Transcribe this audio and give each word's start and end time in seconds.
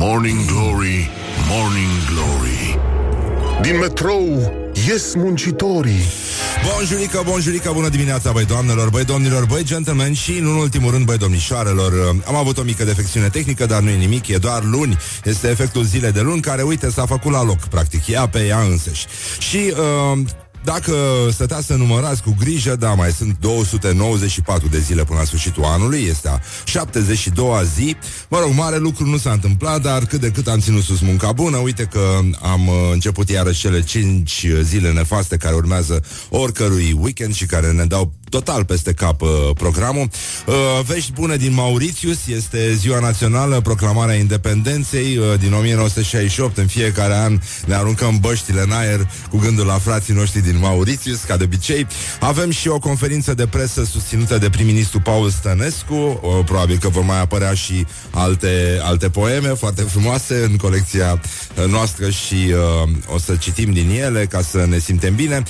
Morning 0.00 0.44
Glory, 0.44 1.10
Morning 1.48 1.90
Glory 2.12 2.78
Din 3.62 3.78
metrou 3.78 4.52
ies 4.88 5.14
muncitorii 5.14 6.02
Bonjurică, 6.72 7.22
bonjurică, 7.24 7.70
bună 7.74 7.88
dimineața, 7.88 8.32
băi 8.32 8.44
doamnelor, 8.44 8.90
băi 8.90 9.04
domnilor, 9.04 9.46
băi 9.46 9.64
gentlemen 9.64 10.12
și, 10.12 10.38
în 10.38 10.46
ultimul 10.46 10.90
rând, 10.90 11.04
băi 11.04 11.18
domnișoarelor. 11.18 12.20
Am 12.26 12.34
avut 12.34 12.58
o 12.58 12.62
mică 12.62 12.84
defecțiune 12.84 13.28
tehnică, 13.28 13.66
dar 13.66 13.80
nu 13.80 13.90
e 13.90 13.96
nimic, 13.96 14.28
e 14.28 14.36
doar 14.36 14.64
luni. 14.64 14.98
Este 15.24 15.48
efectul 15.48 15.82
zilei 15.82 16.12
de 16.12 16.20
luni 16.20 16.40
care, 16.40 16.62
uite, 16.62 16.90
s-a 16.90 17.06
făcut 17.06 17.32
la 17.32 17.44
loc, 17.44 17.58
practic, 17.58 18.06
ea 18.06 18.28
pe 18.28 18.46
ea 18.46 18.60
însăși. 18.60 19.06
Și 19.38 19.72
uh, 20.12 20.18
dacă 20.64 20.94
stăteați 21.30 21.66
să 21.66 21.74
numărați 21.74 22.22
cu 22.22 22.36
grijă, 22.38 22.76
da, 22.76 22.94
mai 22.94 23.10
sunt 23.12 23.36
294 23.40 24.68
de 24.68 24.78
zile 24.78 25.04
până 25.04 25.18
la 25.18 25.24
sfârșitul 25.24 25.64
anului, 25.64 26.06
este 26.08 26.28
a 26.28 26.38
72-a 26.38 27.62
zi. 27.62 27.96
Mă 28.28 28.38
rog, 28.38 28.52
mare 28.54 28.78
lucru 28.78 29.06
nu 29.06 29.16
s-a 29.16 29.32
întâmplat, 29.32 29.82
dar 29.82 30.04
cât 30.04 30.20
de 30.20 30.30
cât 30.30 30.48
am 30.48 30.58
ținut 30.58 30.82
sus 30.82 31.00
munca 31.00 31.32
bună. 31.32 31.56
Uite 31.56 31.82
că 31.82 32.18
am 32.42 32.66
uh, 32.66 32.74
început 32.92 33.30
iarăși 33.30 33.60
cele 33.60 33.82
5 33.82 34.46
zile 34.62 34.92
nefaste 34.92 35.36
care 35.36 35.54
urmează 35.54 36.02
oricărui 36.30 36.96
weekend 37.00 37.34
și 37.34 37.46
care 37.46 37.72
ne 37.72 37.84
dau 37.84 38.12
total 38.28 38.64
peste 38.64 38.92
cap 38.92 39.20
uh, 39.20 39.28
programul. 39.54 40.08
Uh, 40.46 40.54
vești 40.86 41.12
bune 41.12 41.36
din 41.36 41.54
Mauritius, 41.54 42.26
este 42.26 42.74
ziua 42.74 42.98
națională, 42.98 43.60
proclamarea 43.60 44.14
independenței 44.14 45.16
uh, 45.16 45.38
din 45.38 45.52
1968. 45.52 46.58
În 46.58 46.66
fiecare 46.66 47.14
an 47.14 47.38
ne 47.66 47.74
aruncăm 47.74 48.18
băștile 48.20 48.60
în 48.60 48.72
aer 48.72 49.10
cu 49.30 49.36
gândul 49.38 49.66
la 49.66 49.78
frații 49.78 50.14
noștri 50.14 50.40
din 50.40 50.58
Mauritius, 50.58 51.20
ca 51.20 51.36
de 51.36 51.44
obicei. 51.44 51.86
Avem 52.20 52.50
și 52.50 52.68
o 52.68 52.78
conferință 52.78 53.34
de 53.34 53.46
presă 53.46 53.84
susținută 53.84 54.38
de 54.38 54.50
prim-ministru 54.50 55.00
Paul 55.00 55.30
Stănescu. 55.30 55.94
Uh, 55.94 56.44
probabil 56.44 56.78
că 56.78 56.88
vor 56.88 57.02
mai 57.02 57.20
apărea 57.20 57.54
și 57.54 57.86
alte, 58.10 58.80
alte 58.82 59.08
poeme 59.08 59.48
foarte 59.48 59.82
frumoase 59.82 60.42
în 60.50 60.56
colecția 60.56 61.20
uh, 61.58 61.64
noastră 61.70 62.10
și 62.10 62.34
uh, 62.34 62.88
o 63.14 63.18
să 63.18 63.36
citim 63.36 63.72
din 63.72 63.90
ele 63.90 64.26
ca 64.26 64.42
să 64.42 64.66
ne 64.68 64.78
simtem 64.78 65.14
bine. 65.14 65.42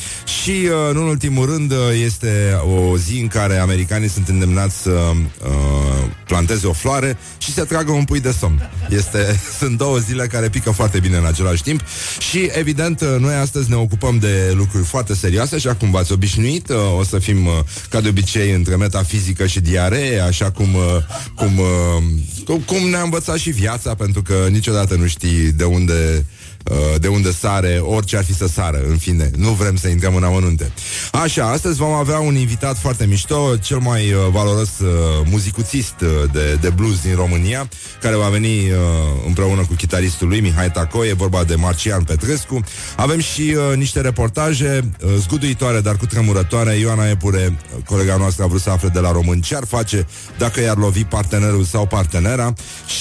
Și, 0.43 0.51
uh, 0.51 0.91
în 0.91 0.97
ultimul 0.97 1.47
rând, 1.47 1.71
uh, 1.71 1.79
este 2.05 2.61
o 2.69 2.97
zi 2.97 3.19
în 3.21 3.27
care 3.27 3.57
americanii 3.57 4.09
sunt 4.09 4.29
îndemnați 4.29 4.83
să 4.83 4.91
uh, 4.91 6.09
planteze 6.27 6.67
o 6.67 6.73
floare 6.73 7.19
și 7.39 7.53
să 7.53 7.65
tragă 7.65 7.93
un 7.93 8.05
pui 8.05 8.21
de 8.21 8.35
somn. 8.39 8.71
Este, 8.89 9.41
sunt 9.59 9.79
două 9.79 9.99
zile 9.99 10.27
care 10.27 10.49
pică 10.49 10.71
foarte 10.71 11.01
bine 11.01 11.17
în 11.17 11.25
același 11.25 11.63
timp 11.63 11.81
și, 12.19 12.51
evident, 12.53 13.01
uh, 13.01 13.17
noi 13.19 13.35
astăzi 13.35 13.71
ne 13.71 13.77
ocupăm 13.77 14.19
de 14.19 14.53
lucruri 14.57 14.85
foarte 14.85 15.15
serioase, 15.15 15.55
așa 15.55 15.75
cum 15.75 15.91
v-ați 15.91 16.13
obișnuit. 16.13 16.69
Uh, 16.69 16.77
o 16.99 17.05
să 17.05 17.19
fim, 17.19 17.47
uh, 17.47 17.53
ca 17.89 18.01
de 18.01 18.09
obicei, 18.09 18.53
între 18.53 18.77
metafizică 18.77 19.47
și 19.47 19.61
diaree, 19.61 20.21
așa 20.21 20.51
cum, 20.51 20.75
uh, 20.75 20.83
cum, 21.35 21.59
uh, 21.59 22.03
cum, 22.45 22.59
cum 22.59 22.89
ne-a 22.89 23.03
învățat 23.03 23.37
și 23.37 23.51
viața, 23.51 23.95
pentru 23.95 24.23
că 24.23 24.47
niciodată 24.51 24.95
nu 24.95 25.07
știi 25.07 25.53
de 25.53 25.65
unde 25.65 25.93
uh, 26.17 26.38
de 26.99 27.09
unde 27.09 27.33
sare, 27.33 27.79
orice 27.83 28.17
ar 28.17 28.25
fi 28.25 28.35
să 28.35 28.47
sară, 28.47 28.85
în 28.89 28.97
fine. 28.97 29.31
Nu 29.37 29.51
vrem 29.51 29.77
să 29.77 29.89
intrăm 29.89 30.15
în 30.17 30.23
amănunte. 30.23 30.73
Așa, 31.13 31.51
astăzi 31.51 31.79
vom 31.79 31.93
avea 31.93 32.19
un 32.19 32.35
invitat 32.35 32.79
foarte 32.79 33.07
mișto, 33.07 33.57
cel 33.57 33.79
mai 33.79 34.13
uh, 34.13 34.19
valoros 34.31 34.79
uh, 34.79 34.89
muzicuțist 35.31 35.95
uh, 36.01 36.09
de, 36.33 36.59
de 36.61 36.71
blues 36.71 37.03
din 37.03 37.15
România, 37.15 37.69
care 38.01 38.17
va 38.17 38.29
veni 38.29 38.71
uh, 38.71 38.77
împreună 39.27 39.61
cu 39.61 39.75
chitaristul 39.75 40.29
lui, 40.29 40.41
Mihai 40.41 40.71
Taco, 40.71 41.07
e 41.07 41.13
vorba 41.13 41.45
de 41.45 41.55
Marcian 41.55 42.03
Petrescu. 42.03 42.61
Avem 42.97 43.21
și 43.21 43.57
uh, 43.71 43.77
niște 43.77 44.01
reportaje 44.01 44.91
uh, 45.05 45.11
zguduitoare, 45.19 45.81
dar 45.81 45.97
cu 45.97 46.07
tremurătoare. 46.07 46.75
Ioana 46.75 47.09
Epure, 47.09 47.59
uh, 47.77 47.85
colega 47.85 48.17
noastră, 48.17 48.45
a 48.45 48.47
vrut 48.47 48.61
să 48.61 48.71
afle 48.71 48.89
de 48.89 49.01
la 49.01 49.13
român 49.13 49.41
ce 49.41 49.57
ar 49.57 49.65
face 49.67 50.07
dacă 50.39 50.61
i-ar 50.61 50.77
lovi 50.77 51.05
partenerul 51.05 51.65
sau 51.65 51.87
partenera 51.87 52.53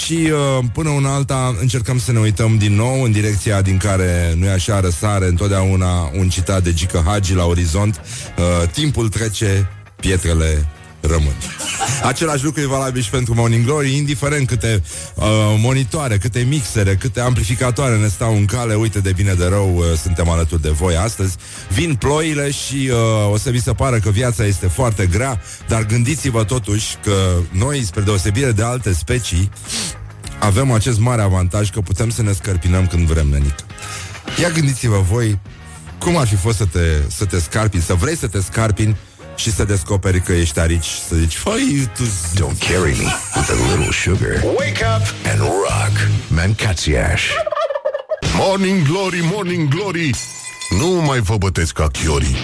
și 0.05 0.13
uh, 0.31 0.65
până 0.73 0.89
una 0.89 1.13
alta 1.13 1.55
încercăm 1.59 1.99
să 1.99 2.11
ne 2.11 2.19
uităm 2.19 2.57
din 2.57 2.75
nou 2.75 3.03
în 3.03 3.11
direcția 3.11 3.56
din 3.61 3.77
care 3.77 4.33
nu 4.37 4.45
e 4.45 4.51
așa 4.51 4.79
răsare 4.79 5.27
întotdeauna 5.27 6.11
un 6.17 6.29
citat 6.29 6.63
de 6.63 6.73
Gică 6.73 7.03
Hagi 7.05 7.33
la 7.33 7.45
orizont. 7.45 8.01
Uh, 8.37 8.69
timpul 8.69 9.09
trece, 9.09 9.69
pietrele 9.95 10.67
rămân. 11.01 11.33
Același 12.11 12.43
lucru 12.43 12.61
e 12.61 12.65
valabil 12.65 13.01
și 13.01 13.09
pentru 13.09 13.33
Morning 13.33 13.65
Glory, 13.65 13.95
indiferent 13.95 14.47
câte 14.47 14.83
uh, 15.15 15.23
monitoare, 15.57 16.17
câte 16.17 16.39
mixere, 16.39 16.95
câte 16.95 17.19
amplificatoare 17.19 17.97
ne 17.97 18.07
stau 18.07 18.35
în 18.35 18.45
cale, 18.45 18.75
uite 18.75 18.99
de 18.99 19.11
bine 19.11 19.33
de 19.33 19.45
rău, 19.45 19.75
uh, 19.75 19.85
suntem 20.01 20.29
alături 20.29 20.61
de 20.61 20.69
voi 20.69 20.95
astăzi. 20.95 21.35
Vin 21.69 21.95
ploile 21.95 22.51
și 22.51 22.89
uh, 22.91 23.31
o 23.31 23.37
să 23.37 23.49
vi 23.49 23.61
se 23.61 23.73
pară 23.73 23.99
că 23.99 24.09
viața 24.09 24.45
este 24.45 24.67
foarte 24.67 25.05
grea, 25.05 25.41
dar 25.67 25.85
gândiți-vă 25.85 26.43
totuși 26.43 26.95
că 27.03 27.35
noi, 27.51 27.83
spre 27.83 28.01
deosebire 28.01 28.51
de 28.51 28.63
alte 28.63 28.93
specii, 28.93 29.51
avem 30.39 30.71
acest 30.71 30.99
mare 30.99 31.21
avantaj 31.21 31.69
că 31.69 31.81
putem 31.81 32.09
să 32.09 32.21
ne 32.21 32.31
scărpinăm 32.31 32.87
când 32.87 33.07
vrem, 33.07 33.27
nenică. 33.27 33.63
Ia 34.41 34.49
gândiți-vă 34.49 34.99
voi 35.09 35.39
cum 35.99 36.17
ar 36.17 36.27
fi 36.27 36.35
fost 36.35 36.57
să 36.57 36.65
te, 36.65 36.79
să 37.07 37.25
te 37.25 37.39
scarpini, 37.39 37.81
să 37.81 37.93
vrei 37.93 38.17
să 38.17 38.27
te 38.27 38.41
scarpini 38.41 38.97
și 39.35 39.51
să 39.51 39.63
descoperi 39.63 40.21
că 40.21 40.31
ești 40.31 40.59
arici, 40.59 40.89
să 41.07 41.15
zici, 41.15 41.35
făi, 41.35 41.89
tu... 41.95 42.03
Don't 42.35 42.57
carry 42.69 42.95
me 42.97 43.11
with 43.35 43.49
a 43.49 43.75
little 43.75 43.91
sugar. 43.91 44.43
Wake 44.43 44.85
up 44.95 45.31
and 45.31 45.39
rock 45.39 46.07
Mancațiaș. 46.27 47.23
Morning 48.37 48.87
Glory, 48.87 49.19
Morning 49.33 49.67
Glory. 49.67 50.11
Nu 50.79 50.87
mai 50.87 51.19
vă 51.19 51.37
bătesc 51.37 51.73
ca 51.73 51.87
chiorii. 51.87 52.35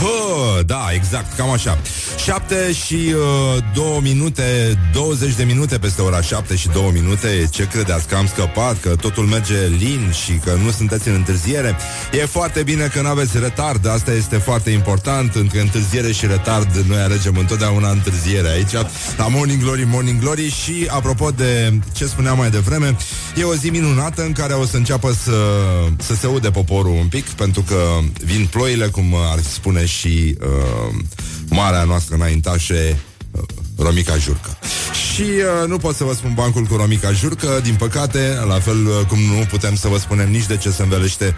Hă, 0.00 0.62
da, 0.62 0.88
exact, 0.92 1.36
cam 1.36 1.50
așa 1.50 1.78
7 2.24 2.72
și 2.72 2.94
uh, 2.94 3.62
2 3.74 3.98
minute 4.02 4.78
20 4.92 5.34
de 5.34 5.44
minute 5.44 5.78
peste 5.78 6.02
ora 6.02 6.20
7 6.20 6.56
și 6.56 6.68
2 6.68 6.90
minute. 6.92 7.48
Ce 7.50 7.66
credeți 7.66 8.08
că 8.08 8.14
am 8.14 8.26
scăpat 8.26 8.80
Că 8.80 8.88
totul 8.88 9.24
merge 9.24 9.66
lin 9.66 10.12
și 10.24 10.32
că 10.32 10.58
nu 10.64 10.70
sunteți 10.70 11.08
în 11.08 11.14
întârziere? 11.14 11.76
E 12.12 12.26
foarte 12.26 12.62
bine 12.62 12.86
că 12.86 13.00
nu 13.00 13.08
aveți 13.08 13.38
retard 13.38 13.86
Asta 13.86 14.12
este 14.12 14.36
foarte 14.36 14.70
important. 14.70 15.34
Între 15.34 15.60
întârziere 15.60 16.12
și 16.12 16.26
retard 16.26 16.76
Noi 16.88 16.98
alegem 16.98 17.36
întotdeauna 17.36 17.90
întârziere 17.90 18.48
aici. 18.48 18.72
La 19.16 19.28
Morning 19.28 19.62
Glory, 19.62 19.84
Morning 19.84 20.20
Glory 20.20 20.50
Și 20.50 20.86
apropo 20.88 21.30
de 21.30 21.78
ce 21.92 22.06
spuneam 22.06 22.36
mai 22.36 22.50
devreme 22.50 22.96
E 23.36 23.44
o 23.44 23.54
zi 23.54 23.68
minunată 23.68 24.22
în 24.22 24.32
care 24.32 24.52
o 24.52 24.64
să 24.64 24.76
înceapă 24.76 25.12
să, 25.12 25.36
să 25.96 26.14
se 26.14 26.26
ude 26.26 26.50
poporul 26.50 26.92
un 26.92 27.06
pic 27.06 27.28
Pentru 27.28 27.62
că 27.62 27.98
vin 28.24 28.48
ploile 28.50 28.86
Cum 28.86 29.14
ar 29.32 29.38
spune 29.40 29.86
și 29.86 30.36
uh, 30.40 30.94
marea 31.50 31.84
noastră 31.84 32.14
înaintașe 32.14 33.00
uh, 33.30 33.42
Romica 33.78 34.16
Jurcă. 34.16 34.58
Și 35.12 35.22
uh, 35.22 35.68
nu 35.68 35.76
pot 35.76 35.94
să 35.94 36.04
vă 36.04 36.12
spun 36.12 36.32
bancul 36.34 36.64
cu 36.64 36.76
Romica 36.76 37.12
Jurcă, 37.12 37.60
din 37.62 37.74
păcate, 37.74 38.38
la 38.46 38.60
fel 38.60 38.86
uh, 38.86 39.06
cum 39.08 39.18
nu 39.18 39.44
putem 39.50 39.74
să 39.74 39.88
vă 39.88 39.98
spunem 39.98 40.30
nici 40.30 40.46
de 40.46 40.56
ce 40.56 40.70
se 40.70 40.82
învelește 40.82 41.36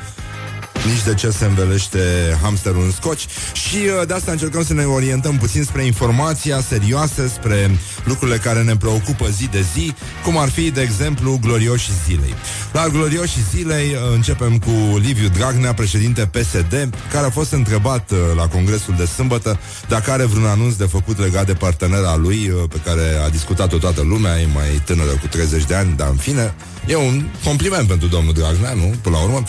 nici 0.86 1.02
de 1.04 1.14
ce 1.14 1.30
se 1.30 1.44
învelește 1.44 1.98
hamsterul 2.42 2.82
în 2.84 2.90
scoci 2.90 3.26
și 3.52 3.76
uh, 3.76 4.06
de 4.06 4.14
asta 4.14 4.30
încercăm 4.30 4.64
să 4.64 4.74
ne 4.74 4.84
orientăm 4.84 5.36
puțin 5.36 5.64
spre 5.64 5.84
informația 5.84 6.60
serioasă, 6.60 7.28
spre 7.28 7.70
lucrurile 8.04 8.36
care 8.36 8.62
ne 8.62 8.76
preocupă 8.76 9.28
zi 9.28 9.48
de 9.48 9.64
zi, 9.74 9.94
cum 10.24 10.38
ar 10.38 10.48
fi, 10.48 10.70
de 10.70 10.80
exemplu, 10.80 11.38
glorioșii 11.42 11.92
zilei. 12.06 12.34
La 12.72 12.88
glorioșii 12.88 13.42
zilei 13.54 13.90
uh, 13.90 14.14
începem 14.14 14.58
cu 14.58 14.98
Liviu 14.98 15.28
Dragnea, 15.28 15.74
președinte 15.74 16.26
PSD, 16.26 16.94
care 17.12 17.26
a 17.26 17.30
fost 17.30 17.52
întrebat 17.52 18.10
uh, 18.10 18.18
la 18.36 18.46
congresul 18.46 18.94
de 18.96 19.04
sâmbătă 19.04 19.58
dacă 19.88 20.10
are 20.10 20.24
vreun 20.24 20.46
anunț 20.46 20.74
de 20.74 20.84
făcut 20.84 21.18
legat 21.18 21.46
de 21.46 21.54
partenera 21.54 22.16
lui, 22.16 22.48
uh, 22.48 22.68
pe 22.68 22.80
care 22.84 23.20
a 23.24 23.28
discutat-o 23.28 23.78
toată 23.78 24.02
lumea, 24.02 24.40
e 24.40 24.46
mai 24.54 24.82
tânără 24.84 25.10
cu 25.10 25.26
30 25.30 25.64
de 25.64 25.74
ani, 25.74 25.96
dar 25.96 26.08
în 26.08 26.16
fine, 26.16 26.54
e 26.86 26.96
un 26.96 27.24
compliment 27.44 27.88
pentru 27.88 28.08
domnul 28.08 28.32
Dragnea, 28.32 28.72
nu? 28.72 28.94
Până 29.02 29.16
la 29.16 29.22
urmă. 29.22 29.42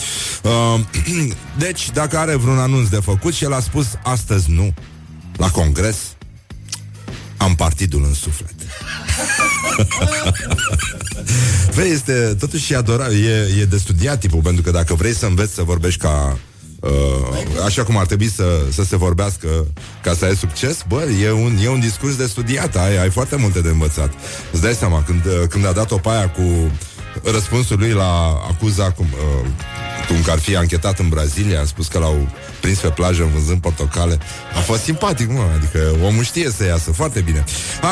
Uh, 0.44 0.80
deci, 1.66 1.92
dacă 1.92 2.18
are 2.18 2.36
vreun 2.36 2.58
anunț 2.58 2.88
de 2.88 3.00
făcut 3.04 3.34
și 3.34 3.44
el 3.44 3.54
a 3.54 3.60
spus 3.60 3.88
astăzi 4.04 4.52
nu, 4.52 4.74
la 5.38 5.50
congres, 5.50 5.98
am 7.38 7.56
partidul 7.56 8.04
în 8.04 8.14
suflet. 8.14 8.54
Vei, 11.76 11.92
este 11.92 12.36
totuși 12.40 12.74
e 12.74 12.76
adorat, 12.76 13.12
e, 13.12 13.60
e 13.60 13.66
de 13.66 13.78
studiat 13.78 14.20
tipul, 14.20 14.42
pentru 14.42 14.62
că 14.62 14.72
dacă 14.72 14.94
vrei 14.94 15.14
să 15.14 15.26
înveți 15.26 15.54
să 15.54 15.64
vorbești 15.64 16.00
ca 16.00 16.38
Uh, 16.84 17.64
așa 17.66 17.84
cum 17.84 17.98
ar 17.98 18.06
trebui 18.06 18.30
să, 18.30 18.62
să 18.72 18.84
se 18.84 18.96
vorbească 18.96 19.48
ca 20.02 20.14
să 20.14 20.26
ai 20.26 20.36
succes, 20.36 20.84
bă, 20.88 21.04
e 21.22 21.32
un, 21.32 21.58
e 21.64 21.70
un 21.70 21.80
discurs 21.80 22.16
de 22.16 22.26
studiat, 22.26 22.76
ai, 22.76 22.98
ai 22.98 23.10
foarte 23.10 23.36
multe 23.36 23.62
de 23.62 23.70
învățat. 23.70 24.14
Îți 24.52 24.62
dai 24.62 24.74
seama, 24.74 25.04
când, 25.04 25.26
uh, 25.26 25.48
când 25.50 25.66
a 25.66 25.72
dat-o 25.72 25.98
pe 25.98 26.10
aia 26.10 26.30
cu 26.30 26.72
răspunsul 27.24 27.80
lui 27.80 27.92
la 27.92 28.42
acuza 28.50 28.92
cum, 28.92 29.08
uh, 29.12 29.48
cum 30.08 30.22
că 30.22 30.32
ar 30.32 30.40
fi 30.40 30.56
anchetat 30.56 31.00
în 31.00 31.10
Brazilia, 31.10 31.62
a 31.62 31.66
spus 31.66 31.88
că 31.88 32.00
l-au 32.00 32.28
prins 32.62 32.80
pe 32.80 32.88
plajă 32.88 33.30
vânzând 33.34 33.62
portocale. 33.62 34.18
A 34.56 34.60
fost 34.60 34.84
simpatic, 34.84 35.32
mă, 35.32 35.46
adică 35.56 35.96
omul 36.04 36.24
știe 36.24 36.50
să 36.50 36.66
iasă 36.66 36.92
foarte 36.92 37.20
bine. 37.22 37.44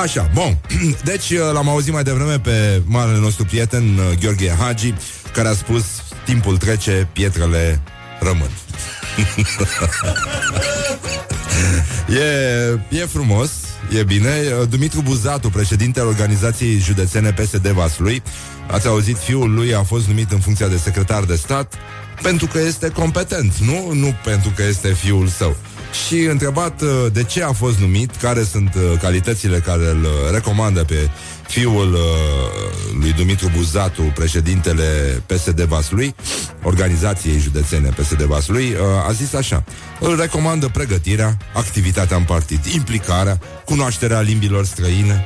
Așa, 0.01 0.29
bun. 0.33 0.57
Deci 1.03 1.29
uh, 1.29 1.39
l-am 1.53 1.69
auzit 1.69 1.94
mai 1.94 2.03
devreme 2.03 2.39
pe 2.39 2.81
marele 2.85 3.18
nostru 3.18 3.45
prieten 3.45 3.97
uh, 3.97 4.18
Gheorghe 4.19 4.56
Hagi, 4.59 4.94
care 5.33 5.47
a 5.47 5.53
spus 5.53 5.83
timpul 6.25 6.57
trece, 6.57 7.07
pietrele 7.13 7.81
rămân. 8.19 8.50
e, 12.19 13.00
e 13.01 13.06
frumos, 13.06 13.50
e 13.98 14.04
bine. 14.04 14.30
Dumitru 14.70 15.02
Buzatu, 15.02 15.50
președintele 15.50 16.06
organizației 16.06 16.78
județene 16.78 17.32
PSD 17.32 17.68
Vaslui, 17.68 18.22
ați 18.68 18.88
auzit, 18.88 19.18
fiul 19.18 19.54
lui 19.54 19.76
a 19.76 19.84
fost 19.84 20.08
numit 20.08 20.32
în 20.32 20.40
funcția 20.40 20.68
de 20.68 20.78
secretar 20.78 21.24
de 21.24 21.36
stat 21.36 21.74
pentru 22.22 22.48
că 22.48 22.60
este 22.60 22.90
competent, 22.90 23.58
nu? 23.58 23.94
Nu 23.94 24.16
pentru 24.24 24.52
că 24.56 24.64
este 24.64 24.88
fiul 24.94 25.28
său. 25.28 25.56
Și 26.06 26.16
întrebat 26.16 26.82
uh, 26.82 26.90
de 27.12 27.24
ce 27.24 27.44
a 27.44 27.52
fost 27.52 27.80
numit, 27.80 28.16
care 28.16 28.44
sunt 28.44 28.76
uh, 28.76 29.00
calitățile 29.02 29.60
care 29.60 29.90
îl 29.90 30.08
recomandă 30.32 30.84
pe 30.84 31.10
fiul 31.51 31.94
uh, 31.94 32.00
lui 33.00 33.13
Dumitru 33.13 33.51
Buzatu, 33.56 34.01
președintele 34.01 34.83
PSD 35.25 35.62
Vaslui, 35.62 36.15
organizației 36.63 37.39
județene 37.39 37.89
PSD 37.89 38.21
Vaslui, 38.21 38.75
a 39.07 39.12
zis 39.12 39.33
așa, 39.33 39.63
îl 40.00 40.19
recomandă 40.19 40.68
pregătirea, 40.68 41.38
activitatea 41.53 42.18
în 42.18 42.24
partid, 42.24 42.65
implicarea, 42.65 43.39
cunoașterea 43.65 44.19
limbilor 44.19 44.65
străine, 44.65 45.25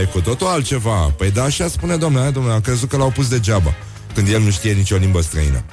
E, 0.00 0.04
cu 0.04 0.20
totul 0.20 0.46
altceva. 0.46 1.14
Păi 1.16 1.30
da, 1.30 1.42
așa 1.42 1.68
spune 1.68 1.96
domnule, 1.96 2.30
domnule, 2.30 2.54
am 2.54 2.60
crezut 2.60 2.88
că 2.88 2.96
l-au 2.96 3.10
pus 3.10 3.28
degeaba 3.28 3.74
când 4.14 4.28
el 4.28 4.40
nu 4.40 4.50
știe 4.50 4.72
nicio 4.72 4.96
limbă 4.96 5.20
străină. 5.20 5.64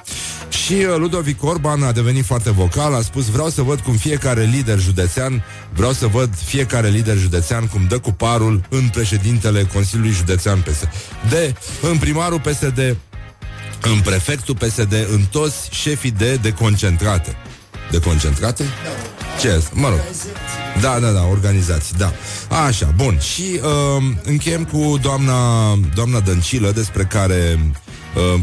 Și 0.62 0.72
uh, 0.72 0.96
Ludovic 0.96 1.44
Orban 1.44 1.82
a 1.82 1.92
devenit 1.92 2.24
foarte 2.24 2.50
vocal, 2.50 2.94
a 2.94 3.00
spus 3.00 3.28
vreau 3.30 3.48
să 3.48 3.62
văd 3.62 3.80
cum 3.80 3.96
fiecare 3.96 4.42
lider 4.42 4.78
județean, 4.78 5.44
vreau 5.72 5.92
să 5.92 6.06
văd 6.06 6.34
fiecare 6.44 6.88
lider 6.88 7.16
județean 7.16 7.66
cum 7.66 7.86
dă 7.88 7.98
cu 7.98 8.10
parul 8.10 8.60
în 8.68 8.88
președintele 8.88 9.68
Consiliului 9.72 10.12
Județean 10.12 10.60
PSD, 10.60 11.56
în 11.90 11.98
primarul 11.98 12.40
PSD, 12.40 12.96
în 13.82 14.00
prefectul 14.04 14.56
PSD, 14.56 14.92
în 15.12 15.20
toți 15.30 15.68
șefii 15.70 16.10
de 16.10 16.34
deconcentrate. 16.34 17.36
Deconcentrate? 17.90 18.64
Ce 19.40 19.62
Mă 19.72 19.88
rog. 19.88 20.00
Da, 20.80 20.98
da, 20.98 21.10
da, 21.10 21.24
organizații, 21.24 21.96
da. 21.98 22.12
Așa, 22.66 22.92
bun. 22.96 23.18
Și 23.18 23.60
uh, 23.62 24.02
încheiem 24.24 24.64
cu 24.64 24.98
doamna, 25.02 25.74
doamna 25.94 26.20
Dăncilă, 26.20 26.70
despre 26.70 27.04
care 27.04 27.58
uh, 27.58 27.83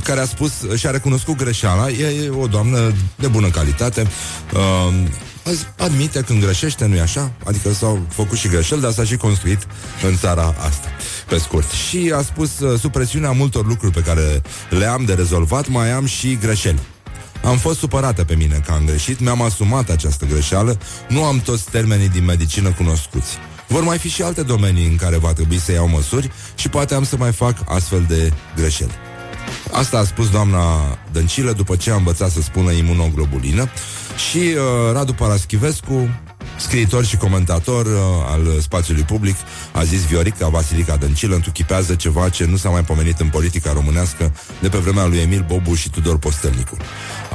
care 0.03 0.19
a 0.19 0.25
spus 0.25 0.51
și 0.75 0.87
a 0.87 0.91
recunoscut 0.91 1.35
greșeala. 1.35 1.89
E, 1.89 2.23
e 2.23 2.29
o 2.29 2.47
doamnă 2.47 2.93
de 3.15 3.27
bună 3.27 3.49
calitate. 3.49 4.07
Uh, 4.53 4.93
admite 5.77 6.21
când 6.21 6.43
greșește, 6.43 6.85
nu-i 6.85 6.99
așa? 6.99 7.31
Adică 7.45 7.73
s-au 7.73 8.05
făcut 8.09 8.37
și 8.37 8.47
greșeli, 8.47 8.81
dar 8.81 8.91
s-a 8.91 9.03
și 9.03 9.17
construit 9.17 9.67
în 10.07 10.17
țara 10.17 10.55
asta, 10.57 10.87
pe 11.27 11.37
scurt. 11.37 11.71
Și 11.71 12.13
a 12.15 12.21
spus, 12.21 12.59
uh, 12.59 12.79
sub 12.79 12.91
presiunea 12.91 13.31
multor 13.31 13.67
lucruri 13.67 13.93
pe 13.93 14.01
care 14.01 14.41
le 14.69 14.85
am 14.85 15.05
de 15.05 15.13
rezolvat, 15.13 15.67
mai 15.67 15.91
am 15.91 16.05
și 16.05 16.37
greșeli. 16.41 16.79
Am 17.43 17.57
fost 17.57 17.79
supărată 17.79 18.23
pe 18.23 18.35
mine 18.35 18.61
că 18.65 18.71
am 18.71 18.85
greșit, 18.85 19.19
mi-am 19.19 19.41
asumat 19.41 19.89
această 19.89 20.25
greșeală, 20.25 20.77
nu 21.09 21.23
am 21.23 21.39
toți 21.39 21.69
termenii 21.69 22.09
din 22.09 22.25
medicină 22.25 22.71
cunoscuți. 22.71 23.37
Vor 23.67 23.83
mai 23.83 23.97
fi 23.97 24.09
și 24.09 24.21
alte 24.21 24.43
domenii 24.43 24.87
în 24.87 24.95
care 24.95 25.17
va 25.17 25.33
trebui 25.33 25.59
să 25.59 25.71
iau 25.71 25.87
măsuri 25.87 26.31
și 26.55 26.69
poate 26.69 26.93
am 26.93 27.03
să 27.03 27.17
mai 27.17 27.31
fac 27.31 27.57
astfel 27.65 28.05
de 28.07 28.33
greșeli. 28.55 29.10
Asta 29.71 29.97
a 29.97 30.03
spus 30.03 30.29
doamna 30.29 30.97
Dăncilă 31.11 31.51
după 31.51 31.75
ce 31.75 31.91
a 31.91 31.95
învățat 31.95 32.29
să 32.29 32.41
spună 32.41 32.71
imunoglobulină 32.71 33.69
și 34.29 34.37
uh, 34.37 34.93
Radu 34.93 35.13
Paraschivescu, 35.13 36.09
scriitor 36.57 37.05
și 37.05 37.17
comentator 37.17 37.85
uh, 37.85 37.91
al 38.25 38.59
spațiului 38.61 39.03
public, 39.03 39.35
a 39.71 39.83
zis 39.83 40.05
Viorica 40.05 40.47
Vasilica 40.47 40.95
Dăncilă 40.95 41.35
întruchipează 41.35 41.95
ceva 41.95 42.29
ce 42.29 42.45
nu 42.45 42.55
s-a 42.55 42.69
mai 42.69 42.83
pomenit 42.83 43.19
în 43.19 43.27
politica 43.27 43.73
românească 43.73 44.33
de 44.61 44.69
pe 44.69 44.77
vremea 44.77 45.05
lui 45.05 45.17
Emil 45.17 45.45
Bobu 45.47 45.73
și 45.73 45.89
Tudor 45.89 46.17
Postelnicu. 46.17 46.77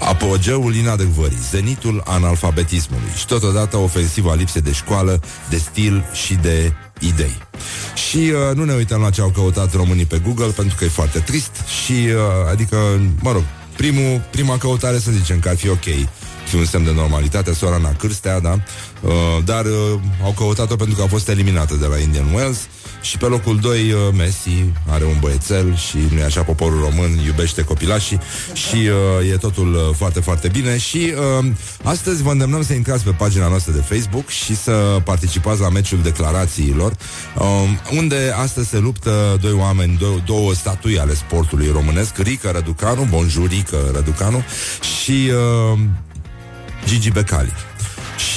Apogeul 0.00 0.74
inadecvării, 0.74 1.38
zenitul 1.50 2.02
analfabetismului 2.06 3.10
și 3.16 3.26
totodată 3.26 3.76
ofensiva 3.76 4.34
lipsei 4.34 4.60
de 4.60 4.72
școală, 4.72 5.20
de 5.48 5.56
stil 5.56 6.04
și 6.12 6.34
de 6.34 6.72
idei. 7.00 7.38
Și 8.08 8.16
uh, 8.16 8.56
nu 8.56 8.64
ne 8.64 8.74
uităm 8.74 9.00
la 9.00 9.10
ce 9.10 9.20
au 9.20 9.28
căutat 9.28 9.74
românii 9.74 10.04
pe 10.04 10.18
Google, 10.18 10.46
pentru 10.46 10.76
că 10.76 10.84
e 10.84 10.88
foarte 10.88 11.18
trist 11.18 11.50
și, 11.84 11.92
uh, 11.92 12.50
adică, 12.50 12.76
mă 13.20 13.32
rog, 13.32 13.42
primul, 13.76 14.22
prima 14.30 14.58
căutare 14.58 14.98
să 14.98 15.10
zicem 15.10 15.38
că 15.38 15.48
ar 15.48 15.56
fi 15.56 15.68
ok 15.68 15.84
fi 16.46 16.56
un 16.56 16.64
semn 16.64 16.84
de 16.84 16.92
normalitate, 16.92 17.54
Sorana 17.54 17.92
Cârstea, 17.92 18.40
da? 18.40 18.58
Uh, 19.00 19.12
dar 19.44 19.64
uh, 19.64 20.00
au 20.22 20.32
căutat-o 20.36 20.76
pentru 20.76 20.96
că 20.96 21.02
a 21.02 21.06
fost 21.06 21.28
eliminată 21.28 21.74
de 21.74 21.86
la 21.86 21.98
Indian 21.98 22.32
Wells 22.34 22.58
și 23.06 23.18
pe 23.18 23.26
locul 23.26 23.58
2 23.58 23.92
uh, 23.92 23.98
Messi 24.12 24.64
are 24.88 25.04
un 25.04 25.16
băiețel 25.20 25.76
și 25.76 25.96
nu 26.12 26.18
e 26.18 26.24
așa 26.24 26.42
poporul 26.42 26.80
român 26.80 27.18
iubește 27.24 27.64
copilașii 27.64 28.20
și 28.52 28.76
uh, 29.20 29.30
e 29.32 29.36
totul 29.36 29.74
uh, 29.74 29.94
foarte, 29.96 30.20
foarte 30.20 30.48
bine 30.48 30.78
și 30.78 31.12
uh, 31.38 31.46
astăzi 31.82 32.22
vă 32.22 32.30
îndemnăm 32.30 32.62
să 32.62 32.72
intrați 32.72 33.04
pe 33.04 33.10
pagina 33.10 33.48
noastră 33.48 33.72
de 33.72 33.80
Facebook 33.80 34.28
și 34.28 34.56
să 34.56 35.00
participați 35.04 35.60
la 35.60 35.68
meciul 35.68 36.02
declarațiilor 36.02 36.92
uh, 37.38 37.46
unde 37.96 38.34
astăzi 38.36 38.68
se 38.68 38.78
luptă 38.78 39.38
doi 39.40 39.52
oameni, 39.52 39.96
două, 39.98 40.18
două 40.26 40.54
statui 40.54 40.98
ale 40.98 41.14
sportului 41.14 41.70
românesc, 41.72 42.18
Rica 42.18 42.50
Răducanu, 42.50 43.06
bonjour 43.10 43.48
Rica 43.48 43.76
Răducanu 43.92 44.44
și 44.80 45.30
uh, 45.72 45.78
Gigi 46.86 47.10
Becali. 47.10 47.52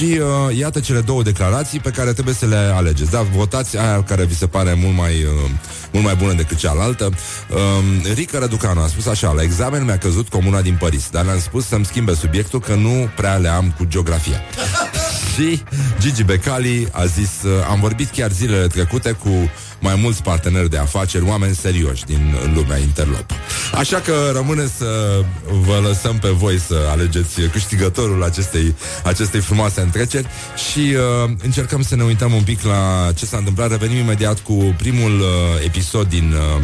Și 0.00 0.20
uh, 0.48 0.56
iată 0.56 0.80
cele 0.80 1.00
două 1.00 1.22
declarații 1.22 1.80
pe 1.80 1.90
care 1.90 2.12
trebuie 2.12 2.34
să 2.34 2.46
le 2.46 2.72
alegeți. 2.74 3.10
Da, 3.10 3.22
votați 3.22 3.78
aia 3.78 4.02
care 4.02 4.24
vi 4.24 4.36
se 4.36 4.46
pare 4.46 4.74
mult 4.74 4.96
mai, 4.96 5.12
uh, 5.12 5.50
mult 5.92 6.04
mai 6.04 6.14
bună 6.14 6.32
decât 6.32 6.56
cealaltă. 6.56 7.10
Uh, 7.50 8.12
Rica 8.14 8.38
Răducanu 8.38 8.80
a 8.80 8.86
spus 8.86 9.06
așa, 9.06 9.32
la 9.32 9.42
examen 9.42 9.84
mi-a 9.84 9.98
căzut 9.98 10.28
comuna 10.28 10.60
din 10.60 10.76
Paris, 10.80 11.08
dar 11.10 11.24
le-am 11.24 11.40
spus 11.40 11.66
să-mi 11.66 11.84
schimbe 11.84 12.14
subiectul 12.14 12.60
că 12.60 12.74
nu 12.74 13.08
prea 13.16 13.36
le 13.36 13.48
am 13.48 13.74
cu 13.76 13.84
geografia. 13.84 14.40
și 15.34 15.62
Gigi 15.98 16.24
Becali 16.24 16.88
a 16.92 17.04
zis, 17.04 17.30
uh, 17.44 17.50
am 17.70 17.80
vorbit 17.80 18.10
chiar 18.10 18.30
zilele 18.30 18.66
trecute 18.66 19.10
cu 19.10 19.50
mai 19.80 19.94
mulți 19.94 20.22
parteneri 20.22 20.70
de 20.70 20.78
afaceri, 20.78 21.24
oameni 21.24 21.54
serioși 21.54 22.04
din 22.04 22.36
lumea 22.54 22.78
interlop. 22.78 23.30
Așa 23.74 23.96
că 24.00 24.12
rămâne 24.34 24.70
să 24.76 25.20
vă 25.66 25.80
lăsăm 25.82 26.18
pe 26.18 26.28
voi 26.28 26.58
să 26.58 26.74
alegeți 26.90 27.40
câștigătorul 27.40 28.22
acestei, 28.22 28.74
acestei 29.04 29.40
frumoase 29.40 29.80
întreceri 29.80 30.26
și 30.70 30.94
uh, 31.24 31.30
încercăm 31.42 31.82
să 31.82 31.96
ne 31.96 32.02
uităm 32.02 32.32
un 32.32 32.42
pic 32.42 32.62
la 32.62 33.12
ce 33.14 33.26
s-a 33.26 33.36
întâmplat. 33.36 33.70
Revenim 33.70 33.96
imediat 33.96 34.40
cu 34.40 34.74
primul 34.78 35.20
uh, 35.20 35.64
episod 35.64 36.08
din... 36.08 36.34
Uh, 36.56 36.62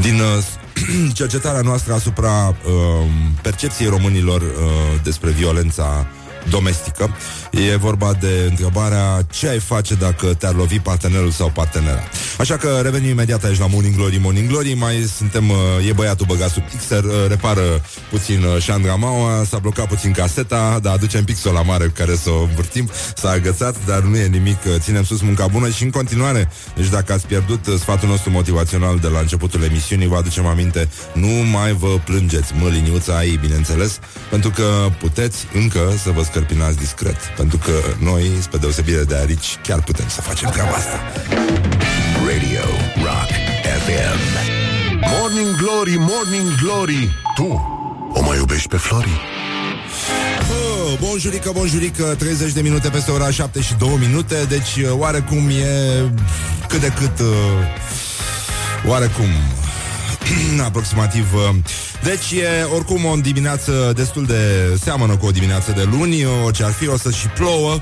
din 0.00 0.20
uh, 0.20 0.44
cercetarea 1.20 1.60
noastră 1.60 1.92
asupra 1.92 2.48
uh, 2.48 3.06
percepției 3.42 3.88
românilor 3.88 4.40
uh, 4.40 4.46
despre 5.02 5.30
violența 5.30 6.06
domestică. 6.50 7.16
E 7.50 7.76
vorba 7.76 8.12
de 8.20 8.46
întrebarea 8.48 9.26
ce 9.30 9.48
ai 9.48 9.58
face 9.58 9.94
dacă 9.94 10.34
te-ar 10.34 10.54
lovi 10.54 10.78
partenerul 10.78 11.30
sau 11.30 11.50
partenera. 11.54 12.02
Așa 12.38 12.56
că 12.56 12.80
revenim 12.82 13.08
imediat 13.08 13.44
aici 13.44 13.58
la 13.58 13.66
Morning 13.66 13.94
Glory, 13.94 14.18
Morning 14.18 14.48
Glory. 14.48 14.74
Mai 14.74 15.06
suntem, 15.16 15.48
uh, 15.48 15.56
e 15.88 15.92
băiatul 15.92 16.26
băgat 16.26 16.50
sub 16.50 16.62
pixer, 16.62 17.04
uh, 17.04 17.12
repară 17.28 17.62
puțin 18.10 18.42
uh, 18.42 18.62
șandra 18.62 18.94
maua, 18.94 19.44
s-a 19.44 19.58
blocat 19.58 19.88
puțin 19.88 20.12
caseta, 20.12 20.78
dar 20.82 20.92
aducem 20.92 21.24
pixul 21.24 21.52
la 21.52 21.62
mare 21.62 21.92
care 21.94 22.16
să 22.16 22.30
o 22.30 22.42
învârtim, 22.42 22.90
s-a 23.16 23.30
agățat, 23.30 23.76
dar 23.86 24.00
nu 24.00 24.16
e 24.16 24.26
nimic, 24.26 24.58
ținem 24.78 25.04
sus 25.04 25.20
munca 25.20 25.46
bună 25.46 25.68
și 25.68 25.82
în 25.82 25.90
continuare, 25.90 26.48
deci 26.76 26.88
dacă 26.88 27.12
ați 27.12 27.26
pierdut 27.26 27.66
sfatul 27.78 28.08
nostru 28.08 28.30
motivațional 28.30 28.98
de 28.98 29.08
la 29.08 29.18
începutul 29.18 29.62
emisiunii, 29.62 30.08
vă 30.08 30.16
aducem 30.16 30.46
aminte, 30.46 30.88
nu 31.12 31.28
mai 31.28 31.72
vă 31.72 31.98
plângeți, 32.04 32.52
mă 32.60 32.68
liniuța 32.68 33.16
ai, 33.16 33.38
bineînțeles, 33.40 33.98
pentru 34.30 34.50
că 34.50 34.90
puteți 34.98 35.46
încă 35.54 35.94
să 36.02 36.10
vă 36.10 36.22
scărpinați 36.22 36.78
discret, 36.78 37.16
pentru 37.40 37.58
că 37.58 37.72
noi, 37.98 38.38
spre 38.40 38.58
deosebire 38.58 39.04
de 39.04 39.16
aici, 39.16 39.58
chiar 39.62 39.82
putem 39.82 40.08
să 40.08 40.20
facem 40.20 40.50
treaba 40.50 40.70
asta. 40.70 40.98
Radio 42.26 42.64
Rock 42.96 43.30
FM 43.84 44.20
Morning 45.12 45.56
Glory, 45.56 45.96
Morning 45.98 46.54
Glory 46.62 47.10
Tu 47.34 47.46
o 48.12 48.22
mai 48.22 48.36
iubești 48.36 48.68
pe 48.68 48.76
Flori? 48.76 49.20
Oh, 50.50 50.98
bonjurică, 50.98 51.50
bonjurică 51.54 52.14
30 52.18 52.52
de 52.52 52.60
minute 52.60 52.88
peste 52.88 53.10
ora 53.10 53.30
7 53.30 53.60
și 53.60 53.74
2 53.74 53.96
minute 54.00 54.44
Deci 54.48 54.76
uh, 54.76 54.90
oarecum 54.98 55.48
e 55.48 56.02
Cât 56.68 56.80
de 56.80 56.92
cât 56.98 57.18
uh, 57.18 57.26
Oarecum 58.86 59.28
Aproximativ 60.64 61.34
uh, 61.34 61.54
deci 62.02 62.30
e 62.30 62.62
oricum 62.74 63.04
o 63.04 63.16
dimineață 63.16 63.92
destul 63.96 64.24
de 64.26 64.74
seamănă 64.82 65.16
cu 65.16 65.26
o 65.26 65.30
dimineață 65.30 65.72
de 65.72 65.88
luni, 65.90 66.24
orice 66.44 66.64
ar 66.64 66.72
fi, 66.72 66.88
o 66.88 66.96
să 66.96 67.10
și 67.10 67.26
plouă. 67.26 67.80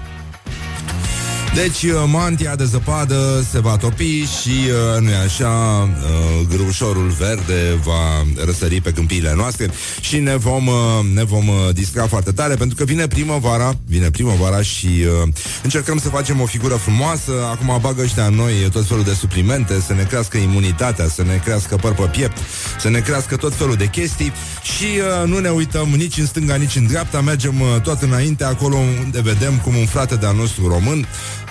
Deci, 1.55 1.83
uh, 1.83 2.05
mantia 2.07 2.57
de 2.57 2.65
zăpadă 2.65 3.47
se 3.51 3.61
va 3.61 3.77
topi 3.77 4.23
și, 4.23 4.51
uh, 4.95 5.01
nu 5.01 5.11
e 5.11 5.17
așa, 5.17 5.49
uh, 5.49 6.47
grușorul 6.49 7.09
verde 7.09 7.79
va 7.85 8.27
răsări 8.45 8.81
pe 8.81 8.93
câmpiile 8.93 9.35
noastre 9.37 9.71
și 10.01 10.19
ne 10.19 10.37
vom, 10.37 10.67
uh, 10.67 10.75
ne 11.15 11.25
vom 11.25 11.49
uh, 11.49 11.55
distra 11.73 12.07
foarte 12.07 12.33
tare 12.33 12.55
pentru 12.55 12.77
că 12.77 12.85
vine 12.85 13.07
primăvara, 13.07 13.75
vine 13.87 14.11
primăvara 14.11 14.63
și 14.63 14.87
uh, 14.87 15.29
încercăm 15.63 15.99
să 15.99 16.09
facem 16.09 16.41
o 16.41 16.47
figură 16.47 16.75
frumoasă. 16.75 17.33
Acum 17.51 17.79
bagă 17.81 18.03
ăștia 18.03 18.25
în 18.25 18.35
noi 18.35 18.53
tot 18.73 18.87
felul 18.87 19.05
de 19.05 19.15
suplimente, 19.15 19.81
să 19.87 19.95
ne 19.95 20.03
crească 20.03 20.37
imunitatea, 20.37 21.09
să 21.09 21.23
ne 21.23 21.41
crească 21.45 21.77
păr 21.77 21.95
pe 21.95 22.03
piept, 22.03 22.37
să 22.81 22.89
ne 22.89 22.99
crească 22.99 23.37
tot 23.37 23.55
felul 23.55 23.75
de 23.75 23.87
chestii 23.87 24.33
și 24.63 24.87
uh, 25.23 25.29
nu 25.29 25.39
ne 25.39 25.49
uităm 25.49 25.89
nici 25.89 26.19
în 26.19 26.27
stânga, 26.27 26.55
nici 26.55 26.77
în 26.77 26.87
dreapta, 26.87 27.21
mergem 27.21 27.61
uh, 27.61 27.81
tot 27.83 28.03
înainte, 28.03 28.45
acolo 28.45 28.77
unde 29.05 29.21
vedem 29.21 29.59
cum 29.65 29.77
un 29.77 29.87
frate 29.87 30.15
de-a 30.15 30.31
nostru 30.31 30.69
român 30.69 31.07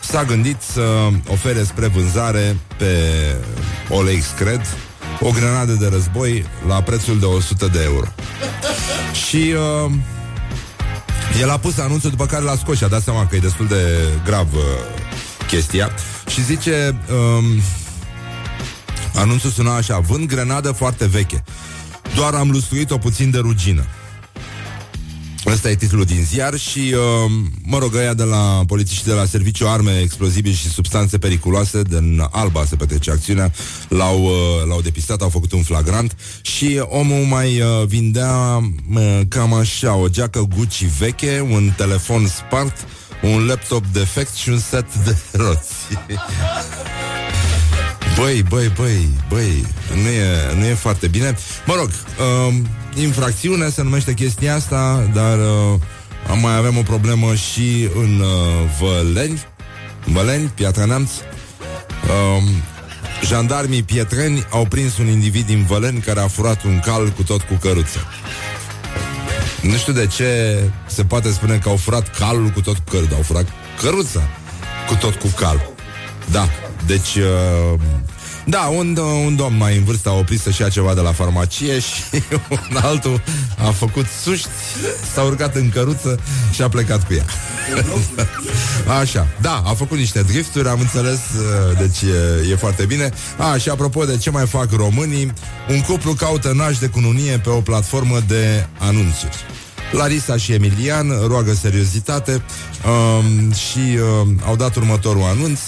s-a 0.10 0.24
gândit 0.24 0.62
să 0.62 1.10
ofere 1.28 1.64
spre 1.64 1.88
vânzare 1.88 2.58
pe 2.78 2.92
OLX, 3.90 4.26
cred, 4.38 4.62
o 5.20 5.32
grenadă 5.32 5.72
de 5.72 5.88
război 5.88 6.46
la 6.68 6.82
prețul 6.82 7.20
de 7.20 7.26
100 7.26 7.68
de 7.68 7.84
euro. 7.84 8.08
Și 9.28 9.54
uh, 9.86 9.92
el 11.42 11.50
a 11.50 11.58
pus 11.58 11.78
anunțul 11.78 12.10
după 12.10 12.26
care 12.26 12.44
l-a 12.44 12.56
scos 12.56 12.78
și 12.78 12.84
a 12.84 12.88
dat 12.88 13.02
seama 13.02 13.28
că 13.28 13.36
e 13.36 13.40
destul 13.40 13.68
de 13.68 13.98
grav 14.26 14.54
uh, 14.54 14.62
chestia. 15.48 15.92
Și 16.28 16.44
zice 16.44 17.02
um, 17.12 17.62
anunțul 19.16 19.50
suna 19.50 19.76
așa 19.76 20.00
vând 20.00 20.28
grenadă 20.28 20.72
foarte 20.72 21.06
veche. 21.06 21.44
Doar 22.16 22.34
am 22.34 22.52
lustruit-o 22.52 22.98
puțin 22.98 23.32
de 23.32 23.38
rugină 23.38 23.86
Ăsta 25.52 25.70
e 25.70 25.76
titlul 25.76 26.06
din 26.06 26.24
ziar 26.24 26.58
și, 26.58 26.80
uh, 26.80 27.32
mă 27.64 27.78
rog, 27.78 27.96
ăia 27.96 28.14
de 28.14 28.24
la 28.24 28.64
polițiști 28.68 29.06
de 29.06 29.14
la 29.14 29.26
Serviciu 29.26 29.68
Arme, 29.68 30.00
Explozibili 30.00 30.56
și 30.56 30.70
Substanțe 30.70 31.18
Periculoase 31.18 31.82
din 31.82 32.28
Alba 32.32 32.66
se 32.66 32.76
petrece 32.76 33.12
acțiunea, 33.12 33.52
l-au, 33.88 34.24
uh, 34.24 34.68
l-au 34.68 34.82
depistat, 34.82 35.22
au 35.22 35.30
făcut 35.30 35.52
un 35.52 35.64
flagrant 35.64 36.16
și 36.42 36.82
omul 36.84 37.24
mai 37.26 37.62
uh, 37.62 37.86
vindea 37.86 38.64
uh, 38.94 39.20
cam 39.28 39.54
așa, 39.54 39.96
o 39.96 40.08
geacă 40.08 40.48
Gucci 40.56 40.86
veche, 41.00 41.48
un 41.52 41.72
telefon 41.78 42.28
spart, 42.28 42.88
un 43.22 43.46
laptop 43.46 43.86
defect 43.92 44.34
și 44.34 44.50
un 44.50 44.60
set 44.60 44.96
de 44.96 45.16
roți. 45.32 45.74
Băi, 48.18 48.44
băi, 48.50 48.72
băi, 48.78 49.10
băi, 49.30 49.66
nu 49.94 50.08
e, 50.08 50.54
nu 50.58 50.66
e 50.66 50.74
foarte 50.74 51.08
bine. 51.08 51.36
Mă 51.66 51.74
rog, 51.76 51.90
uh, 51.90 52.56
infracțiune 52.96 53.70
se 53.70 53.84
numește 53.84 54.14
chestia 54.14 54.56
asta, 54.56 55.10
dar 55.14 55.38
uh, 55.38 55.80
mai 56.42 56.56
avem 56.56 56.78
o 56.78 56.82
problemă 56.82 57.36
și 57.36 57.90
în 57.96 58.20
uh, 58.20 58.28
Văleni, 58.80 59.46
Văleni, 60.06 60.52
Piatra 60.56 60.86
Neamț. 60.86 61.10
Uh, 61.12 62.44
jandarmii 63.26 63.84
pietreni 63.84 64.46
au 64.50 64.66
prins 64.66 64.98
un 64.98 65.08
individ 65.08 65.46
din 65.46 65.64
Văleni 65.64 66.00
care 66.00 66.20
a 66.20 66.28
furat 66.28 66.64
un 66.64 66.80
cal 66.80 67.10
cu 67.10 67.24
tot 67.24 67.42
cu 67.42 67.54
căruță. 67.54 68.00
Nu 69.62 69.76
știu 69.76 69.94
de 69.94 70.08
ce 70.08 70.60
se 70.86 71.04
poate 71.04 71.32
spune 71.32 71.58
că 71.58 71.70
au 71.70 71.76
furat 71.76 72.18
calul 72.18 72.48
cu 72.50 72.62
tot 72.62 72.78
cu 72.78 72.84
căruță, 72.92 73.16
au 73.16 73.22
furat 73.22 73.48
căruța 73.82 74.22
cu 74.88 74.96
tot 74.96 75.16
cu 75.16 75.28
cal. 75.28 75.70
Da, 76.32 76.50
deci 76.88 77.16
uh, 77.16 77.80
da, 78.50 78.60
un, 78.60 78.98
un 79.26 79.36
domn 79.36 79.58
mai 79.58 79.78
în 79.78 79.84
vârstă 79.84 80.10
a 80.10 80.14
oprit 80.14 80.40
să-și 80.40 80.62
ia 80.62 80.70
ceva 80.70 80.94
de 80.94 81.02
la 81.02 81.12
farmacie 81.12 81.80
și 81.90 82.02
un 82.50 82.78
altul 82.82 83.22
a 83.58 83.72
făcut 83.72 84.06
suști, 84.24 84.48
s-a 85.14 85.22
urcat 85.22 85.56
în 85.56 85.70
căruță 85.70 86.20
și 86.52 86.62
a 86.62 86.70
plecat 86.70 87.08
cu 87.08 87.14
ea. 87.14 87.26
Așa, 89.00 89.28
da, 89.42 89.64
a 89.66 89.74
făcut 89.74 89.98
niște 89.98 90.22
drifturi, 90.22 90.68
am 90.68 90.80
înțeles, 90.80 91.20
uh, 91.20 91.78
deci 91.78 92.02
e, 92.02 92.52
e 92.52 92.56
foarte 92.56 92.86
bine. 92.86 93.12
A, 93.38 93.58
și 93.58 93.70
apropo 93.70 94.06
de 94.06 94.18
ce 94.18 94.30
mai 94.30 94.48
fac 94.48 94.72
românii, 94.72 95.34
un 95.70 95.82
cuplu 95.82 96.14
caută 96.14 96.54
naș 96.56 96.78
de 96.78 96.88
cununie 96.88 97.38
pe 97.38 97.50
o 97.50 97.62
platformă 97.62 98.20
de 98.28 98.68
anunțuri. 98.78 99.46
Larisa 99.92 100.38
și 100.38 100.54
Emilian 100.54 101.08
roagă 101.28 101.54
seriozitate 101.54 102.42
um, 102.86 103.54
și 103.54 103.98
um, 104.22 104.42
au 104.46 104.56
dat 104.56 104.76
următorul 104.76 105.24
anunț. 105.24 105.60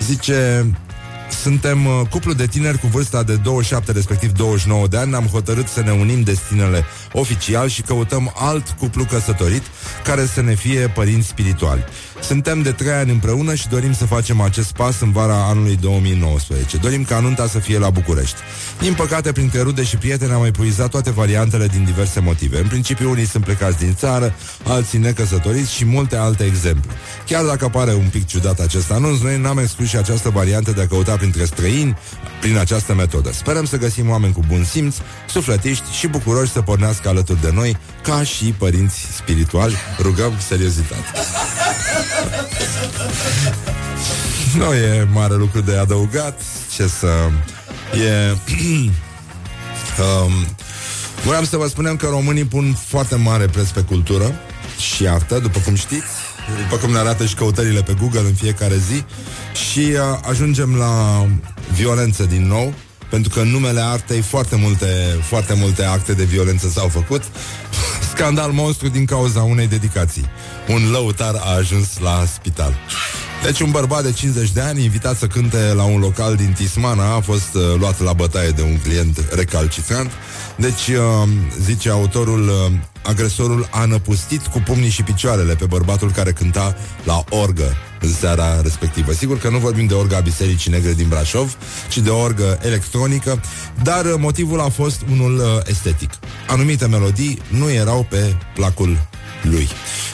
Zice, 0.00 0.70
suntem 1.42 1.86
uh, 1.86 2.00
cuplu 2.10 2.32
de 2.32 2.46
tineri 2.46 2.78
cu 2.78 2.86
vârsta 2.86 3.22
de 3.22 3.34
27, 3.34 3.92
respectiv 3.92 4.32
29 4.32 4.86
de 4.86 4.96
ani. 4.96 5.10
Ne-am 5.10 5.26
hotărât 5.26 5.66
să 5.66 5.82
ne 5.82 5.90
unim 5.90 6.20
destinele 6.22 6.84
oficial 7.12 7.68
și 7.68 7.82
căutăm 7.82 8.32
alt 8.36 8.68
cuplu 8.68 9.04
căsătorit 9.04 9.62
care 10.04 10.26
să 10.26 10.42
ne 10.42 10.54
fie 10.54 10.88
părinți 10.88 11.28
spirituali. 11.28 11.84
Suntem 12.22 12.62
de 12.62 12.72
trei 12.72 12.92
ani 12.92 13.10
împreună 13.10 13.54
și 13.54 13.68
dorim 13.68 13.92
să 13.92 14.06
facem 14.06 14.40
acest 14.40 14.72
pas 14.72 15.00
în 15.00 15.12
vara 15.12 15.34
anului 15.34 15.76
2019. 15.80 16.76
Dorim 16.76 17.04
ca 17.04 17.16
anunta 17.16 17.46
să 17.46 17.58
fie 17.58 17.78
la 17.78 17.90
București. 17.90 18.36
Din 18.80 18.94
păcate, 18.94 19.32
printre 19.32 19.60
rude 19.60 19.82
și 19.82 19.96
prieteni 19.96 20.32
am 20.32 20.44
epuizat 20.44 20.90
toate 20.90 21.10
variantele 21.10 21.66
din 21.66 21.84
diverse 21.84 22.20
motive. 22.20 22.58
În 22.58 22.66
principiu, 22.66 23.10
unii 23.10 23.26
sunt 23.26 23.44
plecați 23.44 23.78
din 23.78 23.94
țară, 23.94 24.34
alții 24.66 24.98
necăsătoriți 24.98 25.74
și 25.74 25.84
multe 25.84 26.16
alte 26.16 26.44
exemple. 26.44 26.92
Chiar 27.26 27.44
dacă 27.44 27.68
pare 27.68 27.92
un 27.94 28.08
pic 28.10 28.26
ciudat 28.26 28.60
acest 28.60 28.90
anunț, 28.90 29.20
noi 29.20 29.38
n-am 29.38 29.58
exclus 29.58 29.88
și 29.88 29.96
această 29.96 30.28
variantă 30.30 30.70
de 30.70 30.82
a 30.82 30.86
căuta 30.86 31.16
printre 31.16 31.44
străini 31.44 31.96
prin 32.40 32.58
această 32.58 32.94
metodă. 32.94 33.32
Sperăm 33.32 33.64
să 33.64 33.76
găsim 33.76 34.10
oameni 34.10 34.32
cu 34.32 34.40
bun 34.46 34.64
simț, 34.64 34.96
sufletiști 35.28 35.92
și 35.92 36.06
bucuroși 36.06 36.52
să 36.52 36.60
pornească 36.60 37.08
alături 37.08 37.40
de 37.40 37.50
noi, 37.54 37.76
ca 38.02 38.22
și 38.22 38.54
părinți 38.58 39.06
spirituali. 39.16 39.74
Rugăm 39.98 40.32
seriozitate. 40.48 41.04
Nu 44.56 44.74
e 44.74 45.08
mare 45.12 45.34
lucru 45.34 45.60
de 45.60 45.76
adăugat, 45.76 46.40
ce 46.74 46.86
să... 46.86 47.08
E... 47.92 48.30
um, 50.02 50.46
Voiam 51.24 51.44
să 51.44 51.56
vă 51.56 51.66
spunem 51.66 51.96
că 51.96 52.06
românii 52.06 52.44
pun 52.44 52.76
foarte 52.86 53.14
mare 53.14 53.46
preț 53.46 53.68
pe 53.68 53.80
cultură 53.80 54.34
și 54.78 55.06
artă, 55.06 55.38
după 55.38 55.58
cum 55.58 55.74
știți, 55.74 56.06
după 56.62 56.76
cum 56.76 56.92
ne 56.92 56.98
arată 56.98 57.26
și 57.26 57.34
căutările 57.34 57.82
pe 57.82 57.96
Google 58.00 58.20
în 58.20 58.34
fiecare 58.34 58.76
zi 58.76 59.04
și 59.70 59.78
uh, 59.78 60.18
ajungem 60.28 60.74
la 60.74 61.26
violență 61.72 62.24
din 62.24 62.46
nou, 62.46 62.74
pentru 63.10 63.30
că 63.30 63.40
în 63.40 63.48
numele 63.48 63.80
artei 63.80 64.20
foarte 64.20 64.56
multe, 64.56 64.86
foarte 65.22 65.54
multe 65.54 65.84
acte 65.84 66.12
de 66.12 66.24
violență 66.24 66.68
s-au 66.68 66.88
făcut. 66.88 67.22
Scandal 68.12 68.50
monstru 68.50 68.88
din 68.88 69.04
cauza 69.04 69.42
unei 69.42 69.66
dedicații. 69.66 70.26
Un 70.68 70.90
lăutar 70.90 71.34
a 71.34 71.54
ajuns 71.54 71.98
la 71.98 72.24
spital. 72.32 72.74
Deci 73.42 73.60
un 73.60 73.70
bărbat 73.70 74.02
de 74.02 74.12
50 74.12 74.50
de 74.50 74.60
ani, 74.60 74.84
invitat 74.84 75.16
să 75.16 75.26
cânte 75.26 75.72
la 75.74 75.84
un 75.84 76.00
local 76.00 76.36
din 76.36 76.52
Tismana, 76.52 77.14
a 77.14 77.20
fost 77.20 77.54
uh, 77.54 77.62
luat 77.78 78.00
la 78.00 78.12
bătaie 78.12 78.50
de 78.50 78.62
un 78.62 78.78
client 78.78 79.24
recalcitrant. 79.34 80.10
Deci, 80.56 80.88
uh, 80.88 81.28
zice 81.60 81.90
autorul, 81.90 82.48
uh, 82.48 82.72
agresorul 83.02 83.68
a 83.70 83.84
năpustit 83.84 84.46
cu 84.46 84.58
pumnii 84.58 84.90
și 84.90 85.02
picioarele 85.02 85.54
pe 85.54 85.64
bărbatul 85.64 86.10
care 86.10 86.32
cânta 86.32 86.76
la 87.04 87.24
orgă 87.30 87.76
în 88.00 88.12
seara 88.12 88.60
respectivă. 88.60 89.12
Sigur 89.12 89.38
că 89.38 89.48
nu 89.48 89.58
vorbim 89.58 89.86
de 89.86 89.94
orga 89.94 90.20
Bisericii 90.20 90.70
Negre 90.70 90.92
din 90.92 91.08
Brașov, 91.08 91.56
ci 91.88 91.98
de 91.98 92.10
orgă 92.10 92.58
electronică, 92.62 93.40
dar 93.82 94.04
uh, 94.04 94.14
motivul 94.18 94.60
a 94.60 94.68
fost 94.68 95.02
unul 95.10 95.36
uh, 95.36 95.44
estetic. 95.66 96.10
Anumite 96.46 96.86
melodii 96.86 97.38
nu 97.48 97.70
erau 97.70 98.06
pe 98.10 98.36
placul 98.54 98.98
lui. 99.42 99.68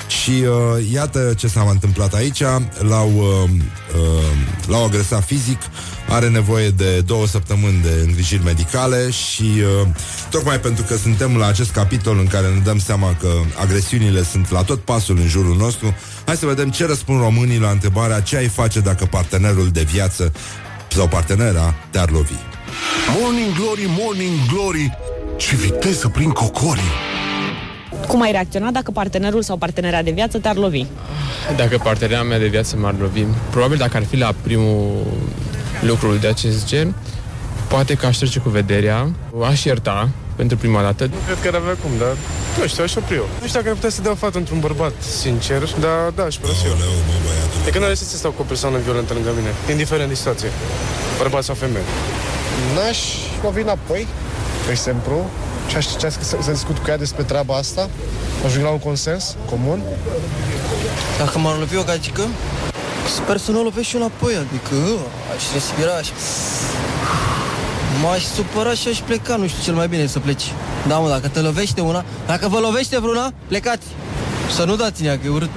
Și 0.06 0.30
uh, 0.30 0.92
iată 0.92 1.34
ce 1.36 1.46
s-a 1.46 1.66
întâmplat 1.70 2.14
aici. 2.14 2.42
L-au, 2.78 3.12
uh, 3.16 3.50
uh, 3.94 4.36
l-au 4.66 4.84
agresat 4.84 5.24
fizic. 5.24 5.60
Are 6.08 6.28
nevoie 6.28 6.68
de 6.68 7.00
două 7.00 7.26
săptămâni 7.26 7.82
de 7.82 8.02
îngrijiri 8.06 8.44
medicale 8.44 9.10
Și 9.10 9.42
uh, 9.42 9.86
tocmai 10.30 10.60
pentru 10.60 10.84
că 10.84 10.96
suntem 10.96 11.36
la 11.36 11.46
acest 11.46 11.70
capitol 11.70 12.18
În 12.18 12.26
care 12.26 12.46
ne 12.46 12.60
dăm 12.64 12.78
seama 12.78 13.16
că 13.20 13.28
agresiunile 13.60 14.22
sunt 14.22 14.50
la 14.50 14.62
tot 14.62 14.80
pasul 14.80 15.16
în 15.16 15.28
jurul 15.28 15.56
nostru 15.56 15.94
Hai 16.26 16.36
să 16.36 16.46
vedem 16.46 16.70
ce 16.70 16.86
răspund 16.86 17.20
românii 17.20 17.58
la 17.58 17.70
întrebarea 17.70 18.20
Ce 18.20 18.36
ai 18.36 18.48
face 18.48 18.80
dacă 18.80 19.04
partenerul 19.04 19.68
de 19.68 19.82
viață 19.82 20.32
Sau 20.88 21.08
partenera 21.08 21.74
te-ar 21.90 22.10
lovi. 22.10 22.34
Morning 23.20 23.54
Glory, 23.54 23.84
Morning 23.98 24.38
Glory. 24.52 24.98
Ce 25.36 25.56
viteză 25.56 26.08
prin 26.08 26.30
cocorii 26.30 27.21
cum 28.06 28.22
ai 28.22 28.32
reacționa 28.32 28.70
dacă 28.70 28.90
partenerul 28.90 29.42
sau 29.42 29.56
partenera 29.56 30.02
de 30.02 30.10
viață 30.10 30.38
te-ar 30.38 30.56
lovi? 30.56 30.86
Dacă 31.56 31.80
partenera 31.82 32.22
mea 32.22 32.38
de 32.38 32.46
viață 32.46 32.76
m-ar 32.76 32.94
lovi, 33.00 33.24
probabil 33.50 33.76
dacă 33.76 33.96
ar 33.96 34.04
fi 34.04 34.16
la 34.16 34.34
primul 34.42 35.06
lucru 35.80 36.14
de 36.14 36.26
acest 36.26 36.66
gen, 36.66 36.94
poate 37.68 37.94
că 37.94 38.06
aș 38.06 38.16
trece 38.16 38.38
cu 38.38 38.48
vederea, 38.48 39.10
aș 39.50 39.64
ierta 39.64 40.08
pentru 40.36 40.56
prima 40.56 40.82
dată. 40.82 41.04
Nu 41.04 41.20
cred 41.26 41.38
că 41.42 41.48
ar 41.48 41.54
avea 41.62 41.76
cum, 41.82 41.90
dar 41.98 42.12
nu 42.58 42.66
știu, 42.66 42.82
aș 42.82 42.94
opri 42.96 43.14
eu. 43.14 43.26
Nu 43.40 43.46
știu 43.46 43.58
dacă 43.58 43.68
ar 43.68 43.74
putea 43.74 43.90
să 43.90 44.02
dea 44.02 44.14
fată 44.14 44.38
într-un 44.38 44.60
bărbat 44.60 44.92
sincer, 45.22 45.62
dar 45.80 45.98
da, 46.16 46.22
aș 46.22 46.36
părăsi 46.36 46.66
eu. 46.66 46.76
De 47.64 47.70
că 47.70 47.78
nu 47.78 47.84
are 47.84 47.94
să 47.94 48.16
stau 48.16 48.30
cu 48.30 48.42
o 48.42 48.44
persoană 48.44 48.78
violentă 48.84 49.12
lângă 49.12 49.30
mine, 49.38 49.52
indiferent 49.70 50.08
de 50.08 50.14
situație, 50.14 50.48
bărbat 51.18 51.42
sau 51.42 51.54
femeie. 51.54 51.84
N-aș 52.74 52.98
lovi 53.42 53.60
înapoi, 53.60 54.06
de 54.66 54.70
exemplu, 54.70 55.30
și 55.72 55.78
aș 55.78 55.86
să, 55.86 56.18
să, 56.20 56.36
să 56.40 56.50
discut 56.50 56.78
cu 56.78 56.84
ea 56.88 56.96
despre 56.96 57.22
treaba 57.22 57.54
asta, 57.54 57.88
ajung 58.44 58.64
la 58.64 58.70
un 58.70 58.78
consens 58.78 59.36
comun. 59.50 59.82
Dacă 61.18 61.38
m-ar 61.38 61.58
lovi 61.58 61.76
o 61.76 61.82
gagică, 61.82 62.22
Sper 63.14 63.36
să 63.36 63.50
nu 63.50 63.60
o 63.60 63.62
lovesc 63.62 63.88
și 63.88 63.96
eu 63.96 64.00
înapoi, 64.00 64.34
adică 64.34 64.74
uh, 64.74 65.00
aș 65.34 65.42
respira 65.52 66.02
și... 66.02 66.12
M-aș 68.02 68.22
supăra 68.24 68.74
și 68.74 68.88
aș 68.88 68.98
pleca, 68.98 69.36
nu 69.36 69.46
știu 69.46 69.62
cel 69.62 69.74
mai 69.74 69.88
bine 69.88 70.06
să 70.06 70.18
pleci. 70.18 70.52
Da, 70.88 70.98
mă, 70.98 71.08
dacă 71.08 71.28
te 71.28 71.40
lovește 71.40 71.80
una, 71.80 72.04
dacă 72.26 72.48
vă 72.48 72.58
lovește 72.58 72.98
vreuna, 72.98 73.32
plecați. 73.48 73.86
Să 74.56 74.64
nu 74.64 74.76
dați 74.76 75.04
ea, 75.04 75.18
că 75.18 75.26
e 75.26 75.28
urât. 75.28 75.50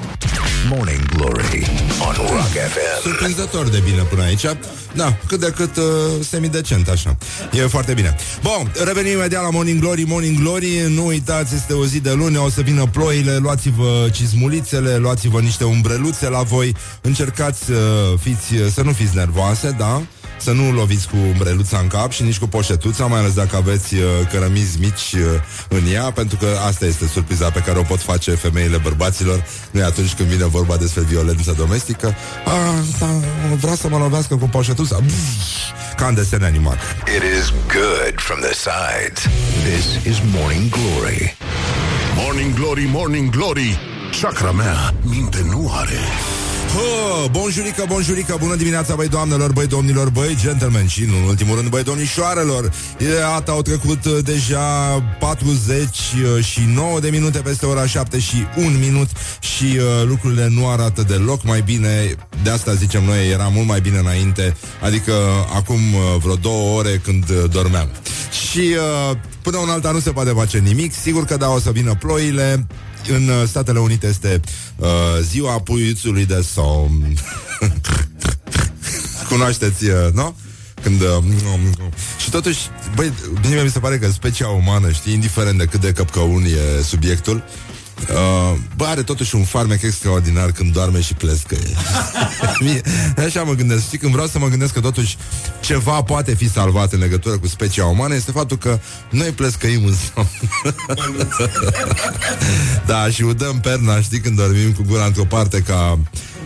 Morning 0.70 1.06
Glory 1.16 1.66
on 2.08 2.16
Rock 2.18 2.52
FM. 2.52 3.02
Surprinzător 3.02 3.70
de 3.70 3.82
bine 3.84 4.02
până 4.02 4.24
aici. 4.24 4.46
Da, 4.94 5.18
cât 5.28 5.40
de 5.40 5.54
cât 5.56 5.78
uh, 5.78 5.84
semidecent 6.30 6.88
așa. 6.88 7.18
E 7.52 7.62
foarte 7.62 7.94
bine. 7.94 8.16
Bun, 8.42 8.72
revenim 8.84 9.12
imediat 9.12 9.44
la 9.44 9.50
Morning 9.50 9.80
Glory. 9.80 10.04
Morning 10.04 10.40
Glory, 10.40 10.86
nu 10.90 11.06
uitați, 11.06 11.56
este 11.56 11.74
o 11.74 11.86
zi 11.86 12.00
de 12.00 12.12
luni. 12.14 12.38
O 12.38 12.50
să 12.50 12.62
vină 12.62 12.86
ploile, 12.92 13.38
luați-vă 13.38 14.08
cizmulițele 14.12 14.98
Luați-vă 14.98 15.40
niște 15.42 15.64
umbreluțe 15.64 16.30
la 16.30 16.42
voi. 16.42 16.76
Încercați 17.02 17.72
uh, 17.72 17.78
fiți, 18.20 18.74
să 18.74 18.82
nu 18.82 18.92
fiți 18.92 19.16
nervoase, 19.16 19.76
da? 19.78 20.02
Să 20.38 20.52
nu 20.52 20.72
loviți 20.72 21.08
cu 21.08 21.16
umbreluța 21.16 21.78
în 21.78 21.88
cap 21.88 22.12
și 22.12 22.24
nici 22.24 22.38
cu 22.38 22.48
poșetuța, 22.48 23.06
mai 23.06 23.20
ales 23.20 23.34
dacă 23.34 23.56
aveți 23.56 23.96
uh, 23.96 24.02
cărămizi 24.32 24.80
mici 24.80 25.14
uh, 25.14 25.22
în 25.70 25.94
ea, 25.94 26.12
pentru 26.12 26.38
că 26.38 26.48
asta 26.68 26.86
este 26.86 27.08
surpriza 27.08 27.50
pe 27.50 27.60
care 27.60 27.80
o 27.80 27.82
pot 27.82 28.00
face 28.00 28.32
femeile 28.32 28.78
bărbaților, 28.78 29.44
nu 29.72 29.84
atunci 29.84 30.14
când 30.14 30.30
vine 30.30 30.46
vorba 30.46 30.78
despre 30.78 31.02
violență 31.02 31.56
domestică. 31.58 32.16
A, 32.46 32.52
da, 33.00 33.10
vrea 33.60 33.76
să 33.76 33.88
mă 33.90 33.98
lovească 33.98 34.36
cu 34.36 34.50
poșetuța. 34.50 34.98
Buf, 35.00 35.16
ca 35.96 36.08
în 36.08 36.14
desene 36.14 36.46
animat. 36.46 36.78
It 37.16 37.24
is 37.40 37.54
good 37.68 38.14
from 38.16 38.40
the 38.40 38.54
sides. 38.54 39.22
This 39.64 40.14
is 40.14 40.22
Morning 40.34 40.70
Glory. 40.70 41.38
Morning 42.16 42.54
Glory, 42.54 42.90
Morning 42.92 43.30
Glory. 43.30 43.80
Chakra 44.22 44.52
mea 44.52 44.94
minte 45.02 45.46
nu 45.50 45.72
are. 45.74 46.00
Oh, 46.74 47.30
bonjurică, 47.32 47.86
bonjurică, 47.88 48.36
bună 48.40 48.56
dimineața, 48.56 48.96
băi 48.96 49.08
doamnelor, 49.08 49.52
băi 49.52 49.68
domnilor, 49.68 50.10
băi 50.10 50.38
gentlemen 50.42 50.88
și, 50.88 51.02
în 51.02 51.28
ultimul 51.28 51.56
rând, 51.56 51.70
băi 51.70 51.84
domnișoarelor. 51.84 52.72
Iată, 53.20 53.52
au 53.52 53.62
trecut 53.62 54.06
uh, 54.06 54.18
deja 54.24 54.64
49 55.20 57.00
de 57.00 57.10
minute 57.10 57.40
peste 57.40 57.66
ora 57.66 57.86
7 57.86 58.20
și 58.20 58.36
1 58.56 58.68
minut 58.68 59.08
și 59.40 59.64
uh, 59.64 60.08
lucrurile 60.08 60.48
nu 60.48 60.70
arată 60.70 61.04
deloc 61.04 61.44
mai 61.44 61.62
bine. 61.62 62.16
De 62.44 62.50
asta 62.50 62.74
zicem 62.74 63.04
noi, 63.04 63.30
era 63.30 63.48
mult 63.48 63.68
mai 63.68 63.82
bine 63.82 63.98
înainte, 63.98 64.58
adică 64.82 65.14
acum 65.56 65.94
uh, 65.94 66.22
vreo 66.22 66.36
două 66.36 66.78
ore 66.78 67.02
când 67.04 67.30
uh, 67.30 67.50
dormeam. 67.52 67.90
Și 68.50 68.60
uh, 68.60 69.18
până 69.42 69.58
un 69.58 69.70
alta 69.70 69.92
nu 69.92 70.00
se 70.00 70.12
poate 70.12 70.30
face 70.30 70.58
nimic, 70.58 70.94
sigur 70.94 71.26
că 71.26 71.38
da, 71.38 71.50
o 71.50 71.60
să 71.60 71.72
vină 71.72 71.96
ploile, 72.00 72.68
în 73.10 73.28
uh, 73.28 73.48
Statele 73.48 73.80
Unite 73.80 74.08
este 74.08 74.40
uh, 74.76 74.88
ziua 75.22 75.60
puiuțului 75.60 76.26
de 76.26 76.46
somn. 76.54 77.18
Cunoașteți, 79.30 79.86
uh, 79.86 80.12
nu? 80.14 80.36
Când, 80.82 81.02
uh, 81.02 81.24
și 82.20 82.30
totuși, 82.30 82.60
băi, 82.96 83.14
bine 83.42 83.62
mi 83.62 83.70
se 83.70 83.80
pare 83.80 83.98
că 83.98 84.12
specia 84.12 84.48
umană, 84.48 84.92
știi, 84.92 85.14
indiferent 85.14 85.58
de 85.58 85.66
cât 85.66 85.82
de 85.82 85.92
căpcăun 85.92 86.44
e 86.44 86.82
subiectul, 86.84 87.36
Uh, 87.36 87.65
bă, 88.76 88.86
are 88.86 89.04
totuși 89.04 89.36
un 89.36 89.44
farmec 89.44 89.82
extraordinar 89.82 90.52
când 90.52 90.74
doarme 90.74 91.02
și 91.02 91.14
plescăie. 91.14 91.76
Mie- 92.64 92.82
Așa 93.26 93.44
mă 93.44 93.54
gândesc. 93.54 93.84
Știi, 93.84 93.98
când 93.98 94.12
vreau 94.12 94.28
să 94.28 94.40
mă 94.40 94.48
gândesc 94.48 94.74
că 94.74 94.80
totuși 94.80 95.18
ceva 95.60 96.02
poate 96.02 96.34
fi 96.36 96.50
salvat 96.50 96.94
în 96.94 97.00
legătură 97.00 97.38
cu 97.38 97.48
specia 97.48 97.86
umană, 97.86 98.16
este 98.16 98.32
faptul 98.32 98.58
că 98.58 98.80
noi 99.10 99.30
plescăim 99.30 99.86
în 99.86 99.94
somn. 100.14 100.30
da, 102.86 103.10
și 103.10 103.22
udăm 103.22 103.60
perna, 103.60 104.02
știi, 104.02 104.20
când 104.20 104.36
dormim 104.38 104.72
cu 104.74 104.84
gura 104.88 105.06
într-o 105.06 105.24
parte 105.26 105.62
ca... 105.62 106.00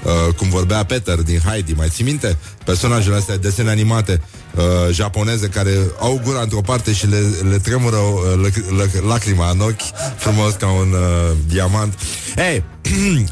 Uh, 0.03 0.34
cum 0.34 0.50
vorbea 0.50 0.84
Peter 0.84 1.15
din 1.22 1.39
Heidi, 1.46 1.74
mai 1.74 1.88
ții 1.89 2.03
minte? 2.03 2.38
Personajele 2.65 3.15
astea 3.15 3.38
de 3.38 3.48
desene 3.48 3.70
animate 3.70 4.22
uh, 4.56 4.63
japoneze 4.91 5.48
care 5.48 5.72
au 6.00 6.22
gura 6.24 6.41
într-o 6.41 6.62
parte 6.62 6.94
și 6.94 7.08
le, 7.08 7.18
le 7.50 7.58
tremură 7.58 7.96
uh, 7.96 8.48
lăc- 8.48 8.82
lăc- 8.82 9.03
lacrima 9.08 9.50
în 9.50 9.60
ochi, 9.60 9.82
frumos 10.18 10.53
ca 10.53 10.68
un 10.68 10.91
uh, 10.91 11.36
diamant. 11.48 11.94
Ei, 12.38 12.63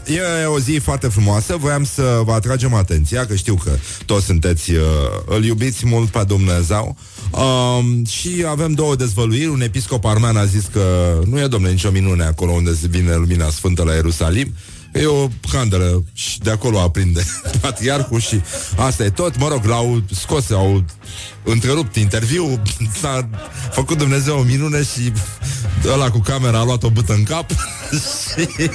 e 0.41 0.45
o 0.45 0.59
zi 0.59 0.79
foarte 0.83 1.07
frumoasă, 1.07 1.55
voiam 1.59 1.83
să 1.83 2.21
vă 2.25 2.31
atragem 2.31 2.73
atenția, 2.73 3.25
că 3.25 3.35
știu 3.35 3.55
că 3.55 3.71
toți 4.05 4.25
sunteți, 4.25 4.71
uh, 4.71 4.81
îl 5.25 5.43
iubiți 5.43 5.85
mult 5.85 6.09
pe 6.09 6.23
Dumnezeu, 6.27 6.97
Um, 7.31 8.05
și 8.05 8.45
avem 8.47 8.71
două 8.71 8.95
dezvăluiri. 8.95 9.47
Un 9.47 9.61
episcop 9.61 10.05
armean 10.05 10.37
a 10.37 10.45
zis 10.45 10.65
că 10.71 10.81
nu 11.29 11.39
e, 11.39 11.47
domnule, 11.47 11.71
nicio 11.71 11.91
minune 11.91 12.23
acolo 12.23 12.51
unde 12.51 12.71
vine 12.89 13.15
lumina 13.15 13.49
sfântă 13.49 13.83
la 13.83 13.93
Ierusalim. 13.93 14.53
E 14.93 15.05
o 15.05 15.27
candelă 15.51 16.03
și 16.13 16.39
de 16.39 16.51
acolo 16.51 16.79
aprinde 16.79 17.25
patriarhul 17.61 18.19
și 18.19 18.41
asta 18.75 19.03
e 19.03 19.09
tot. 19.09 19.37
Mă 19.37 19.47
rog, 19.47 19.65
l-au 19.65 20.03
scos, 20.11 20.49
au 20.49 20.83
întrerupt 21.43 21.95
interviul, 21.95 22.61
s-a 23.01 23.29
făcut 23.71 23.97
Dumnezeu 23.97 24.39
o 24.39 24.43
minune 24.43 24.83
și 24.83 25.11
ăla 25.85 26.11
cu 26.11 26.19
camera 26.19 26.59
a 26.59 26.63
luat 26.63 26.83
o 26.83 26.89
bâtă 26.89 27.13
în 27.13 27.23
cap 27.23 27.49
și 28.21 28.69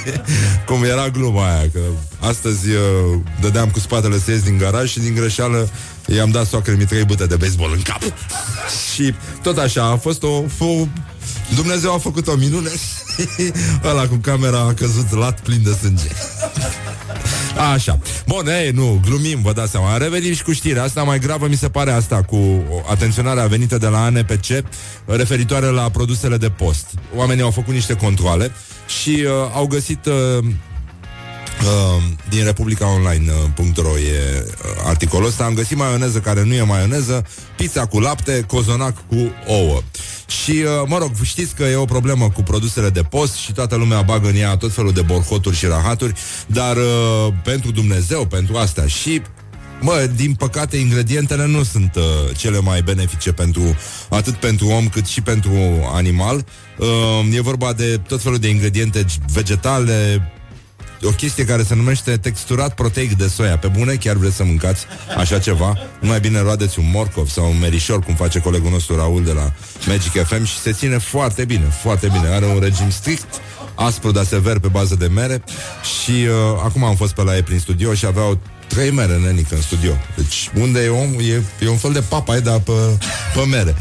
cum 0.65 0.83
era 0.83 1.09
gluma 1.09 1.55
aia, 1.55 1.69
că 1.73 1.79
astăzi 2.19 2.69
uh, 2.69 3.19
dădeam 3.41 3.69
cu 3.69 3.79
spatele 3.79 4.19
să 4.19 4.31
ies 4.31 4.43
din 4.43 4.57
garaj 4.57 4.89
și 4.89 4.99
din 4.99 5.13
greșeală 5.13 5.69
i-am 6.07 6.31
dat 6.31 6.47
soacră 6.47 6.75
mi 6.77 6.85
trei 6.85 7.03
bâte 7.03 7.25
de 7.25 7.35
baseball 7.35 7.73
în 7.73 7.81
cap. 7.81 8.01
și 8.93 9.13
tot 9.41 9.57
așa, 9.57 9.83
a 9.83 9.97
fost 9.97 10.23
o, 10.23 10.43
o 10.59 10.87
Dumnezeu 11.55 11.93
a 11.93 11.97
făcut 11.97 12.27
o 12.27 12.35
minune 12.35 12.69
și 12.69 13.51
ăla 13.83 14.07
cu 14.07 14.15
camera 14.15 14.59
a 14.59 14.73
căzut 14.73 15.11
lat 15.11 15.39
plin 15.39 15.63
de 15.63 15.71
sânge. 15.81 16.07
Așa. 17.73 17.99
Bun, 18.27 18.47
ei, 18.47 18.71
nu, 18.71 18.99
glumim, 19.05 19.41
vă 19.41 19.53
dați 19.53 19.71
seama. 19.71 19.97
Revenim 19.97 20.33
și 20.33 20.43
cu 20.43 20.51
știrea 20.51 20.83
asta. 20.83 21.03
Mai 21.03 21.19
gravă 21.19 21.47
mi 21.47 21.55
se 21.55 21.69
pare 21.69 21.91
asta 21.91 22.21
cu 22.21 22.63
atenționarea 22.89 23.45
venită 23.45 23.77
de 23.77 23.87
la 23.87 24.03
ANPC 24.03 24.45
referitoare 25.05 25.65
la 25.65 25.89
produsele 25.89 26.37
de 26.37 26.49
post. 26.49 26.85
Oamenii 27.15 27.43
au 27.43 27.51
făcut 27.51 27.73
niște 27.73 27.93
controle 27.93 28.51
și 29.01 29.23
uh, 29.25 29.31
au 29.53 29.67
găsit 29.67 30.05
uh, 30.05 30.45
Uh, 31.63 32.03
din 32.29 32.43
Republica 32.43 32.93
Online.ro 32.93 33.97
e 33.97 34.45
uh, 34.45 34.81
articolul 34.85 35.27
ăsta 35.27 35.43
Am 35.43 35.53
găsit 35.53 35.77
maioneză 35.77 36.19
care 36.19 36.43
nu 36.43 36.53
e 36.53 36.61
maioneză 36.61 37.25
Pizza 37.55 37.85
cu 37.85 37.99
lapte, 37.99 38.43
cozonac 38.47 39.07
cu 39.07 39.31
ouă 39.47 39.81
Și, 40.41 40.51
uh, 40.51 40.87
mă 40.87 40.97
rog, 40.97 41.11
știți 41.23 41.55
că 41.55 41.63
e 41.63 41.75
o 41.75 41.85
problemă 41.85 42.29
cu 42.29 42.41
produsele 42.43 42.89
de 42.89 43.01
post 43.01 43.35
Și 43.35 43.51
toată 43.51 43.75
lumea 43.75 44.01
bagă 44.01 44.27
în 44.27 44.35
ea 44.35 44.57
tot 44.57 44.73
felul 44.73 44.91
de 44.91 45.01
borhoturi 45.01 45.55
și 45.55 45.65
rahaturi 45.65 46.13
Dar 46.47 46.77
uh, 46.77 47.33
pentru 47.43 47.71
Dumnezeu, 47.71 48.25
pentru 48.25 48.55
asta 48.55 48.87
Și 48.87 49.21
Mă, 49.83 50.09
din 50.15 50.33
păcate, 50.33 50.77
ingredientele 50.77 51.45
nu 51.45 51.63
sunt 51.63 51.95
uh, 51.95 52.03
cele 52.37 52.59
mai 52.59 52.81
benefice 52.81 53.31
pentru 53.31 53.75
atât 54.09 54.33
pentru 54.33 54.67
om 54.67 54.87
cât 54.87 55.05
și 55.05 55.21
pentru 55.21 55.53
animal. 55.93 56.45
Uh, 56.77 57.35
e 57.35 57.41
vorba 57.41 57.73
de 57.73 57.99
tot 58.07 58.21
felul 58.21 58.37
de 58.37 58.49
ingrediente 58.49 59.05
vegetale, 59.33 60.31
o 61.03 61.09
chestie 61.09 61.45
care 61.45 61.63
se 61.63 61.75
numește 61.75 62.17
texturat 62.17 62.75
proteic 62.75 63.17
de 63.17 63.27
soia. 63.27 63.57
Pe 63.57 63.67
bune, 63.67 63.93
chiar 63.93 64.15
vreți 64.15 64.35
să 64.35 64.43
mâncați 64.43 64.85
așa 65.17 65.39
ceva? 65.39 65.77
Nu 65.99 66.07
mai 66.07 66.19
bine 66.19 66.41
roadeți 66.41 66.79
un 66.79 66.89
morcov 66.93 67.29
sau 67.29 67.49
un 67.49 67.59
merișor, 67.59 67.99
cum 67.99 68.15
face 68.15 68.39
colegul 68.39 68.71
nostru 68.71 68.95
Raul 68.95 69.23
de 69.23 69.31
la 69.31 69.51
Magic 69.87 70.11
FM 70.11 70.43
și 70.43 70.57
se 70.57 70.71
ține 70.71 70.97
foarte 70.97 71.45
bine, 71.45 71.65
foarte 71.81 72.07
bine. 72.07 72.27
Are 72.27 72.45
un 72.45 72.59
regim 72.59 72.89
strict, 72.89 73.41
aspru, 73.75 74.11
dar 74.11 74.25
sever 74.25 74.59
pe 74.59 74.67
bază 74.67 74.95
de 74.95 75.07
mere 75.07 75.43
și 76.03 76.11
uh, 76.11 76.61
acum 76.63 76.83
am 76.83 76.95
fost 76.95 77.13
pe 77.13 77.23
la 77.23 77.35
ei 77.35 77.43
prin 77.43 77.59
studio 77.59 77.93
și 77.93 78.05
aveau 78.05 78.39
trei 78.73 78.91
mere 78.91 79.17
nenică 79.17 79.55
în 79.55 79.61
studio. 79.61 79.91
Deci 80.15 80.49
unde 80.59 80.83
e 80.83 80.89
om, 80.89 81.19
e, 81.19 81.43
e 81.65 81.69
un 81.69 81.77
fel 81.77 81.91
de 81.91 81.99
papai, 81.99 82.41
dar 82.41 82.59
pe, 82.59 82.71
pe 83.35 83.45
mere. 83.45 83.75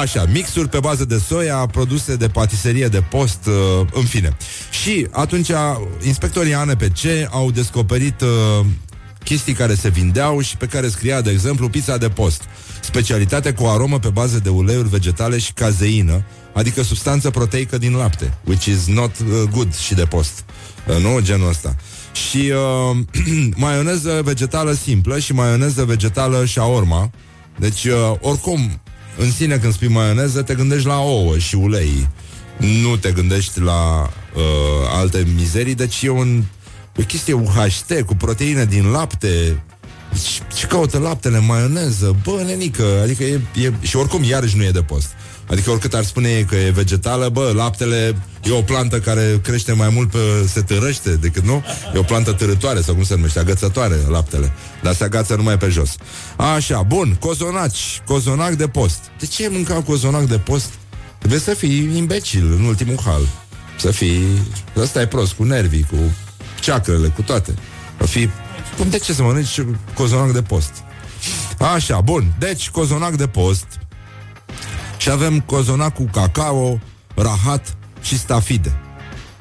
Așa, 0.00 0.24
mixuri 0.32 0.68
pe 0.68 0.78
bază 0.80 1.04
de 1.04 1.18
soia, 1.26 1.56
produse 1.56 2.16
de 2.16 2.28
patiserie 2.28 2.88
de 2.88 3.00
post, 3.00 3.46
uh, 3.46 3.86
în 3.92 4.04
fine. 4.04 4.36
Și 4.70 5.06
atunci 5.10 5.50
inspectorii 6.02 6.54
ANPC 6.54 7.04
au 7.30 7.50
descoperit 7.50 8.20
uh, 8.20 8.66
chestii 9.24 9.52
care 9.52 9.74
se 9.74 9.88
vindeau 9.88 10.40
și 10.40 10.56
pe 10.56 10.66
care 10.66 10.88
scria, 10.88 11.20
de 11.20 11.30
exemplu, 11.30 11.68
pizza 11.68 11.96
de 11.96 12.08
post. 12.08 12.42
Specialitate 12.80 13.52
cu 13.52 13.64
aromă 13.64 13.98
pe 13.98 14.08
bază 14.08 14.38
de 14.38 14.48
uleiuri 14.48 14.88
vegetale 14.88 15.38
și 15.38 15.52
cazeină, 15.52 16.24
adică 16.52 16.82
substanță 16.82 17.30
proteică 17.30 17.78
din 17.78 17.94
lapte, 17.94 18.34
which 18.44 18.64
is 18.64 18.86
not 18.86 19.18
uh, 19.18 19.42
good 19.50 19.74
și 19.74 19.94
de 19.94 20.04
post. 20.04 20.44
Uh, 20.88 21.02
nu 21.02 21.20
genul 21.20 21.48
ăsta. 21.48 21.76
Și 22.18 22.52
uh, 22.90 22.96
maioneză 23.64 24.20
vegetală 24.24 24.72
simplă 24.72 25.18
și 25.18 25.32
maioneză 25.32 25.84
vegetală 25.84 26.44
shaorma. 26.46 27.10
Deci, 27.58 27.84
uh, 27.84 28.12
oricum, 28.20 28.80
în 29.18 29.32
sine 29.32 29.56
când 29.56 29.72
spui 29.72 29.88
maioneză, 29.88 30.42
te 30.42 30.54
gândești 30.54 30.86
la 30.86 30.98
ouă 30.98 31.38
și 31.38 31.54
ulei. 31.54 32.08
Nu 32.82 32.96
te 32.96 33.12
gândești 33.12 33.60
la 33.60 34.10
uh, 34.34 34.42
alte 34.92 35.26
mizerii, 35.36 35.74
deci 35.74 36.02
e 36.02 36.08
un, 36.08 36.42
o 36.98 37.02
chestie 37.02 37.32
UHT 37.32 38.02
cu 38.06 38.14
proteine 38.14 38.64
din 38.64 38.86
lapte. 38.90 39.62
Și, 40.14 40.40
și 40.58 40.66
caută 40.66 40.98
laptele, 40.98 41.38
maioneză, 41.38 42.16
bă, 42.24 42.42
nenică, 42.46 43.00
adică 43.02 43.24
e, 43.24 43.40
e, 43.54 43.72
și 43.80 43.96
oricum 43.96 44.22
iarăși 44.22 44.56
nu 44.56 44.62
e 44.62 44.70
de 44.70 44.82
post. 44.82 45.08
Adică 45.50 45.70
oricât 45.70 45.94
ar 45.94 46.04
spune 46.04 46.28
ei 46.28 46.44
că 46.44 46.54
e 46.54 46.70
vegetală, 46.70 47.28
bă, 47.28 47.52
laptele 47.54 48.16
e 48.42 48.52
o 48.52 48.62
plantă 48.62 49.00
care 49.00 49.40
crește 49.42 49.72
mai 49.72 49.88
mult 49.88 50.10
pe 50.10 50.18
se 50.46 50.60
târăște 50.62 51.16
decât 51.16 51.44
nu. 51.44 51.64
E 51.94 51.98
o 51.98 52.02
plantă 52.02 52.32
târătoare 52.32 52.80
sau 52.80 52.94
cum 52.94 53.04
se 53.04 53.14
numește, 53.14 53.38
agățătoare 53.38 53.96
laptele. 54.08 54.52
Dar 54.82 54.94
se 54.94 55.04
agață 55.04 55.34
numai 55.34 55.58
pe 55.58 55.68
jos. 55.68 55.96
Așa, 56.36 56.82
bun, 56.82 57.16
cozonaci, 57.20 58.00
cozonac 58.04 58.52
de 58.52 58.68
post. 58.68 58.98
De 59.18 59.26
ce 59.26 59.48
mânca 59.48 59.82
cozonac 59.82 60.22
de 60.22 60.38
post? 60.38 60.70
Trebuie 61.18 61.40
să 61.40 61.54
fii 61.54 61.96
imbecil 61.96 62.52
în 62.52 62.64
ultimul 62.64 62.98
hal. 63.04 63.20
Să 63.78 63.90
fii... 63.90 64.22
Să 64.74 64.84
stai 64.84 65.08
prost 65.08 65.32
cu 65.32 65.44
nervii, 65.44 65.86
cu 65.90 65.96
ceacrele, 66.60 67.08
cu 67.08 67.22
toate. 67.22 67.54
Să 68.00 68.06
fii... 68.06 68.30
Cum 68.78 68.90
de 68.90 68.98
ce 68.98 69.12
să 69.12 69.22
mănânci 69.22 69.62
cozonac 69.94 70.32
de 70.32 70.42
post? 70.42 70.72
Așa, 71.74 72.00
bun. 72.00 72.34
Deci, 72.38 72.70
cozonac 72.70 73.16
de 73.16 73.26
post 73.26 73.66
și 74.98 75.10
avem 75.10 75.40
cozonac 75.40 75.94
cu 75.94 76.08
cacao, 76.12 76.80
rahat 77.14 77.76
și 78.02 78.18
stafide. 78.18 78.72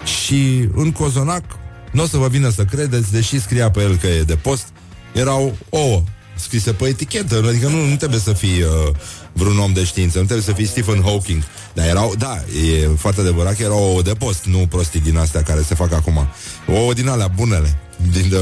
Și 0.03 0.69
în 0.75 0.91
cozonac, 0.91 1.43
nu 1.91 2.03
o 2.03 2.07
să 2.07 2.17
vă 2.17 2.27
vină 2.27 2.49
să 2.49 2.63
credeți, 2.63 3.11
deși 3.11 3.39
scria 3.39 3.71
pe 3.71 3.81
el 3.81 3.95
că 3.97 4.07
e 4.07 4.21
de 4.21 4.35
post, 4.35 4.67
erau 5.13 5.57
ouă 5.69 6.03
scrise 6.35 6.73
pe 6.73 6.85
etichetă, 6.85 7.43
adică 7.47 7.67
nu, 7.67 7.85
nu 7.85 7.95
trebuie 7.95 8.19
să 8.19 8.33
fii 8.33 8.61
uh, 8.61 8.95
vreun 9.33 9.59
om 9.59 9.73
de 9.73 9.83
știință, 9.83 10.17
nu 10.19 10.23
trebuie 10.23 10.45
să 10.45 10.53
fii 10.53 10.65
Stephen 10.65 11.01
Hawking. 11.03 11.43
Dar 11.73 11.87
erau, 11.87 12.13
da, 12.17 12.35
e 12.71 12.87
foarte 12.97 13.21
adevărat 13.21 13.55
că 13.55 13.63
erau 13.63 13.83
ouă 13.83 14.01
de 14.01 14.13
post, 14.13 14.45
nu 14.45 14.57
prostii 14.57 14.99
din 14.99 15.17
astea 15.17 15.43
care 15.43 15.61
se 15.61 15.75
fac 15.75 15.93
acum. 15.93 16.27
Ouă 16.67 16.93
din 16.93 17.07
alea 17.07 17.27
bunele. 17.27 17.79
Din 18.11 18.29
de... 18.29 18.37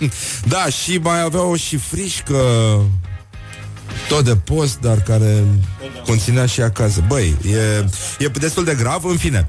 da, 0.54 0.66
și 0.66 0.98
mai 1.02 1.22
aveau 1.22 1.54
și 1.54 1.76
frișcă 1.76 2.40
tot 4.08 4.24
de 4.24 4.36
post, 4.36 4.78
dar 4.80 5.02
care 5.02 5.44
conținea 6.06 6.46
și 6.46 6.60
acasă. 6.60 7.04
Băi, 7.06 7.36
e, 7.50 7.84
e 8.24 8.28
destul 8.28 8.64
de 8.64 8.74
grav, 8.74 9.04
în 9.04 9.16
fine. 9.16 9.48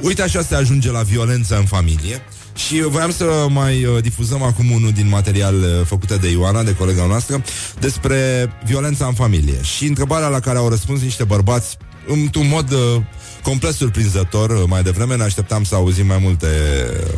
Uite 0.00 0.22
așa 0.22 0.42
se 0.42 0.54
ajunge 0.54 0.90
la 0.90 1.02
violență 1.02 1.56
în 1.56 1.64
familie. 1.64 2.22
Și 2.54 2.82
voiam 2.82 3.10
să 3.10 3.46
mai 3.48 3.84
uh, 3.84 4.02
difuzăm 4.02 4.42
acum 4.42 4.70
unul 4.70 4.90
din 4.90 5.08
material 5.08 5.54
uh, 5.54 5.86
făcute 5.86 6.16
de 6.16 6.30
Ioana, 6.30 6.62
de 6.62 6.74
colega 6.74 7.06
noastră, 7.06 7.42
despre 7.80 8.50
violența 8.64 9.06
în 9.06 9.14
familie. 9.14 9.62
Și 9.62 9.86
întrebarea 9.86 10.28
la 10.28 10.40
care 10.40 10.58
au 10.58 10.68
răspuns 10.68 11.00
niște 11.00 11.24
bărbați 11.24 11.76
într-un 12.06 12.48
mod 12.48 12.72
uh, 12.72 13.02
complet 13.42 13.72
surprinzător. 13.72 14.50
Uh, 14.50 14.62
mai 14.66 14.82
devreme 14.82 15.16
ne 15.16 15.22
așteptam 15.22 15.64
să 15.64 15.74
auzim 15.74 16.06
mai 16.06 16.18
multe 16.22 16.46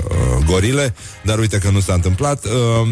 uh, 0.09 0.45
gorile, 0.47 0.95
dar 1.25 1.39
uite 1.39 1.59
că 1.59 1.71
nu 1.71 1.81
s-a 1.81 1.95
întâmplat. 1.95 2.45
Uh, 2.45 2.89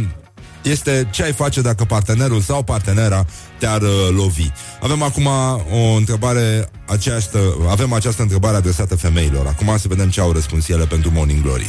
este 0.65 1.09
ce 1.11 1.23
ai 1.23 1.33
face 1.33 1.61
dacă 1.61 1.85
partenerul 1.85 2.41
sau 2.41 2.63
partenera 2.63 3.25
te-ar 3.59 3.83
uh, 3.83 3.89
lovi. 4.17 4.51
Avem 4.81 5.03
acum 5.03 5.27
o 5.73 5.95
întrebare, 5.97 6.69
această, 6.87 7.39
avem 7.69 7.93
această 7.93 8.23
întrebare 8.23 8.57
adresată 8.57 8.97
femeilor. 8.97 9.47
Acum 9.47 9.77
să 9.79 9.89
vedem 9.89 10.09
ce 10.09 10.21
au 10.21 10.33
răspuns 10.33 10.69
ele 10.69 10.85
pentru 10.85 11.11
Morning 11.15 11.43
Glory. 11.43 11.67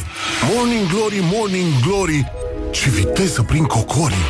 Morning 0.54 0.88
Glory, 0.88 1.18
Morning 1.32 1.72
Glory, 1.86 2.32
ce 2.70 2.90
viteză 2.90 3.42
prin 3.42 3.64
cocorii! 3.64 4.26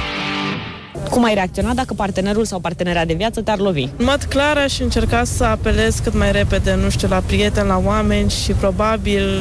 Cum 1.10 1.24
ai 1.24 1.34
reacționa 1.34 1.74
dacă 1.74 1.94
partenerul 1.94 2.44
sau 2.44 2.58
partenera 2.58 3.04
de 3.04 3.14
viață 3.14 3.40
te-ar 3.40 3.58
lovi? 3.58 3.82
În 3.82 4.04
mod 4.04 4.26
clar 4.28 4.56
aș 4.56 4.78
încerca 4.78 5.24
să 5.24 5.44
apelez 5.44 5.98
cât 6.02 6.14
mai 6.14 6.32
repede, 6.32 6.74
nu 6.74 6.90
știu, 6.90 7.08
la 7.08 7.22
prieteni, 7.26 7.68
la 7.68 7.82
oameni 7.84 8.30
și 8.30 8.52
probabil 8.52 9.40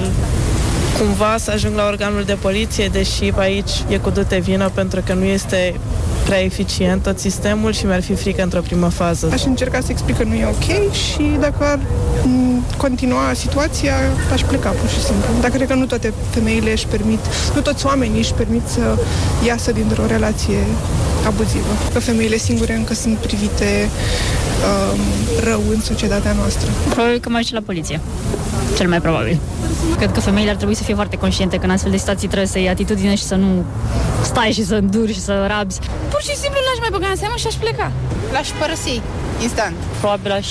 cumva 0.99 1.35
să 1.39 1.51
ajung 1.51 1.75
la 1.75 1.85
organul 1.87 2.23
de 2.23 2.37
poliție, 2.41 2.87
deși 2.87 3.31
aici 3.35 3.71
e 3.87 3.97
cu 3.97 4.09
dute 4.09 4.37
vină 4.37 4.71
pentru 4.73 5.01
că 5.05 5.13
nu 5.13 5.23
este 5.23 5.75
prea 6.25 6.43
eficient 6.43 7.03
tot 7.03 7.19
sistemul 7.19 7.71
și 7.73 7.85
mi-ar 7.85 8.01
fi 8.01 8.15
frică 8.15 8.43
într-o 8.43 8.59
primă 8.59 8.87
fază. 8.87 9.29
Aș 9.31 9.43
încerca 9.43 9.79
să 9.79 9.87
explic 9.89 10.17
că 10.17 10.23
nu 10.23 10.33
e 10.33 10.45
ok 10.45 10.93
și 10.93 11.37
dacă 11.39 11.63
ar 11.63 11.79
continua 12.77 13.33
situația, 13.33 13.93
aș 14.33 14.41
pleca 14.41 14.69
pur 14.69 14.89
și 14.89 14.99
simplu. 14.99 15.27
Dar 15.41 15.49
cred 15.49 15.67
că 15.67 15.73
nu 15.73 15.85
toate 15.85 16.13
femeile 16.29 16.71
își 16.71 16.87
permit, 16.87 17.19
nu 17.55 17.61
toți 17.61 17.85
oamenii 17.85 18.19
își 18.19 18.33
permit 18.33 18.67
să 18.67 18.97
iasă 19.45 19.71
dintr-o 19.71 20.05
relație 20.05 20.57
abuzivă. 21.25 21.73
Că 21.93 21.99
femeile 21.99 22.37
singure 22.37 22.73
încă 22.73 22.93
sunt 22.93 23.17
privite 23.17 23.89
um, 23.89 24.99
rău 25.43 25.61
în 25.73 25.81
societatea 25.81 26.33
noastră. 26.33 26.69
Probabil 26.89 27.19
că 27.19 27.29
mai 27.29 27.49
la 27.51 27.61
poliție. 27.65 27.99
Cel 28.77 28.87
mai 28.87 29.01
probabil. 29.01 29.39
Cred 29.97 30.11
că 30.11 30.19
femeile 30.19 30.49
ar 30.49 30.55
trebui 30.55 30.75
să 30.75 30.83
fie 30.85 30.93
foarte 30.95 31.17
conștiente 31.17 31.57
că 31.57 31.65
în 31.65 31.71
astfel 31.71 31.91
de 31.91 31.97
situații 31.97 32.27
trebuie 32.27 32.47
să 32.47 32.59
iei 32.59 32.69
atitudine 32.69 33.15
și 33.15 33.23
să 33.23 33.35
nu 33.35 33.65
stai 34.23 34.51
și 34.51 34.65
să 34.65 34.75
înduri 34.75 35.13
și 35.13 35.19
să 35.19 35.45
rabzi. 35.47 35.79
Pur 36.09 36.21
și 36.21 36.35
simplu 36.35 36.59
n-aș 36.65 36.79
mai 36.79 36.89
băga 36.91 37.07
în 37.07 37.15
seamă 37.15 37.33
și 37.37 37.47
aș 37.47 37.53
pleca. 37.53 37.91
L-aș 38.31 38.49
părăsi 38.49 39.01
instant. 39.41 39.75
Probabil 39.99 40.31
aș 40.31 40.47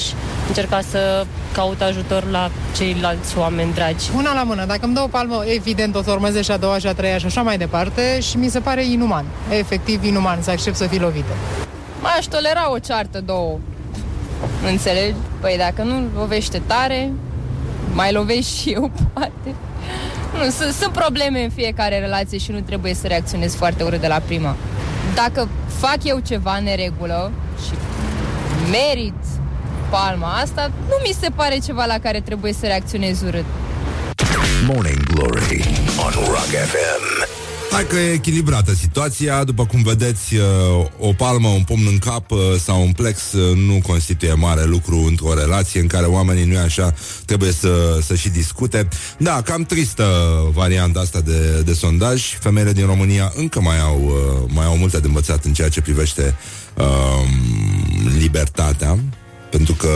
încerca 0.48 0.80
să 0.90 1.26
caut 1.52 1.80
ajutor 1.80 2.24
la 2.30 2.50
ceilalți 2.76 3.38
oameni 3.38 3.72
dragi. 3.74 4.10
Una 4.16 4.34
la 4.34 4.42
mână, 4.42 4.64
dacă 4.64 4.80
îmi 4.82 4.94
dau 4.94 5.04
o 5.04 5.08
palmă, 5.08 5.42
evident 5.46 5.94
o 5.96 6.02
să 6.02 6.10
urmeze 6.10 6.42
și 6.42 6.50
a 6.50 6.56
doua 6.56 6.78
și 6.78 6.86
a 6.86 6.94
treia 6.94 7.18
și 7.18 7.26
așa 7.26 7.42
mai 7.42 7.58
departe 7.58 8.20
și 8.20 8.36
mi 8.36 8.48
se 8.48 8.60
pare 8.60 8.84
inuman, 8.84 9.24
efectiv 9.50 10.04
inuman 10.04 10.38
să 10.42 10.50
accept 10.50 10.76
să 10.76 10.86
fii 10.86 11.00
lovită. 11.00 11.32
Mai 12.00 12.12
aș 12.18 12.24
tolera 12.24 12.70
o 12.72 12.78
ceartă, 12.78 13.20
două. 13.20 13.58
Înțelegi? 14.70 15.14
Păi 15.40 15.54
dacă 15.58 15.82
nu 15.82 16.02
lovește 16.20 16.62
tare, 16.66 17.12
mai 17.92 18.12
lovești 18.12 18.60
și 18.60 18.70
eu, 18.70 18.90
poate. 19.12 19.54
Nu, 20.38 20.50
sunt 20.50 20.92
probleme 20.92 21.42
în 21.42 21.50
fiecare 21.50 21.98
relație 21.98 22.38
și 22.38 22.50
nu 22.50 22.60
trebuie 22.60 22.94
să 22.94 23.06
reacționez 23.06 23.54
foarte 23.54 23.82
urât 23.82 24.00
de 24.00 24.06
la 24.06 24.18
prima. 24.26 24.56
Dacă 25.14 25.48
fac 25.78 25.98
eu 26.04 26.18
ceva 26.18 26.58
neregulă 26.58 27.32
și 27.66 27.72
merit 28.70 29.14
palma 29.90 30.32
asta, 30.32 30.70
nu 30.88 30.94
mi 31.06 31.14
se 31.20 31.28
pare 31.34 31.58
ceva 31.58 31.84
la 31.84 31.98
care 31.98 32.20
trebuie 32.20 32.52
să 32.52 32.66
reacționez 32.66 33.22
urât. 33.22 33.44
Morning 34.66 35.02
Glory 35.02 35.64
on 36.04 36.12
Rock 36.26 36.50
FM. 36.70 37.43
Hai 37.74 37.86
că 37.86 37.96
e 37.96 38.12
echilibrată 38.12 38.74
situația, 38.74 39.44
după 39.44 39.66
cum 39.66 39.82
vedeți, 39.82 40.34
uh, 40.34 40.86
o 40.98 41.12
palmă, 41.12 41.48
un 41.48 41.62
pumn 41.62 41.86
în 41.86 41.98
cap 41.98 42.30
uh, 42.30 42.38
sau 42.64 42.82
un 42.82 42.92
plex 42.92 43.32
uh, 43.32 43.56
nu 43.56 43.80
constituie 43.86 44.32
mare 44.32 44.64
lucru 44.64 44.96
într-o 44.96 45.34
relație 45.34 45.80
în 45.80 45.86
care 45.86 46.06
oamenii 46.06 46.44
nu 46.44 46.58
așa 46.58 46.94
trebuie 47.24 47.52
să, 47.52 47.98
să 48.02 48.14
și 48.14 48.28
discute. 48.28 48.88
Da, 49.18 49.42
cam 49.42 49.64
tristă 49.64 50.04
varianta 50.52 51.00
asta 51.00 51.20
de, 51.20 51.62
de 51.64 51.72
sondaj. 51.72 52.38
Femeile 52.38 52.72
din 52.72 52.86
România 52.86 53.32
încă 53.36 53.60
mai 53.60 53.80
au, 53.80 54.12
mai 54.48 54.64
au 54.64 54.76
multe 54.76 55.00
de 55.00 55.06
învățat 55.06 55.44
în 55.44 55.52
ceea 55.52 55.68
ce 55.68 55.80
privește 55.80 56.34
uh, 56.74 56.84
libertatea, 58.18 58.98
pentru 59.50 59.72
că 59.72 59.88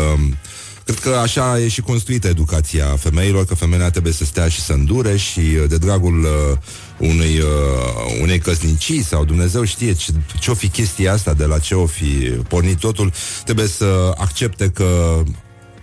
Cred 0.89 1.01
că 1.01 1.19
așa 1.19 1.61
e 1.61 1.69
și 1.69 1.81
construită 1.81 2.29
educația 2.29 2.87
femeilor, 2.87 3.45
că 3.45 3.55
femeia 3.55 3.91
trebuie 3.91 4.13
să 4.13 4.25
stea 4.25 4.49
și 4.49 4.61
să 4.61 4.73
îndure 4.73 5.17
și 5.17 5.41
de 5.69 5.79
dragul 5.79 6.19
uh, 6.21 6.59
unui, 6.99 7.39
uh, 7.39 8.21
unei 8.23 8.39
căsnicii 8.39 9.03
sau 9.03 9.25
Dumnezeu 9.25 9.65
știe 9.65 9.93
ce, 9.93 10.13
ce-o 10.41 10.55
fi 10.55 10.69
chestia 10.69 11.13
asta, 11.13 11.35
de 11.35 11.45
la 11.45 11.59
ce 11.59 11.75
o 11.75 11.87
fi 11.87 12.05
pornit 12.49 12.79
totul, 12.79 13.13
trebuie 13.45 13.67
să 13.67 14.13
accepte 14.17 14.69
că 14.69 15.23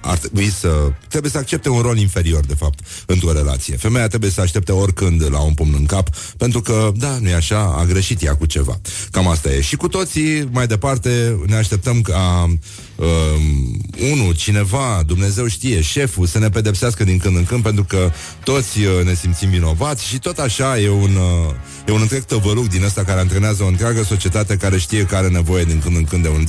ar 0.06 0.17
trebui 0.17 0.49
să... 0.49 0.91
Trebuie 1.08 1.32
să 1.32 1.38
accepte 1.38 1.69
un 1.69 1.82
rol 1.82 1.97
inferior, 1.97 2.45
de 2.45 2.54
fapt, 2.54 2.80
într-o 3.06 3.32
relație. 3.32 3.75
Femeia 3.75 4.08
trebuie 4.08 4.30
să 4.30 4.41
aștepte 4.41 4.71
oricând 4.71 5.30
la 5.32 5.39
un 5.39 5.54
pumn 5.54 5.73
în 5.78 5.86
cap, 5.86 6.10
pentru 6.38 6.62
că, 6.62 6.91
da, 6.95 7.17
nu 7.21 7.30
e 7.30 7.34
așa, 7.34 7.75
a 7.78 7.86
greșit 7.86 8.23
ea 8.23 8.36
cu 8.36 8.45
ceva. 8.45 8.80
Cam 9.12 9.28
asta 9.28 9.49
e. 9.54 9.62
Și 9.62 9.75
cu 9.75 9.88
toții, 9.88 10.49
mai 10.51 10.67
departe, 10.67 11.39
ne 11.45 11.56
așteptăm 11.56 12.01
ca 12.01 12.54
uh, 12.96 13.06
unul, 14.12 14.36
cineva, 14.36 15.04
Dumnezeu 15.06 15.48
știe, 15.48 15.82
șeful, 15.82 16.26
să 16.26 16.40
ne 16.40 16.50
pedepsească 16.50 17.04
din 17.04 17.18
când 17.18 17.36
în 17.38 17.46
când, 17.46 17.64
pentru 17.64 17.84
că 17.84 18.12
toți 18.44 18.80
uh, 18.80 19.06
ne 19.06 19.14
simțim 19.14 19.50
vinovați 19.50 20.08
și 20.08 20.20
tot 20.20 20.38
așa 20.38 20.80
e 20.80 20.90
un, 20.90 21.16
uh, 21.16 21.54
e 21.88 21.92
un 21.92 22.02
întreg 22.02 22.24
tăvăluc 22.24 22.70
din 22.70 22.84
ăsta 22.84 23.04
care 23.04 23.20
antrenează 23.20 23.64
o 23.64 23.68
întreagă 23.68 24.04
societate 24.04 24.56
care 24.56 24.78
știe 24.78 25.04
că 25.04 25.16
are 25.16 25.28
nevoie 25.28 25.64
din 25.64 25.80
când 25.80 25.96
în 25.96 26.04
când 26.04 26.24
de 26.24 26.30
un 26.30 26.46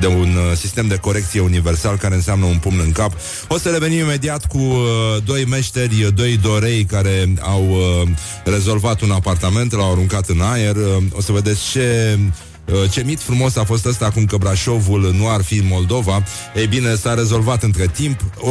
de 0.00 0.06
un 0.06 0.36
uh, 0.36 0.56
sistem 0.56 0.86
de 0.86 0.96
corecție 0.96 1.40
universal 1.40 1.96
care 1.96 2.14
înseamnă 2.14 2.44
un 2.44 2.58
pumn 2.58 2.80
în 2.80 2.92
cap. 2.92 3.12
O 3.48 3.58
să 3.58 3.68
revenim 3.68 3.98
imediat 3.98 4.46
cu 4.46 4.58
uh, 4.58 5.22
doi 5.24 5.44
meșteri, 5.44 6.04
uh, 6.04 6.14
doi 6.14 6.36
dorei 6.36 6.84
care 6.84 7.34
au 7.40 7.68
uh, 7.70 8.08
rezolvat 8.44 9.00
un 9.00 9.10
apartament, 9.10 9.72
l-au 9.72 9.90
aruncat 9.92 10.28
în 10.28 10.40
aer. 10.40 10.76
Uh, 10.76 11.02
o 11.12 11.20
să 11.20 11.32
vedeți 11.32 11.70
ce 11.70 12.18
uh, 12.18 12.48
ce 12.90 13.02
mit 13.02 13.20
frumos 13.20 13.56
a 13.56 13.64
fost 13.64 13.86
ăsta 13.86 14.04
acum 14.04 14.24
că 14.24 14.36
Brașovul 14.36 15.14
nu 15.16 15.28
ar 15.28 15.42
fi 15.42 15.54
în 15.54 15.66
Moldova. 15.66 16.22
Ei 16.54 16.66
bine, 16.66 16.94
s-a 16.94 17.14
rezolvat 17.14 17.62
între 17.62 17.86
timp. 17.86 18.20
Uh, 18.40 18.50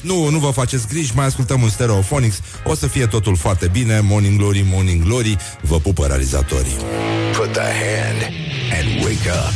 nu, 0.00 0.28
nu 0.28 0.38
vă 0.38 0.50
faceți 0.50 0.86
griji, 0.88 1.12
mai 1.14 1.26
ascultăm 1.26 1.62
un 1.62 1.68
stereophonics. 1.68 2.40
O 2.64 2.74
să 2.74 2.86
fie 2.86 3.06
totul 3.06 3.36
foarte 3.36 3.68
bine. 3.72 4.00
Morning 4.00 4.38
Glory, 4.38 4.64
Morning 4.72 5.04
Glory. 5.04 5.36
Vă 5.60 5.76
pupă 5.76 6.06
realizatorii. 6.06 6.76
Put 7.36 7.52
the 7.52 7.60
hand 7.60 8.32
and 8.78 9.04
wake 9.04 9.28
up. 9.28 9.52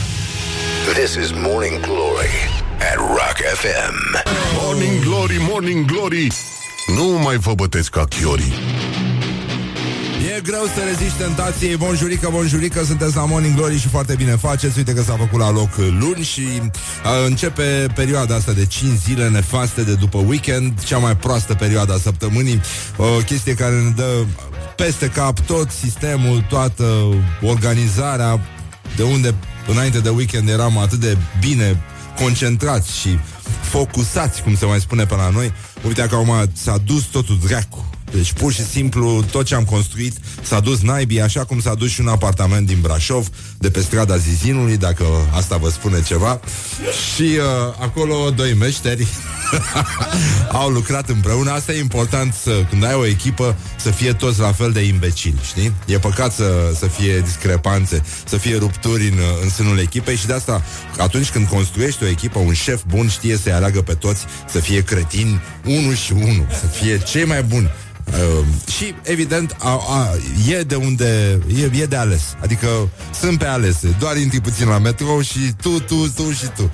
This 0.94 1.14
is 1.14 1.30
Morning 1.32 1.80
Glory 1.80 2.34
at 2.78 2.96
Rock 2.96 3.36
FM. 3.54 4.24
Morning 4.62 5.00
Glory, 5.00 5.36
Morning 5.50 5.84
Glory. 5.84 6.28
Nu 6.96 7.04
mai 7.04 7.36
vă 7.36 7.54
bătesc 7.54 7.90
ca 7.90 8.04
chiorii. 8.04 8.52
E 10.24 10.40
greu 10.40 10.64
să 10.74 10.80
reziști 10.84 11.18
tentației. 11.18 11.76
Bonjurică, 11.76 12.28
bonjurică, 12.32 12.84
sunteți 12.84 13.16
la 13.16 13.24
Morning 13.24 13.54
Glory 13.56 13.78
Și 13.78 13.88
foarte 13.88 14.14
bine 14.14 14.36
faceți, 14.36 14.78
uite 14.78 14.94
că 14.94 15.02
s-a 15.02 15.16
făcut 15.16 15.38
la 15.38 15.50
loc 15.50 15.76
luni 15.76 16.22
Și 16.22 16.40
uh, 16.40 16.70
începe 17.26 17.86
perioada 17.94 18.34
asta 18.34 18.52
de 18.52 18.66
5 18.66 18.98
zile 18.98 19.28
nefaste 19.28 19.82
De 19.82 19.94
după 19.94 20.18
weekend, 20.18 20.84
cea 20.84 20.98
mai 20.98 21.16
proastă 21.16 21.54
perioadă 21.54 21.92
a 21.92 21.98
săptămânii. 21.98 22.60
O 22.96 23.04
chestie 23.04 23.54
care 23.54 23.74
ne 23.80 23.90
dă 23.90 24.24
peste 24.76 25.08
cap 25.08 25.40
tot 25.40 25.70
sistemul 25.70 26.44
Toată 26.48 26.84
organizarea 27.42 28.40
De 28.96 29.02
unde 29.02 29.34
înainte 29.66 29.98
de 29.98 30.08
weekend 30.08 30.48
eram 30.48 30.78
atât 30.78 30.98
de 30.98 31.16
bine 31.40 31.82
concentrați 32.18 32.98
și 32.98 33.18
focusați, 33.62 34.42
cum 34.42 34.56
se 34.56 34.66
mai 34.66 34.80
spune 34.80 35.04
pe 35.04 35.14
la 35.14 35.28
noi, 35.28 35.52
uite 35.86 36.06
că 36.08 36.14
acum 36.14 36.50
s-a 36.52 36.78
dus 36.84 37.02
totul 37.02 37.38
dracu. 37.46 37.93
Deci 38.14 38.32
pur 38.32 38.52
și 38.52 38.64
simplu 38.64 39.24
tot 39.30 39.44
ce 39.44 39.54
am 39.54 39.64
construit 39.64 40.16
s-a 40.42 40.60
dus 40.60 40.80
naibii, 40.80 41.20
așa 41.20 41.44
cum 41.44 41.60
s-a 41.60 41.74
dus 41.74 41.90
și 41.90 42.00
un 42.00 42.08
apartament 42.08 42.66
din 42.66 42.78
Brașov, 42.80 43.28
de 43.58 43.70
pe 43.70 43.80
strada 43.80 44.16
Zizinului, 44.16 44.76
dacă 44.76 45.04
asta 45.30 45.56
vă 45.56 45.68
spune 45.70 46.02
ceva. 46.02 46.40
Și 47.14 47.22
uh, 47.22 47.74
acolo 47.78 48.30
doi 48.30 48.54
meșteri 48.54 49.06
au 50.60 50.68
lucrat 50.68 51.08
împreună. 51.08 51.50
Asta 51.50 51.72
e 51.72 51.78
important 51.78 52.34
să, 52.34 52.64
când 52.70 52.84
ai 52.84 52.94
o 52.94 53.06
echipă, 53.06 53.56
să 53.76 53.90
fie 53.90 54.12
toți 54.12 54.40
la 54.40 54.52
fel 54.52 54.72
de 54.72 54.80
imbecili, 54.80 55.38
știi? 55.46 55.72
E 55.86 55.98
păcat 55.98 56.32
să, 56.32 56.72
să 56.78 56.86
fie 56.86 57.20
discrepanțe, 57.20 58.02
să 58.24 58.36
fie 58.36 58.56
rupturi 58.56 59.08
în, 59.08 59.18
în 59.42 59.50
sânul 59.50 59.78
echipei 59.78 60.16
și 60.16 60.26
de 60.26 60.32
asta, 60.32 60.62
atunci 60.98 61.30
când 61.30 61.46
construiești 61.46 62.02
o 62.02 62.06
echipă, 62.06 62.38
un 62.38 62.52
șef 62.52 62.82
bun 62.88 63.08
știe 63.08 63.36
să-i 63.36 63.52
aleagă 63.52 63.82
pe 63.82 63.94
toți 63.94 64.24
să 64.50 64.58
fie 64.58 64.82
cretini, 64.82 65.40
unul 65.64 65.94
și 65.94 66.12
unul, 66.12 66.46
să 66.60 66.66
fie 66.66 66.98
cei 66.98 67.24
mai 67.24 67.42
buni. 67.42 67.70
Uh, 68.08 68.44
și, 68.76 68.94
evident, 69.02 69.56
a, 69.58 69.80
a, 69.88 70.10
e 70.48 70.62
de 70.62 70.74
unde 70.74 71.40
e, 71.56 71.70
e 71.80 71.86
de 71.86 71.96
ales. 71.96 72.22
Adică 72.42 72.68
sunt 73.20 73.38
pe 73.38 73.46
alese. 73.46 73.96
Doar 73.98 74.16
intri 74.16 74.40
puțin 74.40 74.68
la 74.68 74.78
metrou 74.78 75.20
și 75.20 75.38
tu, 75.62 75.80
tu, 75.80 76.08
tu 76.08 76.32
și 76.32 76.46
tu. 76.56 76.70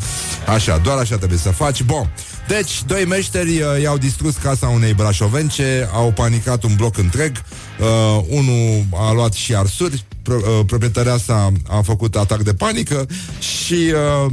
Așa, 0.46 0.78
doar 0.78 0.98
așa 0.98 1.16
trebuie 1.16 1.38
să 1.38 1.50
faci. 1.50 1.82
Bun. 1.82 2.10
Deci, 2.48 2.84
doi 2.84 3.04
meșteri 3.04 3.60
uh, 3.60 3.82
i-au 3.82 3.98
distrus 3.98 4.36
casa 4.36 4.68
unei 4.68 4.92
brașovence, 4.92 5.88
au 5.92 6.12
panicat 6.12 6.62
un 6.62 6.74
bloc 6.76 6.98
întreg, 6.98 7.32
uh, 7.80 8.24
unul 8.28 8.84
a 8.94 9.12
luat 9.12 9.32
și 9.32 9.54
arsuri, 9.54 10.04
pro, 10.22 10.34
uh, 10.34 10.64
proprietarea 10.66 11.16
sa 11.16 11.52
a 11.68 11.80
făcut 11.80 12.16
atac 12.16 12.42
de 12.42 12.54
panică 12.54 13.06
și 13.38 13.92
uh, 14.26 14.32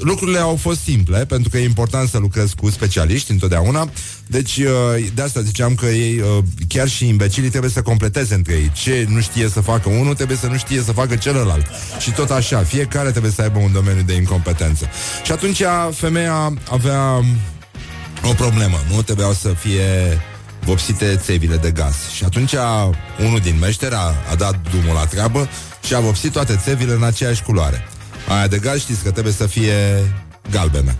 lucrurile 0.00 0.38
au 0.38 0.56
fost 0.56 0.80
simple, 0.80 1.24
pentru 1.24 1.48
că 1.48 1.58
e 1.58 1.64
important 1.64 2.08
să 2.08 2.18
lucrezi 2.18 2.54
cu 2.54 2.70
specialiști 2.70 3.30
întotdeauna. 3.30 3.90
Deci, 4.26 4.56
uh, 4.56 5.06
de 5.14 5.22
asta 5.22 5.40
ziceam 5.40 5.74
că 5.74 5.86
ei, 5.86 6.18
uh, 6.18 6.44
chiar 6.68 6.88
și 6.88 7.08
imbecilii, 7.08 7.50
trebuie 7.50 7.70
să 7.70 7.82
completeze 7.82 8.34
între 8.34 8.52
ei. 8.52 8.70
Ce 8.74 9.06
nu 9.08 9.20
știe 9.20 9.48
să 9.48 9.60
facă 9.60 9.88
unul, 9.88 10.14
trebuie 10.14 10.36
să 10.36 10.46
nu 10.46 10.56
știe 10.56 10.82
să 10.82 10.92
facă 10.92 11.16
celălalt. 11.16 11.66
Și 11.98 12.12
tot 12.12 12.30
așa, 12.30 12.58
fiecare 12.58 13.10
trebuie 13.10 13.32
să 13.32 13.42
aibă 13.42 13.58
un 13.58 13.72
domeniu 13.72 14.02
de 14.02 14.14
incompetență. 14.14 14.88
Și 15.24 15.32
atunci 15.32 15.62
femeia 15.92 16.54
avea 16.70 17.24
o 18.30 18.32
problemă, 18.36 18.76
nu? 18.90 19.02
Trebuiau 19.02 19.32
să 19.32 19.48
fie 19.48 20.20
vopsite 20.64 21.16
țevile 21.16 21.56
de 21.56 21.70
gaz. 21.70 21.94
Și 22.14 22.24
atunci 22.24 22.54
unul 23.26 23.38
din 23.38 23.56
meșteri 23.60 23.94
a, 23.94 24.14
a 24.30 24.34
dat 24.36 24.60
drumul 24.70 24.94
la 24.94 25.04
treabă 25.04 25.48
și 25.84 25.94
a 25.94 26.00
vopsit 26.00 26.32
toate 26.32 26.60
țevile 26.64 26.92
în 26.92 27.02
aceeași 27.02 27.42
culoare. 27.42 27.86
Aia 28.28 28.46
de 28.46 28.58
gaz 28.58 28.80
știți 28.80 29.02
că 29.02 29.10
trebuie 29.10 29.32
să 29.32 29.46
fie 29.46 29.74
galbenă. 30.50 30.94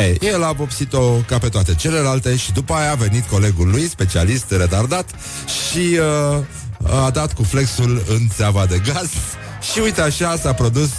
Ei, 0.00 0.18
el 0.20 0.44
a 0.44 0.52
vopsit-o 0.52 1.12
ca 1.26 1.38
pe 1.38 1.48
toate 1.48 1.74
celelalte 1.74 2.36
și 2.36 2.52
după 2.52 2.72
aia 2.72 2.90
a 2.90 2.94
venit 2.94 3.26
colegul 3.26 3.68
lui, 3.70 3.88
specialist 3.88 4.50
retardat, 4.50 5.10
și 5.46 5.98
uh, 5.98 7.04
a 7.04 7.10
dat 7.10 7.32
cu 7.32 7.42
flexul 7.42 8.02
în 8.08 8.28
țeava 8.34 8.66
de 8.66 8.82
gaz 8.92 9.10
și 9.72 9.78
uite 9.78 10.00
așa 10.00 10.36
s-a 10.36 10.52
produs, 10.52 10.90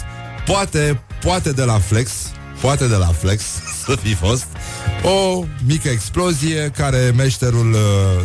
poate, 0.46 1.02
poate 1.20 1.52
de 1.52 1.62
la 1.62 1.78
flex, 1.78 2.10
poate 2.60 2.86
de 2.86 2.96
la 2.96 3.06
flex 3.06 3.42
să 3.84 3.96
fi 4.02 4.14
fost, 4.14 4.46
o 5.02 5.44
mică 5.66 5.88
explozie 5.88 6.72
care 6.76 7.12
meșterul 7.16 7.72
uh, 7.72 7.80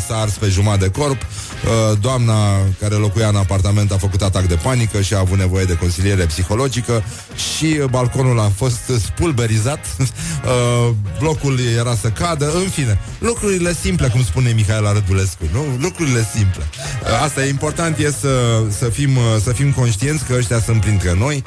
s-a 0.08 0.16
ars 0.16 0.34
pe 0.34 0.48
jumătate 0.48 0.86
de 0.86 0.92
corp, 0.92 1.22
uh, 1.22 1.51
doamna 2.00 2.34
care 2.80 2.96
locuia 2.96 3.28
în 3.28 3.36
apartament 3.36 3.92
a 3.92 3.98
făcut 3.98 4.22
atac 4.22 4.48
de 4.48 4.56
panică 4.56 5.02
și 5.02 5.14
a 5.14 5.20
avut 5.20 5.38
nevoie 5.38 5.66
de 5.66 5.78
consiliere 5.78 6.26
psihologică 6.26 7.04
și 7.36 7.78
uh, 7.82 7.90
balconul 7.90 8.40
a 8.40 8.52
fost 8.56 8.92
spulberizat, 9.06 9.86
uh, 9.98 10.94
blocul 11.20 11.60
era 11.78 11.96
să 11.96 12.08
cadă, 12.08 12.52
în 12.54 12.70
fine, 12.70 13.00
lucrurile 13.20 13.74
simple, 13.74 14.08
cum 14.08 14.24
spune 14.24 14.52
Mihaela 14.52 14.92
Rădulescu, 14.92 15.44
nu? 15.52 15.66
Lucrurile 15.80 16.28
simple. 16.36 16.64
Uh, 17.04 17.22
asta 17.24 17.46
e 17.46 17.50
important, 17.50 17.98
e 17.98 18.12
să, 18.12 18.64
să, 18.70 18.86
fim, 18.86 19.16
uh, 19.16 19.24
să 19.44 19.52
fim 19.52 19.72
conștienți 19.72 20.26
că 20.26 20.34
ăștia 20.38 20.60
sunt 20.60 20.82
printre 20.82 21.14
noi 21.18 21.44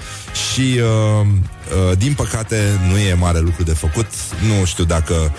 și 0.53 0.81
uh, 0.81 1.27
uh, 1.91 1.99
din 1.99 2.15
păcate 2.15 2.81
nu 2.89 2.99
e 2.99 3.15
mare 3.15 3.39
lucru 3.39 3.63
de 3.63 3.73
făcut, 3.73 4.07
nu 4.47 4.65
știu 4.65 4.85
dacă 4.85 5.33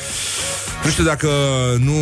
nu 0.86 0.92
știu 0.92 1.04
dacă 1.04 1.30
nu, 1.80 1.94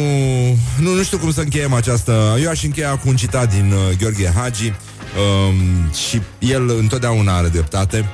nu, 0.79 0.93
nu 0.93 1.03
știu 1.03 1.17
cum 1.17 1.31
să 1.31 1.41
încheiem 1.41 1.73
această... 1.73 2.37
Eu 2.41 2.49
aș 2.49 2.63
încheia 2.63 2.97
cu 2.97 3.07
un 3.09 3.15
citat 3.15 3.53
din 3.53 3.71
uh, 3.71 3.97
Gheorghe 3.97 4.31
Hagi 4.35 4.67
um, 4.67 5.91
și 6.09 6.21
el 6.39 6.69
întotdeauna 6.69 7.37
are 7.37 7.47
dreptate 7.47 8.09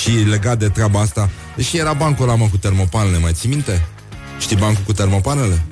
și 0.00 0.10
legat 0.10 0.58
de 0.58 0.68
treaba 0.68 1.00
asta, 1.00 1.30
deși 1.56 1.76
era 1.76 1.92
bancul 1.92 2.28
ăla 2.28 2.36
mă 2.36 2.46
cu 2.50 2.56
termopanele, 2.56 3.18
mai 3.18 3.32
ții 3.32 3.48
minte? 3.48 3.86
Știi 4.38 4.56
bancul 4.56 4.82
cu 4.86 4.92
termopanele? 4.92 5.62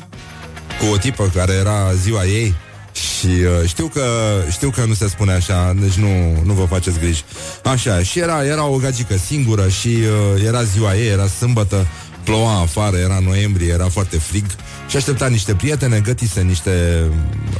Cu 0.78 0.86
o 0.92 0.96
tipă 0.96 1.30
care 1.34 1.52
era 1.52 1.92
ziua 1.92 2.24
ei 2.24 2.54
și 2.92 3.26
uh, 3.26 3.68
știu 3.68 3.86
că 3.86 4.04
știu 4.50 4.70
că 4.70 4.84
nu 4.84 4.94
se 4.94 5.08
spune 5.08 5.32
așa, 5.32 5.74
deci 5.80 5.94
nu, 5.94 6.42
nu 6.44 6.52
vă 6.52 6.64
faceți 6.64 6.98
griji. 6.98 7.24
Așa, 7.64 8.02
și 8.02 8.18
era, 8.18 8.44
era 8.44 8.64
o 8.64 8.76
gagică 8.76 9.16
singură 9.16 9.68
și 9.68 9.88
uh, 9.88 10.44
era 10.46 10.62
ziua 10.62 10.96
ei, 10.96 11.08
era 11.08 11.26
sâmbătă 11.26 11.86
ploua 12.24 12.60
afară, 12.60 12.96
era 12.96 13.18
noiembrie, 13.18 13.72
era 13.72 13.88
foarte 13.88 14.18
frig 14.18 14.44
și 14.88 14.96
aștepta 14.96 15.26
niște 15.26 15.54
prietene, 15.54 16.00
gătise 16.00 16.42
niște 16.42 17.02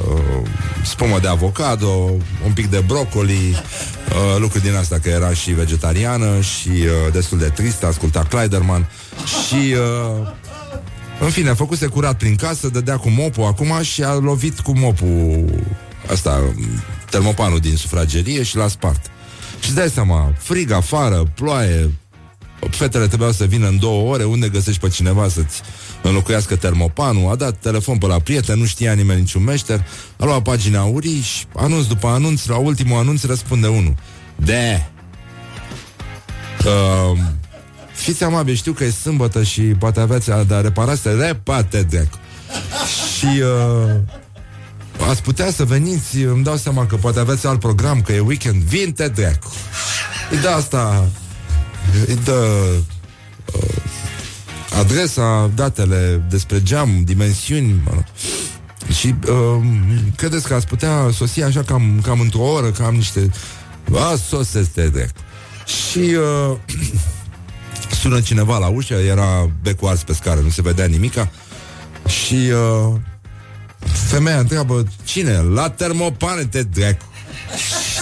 uh, 0.07 0.49
spumă 0.83 1.19
de 1.19 1.27
avocado, 1.27 1.87
un 2.45 2.51
pic 2.53 2.69
de 2.69 2.83
brocoli, 2.87 3.49
uh, 3.49 4.39
lucruri 4.39 4.63
din 4.63 4.75
asta, 4.75 4.99
că 4.99 5.09
era 5.09 5.33
și 5.33 5.51
vegetariană 5.51 6.41
și 6.41 6.69
uh, 6.69 7.11
destul 7.11 7.37
de 7.37 7.49
tristă, 7.49 7.87
asculta 7.87 8.23
Kleiderman 8.29 8.89
și 9.25 9.73
uh, 9.73 10.27
în 11.19 11.29
fine, 11.29 11.49
a 11.49 11.55
făcuse 11.55 11.85
curat 11.85 12.17
prin 12.17 12.35
casă, 12.35 12.67
dădea 12.67 12.97
cu 12.97 13.09
mopul 13.09 13.43
acum 13.43 13.81
și 13.81 14.03
a 14.03 14.13
lovit 14.13 14.59
cu 14.59 14.77
mopul 14.77 15.45
asta, 16.11 16.53
termopanul 17.09 17.59
din 17.59 17.75
sufragerie 17.75 18.43
și 18.43 18.55
l-a 18.55 18.67
spart. 18.67 19.05
Și 19.59 19.73
dai 19.73 19.89
seama, 19.89 20.33
frig 20.37 20.71
afară, 20.71 21.23
ploaie, 21.35 21.91
fetele 22.69 23.07
trebuiau 23.07 23.31
să 23.31 23.45
vină 23.45 23.67
în 23.67 23.79
două 23.79 24.11
ore, 24.13 24.23
unde 24.23 24.49
găsești 24.49 24.81
pe 24.81 24.89
cineva 24.89 25.27
să-ți 25.29 25.61
înlocuiască 26.01 26.55
termopanul, 26.55 27.31
a 27.31 27.35
dat 27.35 27.57
telefon 27.57 27.97
pe 27.97 28.05
la 28.05 28.19
prieten, 28.19 28.59
nu 28.59 28.65
știa 28.65 28.93
nimeni 28.93 29.19
niciun 29.19 29.43
meșter, 29.43 29.85
a 30.17 30.25
luat 30.25 30.41
pagina 30.41 30.79
aurii 30.79 31.21
și 31.21 31.45
anunț 31.55 31.85
după 31.85 32.07
anunț, 32.07 32.45
la 32.45 32.55
ultimul 32.55 32.99
anunț 32.99 33.23
răspunde 33.23 33.67
unul. 33.67 33.95
De! 34.35 34.85
Uh, 36.65 37.19
fiți 37.93 38.23
amabili, 38.23 38.57
știu 38.57 38.71
că 38.71 38.83
e 38.83 38.89
sâmbătă 38.89 39.43
și 39.43 39.61
poate 39.61 39.99
aveți 39.99 40.31
a 40.31 40.43
da 40.43 40.61
reparație, 40.61 41.11
repate 41.11 41.81
de 41.81 42.07
Și 43.17 43.41
uh, 43.41 43.95
ați 45.09 45.21
putea 45.21 45.51
să 45.51 45.63
veniți, 45.63 46.17
îmi 46.17 46.43
dau 46.43 46.55
seama 46.55 46.85
că 46.85 46.95
poate 46.95 47.19
aveți 47.19 47.47
alt 47.47 47.59
program, 47.59 48.01
că 48.01 48.11
e 48.11 48.19
weekend, 48.19 48.61
vin 48.61 48.93
te 48.93 49.07
dracu. 49.07 49.51
De 50.41 50.47
asta 50.47 51.09
îi 52.07 52.19
dă 52.23 52.65
uh, 53.53 53.75
adresa, 54.79 55.51
datele 55.55 56.25
despre 56.29 56.63
geam, 56.63 57.01
dimensiuni, 57.03 57.81
mă 57.85 57.91
rog. 57.93 58.03
Și 58.97 59.15
uh, 59.27 59.65
credeți 60.15 60.47
că 60.47 60.53
ați 60.53 60.67
putea 60.67 61.09
sosi 61.13 61.41
așa 61.41 61.63
cam, 61.63 61.99
cam 62.03 62.19
într-o 62.19 62.41
oră, 62.41 62.69
cam 62.69 62.95
niște... 62.95 63.31
A, 63.93 64.15
soseste 64.27 64.87
de 64.87 65.09
Și 65.65 65.99
uh, 65.99 66.57
sună 68.01 68.21
cineva 68.21 68.57
la 68.57 68.67
ușă, 68.67 68.93
era 68.93 69.49
becul 69.61 69.89
ars 69.89 70.03
pe 70.03 70.13
scară, 70.13 70.39
nu 70.39 70.49
se 70.49 70.61
vedea 70.61 70.85
nimica. 70.85 71.29
Și 72.07 72.51
uh, 72.51 72.93
femeia 74.09 74.39
întreabă, 74.39 74.83
cine? 75.03 75.37
La 75.37 75.69
termopane 75.69 76.45
te 76.45 76.63
dracu. 76.63 77.05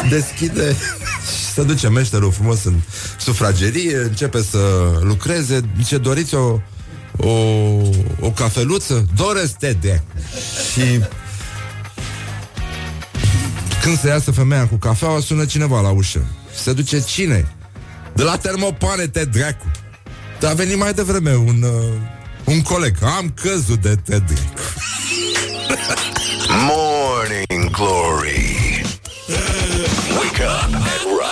Deschide 0.09 0.75
se 1.53 1.63
duce 1.63 1.89
meșterul 1.89 2.31
frumos 2.31 2.63
în 2.63 2.79
sufragerie, 3.19 3.97
începe 3.97 4.41
să 4.41 4.57
lucreze, 5.01 5.61
zice, 5.77 5.97
doriți 5.97 6.35
o, 6.35 6.59
o, 7.17 7.29
o 8.19 8.31
cafeluță? 8.35 9.05
Doresc 9.15 9.53
te 9.53 9.73
de. 9.73 10.01
Și 10.71 11.01
când 13.81 13.99
se 13.99 14.07
iasă 14.07 14.31
femeia 14.31 14.67
cu 14.67 14.75
cafeaua, 14.75 15.19
sună 15.19 15.45
cineva 15.45 15.81
la 15.81 15.89
ușă. 15.89 16.25
Se 16.63 16.73
duce 16.73 16.99
cine? 16.99 17.55
De 18.13 18.23
la 18.23 18.37
termopane 18.37 19.07
te 19.07 19.25
dracu. 19.25 19.71
Dar 20.39 20.51
a 20.51 20.53
venit 20.53 20.77
mai 20.77 20.93
devreme 20.93 21.35
un, 21.35 21.63
uh, 21.63 21.99
un 22.43 22.61
coleg. 22.61 22.95
Am 23.17 23.33
căzut 23.41 23.81
de 23.81 23.95
te 23.95 24.17
dracu. 24.17 24.73
Morning 26.67 27.69
Glory. 27.71 28.83
Wake 30.17 30.41
up 30.41 30.73
and 30.73 31.22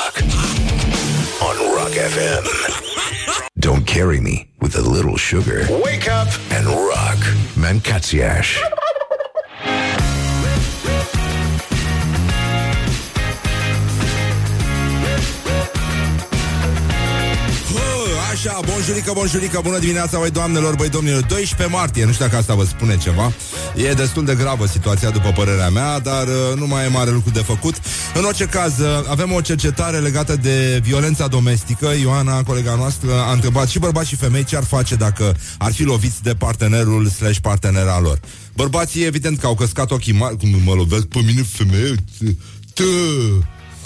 rock. 1.91 2.11
FM. 2.11 2.43
Don't 3.59 3.85
carry 3.85 4.19
me 4.19 4.49
with 4.59 4.75
a 4.75 4.81
little 4.81 5.17
sugar. 5.17 5.65
Wake 5.83 6.07
up 6.09 6.27
and 6.51 6.67
rock. 6.67 7.17
Mancațiaș. 7.55 8.59
Așa, 18.45 18.59
bonjurică, 18.65 19.11
bonjurică, 19.13 19.59
bună 19.63 19.79
dimineața, 19.79 20.19
băi 20.19 20.29
doamnelor, 20.29 20.75
băi 20.75 20.89
domnilor. 20.89 21.21
12 21.21 21.77
martie, 21.77 22.05
nu 22.05 22.11
știu 22.11 22.25
dacă 22.25 22.37
asta 22.37 22.53
vă 22.53 22.65
spune 22.65 22.97
ceva. 22.97 23.31
E 23.75 23.93
destul 23.93 24.25
de 24.25 24.35
gravă 24.35 24.65
situația, 24.65 25.09
după 25.09 25.31
părerea 25.35 25.69
mea 25.69 25.99
Dar 25.99 26.27
uh, 26.27 26.57
nu 26.57 26.67
mai 26.67 26.85
e 26.85 26.87
mare 26.87 27.11
lucru 27.11 27.29
de 27.29 27.39
făcut. 27.39 27.75
În 28.13 28.23
orice 28.23 28.45
caz, 28.45 28.79
uh, 28.79 28.87
avem 29.09 29.31
o 29.31 29.41
cercetare 29.41 29.97
legată 29.97 30.35
de 30.35 30.79
violența 30.83 31.27
domestică. 31.27 31.87
Ioana, 32.01 32.43
colega 32.43 32.75
noastră, 32.75 33.11
a 33.13 33.31
întrebat 33.31 33.67
și 33.67 33.79
bărbați 33.79 34.09
și 34.09 34.15
femei 34.15 34.43
Ce 34.43 34.55
ar 34.55 34.63
face 34.63 34.95
dacă 34.95 35.35
ar 35.57 35.73
fi 35.73 35.83
loviți 35.83 36.23
de 36.23 36.33
partenerul 36.33 37.07
slash 37.07 37.37
partenera 37.41 37.99
lor. 37.99 38.19
Bărbații, 38.53 39.05
evident 39.05 39.39
că 39.39 39.45
au 39.45 39.55
căscat 39.55 39.91
ochii 39.91 40.13
mari 40.13 40.37
Cum 40.37 40.49
mă 40.65 40.73
lovesc 40.73 41.05
pe 41.05 41.19
mine 41.25 41.41
femeie 41.41 41.95
Tă, 42.73 42.83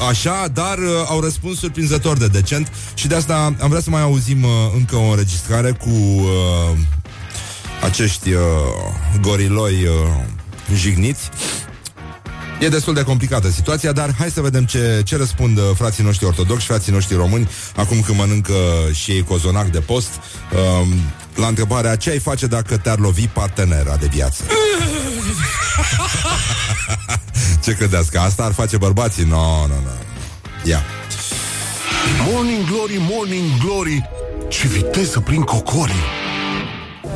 Așa, 0.10 0.47
dar 0.53 0.77
uh, 0.77 0.86
au 1.08 1.19
răspuns 1.19 1.60
surprinzător 1.60 2.17
de 2.17 2.27
decent 2.27 2.71
și 2.93 3.08
de 3.08 3.15
asta 3.15 3.55
am 3.60 3.69
vrea 3.69 3.81
să 3.81 3.89
mai 3.89 4.01
auzim 4.01 4.43
uh, 4.43 4.49
încă 4.75 4.95
o 4.95 5.10
înregistrare 5.10 5.71
cu 5.71 5.89
uh, 5.89 6.77
acești 7.84 8.31
uh, 8.31 8.39
goriloi 9.21 9.73
uh, 9.73 9.89
jigniți. 10.75 11.29
E 12.60 12.69
destul 12.69 12.93
de 12.93 13.03
complicată 13.03 13.49
situația, 13.49 13.91
dar 13.91 14.15
hai 14.17 14.29
să 14.29 14.41
vedem 14.41 14.65
ce, 14.65 15.01
ce 15.05 15.17
răspund 15.17 15.58
uh, 15.58 15.63
frații 15.75 16.03
noștri 16.03 16.25
ortodoxi, 16.25 16.65
frații 16.65 16.91
noștri 16.91 17.15
români, 17.15 17.49
acum 17.75 18.01
când 18.01 18.17
mănâncă 18.17 18.53
și 18.93 19.12
ei 19.12 19.23
cozonac 19.23 19.67
de 19.67 19.79
post, 19.79 20.10
uh, 20.53 20.88
la 21.36 21.47
întrebarea 21.47 21.95
ce 21.95 22.10
ai 22.10 22.19
face 22.19 22.47
dacă 22.47 22.77
te-ar 22.77 22.99
lovi 22.99 23.27
partenera 23.27 23.95
de 23.95 24.08
viață. 24.12 24.43
ce 27.65 27.73
credeți 27.75 28.12
că 28.12 28.19
asta 28.19 28.43
ar 28.43 28.51
face 28.51 28.78
bărbații? 28.78 29.23
Nu, 29.23 29.30
no, 29.30 29.67
nu, 29.67 29.67
no, 29.67 29.73
nu. 29.73 29.82
No. 29.84 30.69
Ia. 30.69 30.84
Morning 32.32 32.65
Glory, 32.69 32.97
Morning 33.10 33.58
Glory. 33.63 34.10
Ce 34.47 34.67
viteză 34.67 35.19
prin 35.19 35.41
cocorii. 35.41 36.04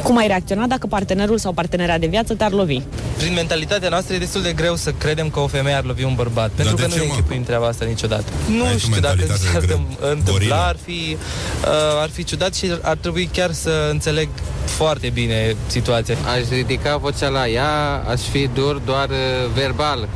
Cum 0.03 0.17
ai 0.17 0.27
reacționa 0.27 0.67
dacă 0.67 0.87
partenerul 0.87 1.37
sau 1.37 1.51
partenera 1.51 1.97
de 1.97 2.07
viață 2.07 2.33
te-ar 2.33 2.51
lovi? 2.51 2.81
Prin 3.17 3.33
mentalitatea 3.33 3.89
noastră 3.89 4.15
e 4.15 4.17
destul 4.17 4.41
de 4.41 4.53
greu 4.53 4.75
să 4.75 4.91
credem 4.91 5.29
că 5.29 5.39
o 5.39 5.47
femeie 5.47 5.75
ar 5.75 5.83
lovi 5.83 6.03
un 6.03 6.13
bărbat, 6.15 6.49
pentru 6.49 6.75
că 6.75 6.87
nu 6.87 6.95
ne 6.95 7.01
închipuim 7.01 7.43
treaba 7.43 7.67
asta 7.67 7.85
niciodată. 7.85 8.23
Nu 8.57 8.63
Ai 8.63 8.71
tu 8.71 8.77
știu 8.77 8.99
dacă 8.99 9.15
mentalitate 9.17 9.59
se 9.59 9.65
de 9.65 9.79
întâmpla, 9.99 10.31
gorila. 10.31 10.67
ar 10.67 10.77
fi, 10.85 11.17
uh, 11.63 12.01
ar 12.01 12.09
fi 12.09 12.23
ciudat 12.23 12.53
și 12.55 12.71
ar 12.81 12.97
trebui 12.97 13.29
chiar 13.33 13.51
să 13.51 13.87
înțeleg 13.91 14.29
foarte 14.65 15.09
bine 15.09 15.55
situația. 15.67 16.15
Aș 16.35 16.49
ridica 16.49 16.97
vocea 16.97 17.27
la 17.27 17.47
ea, 17.47 18.03
aș 18.09 18.21
fi 18.21 18.49
dur 18.53 18.81
doar 18.85 19.09
uh, 19.09 19.15
verbal, 19.53 20.07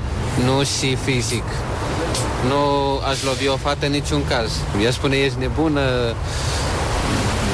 nu 0.46 0.64
și 0.64 0.96
fizic. 0.96 1.44
Nu 2.48 2.98
aș 3.10 3.24
lovi 3.24 3.48
o 3.48 3.58
fată 3.58 3.86
în 3.86 3.92
niciun 3.92 4.26
caz. 4.28 4.52
Ea 4.84 4.92
spune, 4.92 5.16
ești 5.16 5.40
nebună, 5.40 5.82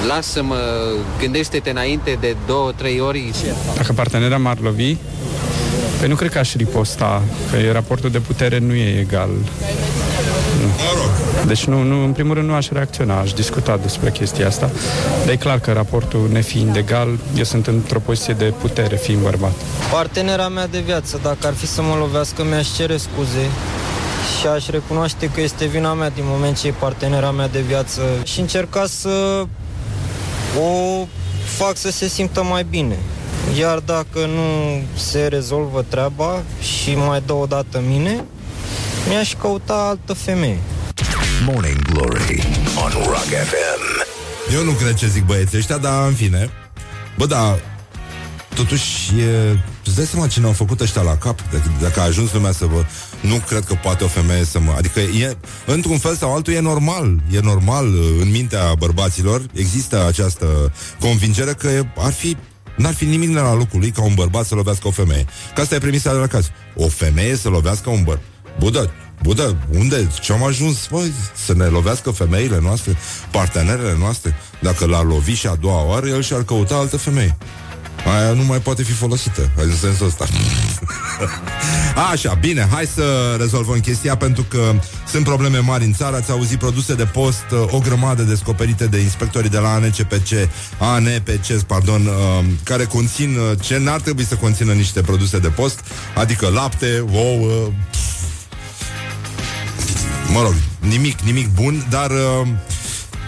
lasă-mă, 0.07 0.57
gândește-te 1.19 1.69
înainte 1.69 2.17
de 2.19 2.35
două, 2.47 2.71
trei 2.71 2.99
ori. 2.99 3.33
Dacă 3.75 3.93
partenera 3.93 4.37
m-ar 4.37 4.57
lovi, 4.59 4.95
Păi 5.99 6.07
nu 6.07 6.15
cred 6.15 6.31
că 6.31 6.39
aș 6.39 6.55
riposta, 6.55 7.21
că 7.51 7.71
raportul 7.71 8.09
de 8.09 8.19
putere 8.19 8.59
nu 8.59 8.73
e 8.73 8.99
egal. 8.99 9.29
Nu. 10.79 11.45
Deci 11.45 11.65
nu, 11.65 11.83
nu, 11.83 12.03
în 12.03 12.11
primul 12.11 12.33
rând 12.33 12.47
nu 12.47 12.53
aș 12.53 12.69
reacționa, 12.69 13.19
aș 13.19 13.33
discuta 13.33 13.77
despre 13.77 14.11
chestia 14.11 14.47
asta, 14.47 14.69
dar 15.25 15.33
e 15.33 15.35
clar 15.35 15.59
că 15.59 15.71
raportul 15.71 16.29
nefiind 16.31 16.75
egal, 16.75 17.07
eu 17.37 17.43
sunt 17.43 17.67
într-o 17.67 17.99
poziție 17.99 18.33
de 18.33 18.53
putere 18.61 18.95
fiind 18.95 19.21
bărbat. 19.21 19.51
Partenera 19.91 20.47
mea 20.47 20.67
de 20.67 20.79
viață, 20.79 21.19
dacă 21.23 21.47
ar 21.47 21.53
fi 21.53 21.67
să 21.67 21.81
mă 21.81 21.95
lovească, 21.99 22.43
mi-aș 22.43 22.67
cere 22.75 22.97
scuze 22.97 23.45
și 24.39 24.47
aș 24.47 24.67
recunoaște 24.67 25.29
că 25.33 25.41
este 25.41 25.65
vina 25.65 25.93
mea 25.93 26.09
din 26.09 26.23
moment 26.27 26.59
ce 26.59 26.67
e 26.67 26.71
partenera 26.71 27.31
mea 27.31 27.47
de 27.47 27.59
viață 27.59 28.01
și 28.23 28.39
încerca 28.39 28.85
să 28.85 29.43
o 30.59 31.05
fac 31.57 31.75
să 31.75 31.91
se 31.91 32.07
simtă 32.07 32.43
mai 32.43 32.65
bine. 32.69 32.97
Iar 33.59 33.79
dacă 33.79 34.19
nu 34.19 34.81
se 34.95 35.27
rezolvă 35.27 35.85
treaba 35.87 36.41
și 36.61 36.95
mai 36.95 37.21
dă 37.25 37.33
o 37.33 37.45
dată 37.45 37.81
mine, 37.87 38.23
mi-aș 39.07 39.33
căuta 39.35 39.73
altă 39.73 40.13
femeie. 40.13 40.59
Morning 41.45 41.81
Glory 41.81 42.47
on 42.83 42.91
Rock 42.91 43.29
FM. 43.49 44.07
Eu 44.53 44.63
nu 44.63 44.71
cred 44.71 44.93
ce 44.93 45.07
zic 45.07 45.25
băieții 45.25 45.57
ăștia, 45.57 45.77
dar 45.77 46.07
în 46.07 46.13
fine. 46.13 46.49
Bă, 47.17 47.25
da, 47.25 47.59
totuși 48.55 49.19
e... 49.19 49.57
Îți 49.85 49.95
dai 49.95 50.05
seama 50.05 50.27
ce 50.27 50.39
ne-au 50.39 50.51
făcut 50.51 50.79
ăștia 50.79 51.01
la 51.01 51.17
cap? 51.17 51.39
Dacă, 51.51 51.71
dacă 51.81 51.99
a 51.99 52.03
ajuns 52.03 52.33
lumea 52.33 52.51
să 52.51 52.65
vă... 52.65 52.85
Nu 53.21 53.35
cred 53.47 53.63
că 53.63 53.73
poate 53.73 54.03
o 54.03 54.07
femeie 54.07 54.43
să 54.43 54.59
mă... 54.59 54.73
Adică 54.77 54.99
e, 54.99 55.37
într-un 55.65 55.97
fel 55.97 56.15
sau 56.15 56.35
altul 56.35 56.53
e 56.53 56.59
normal. 56.59 57.21
E 57.31 57.39
normal 57.39 57.85
în 58.21 58.31
mintea 58.31 58.73
bărbaților. 58.77 59.41
Există 59.53 60.05
această 60.07 60.73
convingere 60.99 61.53
că 61.53 61.69
ar 61.97 62.11
fi 62.11 62.37
N-ar 62.75 62.93
fi 62.93 63.05
nimic 63.05 63.35
la 63.35 63.53
locul 63.53 63.79
lui 63.79 63.91
ca 63.91 64.03
un 64.03 64.13
bărbat 64.13 64.45
să 64.45 64.55
lovească 64.55 64.87
o 64.87 64.91
femeie. 64.91 65.25
Că 65.55 65.61
asta 65.61 65.75
e 65.75 65.77
premisa 65.77 66.11
de 66.11 66.17
la 66.17 66.27
caz. 66.27 66.51
O 66.75 66.87
femeie 66.87 67.35
să 67.35 67.49
lovească 67.49 67.89
un 67.89 68.03
bărbat. 68.03 68.23
Budă, 68.59 68.91
Budă, 69.23 69.57
unde? 69.77 70.07
Ce 70.21 70.33
am 70.33 70.43
ajuns? 70.43 70.87
Băi, 70.91 71.13
să 71.45 71.53
ne 71.53 71.65
lovească 71.65 72.11
femeile 72.11 72.59
noastre, 72.61 72.97
partenerele 73.31 73.95
noastre. 73.99 74.35
Dacă 74.61 74.85
l-ar 74.85 75.03
lovi 75.03 75.33
și 75.33 75.47
a 75.47 75.55
doua 75.55 75.83
oară, 75.83 76.07
el 76.07 76.21
și-ar 76.21 76.43
căuta 76.43 76.75
altă 76.75 76.97
femeie. 76.97 77.37
Aia 78.05 78.33
nu 78.33 78.43
mai 78.43 78.59
poate 78.59 78.83
fi 78.83 78.91
folosită 78.91 79.51
În 79.55 79.75
sensul 79.75 80.05
ăsta 80.05 80.25
Așa, 82.11 82.33
bine, 82.33 82.67
hai 82.71 82.85
să 82.85 83.35
rezolvăm 83.39 83.79
chestia 83.79 84.17
Pentru 84.17 84.43
că 84.43 84.73
sunt 85.07 85.23
probleme 85.23 85.57
mari 85.57 85.83
în 85.83 85.93
țară 85.93 86.15
Ați 86.15 86.31
auzit 86.31 86.59
produse 86.59 86.95
de 86.95 87.03
post 87.03 87.45
O 87.69 87.79
grămadă 87.79 88.23
descoperite 88.23 88.87
de 88.87 88.99
inspectorii 88.99 89.49
de 89.49 89.57
la 89.57 89.73
ANCPC 89.73 90.49
ANPC, 90.79 91.61
pardon 91.67 92.05
uh, 92.05 92.45
Care 92.63 92.83
conțin 92.83 93.37
uh, 93.37 93.57
ce 93.61 93.77
n-ar 93.77 94.01
trebui 94.01 94.25
să 94.25 94.35
conțină 94.35 94.73
Niște 94.73 95.01
produse 95.01 95.39
de 95.39 95.47
post 95.47 95.79
Adică 96.15 96.49
lapte, 96.49 97.05
ouă 97.11 97.71
pf, 97.91 98.08
Mă 100.33 100.41
rog, 100.41 100.53
nimic, 100.79 101.19
nimic 101.19 101.47
bun 101.53 101.85
Dar... 101.89 102.09
Uh, 102.09 102.47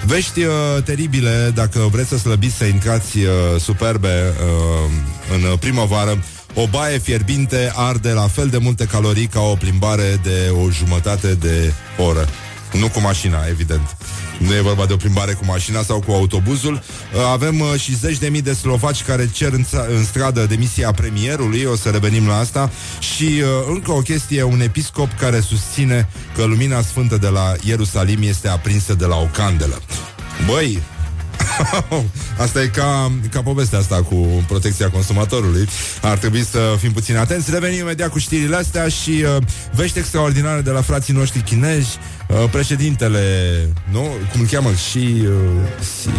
Vești 0.05 0.43
uh, 0.43 0.53
teribile, 0.83 1.51
dacă 1.55 1.79
vreți 1.91 2.09
să 2.09 2.17
slăbiți, 2.17 2.55
să 2.55 2.65
intrați 2.65 3.17
uh, 3.17 3.59
superbe 3.59 4.07
uh, 4.07 4.91
în 5.33 5.57
primăvară. 5.57 6.23
O 6.53 6.67
baie 6.67 6.97
fierbinte 6.97 7.71
arde 7.75 8.11
la 8.11 8.27
fel 8.27 8.47
de 8.47 8.57
multe 8.57 8.85
calorii 8.85 9.27
ca 9.27 9.39
o 9.39 9.55
plimbare 9.55 10.19
de 10.23 10.53
o 10.65 10.69
jumătate 10.69 11.33
de 11.33 11.73
oră. 11.97 12.27
Nu 12.79 12.87
cu 12.87 12.99
mașina, 12.99 13.45
evident. 13.49 13.97
Nu 14.47 14.53
e 14.53 14.61
vorba 14.61 14.85
de 14.85 14.93
o 14.93 14.95
plimbare 14.95 15.33
cu 15.33 15.45
mașina 15.45 15.83
sau 15.83 15.99
cu 15.99 16.11
autobuzul. 16.11 16.73
Uh, 16.73 17.21
Avem 17.31 17.59
uh, 17.59 17.79
și 17.79 17.95
zeci 17.95 18.17
de 18.17 18.27
mii 18.27 18.41
de 18.41 18.53
slovaci 18.53 19.03
care 19.03 19.29
cer 19.33 19.53
în, 19.53 19.63
ța- 19.63 19.85
în 19.89 20.03
stradă 20.03 20.45
demisia 20.45 20.91
premierului, 20.91 21.63
o 21.63 21.75
să 21.75 21.89
revenim 21.89 22.27
la 22.27 22.37
asta. 22.37 22.71
Și 22.99 23.23
uh, 23.23 23.43
încă 23.67 23.91
o 23.91 23.99
chestie, 23.99 24.43
un 24.43 24.61
episcop 24.61 25.11
care 25.19 25.39
susține 25.39 26.09
că 26.35 26.43
lumina 26.43 26.81
sfântă 26.81 27.17
de 27.17 27.27
la 27.27 27.53
Ierusalim 27.63 28.21
este 28.21 28.47
aprinsă 28.47 28.93
de 28.93 29.05
la 29.05 29.15
o 29.15 29.25
candelă. 29.33 29.81
Băi, 30.45 30.81
Asta 32.37 32.61
e 32.61 32.67
ca, 32.67 33.11
ca 33.31 33.41
povestea 33.41 33.79
asta 33.79 33.95
cu 33.95 34.43
protecția 34.47 34.89
consumatorului. 34.89 35.67
Ar 36.01 36.17
trebui 36.17 36.43
să 36.43 36.75
fim 36.79 36.91
puțin 36.91 37.17
atenți. 37.17 37.51
Revenim 37.51 37.79
imediat 37.79 38.09
cu 38.09 38.19
știrile 38.19 38.55
astea 38.55 38.87
și 38.87 39.09
uh, 39.09 39.37
vești 39.73 39.97
extraordinare 39.97 40.61
de 40.61 40.69
la 40.69 40.81
frații 40.81 41.13
noștri 41.13 41.41
chinezi. 41.41 41.97
Uh, 42.27 42.49
președintele, 42.51 43.21
nu? 43.91 43.99
Cum 44.31 44.39
îl 44.39 44.45
cheamă? 44.45 44.69
Și... 44.89 44.97
Uh, 44.97 45.27
și 46.01 46.09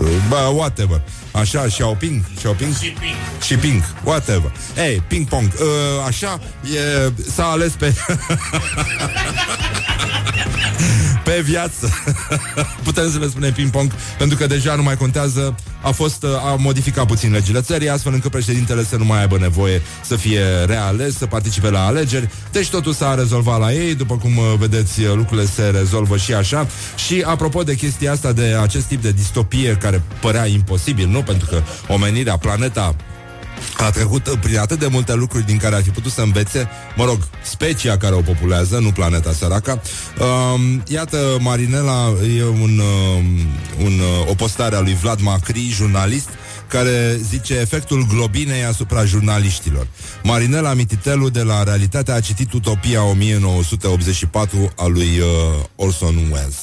uh, 0.00 0.08
bă, 0.28 0.50
whatever. 0.54 1.00
Așa, 1.32 1.64
Xiaoping, 1.66 2.24
Xiaoping? 2.36 2.74
Și 2.74 2.88
Ping. 2.88 3.14
Și 3.42 3.56
Ping, 3.56 3.82
whatever. 4.04 4.52
Ei, 4.76 5.02
ping 5.06 5.28
pong. 5.28 5.52
Uh, 5.60 5.66
așa, 6.06 6.40
e, 6.74 7.12
s-a 7.34 7.44
ales 7.44 7.72
pe... 7.72 7.94
pe 11.24 11.40
viață. 11.44 11.90
Putem 12.84 13.10
să 13.10 13.18
le 13.18 13.28
spunem 13.28 13.52
ping-pong, 13.52 13.92
pentru 14.18 14.36
că 14.36 14.46
deja 14.46 14.74
nu 14.74 14.82
mai 14.82 14.96
contează. 14.96 15.54
A 15.82 15.90
fost, 15.90 16.24
a 16.24 16.56
modificat 16.58 17.06
puțin 17.06 17.32
legile 17.32 17.60
țării, 17.60 17.88
astfel 17.88 18.12
încât 18.12 18.30
președintele 18.30 18.84
să 18.84 18.96
nu 18.96 19.04
mai 19.04 19.20
aibă 19.20 19.38
nevoie 19.38 19.82
să 20.04 20.16
fie 20.16 20.42
reales, 20.66 21.16
să 21.16 21.26
participe 21.26 21.70
la 21.70 21.86
alegeri. 21.86 22.28
Deci 22.52 22.68
totul 22.68 22.92
s-a 22.92 23.14
rezolvat 23.14 23.60
la 23.60 23.72
ei, 23.72 23.94
după 23.94 24.16
cum 24.16 24.36
uh, 24.36 24.54
vedeți, 24.58 25.04
lucrurile 25.04 25.46
se 25.46 25.62
rezolvă 25.62 26.16
și 26.16 26.34
așa. 26.34 26.66
Și 26.96 27.24
apropo 27.26 27.62
de 27.62 27.74
chestia 27.74 28.12
asta, 28.12 28.32
de 28.32 28.56
acest 28.62 28.86
tip 28.86 29.02
de 29.02 29.10
distopie 29.12 29.76
care 29.76 30.02
părea 30.20 30.46
imposibil, 30.46 31.08
nu? 31.08 31.22
Pentru 31.22 31.46
că 31.46 31.62
omenirea, 31.88 32.36
planeta 32.36 32.94
a 33.76 33.90
trecut 33.90 34.36
prin 34.40 34.58
atât 34.58 34.78
de 34.78 34.86
multe 34.86 35.14
lucruri 35.14 35.46
din 35.46 35.56
care 35.56 35.74
ar 35.74 35.82
fi 35.82 35.90
putut 35.90 36.12
să 36.12 36.20
învețe, 36.20 36.68
mă 36.96 37.04
rog, 37.04 37.18
specia 37.42 37.96
care 37.96 38.14
o 38.14 38.20
populează, 38.20 38.78
nu 38.78 38.90
planeta 38.90 39.32
săraca. 39.32 39.80
Um, 40.20 40.82
iată, 40.86 41.36
Marinela 41.40 42.12
e 42.36 42.44
un, 42.44 42.78
um, 42.78 43.24
un, 43.84 43.92
uh, 44.00 44.30
o 44.30 44.34
postare 44.34 44.76
a 44.76 44.80
lui 44.80 44.94
Vlad 44.94 45.20
Macri, 45.20 45.68
jurnalist, 45.68 46.28
care 46.66 47.18
zice 47.22 47.54
efectul 47.54 48.06
globinei 48.06 48.64
asupra 48.64 49.04
jurnaliștilor. 49.04 49.86
Marinela 50.22 50.74
Mititelu 50.74 51.28
de 51.28 51.42
la 51.42 51.62
Realitatea 51.62 52.14
a 52.14 52.20
citit 52.20 52.52
Utopia 52.52 53.02
1984 53.02 54.72
a 54.76 54.86
lui 54.86 55.18
uh, 55.18 55.26
Orson 55.76 56.16
Welles. 56.16 56.56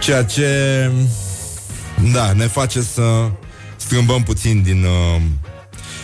Ceea 0.00 0.24
ce 0.24 0.90
da, 2.12 2.32
ne 2.32 2.46
face 2.46 2.82
să 2.82 3.30
strâmbăm 3.86 4.22
puțin 4.22 4.62
din... 4.62 4.84
Uh... 4.84 5.22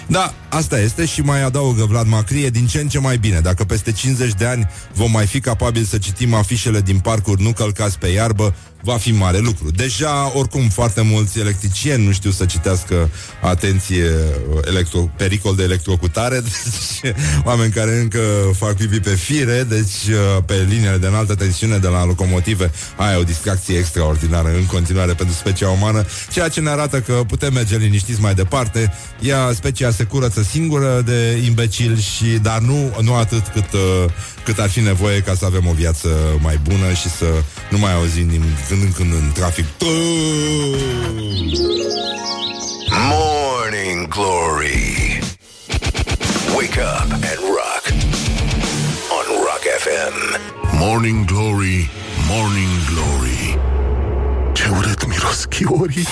Da, 0.07 0.35
asta 0.53 0.81
este 0.81 1.05
și 1.05 1.21
mai 1.21 1.43
adaugă 1.43 1.85
Vlad 1.85 2.07
Macrie 2.07 2.51
din 2.51 2.67
ce 2.67 2.81
în 2.81 2.89
ce 2.89 2.99
mai 2.99 3.19
bine. 3.19 3.41
Dacă 3.41 3.65
peste 3.65 3.93
50 3.93 4.33
de 4.33 4.45
ani 4.45 4.69
vom 4.95 5.11
mai 5.11 5.27
fi 5.27 5.41
capabili 5.41 5.87
să 5.87 5.99
citim 5.99 6.35
afișele 6.35 6.81
din 6.81 6.99
parcuri 6.99 7.43
nu 7.43 7.53
călcați 7.53 7.99
pe 7.99 8.09
iarbă, 8.09 8.55
va 8.83 8.97
fi 8.97 9.13
mare 9.13 9.39
lucru. 9.39 9.71
Deja, 9.71 10.33
oricum, 10.35 10.69
foarte 10.69 11.01
mulți 11.01 11.39
electricieni 11.39 12.05
nu 12.05 12.13
știu 12.13 12.31
să 12.31 12.45
citească, 12.45 13.11
atenție, 13.43 14.11
electro, 14.65 15.11
pericol 15.17 15.55
de 15.55 15.63
electrocutare, 15.63 16.41
deci 16.47 17.13
oameni 17.45 17.73
care 17.73 17.99
încă 17.99 18.21
fac 18.57 18.77
pipi 18.77 19.01
pe 19.01 19.11
fire, 19.11 19.63
deci 19.69 20.09
uh, 20.09 20.43
pe 20.47 20.67
liniile 20.69 20.97
de 20.97 21.07
înaltă 21.07 21.35
tensiune 21.35 21.79
de 21.79 21.89
la 21.89 22.05
locomotive, 22.05 22.71
aia 22.97 23.19
o 23.19 23.23
distracție 23.23 23.79
extraordinară 23.79 24.49
în 24.49 24.67
continuare 24.67 25.13
pentru 25.13 25.35
specia 25.35 25.69
umană, 25.69 26.05
ceea 26.33 26.49
ce 26.49 26.61
ne 26.61 26.71
arată 26.71 27.01
că 27.01 27.13
putem 27.13 27.53
merge 27.53 27.77
liniștiți 27.77 28.21
mai 28.21 28.35
departe. 28.35 28.93
Ea, 29.21 29.53
specia 29.55 29.91
se 29.91 30.05
curăță 30.05 30.42
singură 30.43 31.03
de 31.05 31.43
imbecil 31.45 31.99
și, 31.99 32.25
dar 32.25 32.59
nu, 32.59 32.93
nu 33.01 33.15
atât 33.15 33.47
cât, 33.53 33.73
uh, 33.73 34.05
cât 34.45 34.59
ar 34.59 34.69
fi 34.69 34.81
nevoie 34.81 35.21
ca 35.21 35.35
să 35.35 35.45
avem 35.45 35.67
o 35.67 35.73
viață 35.73 36.09
mai 36.41 36.61
bună 36.63 36.93
și 36.93 37.09
să 37.09 37.27
nu 37.71 37.79
mai 37.79 37.95
auzim 37.95 38.29
din 38.29 38.45
când 38.69 38.83
în 38.83 38.93
când 38.93 39.13
în 39.13 39.31
trafic. 39.35 39.65
Morning 43.11 44.09
Glory. 44.09 45.21
Wake 46.55 46.81
up 46.81 47.13
and 47.13 47.43
rock. 47.59 47.85
On 49.17 49.27
Rock 49.47 49.65
FM 49.85 50.51
Morning 50.85 51.25
Glory, 51.25 51.91
Morning 52.29 52.71
Glory. 52.91 53.59
Ce 54.53 54.69
urât 54.69 55.07
miros 55.07 55.45
chiorii 55.45 56.07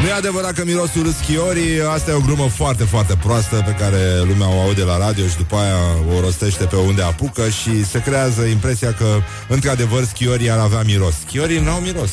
nu 0.00 0.06
e 0.06 0.12
adevărat 0.12 0.52
că 0.52 0.64
miros 0.64 0.94
urât 0.94 1.14
schiorii 1.14 1.80
Asta 1.94 2.10
e 2.10 2.14
o 2.14 2.20
glumă 2.20 2.48
foarte, 2.48 2.84
foarte 2.84 3.14
proastă 3.22 3.62
Pe 3.66 3.74
care 3.78 3.98
lumea 4.26 4.48
o 4.48 4.60
aude 4.60 4.82
la 4.82 4.98
radio 4.98 5.26
Și 5.26 5.36
după 5.36 5.56
aia 5.56 5.76
o 6.16 6.20
rostește 6.20 6.64
pe 6.64 6.76
unde 6.76 7.02
apucă 7.02 7.48
Și 7.48 7.84
se 7.84 8.02
creează 8.02 8.42
impresia 8.42 8.92
că 8.94 9.06
Într-adevăr 9.48 10.04
schiorii 10.04 10.50
ar 10.50 10.58
avea 10.58 10.82
miros 10.82 11.14
Schiorii 11.26 11.58
n-au 11.58 11.78
miros 11.78 12.10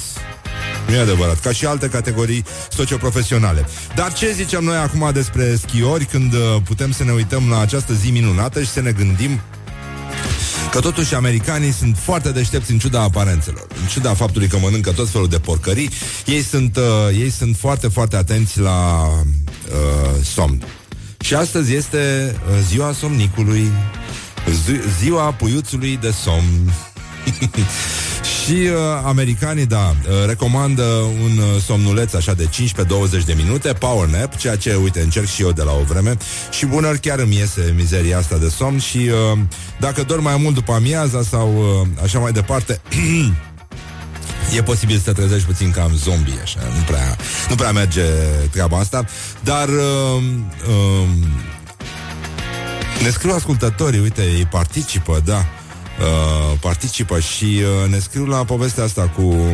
nu 0.87 0.93
e 0.93 0.99
adevărat, 0.99 1.39
ca 1.39 1.51
și 1.51 1.65
alte 1.65 1.89
categorii 1.89 2.45
socioprofesionale. 2.69 3.65
Dar 3.95 4.13
ce 4.13 4.31
zicem 4.31 4.63
noi 4.63 4.75
acum 4.75 5.09
despre 5.13 5.55
schiori 5.55 6.05
când 6.05 6.33
uh, 6.33 6.39
putem 6.63 6.91
să 6.91 7.03
ne 7.03 7.11
uităm 7.11 7.49
la 7.49 7.59
această 7.59 7.93
zi 7.93 8.11
minunată 8.11 8.61
și 8.61 8.69
să 8.69 8.81
ne 8.81 8.91
gândim 8.91 9.39
că 10.77 10.83
totuși 10.83 11.15
americanii 11.15 11.71
sunt 11.71 11.97
foarte 11.97 12.31
deștepți 12.31 12.71
în 12.71 12.77
ciuda 12.77 13.01
aparențelor, 13.01 13.67
în 13.81 13.87
ciuda 13.87 14.13
faptului 14.13 14.47
că 14.47 14.57
mănâncă 14.57 14.91
tot 14.91 15.09
felul 15.09 15.27
de 15.27 15.39
porcării, 15.39 15.89
ei 16.25 16.41
sunt, 16.41 16.77
uh, 16.77 17.17
ei 17.19 17.29
sunt 17.29 17.55
foarte, 17.55 17.87
foarte 17.87 18.15
atenți 18.15 18.59
la 18.59 19.07
uh, 19.07 20.23
somn. 20.23 20.63
Și 21.19 21.33
astăzi 21.35 21.73
este 21.73 22.35
uh, 22.35 22.57
ziua 22.67 22.91
somnicului, 22.91 23.71
zi- 24.65 24.89
ziua 24.99 25.31
puiuțului 25.31 25.97
de 26.01 26.13
somn. 26.23 26.73
Și 28.47 28.53
uh, 28.53 28.71
americanii, 29.03 29.65
da, 29.65 29.89
uh, 29.89 30.25
recomandă 30.27 30.83
un 31.23 31.37
uh, 31.37 31.61
somnuleț 31.65 32.13
așa 32.13 32.33
de 32.33 32.49
15-20 33.21 33.25
de 33.25 33.33
minute, 33.33 33.73
power 33.73 34.07
nap, 34.07 34.35
ceea 34.35 34.55
ce, 34.55 34.75
uite, 34.75 35.01
încerc 35.01 35.27
și 35.27 35.41
eu 35.41 35.51
de 35.51 35.63
la 35.63 35.71
o 35.71 35.83
vreme. 35.83 36.17
Și 36.51 36.65
bună 36.65 36.91
chiar 36.91 37.19
îmi 37.19 37.35
iese 37.35 37.73
mizeria 37.75 38.17
asta 38.17 38.37
de 38.37 38.49
somn 38.49 38.79
și 38.79 38.97
uh, 38.97 39.39
dacă 39.79 40.03
dorm 40.03 40.23
mai 40.23 40.37
mult 40.37 40.53
după 40.53 40.73
amiaza 40.73 41.21
sau 41.21 41.55
uh, 41.57 41.87
așa 42.03 42.19
mai 42.19 42.31
departe... 42.31 42.81
E 44.55 44.61
posibil 44.61 44.97
să 44.97 45.03
te 45.03 45.11
trezești 45.11 45.45
puțin 45.45 45.71
cam 45.71 45.95
zombie, 45.95 46.39
așa, 46.41 46.59
nu 46.59 46.83
prea, 46.85 47.17
nu 47.49 47.55
prea 47.55 47.71
merge 47.71 48.01
treaba 48.51 48.77
asta, 48.77 49.05
dar 49.43 49.67
uh, 49.67 50.23
uh, 50.67 51.07
ne 53.03 53.09
scriu 53.09 53.33
ascultătorii, 53.33 53.99
uite, 53.99 54.21
ei 54.21 54.45
participă, 54.45 55.21
da, 55.25 55.45
uh, 55.99 56.59
participă 56.59 57.19
și 57.19 57.43
uh, 57.43 57.89
ne 57.89 57.99
scriu 57.99 58.25
la 58.25 58.45
povestea 58.45 58.83
asta 58.83 59.07
cu 59.15 59.21
uh, 59.21 59.53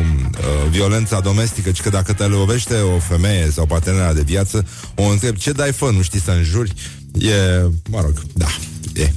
violența 0.70 1.20
domestică, 1.20 1.70
ci 1.70 1.80
că 1.80 1.88
dacă 1.88 2.12
te 2.12 2.24
lovește 2.24 2.74
o 2.74 2.98
femeie 2.98 3.50
sau 3.50 3.66
partenera 3.66 4.12
de 4.12 4.22
viață, 4.22 4.66
o 4.94 5.02
întreb 5.02 5.36
ce 5.36 5.52
dai 5.52 5.72
fă, 5.72 5.90
nu 5.90 6.02
știi 6.02 6.20
să 6.20 6.30
înjuri? 6.30 6.72
E, 7.18 7.62
mă 7.90 8.00
rog, 8.00 8.22
da, 8.32 8.46
e. 8.94 9.10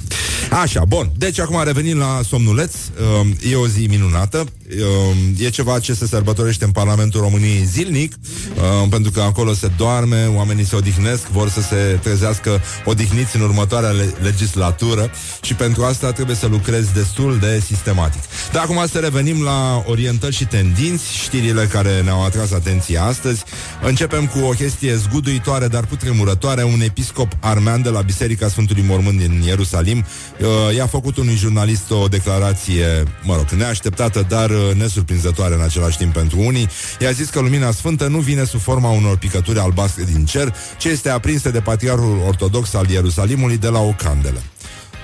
Așa, 0.50 0.84
bun. 0.84 1.10
Deci 1.16 1.38
acum 1.38 1.62
revenim 1.64 1.98
la 1.98 2.20
somnuleț. 2.28 2.72
Uh, 3.20 3.50
e 3.50 3.54
o 3.54 3.66
zi 3.66 3.86
minunată. 3.86 4.44
Uh, 4.76 5.44
e 5.44 5.48
ceva 5.48 5.78
ce 5.78 5.94
se 5.94 6.06
sărbătorește 6.06 6.64
în 6.64 6.70
Parlamentul 6.70 7.20
României 7.20 7.64
zilnic, 7.64 8.12
uh, 8.54 8.88
pentru 8.90 9.10
că 9.10 9.20
acolo 9.20 9.52
se 9.54 9.70
doarme, 9.76 10.26
oamenii 10.34 10.64
se 10.64 10.76
odihnesc, 10.76 11.26
vor 11.26 11.48
să 11.48 11.60
se 11.60 11.98
trezească 12.02 12.60
odihniți 12.84 13.36
în 13.36 13.42
următoarea 13.42 13.90
le- 13.90 14.14
legislatură 14.22 15.10
și 15.42 15.54
pentru 15.54 15.84
asta 15.84 16.12
trebuie 16.12 16.36
să 16.36 16.46
lucrezi 16.46 16.92
destul 16.92 17.38
de 17.40 17.62
sistematic. 17.66 18.22
Dar 18.52 18.62
acum 18.62 18.86
să 18.90 18.98
revenim 18.98 19.42
la 19.42 19.82
orientări 19.86 20.34
și 20.34 20.44
tendinți, 20.46 21.04
știrile 21.22 21.64
care 21.64 22.00
ne-au 22.02 22.24
atras 22.24 22.52
atenția 22.52 23.04
astăzi. 23.04 23.42
Începem 23.82 24.26
cu 24.26 24.38
o 24.38 24.50
chestie 24.50 24.94
zguduitoare, 24.96 25.68
dar 25.68 25.86
cutremurătoare. 25.86 26.62
Un 26.62 26.80
episcop 26.80 27.32
armean 27.40 27.82
de 27.82 27.88
la 27.88 28.00
Biserica 28.00 28.48
Sfântului 28.48 28.84
Mormânt 28.86 29.18
din 29.18 29.42
Ierusalim 29.44 29.57
uh, 29.62 30.74
i-a 30.76 30.86
făcut 30.86 31.16
unui 31.16 31.34
jurnalist 31.34 31.90
o 31.90 32.08
declarație, 32.08 33.02
mă 33.22 33.36
rog, 33.36 33.48
neașteptată, 33.50 34.26
dar 34.28 34.50
uh, 34.50 34.70
nesurprinzătoare 34.74 35.54
în 35.54 35.60
același 35.60 35.96
timp 35.96 36.12
pentru 36.12 36.40
unii. 36.40 36.68
I-a 37.00 37.10
zis 37.10 37.28
că 37.28 37.40
lumina 37.40 37.70
sfântă 37.70 38.06
nu 38.06 38.18
vine 38.18 38.44
sub 38.44 38.60
forma 38.60 38.90
unor 38.90 39.16
picături 39.16 39.58
albastre 39.58 40.04
din 40.04 40.24
cer, 40.24 40.54
ci 40.78 40.84
este 40.84 41.08
aprinsă 41.08 41.50
de 41.50 41.60
patriarhul 41.60 42.22
ortodox 42.26 42.74
al 42.74 42.88
Ierusalimului 42.88 43.56
de 43.56 43.68
la 43.68 43.80
o 43.80 43.94
candelă. 44.02 44.42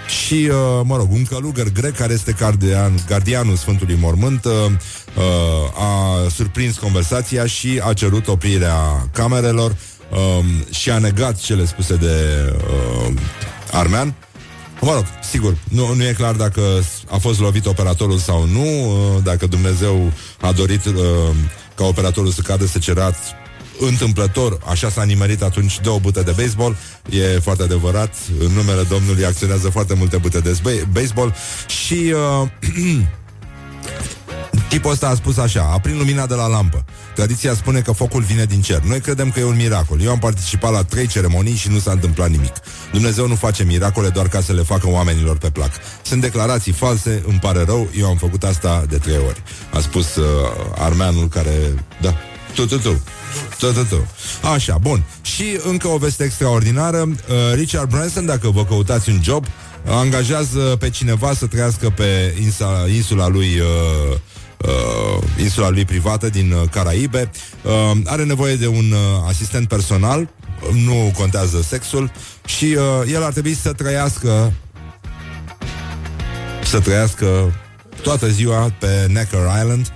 Și, 0.09 0.34
uh, 0.50 0.80
mă 0.84 0.96
rog, 0.96 1.12
un 1.12 1.24
călugăr 1.24 1.68
grec 1.68 1.96
care 1.96 2.12
este 2.12 2.32
gardian, 2.38 2.92
gardianul 3.09 3.57
Sfântului 3.57 3.98
Mormânt 4.00 4.44
uh, 4.44 4.52
uh, 4.52 5.82
a 5.82 6.28
surprins 6.28 6.76
conversația 6.76 7.46
și 7.46 7.80
a 7.84 7.92
cerut 7.92 8.28
oprirea 8.28 9.09
camerelor 9.12 9.76
um, 10.11 10.44
și 10.70 10.90
a 10.90 10.98
negat 10.98 11.36
cele 11.36 11.64
spuse 11.64 11.94
de 11.94 12.16
uh, 12.57 13.14
armean. 13.72 14.14
Mă 14.85 14.93
rog, 14.95 15.05
sigur, 15.30 15.57
nu, 15.68 15.95
nu 15.95 16.05
e 16.05 16.12
clar 16.12 16.35
dacă 16.35 16.61
a 17.11 17.16
fost 17.16 17.41
lovit 17.41 17.66
operatorul 17.66 18.18
sau 18.18 18.47
nu, 18.47 18.62
uh, 18.64 19.22
dacă 19.22 19.47
Dumnezeu 19.47 20.12
a 20.41 20.53
dorit 20.53 20.85
uh, 20.85 20.95
ca 21.74 21.85
operatorul 21.85 22.30
să 22.30 22.41
cadă 22.41 22.66
să 22.66 22.78
cerat 22.78 23.16
întâmplător, 23.80 24.59
așa 24.70 24.91
s-a 24.91 25.03
nimerit 25.03 25.43
atunci 25.43 25.80
două 25.80 25.99
bute 25.99 26.22
de 26.22 26.35
baseball, 26.37 26.76
e 27.11 27.39
foarte 27.39 27.62
adevărat, 27.62 28.14
în 28.39 28.53
numele 28.53 28.82
Domnului 28.82 29.24
acționează 29.24 29.68
foarte 29.68 29.95
multe 29.95 30.16
bute 30.16 30.41
de 30.41 30.53
sbe- 30.53 30.89
baseball 30.93 31.35
și 31.66 32.14
uh, 32.43 32.49
tipul 34.68 34.91
ăsta 34.91 35.09
a 35.09 35.14
spus 35.14 35.37
așa, 35.37 35.70
aprind 35.72 35.99
lumina 35.99 36.26
de 36.26 36.35
la 36.35 36.47
lampă. 36.47 36.85
Tradiția 37.14 37.54
spune 37.54 37.80
că 37.80 37.92
focul 37.92 38.22
vine 38.22 38.44
din 38.44 38.60
cer. 38.60 38.80
Noi 38.80 39.00
credem 39.00 39.30
că 39.30 39.40
e 39.40 39.44
un 39.44 39.56
miracol. 39.56 40.00
Eu 40.00 40.10
am 40.10 40.18
participat 40.18 40.72
la 40.72 40.82
trei 40.82 41.06
ceremonii 41.06 41.54
și 41.54 41.68
nu 41.68 41.78
s-a 41.78 41.90
întâmplat 41.90 42.30
nimic. 42.30 42.52
Dumnezeu 42.92 43.26
nu 43.26 43.34
face 43.34 43.64
miracole 43.64 44.08
doar 44.08 44.28
ca 44.28 44.40
să 44.40 44.52
le 44.52 44.62
facă 44.62 44.88
oamenilor 44.88 45.36
pe 45.36 45.50
plac. 45.50 45.70
Sunt 46.02 46.20
declarații 46.20 46.72
false, 46.72 47.22
îmi 47.26 47.38
pare 47.38 47.64
rău, 47.64 47.88
eu 47.98 48.06
am 48.06 48.16
făcut 48.16 48.44
asta 48.44 48.84
de 48.88 48.96
trei 48.96 49.18
ori. 49.26 49.42
A 49.72 49.80
spus 49.80 50.16
uh, 50.16 50.24
armeanul 50.78 51.28
care... 51.28 51.84
Da, 52.00 52.14
tu, 52.54 52.66
tu, 52.66 52.78
tu. 52.78 53.02
Tu, 53.58 53.72
tu, 53.72 53.84
tu. 53.84 54.06
Așa, 54.52 54.78
bun. 54.80 55.04
Și 55.22 55.44
încă 55.68 55.88
o 55.88 55.96
veste 55.96 56.24
extraordinară. 56.24 57.08
Uh, 57.08 57.34
Richard 57.54 57.90
Branson, 57.90 58.26
dacă 58.26 58.50
vă 58.50 58.64
căutați 58.64 59.10
un 59.10 59.22
job, 59.22 59.46
angajează 59.86 60.58
pe 60.58 60.90
cineva 60.90 61.34
să 61.34 61.46
trăiască 61.46 61.90
pe 61.90 62.34
insula, 62.42 62.88
insula 62.88 63.28
lui... 63.28 63.58
Uh, 63.58 64.16
uh, 64.59 65.22
insula 65.38 65.68
lui 65.68 65.84
privată 65.84 66.28
din 66.28 66.52
uh, 66.52 66.62
Caraibe. 66.70 67.30
Uh, 67.62 67.92
are 68.05 68.24
nevoie 68.24 68.57
de 68.57 68.66
un 68.66 68.92
uh, 68.92 69.28
asistent 69.28 69.68
personal, 69.68 70.28
nu 70.84 71.12
contează 71.16 71.62
sexul 71.62 72.11
și 72.44 72.64
uh, 72.64 73.12
el 73.12 73.22
ar 73.22 73.32
trebui 73.32 73.55
să 73.55 73.72
trăiască 73.72 74.52
să 76.64 76.80
trăiască 76.80 77.55
toată 78.02 78.28
ziua 78.28 78.72
pe 78.78 79.07
Necker 79.09 79.40
Island. 79.61 79.92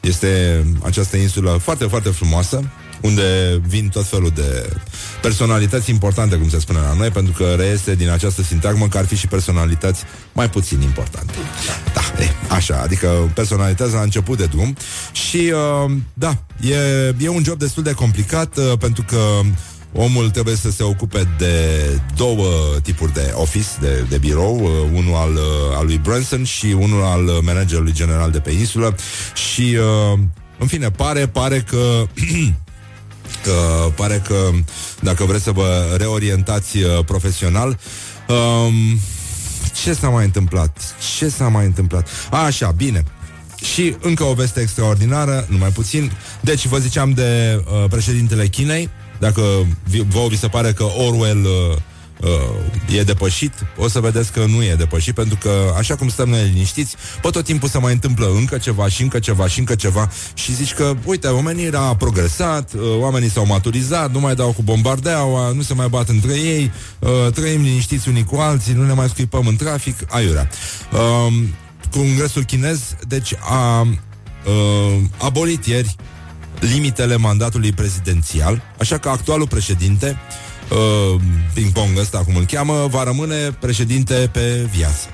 Este 0.00 0.64
această 0.82 1.16
insulă 1.16 1.50
foarte, 1.62 1.84
foarte 1.84 2.08
frumoasă, 2.08 2.70
unde 3.04 3.60
vin 3.66 3.88
tot 3.88 4.06
felul 4.06 4.30
de 4.34 4.68
personalități 5.20 5.90
importante, 5.90 6.36
cum 6.36 6.48
se 6.48 6.58
spune 6.58 6.78
la 6.78 6.94
noi, 6.94 7.08
pentru 7.10 7.32
că 7.32 7.54
reiese 7.58 7.94
din 7.94 8.10
această 8.10 8.42
sintagmă 8.42 8.88
că 8.88 8.98
ar 8.98 9.06
fi 9.06 9.16
și 9.16 9.26
personalități 9.26 10.02
mai 10.32 10.50
puțin 10.50 10.80
importante. 10.80 11.32
Da, 11.94 12.22
e, 12.22 12.28
așa, 12.48 12.80
adică 12.82 13.30
personalități 13.34 13.92
la 13.92 14.00
început 14.00 14.38
de 14.38 14.44
drum 14.44 14.76
și, 15.12 15.52
uh, 15.84 15.92
da, 16.14 16.44
e, 16.60 17.14
e 17.18 17.28
un 17.28 17.42
job 17.44 17.58
destul 17.58 17.82
de 17.82 17.92
complicat 17.92 18.56
uh, 18.56 18.72
pentru 18.78 19.04
că 19.08 19.18
Omul 19.96 20.30
trebuie 20.30 20.56
să 20.56 20.70
se 20.70 20.82
ocupe 20.82 21.28
de 21.38 21.56
două 22.16 22.46
tipuri 22.82 23.12
de 23.12 23.32
office, 23.34 23.68
de, 23.80 24.06
de 24.08 24.18
birou, 24.18 24.60
uh, 24.60 24.70
unul 24.92 25.14
al, 25.14 25.32
uh, 25.32 25.76
al 25.76 25.86
lui 25.86 25.98
Branson 25.98 26.44
și 26.44 26.66
unul 26.66 27.02
al 27.02 27.20
managerului 27.42 27.92
general 27.92 28.30
de 28.30 28.38
pe 28.38 28.50
insulă 28.50 28.96
și, 29.34 29.76
uh, 30.12 30.18
în 30.58 30.66
fine, 30.66 30.90
pare, 30.90 31.26
pare 31.26 31.60
că 31.60 32.06
că 33.42 33.90
pare 33.94 34.22
că 34.26 34.50
dacă 35.00 35.24
vreți 35.24 35.44
să 35.44 35.50
vă 35.50 35.94
reorientați 35.98 36.78
uh, 36.78 37.04
profesional, 37.04 37.78
um, 38.28 38.98
ce 39.82 39.92
s-a 39.92 40.08
mai 40.08 40.24
întâmplat? 40.24 40.94
Ce 41.18 41.28
s-a 41.28 41.48
mai 41.48 41.64
întâmplat? 41.64 42.08
A, 42.30 42.44
așa, 42.44 42.70
bine. 42.70 43.04
Și 43.64 43.96
încă 44.00 44.24
o 44.24 44.32
veste 44.32 44.60
extraordinară, 44.60 45.46
numai 45.48 45.68
puțin. 45.70 46.12
Deci 46.40 46.66
vă 46.66 46.78
ziceam 46.78 47.10
de 47.10 47.62
uh, 47.64 47.84
președintele 47.90 48.46
Chinei, 48.46 48.90
dacă 49.18 49.42
vă 50.08 50.26
vi 50.28 50.36
se 50.36 50.48
pare 50.48 50.72
că 50.72 50.84
Orwell 50.84 51.44
uh, 51.44 51.76
uh, 52.20 52.96
e 52.98 53.02
depășit, 53.02 53.52
o 53.76 53.88
să 53.88 54.00
vedeți 54.00 54.32
că 54.32 54.44
nu 54.44 54.62
e 54.62 54.74
depășit, 54.74 55.14
pentru 55.14 55.38
că, 55.40 55.74
așa 55.78 55.96
cum 55.96 56.08
stăm 56.08 56.28
noi 56.28 56.50
liniștiți, 56.52 56.96
pe 57.22 57.28
tot 57.30 57.44
timpul 57.44 57.68
se 57.68 57.78
mai 57.78 57.92
întâmplă 57.92 58.32
încă 58.34 58.58
ceva 58.58 58.88
și 58.88 59.02
încă 59.02 59.18
ceva 59.18 59.46
și 59.48 59.58
încă 59.58 59.74
ceva 59.74 60.10
și 60.34 60.54
zici 60.54 60.74
că, 60.74 60.94
uite, 61.04 61.26
oamenii 61.26 61.70
a 61.72 61.96
progresat, 61.96 62.72
uh, 62.72 62.80
oamenii 62.98 63.30
s-au 63.30 63.46
maturizat, 63.46 64.12
nu 64.12 64.20
mai 64.20 64.34
dau 64.34 64.52
cu 64.52 64.62
bombardeaua, 64.62 65.52
nu 65.52 65.62
se 65.62 65.74
mai 65.74 65.88
bat 65.88 66.08
între 66.08 66.32
ei, 66.32 66.72
uh, 66.98 67.32
trăim 67.32 67.62
liniștiți 67.62 68.08
unii 68.08 68.24
cu 68.24 68.36
alții, 68.36 68.72
nu 68.72 68.86
ne 68.86 68.92
mai 68.92 69.08
scuipăm 69.08 69.46
în 69.46 69.56
trafic, 69.56 69.96
aiurea. 70.08 70.48
Uh, 70.92 71.32
Congresul 71.90 72.44
chinez, 72.44 72.96
deci, 73.08 73.34
a 73.40 73.80
uh, 73.80 75.00
abolit 75.18 75.66
ieri 75.66 75.96
limitele 76.60 77.16
mandatului 77.16 77.72
prezidențial, 77.72 78.62
așa 78.78 78.98
că 78.98 79.08
actualul 79.08 79.48
președinte, 79.48 80.06
uh, 80.06 80.53
ping-pong 81.54 81.98
ăsta 81.98 82.18
cum 82.18 82.36
îl 82.36 82.44
cheamă, 82.44 82.86
va 82.90 83.02
rămâne 83.02 83.50
președinte 83.60 84.28
pe 84.32 84.68
viață. 84.72 85.06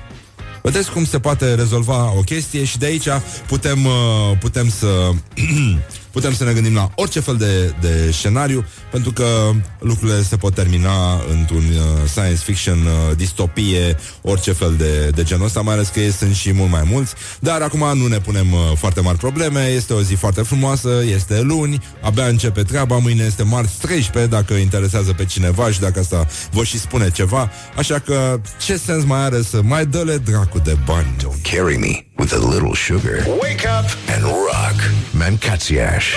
Vedeți 0.61 0.91
cum 0.91 1.05
se 1.05 1.19
poate 1.19 1.55
rezolva 1.55 2.13
o 2.17 2.21
chestie 2.21 2.63
și 2.63 2.77
de 2.77 2.85
aici 2.85 3.07
putem, 3.47 3.85
uh, 3.85 4.37
putem 4.39 4.69
să 4.69 5.09
putem 6.11 6.33
să 6.33 6.43
ne 6.43 6.53
gândim 6.53 6.73
la 6.73 6.91
orice 6.95 7.19
fel 7.19 7.35
de, 7.35 7.73
de 7.81 8.11
scenariu, 8.11 8.65
pentru 8.91 9.11
că 9.11 9.51
lucrurile 9.79 10.23
se 10.23 10.37
pot 10.37 10.53
termina 10.53 11.13
într-un 11.13 11.63
uh, 11.63 12.09
science 12.09 12.41
fiction, 12.43 12.77
uh, 12.77 13.15
distopie, 13.15 13.97
orice 14.21 14.51
fel 14.51 14.75
de, 14.77 15.09
de 15.15 15.23
genul 15.23 15.45
ăsta, 15.45 15.61
mai 15.61 15.73
ales 15.73 15.87
că 15.87 15.99
ei 15.99 16.11
sunt 16.11 16.35
și 16.35 16.53
mult 16.53 16.71
mai 16.71 16.83
mulți. 16.85 17.13
Dar 17.39 17.61
acum 17.61 17.97
nu 17.97 18.07
ne 18.07 18.19
punem 18.19 18.51
uh, 18.51 18.59
foarte 18.75 19.01
mari 19.01 19.17
probleme, 19.17 19.67
este 19.67 19.93
o 19.93 20.01
zi 20.01 20.13
foarte 20.13 20.41
frumoasă, 20.41 21.03
este 21.05 21.41
luni, 21.41 21.83
abia 22.01 22.25
începe 22.25 22.63
treaba, 22.63 22.97
mâine 22.97 23.23
este 23.23 23.43
marți 23.43 23.79
13, 23.79 24.31
dacă 24.31 24.53
interesează 24.53 25.13
pe 25.13 25.25
cineva 25.25 25.71
și 25.71 25.79
dacă 25.79 25.99
asta 25.99 26.27
vă 26.51 26.63
și 26.63 26.79
spune 26.79 27.11
ceva. 27.11 27.51
Așa 27.77 27.99
că 27.99 28.41
ce 28.65 28.77
sens 28.77 29.03
mai 29.03 29.23
are 29.23 29.41
să 29.41 29.61
mai 29.63 29.85
dă-le 29.85 30.17
dracu 30.17 30.59
de 30.59 30.77
bani? 30.85 31.15
Don't 31.17 31.51
carry 31.51 31.77
me 31.77 32.10
with 32.21 32.33
a 32.33 32.39
little 32.53 32.75
sugar. 32.75 33.17
Wake 33.41 33.65
up 33.65 33.87
and 34.13 34.23
rock. 34.23 34.77
Mancațiaș. 35.11 36.15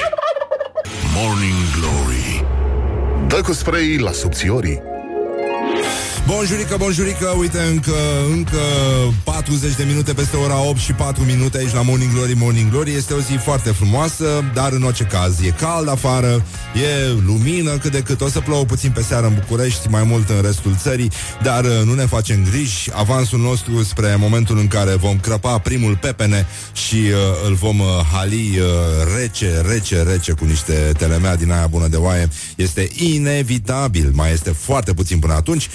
Morning 1.17 1.55
Glory 1.79 2.45
Dă 3.27 3.41
cu 3.41 3.53
spray 3.53 3.97
la 3.99 4.13
subțiorii 4.13 4.83
Bonjurică, 6.27 6.77
bonjurică, 6.79 7.27
uite 7.39 7.59
încă, 7.59 7.95
încă 8.33 8.59
40 9.25 9.75
de 9.75 9.85
minute 9.85 10.13
peste 10.13 10.37
ora 10.37 10.69
8 10.69 10.79
și 10.79 10.93
4 10.93 11.23
minute 11.23 11.59
aici 11.59 11.73
la 11.73 11.83
Morning 11.83 12.13
Glory, 12.13 12.35
Morning 12.35 12.71
Glory. 12.71 12.95
Este 12.95 13.13
o 13.15 13.21
zi 13.21 13.33
foarte 13.33 13.71
frumoasă, 13.71 14.25
dar 14.55 14.73
în 14.73 14.83
orice 14.83 15.05
caz 15.05 15.41
e 15.41 15.51
cald 15.51 15.89
afară, 15.89 16.45
e 16.75 17.13
lumină 17.27 17.79
cât 17.79 17.93
de 17.93 18.01
cât. 18.03 18.21
O 18.21 18.29
să 18.29 18.41
plouă 18.41 18.65
puțin 18.65 18.91
pe 18.91 19.03
seară 19.03 19.27
în 19.27 19.35
București, 19.35 19.89
mai 19.89 20.03
mult 20.03 20.29
în 20.29 20.43
restul 20.43 20.77
țării 20.77 21.11
Dar 21.43 21.65
uh, 21.65 21.83
nu 21.85 21.95
ne 21.95 22.07
facem 22.07 22.47
griji, 22.51 22.91
avansul 22.95 23.41
nostru 23.41 23.83
spre 23.83 24.17
momentul 24.19 24.59
în 24.59 24.69
care 24.69 24.95
vom 24.95 25.19
crăpa 25.19 25.59
primul 25.59 25.97
pepene 25.97 26.47
Și 26.73 26.95
uh, 26.95 27.47
îl 27.47 27.55
vom 27.55 27.79
uh, 27.79 27.87
hali 28.13 28.59
uh, 28.59 28.67
rece, 29.19 29.63
rece, 29.69 30.03
rece 30.03 30.33
cu 30.33 30.45
niște 30.45 30.93
telemea 30.99 31.37
din 31.37 31.51
aia 31.51 31.67
bună 31.67 31.89
de 31.89 31.97
oaie. 31.97 32.29
Este 32.57 32.89
inevitabil, 32.95 34.11
mai 34.15 34.33
este 34.33 34.51
foarte 34.51 34.95
puțin 34.95 35.19
până 35.19 35.33
atunci 35.33 35.69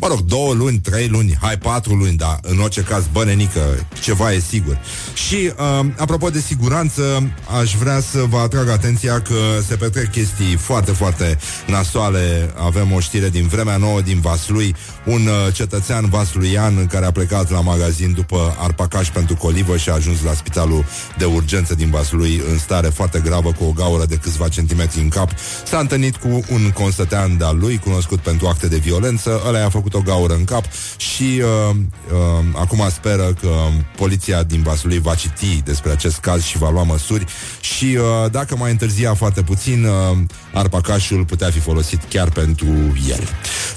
Mă 0.00 0.06
rog, 0.06 0.20
două 0.20 0.54
luni, 0.54 0.78
trei 0.78 1.08
luni, 1.08 1.38
hai 1.40 1.58
patru 1.58 1.94
luni, 1.94 2.16
dar 2.16 2.38
în 2.42 2.58
orice 2.58 2.80
caz, 2.80 3.04
bănenică, 3.12 3.86
ceva 4.00 4.32
e 4.32 4.38
sigur. 4.38 4.78
Și, 5.14 5.52
uh, 5.80 5.86
apropo 5.96 6.30
de 6.30 6.40
siguranță, 6.40 7.32
aș 7.60 7.74
vrea 7.74 8.00
să 8.00 8.24
vă 8.28 8.38
atrag 8.38 8.68
atenția 8.68 9.20
că 9.20 9.34
se 9.66 9.76
petrec 9.76 10.10
chestii 10.10 10.56
foarte, 10.56 10.92
foarte 10.92 11.38
nasoale. 11.66 12.54
Avem 12.56 12.92
o 12.92 13.00
știre 13.00 13.28
din 13.28 13.46
vremea 13.46 13.76
nouă 13.76 14.00
din 14.00 14.20
Vaslui, 14.20 14.74
un 15.06 15.26
uh, 15.26 15.54
cetățean 15.54 16.08
vasluian 16.08 16.86
care 16.86 17.06
a 17.06 17.10
plecat 17.10 17.50
la 17.50 17.60
magazin 17.60 18.12
după 18.12 18.56
arpacaș 18.58 19.08
pentru 19.08 19.36
colivă 19.36 19.76
și 19.76 19.90
a 19.90 19.94
ajuns 19.94 20.22
la 20.22 20.32
spitalul 20.32 20.84
de 21.16 21.24
urgență 21.24 21.74
din 21.74 21.90
Vaslui 21.90 22.42
în 22.50 22.58
stare 22.58 22.88
foarte 22.88 23.20
gravă 23.24 23.52
cu 23.52 23.64
o 23.64 23.72
gaură 23.72 24.04
de 24.04 24.16
câțiva 24.16 24.48
centimetri 24.48 25.00
în 25.00 25.08
cap. 25.08 25.30
S-a 25.64 25.78
întâlnit 25.78 26.16
cu 26.16 26.28
un 26.28 26.70
constătean 26.74 27.36
de-al 27.36 27.58
lui, 27.58 27.78
cunoscut 27.78 28.18
pentru 28.18 28.46
acte 28.46 28.68
de 28.68 28.76
violență, 28.76 29.42
ăla 29.46 29.58
i-a 29.58 29.68
făcut 29.68 29.86
făcut 29.88 30.06
o 30.06 30.12
gaură 30.12 30.34
în 30.34 30.44
cap 30.44 30.64
și 30.96 31.22
uh, 31.22 31.76
uh, 32.12 32.44
acum 32.54 32.88
speră 32.90 33.32
că 33.40 33.50
poliția 33.96 34.42
din 34.42 34.62
Vaslui 34.62 34.98
va 34.98 35.14
citi 35.14 35.62
despre 35.64 35.90
acest 35.90 36.18
caz 36.18 36.42
și 36.42 36.58
va 36.58 36.70
lua 36.70 36.82
măsuri 36.82 37.24
și 37.60 37.84
uh, 37.84 38.30
dacă 38.30 38.56
mai 38.56 38.70
întârzia 38.70 39.14
foarte 39.14 39.42
puțin, 39.42 39.84
uh, 39.84 40.18
arpacașul 40.52 41.24
putea 41.24 41.50
fi 41.50 41.58
folosit 41.58 42.02
chiar 42.08 42.30
pentru 42.30 42.66
el. 43.08 43.28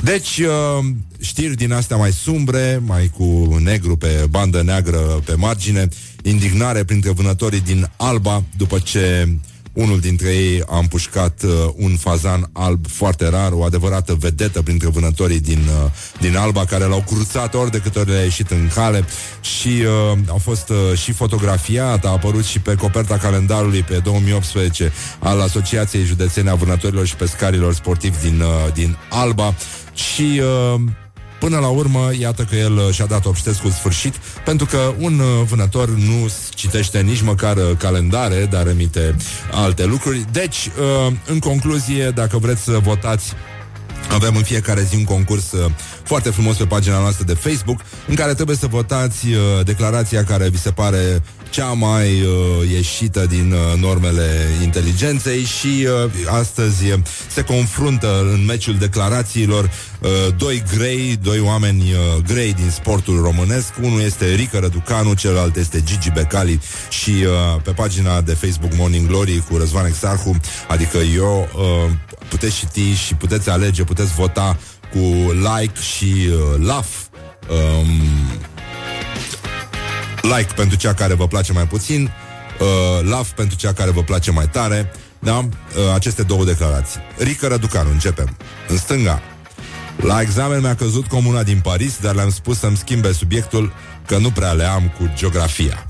Deci, 0.01 0.37
uh, 0.37 0.85
știri 1.19 1.55
din 1.55 1.73
astea 1.73 1.97
mai 1.97 2.11
sumbre, 2.11 2.81
mai 2.85 3.11
cu 3.17 3.57
negru 3.63 3.97
pe 3.97 4.25
bandă 4.29 4.61
neagră 4.61 4.99
pe 5.25 5.33
margine, 5.35 5.87
indignare 6.23 6.83
printre 6.83 7.11
vânătorii 7.11 7.61
din 7.61 7.89
Alba 7.97 8.43
după 8.57 8.79
ce 8.79 9.27
unul 9.73 9.99
dintre 9.99 10.29
ei 10.29 10.63
a 10.67 10.77
împușcat 10.77 11.43
uh, 11.43 11.51
un 11.75 11.95
fazan 11.95 12.49
alb 12.53 12.87
foarte 12.87 13.29
rar, 13.29 13.51
o 13.51 13.63
adevărată 13.63 14.13
vedetă 14.19 14.61
printre 14.61 14.87
vânătorii 14.87 15.39
din, 15.39 15.59
uh, 15.83 15.91
din 16.19 16.35
Alba, 16.35 16.65
care 16.65 16.83
l-au 16.83 17.03
cruțat 17.07 17.53
ori 17.53 17.71
de 17.71 17.77
câte 17.77 17.99
ori 17.99 18.11
a 18.11 18.21
ieșit 18.23 18.49
în 18.49 18.69
cale. 18.73 19.05
Și 19.41 19.83
uh, 20.11 20.17
a 20.27 20.37
fost 20.37 20.69
uh, 20.69 20.97
și 20.97 21.11
fotografiat, 21.11 22.05
a 22.05 22.09
apărut 22.09 22.43
și 22.43 22.59
pe 22.59 22.75
coperta 22.75 23.17
calendarului 23.17 23.81
pe 23.81 23.97
2018 24.03 24.91
al 25.19 25.41
Asociației 25.41 26.03
Județene 26.03 26.49
a 26.49 26.55
Vânătorilor 26.55 27.05
și 27.05 27.15
Pescarilor 27.15 27.73
Sportivi 27.73 28.21
din, 28.21 28.41
uh, 28.41 28.73
din 28.73 28.97
Alba. 29.09 29.55
Și 29.93 30.41
uh, 30.75 30.81
Până 31.41 31.59
la 31.59 31.67
urmă, 31.67 32.09
iată 32.19 32.43
că 32.43 32.55
el 32.55 32.77
uh, 32.77 32.93
și-a 32.93 33.05
dat 33.05 33.25
obștescul 33.25 33.71
sfârșit, 33.71 34.15
pentru 34.45 34.65
că 34.65 34.93
un 34.97 35.19
uh, 35.19 35.45
vânător 35.47 35.89
nu 35.89 36.31
citește 36.49 36.99
nici 36.99 37.21
măcar 37.21 37.57
uh, 37.57 37.63
calendare, 37.77 38.47
dar 38.51 38.67
emite 38.67 39.15
alte 39.51 39.85
lucruri. 39.85 40.25
Deci, 40.31 40.69
în 41.25 41.39
concluzie, 41.39 42.09
dacă 42.09 42.37
vreți 42.37 42.63
să 42.63 42.79
votați 42.83 43.33
avem 44.09 44.35
în 44.35 44.43
fiecare 44.43 44.81
zi 44.81 44.95
un 44.95 45.03
concurs 45.03 45.51
uh, 45.51 45.71
foarte 46.03 46.29
frumos 46.29 46.57
pe 46.57 46.65
pagina 46.65 46.99
noastră 46.99 47.25
de 47.25 47.33
Facebook 47.33 47.81
în 48.07 48.15
care 48.15 48.33
trebuie 48.33 48.55
să 48.55 48.67
votați 48.67 49.27
uh, 49.27 49.37
declarația 49.63 50.23
care 50.23 50.49
vi 50.49 50.59
se 50.59 50.71
pare 50.71 51.23
cea 51.51 51.73
mai 51.73 52.21
uh, 52.21 52.69
ieșită 52.71 53.25
din 53.25 53.51
uh, 53.51 53.79
normele 53.79 54.49
inteligenței 54.63 55.43
și 55.43 55.87
uh, 56.05 56.11
astăzi 56.29 56.91
uh, 56.91 56.99
se 57.29 57.41
confruntă 57.41 58.19
în 58.33 58.45
meciul 58.45 58.77
declarațiilor 58.77 59.63
uh, 59.99 60.09
doi 60.37 60.63
grei, 60.75 61.17
doi 61.21 61.39
oameni 61.39 61.81
uh, 61.81 62.23
grei 62.27 62.53
din 62.53 62.69
sportul 62.69 63.21
românesc. 63.21 63.73
Unul 63.81 64.01
este 64.01 64.33
Rică 64.33 64.57
Răducanu, 64.57 65.13
celălalt 65.13 65.55
este 65.55 65.83
Gigi 65.83 66.11
Becali 66.11 66.61
și 66.89 67.09
uh, 67.09 67.61
pe 67.63 67.71
pagina 67.71 68.21
de 68.21 68.33
Facebook 68.33 68.75
Morning 68.75 69.07
Glory 69.07 69.43
cu 69.49 69.57
Răzvan 69.57 69.85
Exarhu, 69.85 70.39
adică 70.67 70.97
eu, 70.97 71.49
uh, 71.55 71.91
puteți 72.29 72.55
citi 72.55 72.93
și 72.93 73.13
puteți 73.13 73.49
alege, 73.49 73.83
puteți 73.83 74.13
vota 74.13 74.57
cu 74.91 75.31
like 75.31 75.79
și 75.95 76.13
uh, 76.29 76.57
love. 76.57 76.87
Um, 77.49 77.87
like 80.21 80.53
pentru 80.55 80.77
cea 80.77 80.93
care 80.93 81.13
vă 81.13 81.27
place 81.27 81.51
mai 81.51 81.67
puțin, 81.67 82.11
uh, 82.59 83.09
love 83.09 83.29
pentru 83.35 83.57
cea 83.57 83.73
care 83.73 83.91
vă 83.91 84.03
place 84.03 84.31
mai 84.31 84.47
tare. 84.47 84.91
Da? 85.19 85.37
Uh, 85.37 85.49
aceste 85.93 86.23
două 86.23 86.45
declarații. 86.45 86.99
Rică 87.17 87.47
Răducanu, 87.47 87.89
începem. 87.89 88.37
În 88.67 88.77
stânga. 88.77 89.21
La 89.95 90.21
examen 90.21 90.61
mi-a 90.61 90.75
căzut 90.75 91.05
comuna 91.05 91.43
din 91.43 91.59
Paris, 91.59 91.97
dar 92.01 92.15
le-am 92.15 92.29
spus 92.29 92.57
să-mi 92.57 92.77
schimbe 92.77 93.11
subiectul, 93.11 93.73
că 94.05 94.17
nu 94.17 94.29
prea 94.31 94.51
le 94.51 94.63
am 94.63 94.93
cu 94.97 95.11
geografia. 95.15 95.85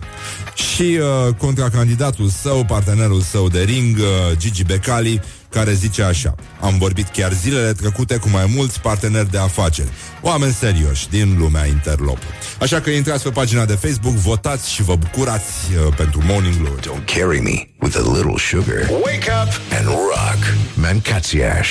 Și 0.54 1.00
uh, 1.00 1.34
contra 1.38 1.70
candidatul 1.70 2.28
său, 2.28 2.66
partenerul 2.66 3.22
său 3.22 3.50
de 3.50 3.62
ring, 3.62 3.98
uh, 3.98 4.38
Gigi 4.38 4.64
Becali, 4.64 5.22
care 5.52 5.74
zice 5.74 6.04
așa 6.04 6.36
Am 6.62 6.78
vorbit 6.78 7.08
chiar 7.08 7.32
zilele 7.34 7.74
trecute 7.74 8.18
cu 8.18 8.30
mai 8.30 8.52
mulți 8.56 8.80
parteneri 8.82 9.32
de 9.32 9.38
afaceri 9.38 9.90
Oameni 10.22 10.54
serioși 10.54 11.10
din 11.10 11.36
lumea 11.40 11.66
interlop 11.66 12.20
Așa 12.62 12.80
că 12.82 12.90
intrați 12.90 13.24
pe 13.24 13.30
pagina 13.30 13.66
de 13.66 13.74
Facebook, 13.74 14.14
votați 14.14 14.72
și 14.72 14.84
vă 14.84 14.96
bucurați 14.96 15.54
uh, 15.86 15.94
pentru 15.96 16.22
Morning 16.26 16.56
Glory. 16.56 16.82
Don't 16.82 17.06
carry 17.06 17.40
me 17.40 17.68
with 17.80 17.96
a 17.98 18.12
little 18.16 18.38
sugar. 18.38 18.90
Wake 19.04 19.32
up 19.44 19.52
and 19.78 19.86
rock 19.88 20.40
Mancațiaș. 20.74 21.70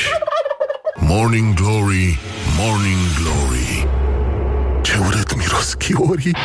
Morning 1.00 1.54
Glory, 1.54 2.18
Morning 2.58 2.98
Glory. 3.18 3.86
Ce 4.82 4.92
urât 5.06 5.36
miros 5.36 5.74
chiorii 5.74 6.36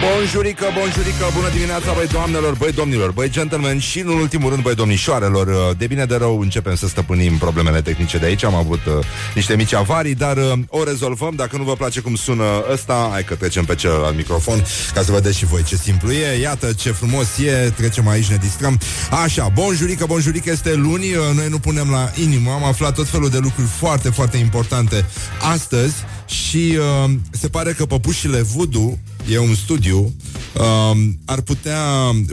Bonjurică, 0.00 0.64
bonjurică, 0.78 1.26
bună 1.34 1.48
dimineața, 1.48 1.92
băi 1.92 2.06
doamnelor, 2.06 2.54
băi 2.54 2.72
domnilor, 2.72 3.10
băi 3.10 3.30
gentlemen 3.30 3.78
și, 3.78 4.00
în 4.00 4.08
ultimul 4.08 4.50
rând, 4.50 4.62
băi 4.62 4.74
domnișoarelor. 4.74 5.74
De 5.74 5.86
bine 5.86 6.04
de 6.04 6.16
rău 6.16 6.40
începem 6.40 6.74
să 6.74 6.88
stăpânim 6.88 7.38
problemele 7.38 7.80
tehnice 7.80 8.18
de 8.18 8.26
aici. 8.26 8.44
Am 8.44 8.54
avut 8.54 8.80
uh, 8.86 9.04
niște 9.34 9.56
mici 9.56 9.74
avarii, 9.74 10.14
dar 10.14 10.36
uh, 10.36 10.52
o 10.68 10.84
rezolvăm. 10.84 11.34
Dacă 11.36 11.56
nu 11.56 11.62
vă 11.62 11.72
place 11.72 12.00
cum 12.00 12.14
sună 12.14 12.44
ăsta, 12.72 13.08
hai 13.12 13.24
că 13.24 13.34
trecem 13.34 13.64
pe 13.64 13.74
celălalt 13.74 14.16
microfon 14.16 14.64
ca 14.94 15.02
să 15.02 15.12
vedeți 15.12 15.38
și 15.38 15.44
voi 15.44 15.62
ce 15.62 15.76
simplu 15.76 16.12
e. 16.12 16.40
Iată 16.40 16.72
ce 16.72 16.90
frumos 16.92 17.38
e, 17.38 17.72
trecem 17.76 18.08
aici, 18.08 18.26
ne 18.26 18.36
distrăm. 18.36 18.78
Așa, 19.24 19.48
bonjurică, 19.48 20.06
bonjurică, 20.06 20.50
este 20.50 20.74
luni, 20.74 21.14
uh, 21.14 21.34
noi 21.34 21.48
nu 21.48 21.58
punem 21.58 21.90
la 21.90 22.10
inimă. 22.14 22.50
Am 22.50 22.64
aflat 22.64 22.94
tot 22.94 23.08
felul 23.08 23.28
de 23.28 23.38
lucruri 23.38 23.68
foarte, 23.68 24.10
foarte 24.10 24.36
importante 24.36 25.04
astăzi 25.52 25.94
și 26.26 26.78
uh, 26.78 27.10
se 27.30 27.48
pare 27.48 27.72
că 27.72 27.86
păpușile 27.86 28.40
voodoo 28.40 28.98
e 29.28 29.38
un 29.38 29.54
studiu, 29.54 29.98
um, 29.98 31.18
ar 31.24 31.40
putea, 31.40 31.80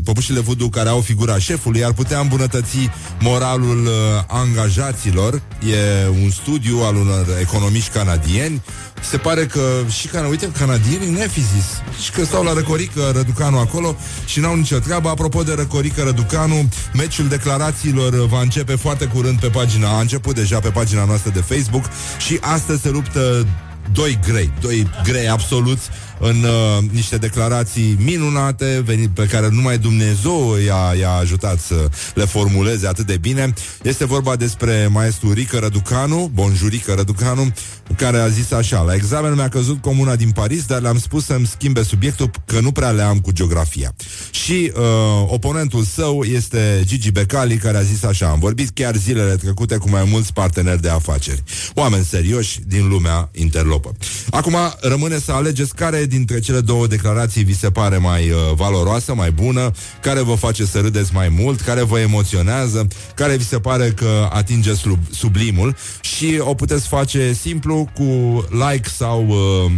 păpușile 0.03 0.39
voodoo 0.39 0.69
care 0.69 0.89
au 0.89 0.99
figura 0.99 1.37
șefului, 1.37 1.85
ar 1.85 1.93
putea 1.93 2.19
îmbunătăți 2.19 2.89
moralul 3.21 3.85
uh, 3.85 3.91
angajaților. 4.27 5.41
E 5.71 6.07
un 6.23 6.29
studiu 6.29 6.77
al 6.77 6.95
unor 6.95 7.27
economiști 7.41 7.89
canadieni. 7.89 8.61
Se 9.01 9.17
pare 9.17 9.45
că 9.45 9.61
și 9.99 10.07
cana, 10.07 10.27
uite, 10.27 10.51
canadienii 10.51 11.09
ne 11.09 11.27
fi 11.27 11.39
zis 11.39 11.65
și 12.03 12.11
că 12.11 12.25
stau 12.25 12.43
la 12.43 12.53
Răcorică 12.53 13.11
Răducanu 13.13 13.59
acolo 13.59 13.95
și 14.25 14.39
n-au 14.39 14.55
nicio 14.55 14.79
treabă. 14.79 15.09
Apropo 15.09 15.43
de 15.43 15.53
Răcorică 15.53 16.03
Răducanu, 16.03 16.69
meciul 16.93 17.27
declarațiilor 17.27 18.25
va 18.25 18.41
începe 18.41 18.75
foarte 18.75 19.05
curând 19.05 19.39
pe 19.39 19.47
pagina, 19.47 19.97
a 19.97 19.99
început 19.99 20.35
deja 20.35 20.59
pe 20.59 20.69
pagina 20.69 21.05
noastră 21.05 21.31
de 21.31 21.39
Facebook 21.39 21.83
și 22.17 22.37
astăzi 22.41 22.81
se 22.81 22.89
luptă 22.89 23.45
doi 23.91 24.19
grei, 24.27 24.51
doi 24.61 24.89
grei 25.03 25.29
absoluți 25.29 25.89
în 26.19 26.43
uh, 26.43 26.89
niște 26.91 27.17
declarații 27.17 27.97
minunate 27.99 28.81
venit, 28.85 29.09
pe 29.09 29.25
care 29.25 29.49
numai 29.51 29.77
Dumnezeu 29.77 30.55
i-a, 30.65 30.93
i-a 30.99 31.11
ajutat 31.11 31.59
să 31.59 31.89
le 32.13 32.25
formuleze 32.25 32.87
atât 32.87 33.05
de 33.05 33.17
bine. 33.17 33.53
Este 33.81 34.05
vorba 34.05 34.35
despre 34.35 34.87
maestru 34.91 35.33
Rică 35.33 35.57
Răducanu, 35.57 36.31
bonjurică 36.33 36.93
Răducanu, 36.93 37.53
care 37.97 38.17
a 38.17 38.27
zis 38.27 38.51
așa, 38.51 38.81
la 38.81 38.93
examen 38.93 39.33
mi-a 39.33 39.49
căzut 39.49 39.81
comuna 39.81 40.15
din 40.15 40.31
Paris, 40.31 40.65
dar 40.65 40.81
le-am 40.81 40.99
spus 40.99 41.25
să-mi 41.25 41.45
schimbe 41.45 41.83
subiectul 41.83 42.29
că 42.45 42.59
nu 42.59 42.71
prea 42.71 42.89
le 42.89 43.01
am 43.01 43.19
cu 43.19 43.31
geografia. 43.31 43.95
Și 44.31 44.71
uh, 44.75 44.81
oponentul 45.27 45.83
său 45.83 46.23
este 46.23 46.83
Gigi 46.85 47.11
Becali, 47.11 47.57
care 47.57 47.77
a 47.77 47.81
zis 47.81 48.03
așa, 48.03 48.27
am 48.27 48.39
vorbit 48.39 48.69
chiar 48.69 48.95
zilele 48.95 49.35
trecute 49.35 49.77
cu 49.77 49.89
mai 49.89 50.03
mulți 50.09 50.33
parteneri 50.33 50.81
de 50.81 50.89
afaceri. 50.89 51.43
Oameni 51.73 52.05
serioși 52.05 52.59
din 52.67 52.87
lumea 52.87 53.29
interlopă. 53.33 53.95
Acum 54.29 54.55
rămâne 54.81 55.19
să 55.19 55.31
alegeți 55.31 55.75
care 55.75 56.04
dintre 56.05 56.39
cele 56.39 56.59
două 56.59 56.87
declarații 56.87 57.43
vi 57.43 57.55
se 57.55 57.71
pare 57.71 57.97
mai 57.97 58.29
uh, 58.29 58.37
valoroasă, 58.55 59.13
mai 59.13 59.31
bună, 59.31 59.71
care 60.01 60.21
vă 60.21 60.33
face 60.33 60.65
să 60.65 60.79
râdeți 60.79 61.13
mai 61.13 61.29
mult, 61.29 61.61
care 61.61 61.81
vă 61.81 61.99
emoționează, 61.99 62.87
care 63.15 63.35
vi 63.35 63.45
se 63.45 63.59
pare 63.59 63.89
că 63.89 64.29
atinge 64.31 64.73
sub, 64.73 64.99
sublimul 65.11 65.75
și 66.01 66.37
o 66.39 66.53
puteți 66.53 66.87
face 66.87 67.33
simplu 67.33 67.89
cu 67.93 68.03
like 68.49 68.89
sau 68.89 69.27
uh, 69.27 69.71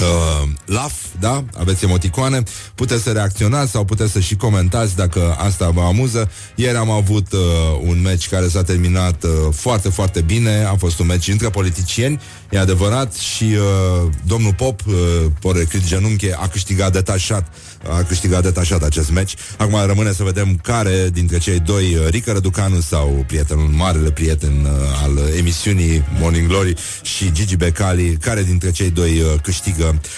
uh, 0.00 0.48
laugh, 0.64 0.94
da? 1.20 1.44
Aveți 1.58 1.84
emoticoane, 1.84 2.42
puteți 2.74 3.02
să 3.02 3.10
reacționați 3.10 3.70
sau 3.70 3.84
puteți 3.84 4.12
să 4.12 4.20
și 4.20 4.36
comentați 4.36 4.96
dacă 4.96 5.36
asta 5.38 5.70
vă 5.70 5.80
amuză. 5.80 6.30
Ieri 6.54 6.76
am 6.76 6.90
avut 6.90 7.32
uh, 7.32 7.38
un 7.86 8.00
meci 8.02 8.28
care 8.28 8.48
s-a 8.48 8.62
terminat 8.62 9.24
uh, 9.24 9.30
foarte, 9.50 9.88
foarte 9.88 10.20
bine. 10.20 10.64
A 10.64 10.74
fost 10.74 10.98
un 10.98 11.06
meci 11.06 11.28
între 11.28 11.50
politicieni, 11.50 12.20
e 12.50 12.58
adevărat, 12.58 13.14
și 13.14 13.44
uh, 13.44 14.10
domnul 14.26 14.54
Pop, 14.54 14.80
uh, 14.86 14.94
poreclit 15.40 15.86
genunche, 15.86 16.34
a 16.38 16.48
câștigat 16.48 16.92
detașat 16.92 17.46
a 17.86 18.02
câștigat 18.02 18.42
detașat 18.42 18.82
acest 18.82 19.10
meci. 19.10 19.34
Acum 19.56 19.86
rămâne 19.86 20.12
să 20.12 20.22
vedem 20.22 20.58
care 20.62 21.08
dintre 21.12 21.38
cei 21.38 21.60
doi, 21.60 21.94
uh, 21.94 22.08
Rică 22.08 22.32
Răducanu 22.32 22.80
sau 22.80 23.24
prietenul, 23.26 23.68
marele 23.68 24.10
prieten 24.10 24.52
uh, 24.64 24.70
al 25.02 25.18
emisiunii 25.36 26.04
Morning 26.20 26.48
Glory 26.48 26.74
și 27.02 27.32
Gigi 27.32 27.56
Becali, 27.56 28.16
care 28.20 28.42
dintre 28.42 28.70
cei 28.70 28.90
doi 28.90 29.20
uh, 29.20 29.40
câștigă 29.42 29.67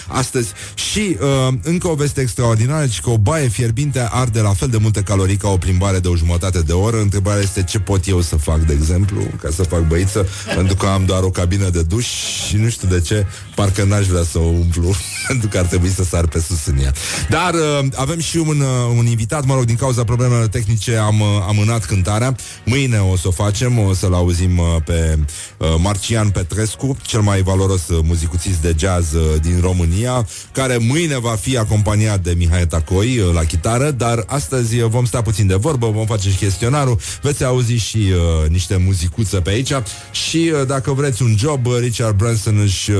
astăzi. 0.07 0.51
Și 0.75 1.17
uh, 1.21 1.53
încă 1.63 1.87
o 1.87 1.93
veste 1.93 2.21
extraordinară, 2.21 2.85
că 3.01 3.09
o 3.09 3.17
baie 3.17 3.47
fierbinte 3.47 4.07
arde 4.11 4.39
la 4.39 4.53
fel 4.53 4.67
de 4.67 4.77
multe 4.77 5.01
calorii 5.01 5.35
ca 5.35 5.49
o 5.49 5.57
plimbare 5.57 5.99
de 5.99 6.07
o 6.07 6.15
jumătate 6.15 6.59
de 6.59 6.73
oră. 6.73 7.01
Întrebarea 7.01 7.41
este 7.41 7.63
ce 7.63 7.79
pot 7.79 8.07
eu 8.07 8.21
să 8.21 8.35
fac, 8.35 8.59
de 8.59 8.73
exemplu, 8.73 9.21
ca 9.41 9.49
să 9.49 9.63
fac 9.63 9.87
băiță, 9.87 10.27
pentru 10.55 10.75
că 10.75 10.85
am 10.85 11.05
doar 11.05 11.23
o 11.23 11.29
cabină 11.29 11.69
de 11.69 11.81
duș 11.81 12.07
și 12.47 12.55
nu 12.55 12.69
știu 12.69 12.87
de 12.87 13.01
ce, 13.01 13.25
parcă 13.55 13.83
n-aș 13.83 14.05
vrea 14.05 14.23
să 14.23 14.37
o 14.37 14.47
umplu, 14.47 14.95
pentru 15.27 15.47
că 15.47 15.57
ar 15.57 15.65
trebui 15.65 15.89
să 15.89 16.03
sar 16.03 16.27
pe 16.27 16.39
sus 16.39 16.65
în 16.65 16.77
ea. 16.77 16.93
Dar 17.29 17.53
uh, 17.53 17.85
avem 17.95 18.19
și 18.19 18.37
un, 18.37 18.59
uh, 18.59 18.97
un 18.97 19.05
invitat, 19.05 19.45
mă 19.45 19.53
rog, 19.53 19.65
din 19.65 19.75
cauza 19.75 20.03
problemelor 20.03 20.47
tehnice 20.47 20.95
am 20.95 21.19
uh, 21.19 21.27
amânat 21.47 21.85
cântarea. 21.85 22.35
Mâine 22.65 22.99
o 22.99 23.15
să 23.15 23.27
o 23.27 23.31
facem, 23.31 23.77
o 23.77 23.93
să-l 23.93 24.13
auzim 24.13 24.57
uh, 24.57 24.65
pe 24.85 25.19
uh, 25.57 25.67
Marcian 25.77 26.29
Petrescu, 26.29 26.97
cel 27.01 27.21
mai 27.21 27.41
valoros 27.41 27.87
uh, 27.87 27.99
muzicuțist 28.03 28.57
de 28.57 28.75
jazz 28.77 29.13
uh, 29.13 29.40
din 29.41 29.59
România, 29.61 30.27
care 30.51 30.77
mâine 30.77 31.19
va 31.19 31.35
fi 31.41 31.57
acompaniat 31.57 32.19
de 32.19 32.33
Mihai 32.37 32.67
Tacoi 32.67 33.17
uh, 33.17 33.33
la 33.33 33.43
chitară, 33.43 33.91
dar 33.91 34.23
astăzi 34.27 34.79
uh, 34.79 34.89
vom 34.89 35.05
sta 35.05 35.21
puțin 35.21 35.47
de 35.47 35.55
vorbă, 35.55 35.89
vom 35.89 36.05
face 36.05 36.29
și 36.29 36.35
chestionarul, 36.35 36.99
veți 37.21 37.43
auzi 37.43 37.73
și 37.73 37.97
uh, 37.97 38.49
niște 38.49 38.75
muzicuță 38.85 39.39
pe 39.39 39.49
aici. 39.49 39.71
Și 40.11 40.51
uh, 40.53 40.67
dacă 40.67 40.91
vreți 40.91 41.21
un 41.21 41.35
job, 41.37 41.65
uh, 41.65 41.77
Richard 41.79 42.15
Branson 42.15 42.59
își, 42.63 42.91
uh, 42.91 42.97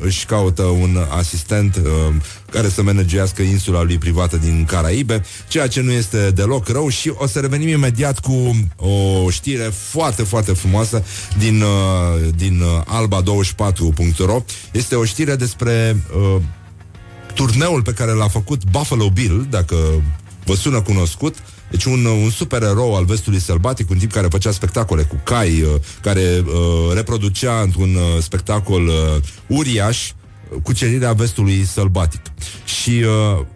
își 0.00 0.26
caută 0.26 0.62
un 0.62 1.06
asistent 1.08 1.76
uh, 1.76 2.14
care 2.50 2.68
să 2.68 2.82
managească 2.82 3.42
insula 3.42 3.82
lui 3.82 3.98
privată 3.98 4.36
din 4.36 4.64
Caraibe, 4.64 5.22
ceea 5.48 5.66
ce 5.66 5.80
nu 5.80 5.92
este 5.92 6.30
deloc 6.30 6.68
rău 6.68 6.88
și 6.88 7.12
o 7.14 7.26
să 7.26 7.40
revenim 7.40 7.68
imediat 7.68 8.18
cu 8.18 8.56
o 8.76 9.30
știre 9.30 9.72
foarte, 9.74 10.22
foarte 10.22 10.52
frumoasă 10.52 11.04
din, 11.38 11.62
uh, 11.62 12.30
din 12.36 12.60
uh, 12.60 13.02
alba24.ro. 13.02 14.44
Este 14.72 14.94
o 14.94 15.04
știre 15.04 15.36
despre 15.36 16.04
uh, 16.16 16.42
turneul 17.34 17.82
pe 17.82 17.92
care 17.92 18.12
l-a 18.12 18.28
făcut 18.28 18.70
Buffalo 18.70 19.10
Bill, 19.10 19.46
dacă 19.50 19.76
vă 20.44 20.54
sună 20.54 20.80
cunoscut, 20.80 21.34
deci 21.70 21.84
un, 21.84 22.04
un 22.04 22.30
super 22.30 22.62
erou 22.62 22.96
al 22.96 23.04
vestului 23.04 23.40
sălbatic, 23.40 23.90
un 23.90 23.98
tip 23.98 24.12
care 24.12 24.26
făcea 24.30 24.50
spectacole 24.50 25.02
cu 25.02 25.20
cai, 25.24 25.62
uh, 25.62 25.68
care 26.02 26.44
uh, 26.46 26.94
reproducea 26.94 27.60
într-un 27.60 27.94
uh, 27.94 28.22
spectacol 28.22 28.86
uh, 28.86 29.22
uriaș 29.46 30.10
cucerirea 30.62 31.12
vestului 31.12 31.64
sălbatic. 31.64 32.20
Și 32.64 32.90
uh, 32.90 33.46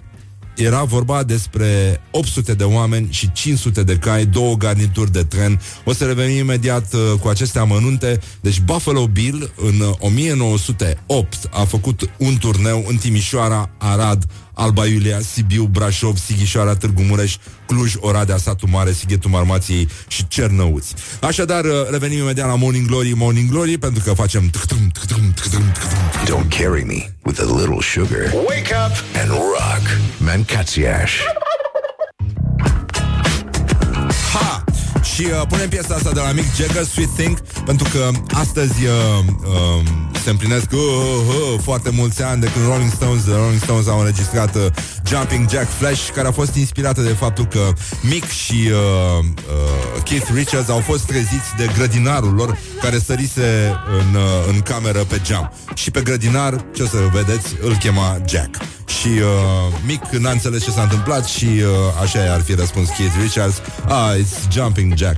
era 0.57 0.83
vorba 0.83 1.23
despre 1.23 2.01
800 2.11 2.55
de 2.55 2.65
oameni 2.65 3.07
și 3.11 3.33
500 3.33 3.83
de 3.83 3.97
cai, 3.97 4.27
două 4.27 4.57
garnituri 4.57 5.13
de 5.13 5.25
tren. 5.25 5.61
O 5.85 5.93
să 5.93 6.05
revenim 6.05 6.37
imediat 6.37 6.93
uh, 6.93 7.01
cu 7.21 7.29
aceste 7.29 7.59
amănunte. 7.59 8.21
Deci 8.41 8.61
Buffalo 8.61 9.07
Bill 9.07 9.51
în 9.57 9.81
uh, 9.81 9.95
1908 9.99 11.49
a 11.51 11.65
făcut 11.65 12.11
un 12.17 12.37
turneu 12.37 12.85
în 12.89 12.97
Timișoara, 12.97 13.71
Arad, 13.79 14.25
Alba 14.55 14.87
Iulia, 14.87 15.21
Sibiu, 15.21 15.65
Brașov, 15.65 16.17
Sighișoara, 16.17 16.75
Târgu 16.75 17.03
Mureș, 17.03 17.37
Cluj, 17.67 17.95
Oradea, 17.97 18.37
Satu 18.37 18.67
Mare, 18.69 18.93
Sighetul 18.93 19.31
Marmației 19.31 19.89
și 20.09 20.29
Cernăuți. 20.29 20.95
Așadar, 21.21 21.65
uh, 21.65 21.73
revenim 21.91 22.19
imediat 22.19 22.47
la 22.47 22.55
Morning 22.55 22.87
Glory, 22.87 23.13
Morning 23.17 23.51
Glory, 23.51 23.79
pentru 23.79 24.03
că 24.05 24.13
facem... 24.13 24.51
Don't 26.25 26.49
carry 26.49 26.85
me 26.85 27.13
with 27.25 27.41
a 27.41 27.45
little 27.45 27.81
sugar. 27.81 28.33
Wake 28.47 28.73
up. 28.75 28.95
And 29.21 29.31
rock 29.31 29.85
Mancațiaș 30.19 31.21
Și 35.21 35.27
uh, 35.27 35.47
punem 35.49 35.69
piesa 35.69 35.95
asta 35.95 36.11
de 36.13 36.21
la 36.21 36.33
Mick 36.33 36.55
Jagger, 36.57 36.85
Sweet 36.85 37.09
Thing, 37.17 37.41
pentru 37.65 37.89
că 37.93 38.11
astăzi 38.33 38.85
uh, 38.85 39.25
uh, 39.45 39.83
se 40.25 40.31
împlinesc 40.31 40.73
uh, 40.73 40.79
uh, 40.79 41.61
foarte 41.63 41.91
mulți 41.91 42.23
ani 42.23 42.41
de 42.41 42.51
când 42.53 42.67
Rolling 42.67 42.91
Stones, 42.91 43.25
de 43.25 43.33
Rolling 43.35 43.61
Stones 43.61 43.87
au 43.89 43.99
înregistrat 43.99 44.55
uh, 44.55 44.67
Jumping 45.07 45.51
Jack 45.51 45.69
Flash, 45.79 46.09
care 46.15 46.29
a 46.29 46.31
fost 46.33 46.55
inspirată 46.55 47.01
de 47.01 47.09
faptul 47.09 47.47
că 47.47 47.73
Mick 48.01 48.29
și 48.29 48.71
uh, 48.71 49.25
uh, 49.25 50.03
Keith 50.03 50.29
Richards 50.35 50.69
au 50.69 50.79
fost 50.79 51.05
treziți 51.05 51.57
de 51.57 51.71
grădinarul 51.77 52.35
lor 52.35 52.59
care 52.83 52.99
sărise 52.99 53.77
în, 53.99 54.15
uh, 54.15 54.53
în 54.53 54.61
cameră 54.61 54.99
pe 54.99 55.21
geam. 55.23 55.53
Și 55.75 55.91
pe 55.91 56.01
grădinar, 56.01 56.65
ce 56.75 56.83
o 56.83 56.87
să 56.87 56.97
vedeți, 57.13 57.55
îl 57.63 57.77
chema 57.77 58.19
Jack. 58.29 58.57
Și 58.87 59.09
uh, 59.09 59.79
Mick 59.87 60.15
n-a 60.15 60.31
înțeles 60.31 60.65
ce 60.65 60.71
s-a 60.71 60.83
întâmplat 60.83 61.25
și 61.25 61.45
uh, 61.45 61.63
așa 62.03 62.33
ar 62.33 62.41
fi 62.41 62.55
răspuns 62.55 62.89
Keith 62.89 63.15
Richards. 63.23 63.63
Ah, 63.89 64.15
it's 64.19 64.53
Jumping 64.53 64.97
Jack 64.97 65.10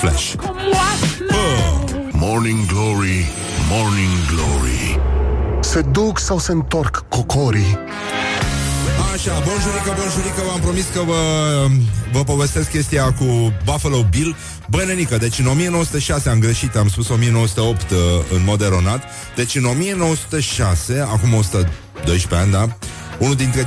Flash. 0.00 0.34
Morning 2.12 2.66
Glory, 2.66 3.26
Morning 3.70 4.26
Glory 4.30 5.00
Se 5.60 5.80
duc 5.80 6.18
sau 6.18 6.38
se 6.38 6.52
întorc 6.52 7.04
cocorii? 7.08 7.78
Așa, 9.12 9.32
bonjurică, 9.32 9.94
bonjurică, 9.98 10.42
v-am 10.48 10.60
promis 10.60 10.84
că 10.94 11.00
vă, 11.06 11.20
vă 12.12 12.24
povestesc 12.24 12.70
chestia 12.70 13.12
cu 13.12 13.52
Buffalo 13.64 14.06
Bill. 14.10 14.36
Bă, 14.68 14.84
nenică, 14.86 15.16
deci 15.16 15.38
în 15.38 15.46
1906 15.46 16.28
am 16.28 16.38
greșit, 16.38 16.76
am 16.76 16.88
spus 16.88 17.08
1908 17.08 17.90
uh, 17.90 17.98
în 18.34 18.42
mod 18.44 18.60
eronat. 18.60 19.02
Deci 19.36 19.54
în 19.54 19.64
1906, 19.64 21.00
acum 21.00 21.34
112 21.34 22.34
ani, 22.34 22.50
da, 22.52 22.76
unul 23.18 23.34
dintre 23.34 23.66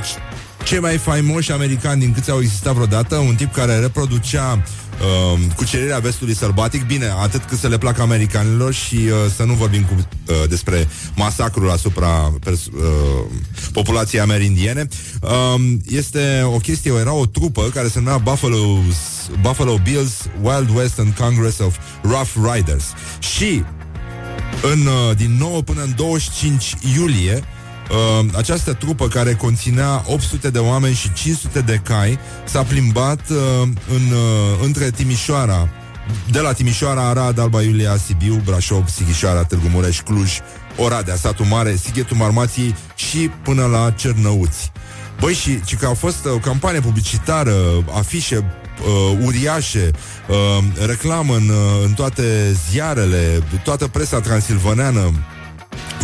cei 0.64 0.78
mai 0.78 0.96
faimoși 0.96 1.52
americani 1.52 2.00
din 2.00 2.12
câți 2.12 2.30
au 2.30 2.40
existat 2.40 2.74
vreodată, 2.74 3.16
un 3.16 3.34
tip 3.34 3.52
care 3.52 3.78
reproducea 3.78 4.62
uh, 5.00 5.40
cucerirea 5.56 5.98
vestului 5.98 6.34
sălbatic, 6.34 6.86
bine, 6.86 7.06
atât 7.22 7.44
cât 7.44 7.58
să 7.58 7.68
le 7.68 7.78
placă 7.78 8.02
americanilor 8.02 8.72
și 8.72 8.94
uh, 8.94 9.12
să 9.36 9.44
nu 9.44 9.52
vorbim 9.52 9.82
cu, 9.82 9.94
uh, 9.96 10.48
despre 10.48 10.88
masacrul 11.16 11.70
asupra 11.70 12.32
pers- 12.44 12.66
uh, 12.66 13.24
populației 13.72 14.20
amerindiene. 14.20 14.88
Uh, 15.20 15.54
este 15.88 16.42
o 16.44 16.56
chestie, 16.56 16.92
era 16.98 17.12
o 17.12 17.26
trupă 17.26 17.62
care 17.74 17.88
se 17.88 17.98
numea 17.98 18.18
Buffalo, 18.18 18.78
Buffalo 19.40 19.80
Bills 19.82 20.12
Wild 20.42 20.76
Western 20.76 21.14
Congress 21.14 21.58
of 21.58 21.76
Rough 22.02 22.54
Riders 22.54 22.84
și 23.18 23.62
în, 24.62 24.86
uh, 24.86 25.16
din 25.16 25.36
9 25.38 25.62
până 25.62 25.82
în 25.82 25.92
25 25.96 26.74
iulie 26.96 27.44
Uh, 27.90 28.26
această 28.36 28.72
trupă 28.72 29.08
care 29.08 29.34
conținea 29.34 30.04
800 30.06 30.50
de 30.50 30.58
oameni 30.58 30.94
și 30.94 31.12
500 31.12 31.60
de 31.60 31.80
cai 31.84 32.18
s-a 32.44 32.62
plimbat 32.62 33.20
uh, 33.28 33.36
în, 33.88 34.16
uh, 34.16 34.64
între 34.64 34.90
Timișoara, 34.90 35.68
de 36.30 36.38
la 36.38 36.52
Timișoara, 36.52 37.08
Arad, 37.08 37.38
Alba 37.38 37.62
Iulia, 37.62 37.96
Sibiu, 37.96 38.42
Brașov, 38.44 38.88
Sighișoara, 38.88 39.44
Târgu 39.44 39.68
Mureș, 39.68 40.00
Cluj, 40.00 40.38
Oradea, 40.76 41.16
Satul 41.16 41.44
Mare, 41.44 41.76
Sighetul 41.76 42.16
Marmației 42.16 42.74
și 42.94 43.30
până 43.42 43.66
la 43.66 43.90
Cernăuți. 43.90 44.72
Băi, 45.20 45.34
și, 45.34 45.60
și 45.64 45.76
că 45.76 45.86
a 45.86 45.94
fost 45.94 46.26
o 46.26 46.38
campanie 46.38 46.80
publicitară, 46.80 47.54
afișe 47.96 48.36
uh, 48.36 49.18
uriașe, 49.24 49.90
uh, 50.28 50.86
reclamă 50.86 51.34
în, 51.34 51.48
uh, 51.48 51.84
în 51.84 51.92
toate 51.92 52.56
ziarele, 52.70 53.42
toată 53.64 53.86
presa 53.86 54.20
transilvaneană 54.20 55.12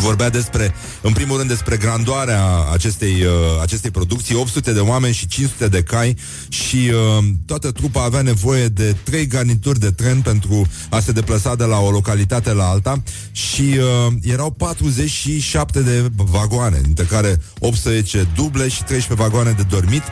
vorbea 0.07 0.31
despre, 0.31 0.75
în 1.03 1.13
primul 1.13 1.37
rând, 1.37 1.49
despre 1.49 1.77
grandoarea 1.77 2.43
acestei, 2.73 3.25
uh, 3.25 3.33
acestei 3.63 3.91
producții, 3.91 4.35
800 4.35 4.73
de 4.73 4.81
oameni 4.81 5.15
și 5.15 5.27
500 5.27 5.69
de 5.69 5.83
cai 5.83 6.17
și 6.49 6.77
uh, 6.77 7.25
toată 7.47 7.71
trupa 7.71 8.05
avea 8.05 8.23
nevoie 8.23 8.67
de 8.67 8.97
trei 9.03 9.27
garnituri 9.27 9.79
de 9.79 9.91
tren 9.91 10.21
pentru 10.21 10.67
a 10.91 11.01
se 11.01 11.13
deplasa 11.13 11.55
de 11.55 11.65
la 11.65 11.79
o 11.79 11.91
localitate 11.91 12.53
la 12.53 12.69
alta 12.69 13.03
și 13.33 13.63
uh, 13.79 14.13
erau 14.23 14.51
47 14.51 15.81
de 15.81 16.11
vagoane, 16.17 16.81
dintre 16.83 17.05
care 17.05 17.41
18 17.59 18.29
duble 18.35 18.69
și 18.69 18.85
13 18.85 19.29
vagoane 19.29 19.51
de 19.51 19.63
dormit 19.69 20.03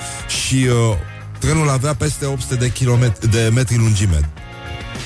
și 0.45 0.55
uh, 0.55 0.97
trenul 1.39 1.69
avea 1.69 1.95
peste 1.95 2.25
800 2.25 2.55
de, 2.55 2.71
kilometri, 2.73 3.31
de 3.31 3.51
metri 3.55 3.77
lungime. 3.77 4.31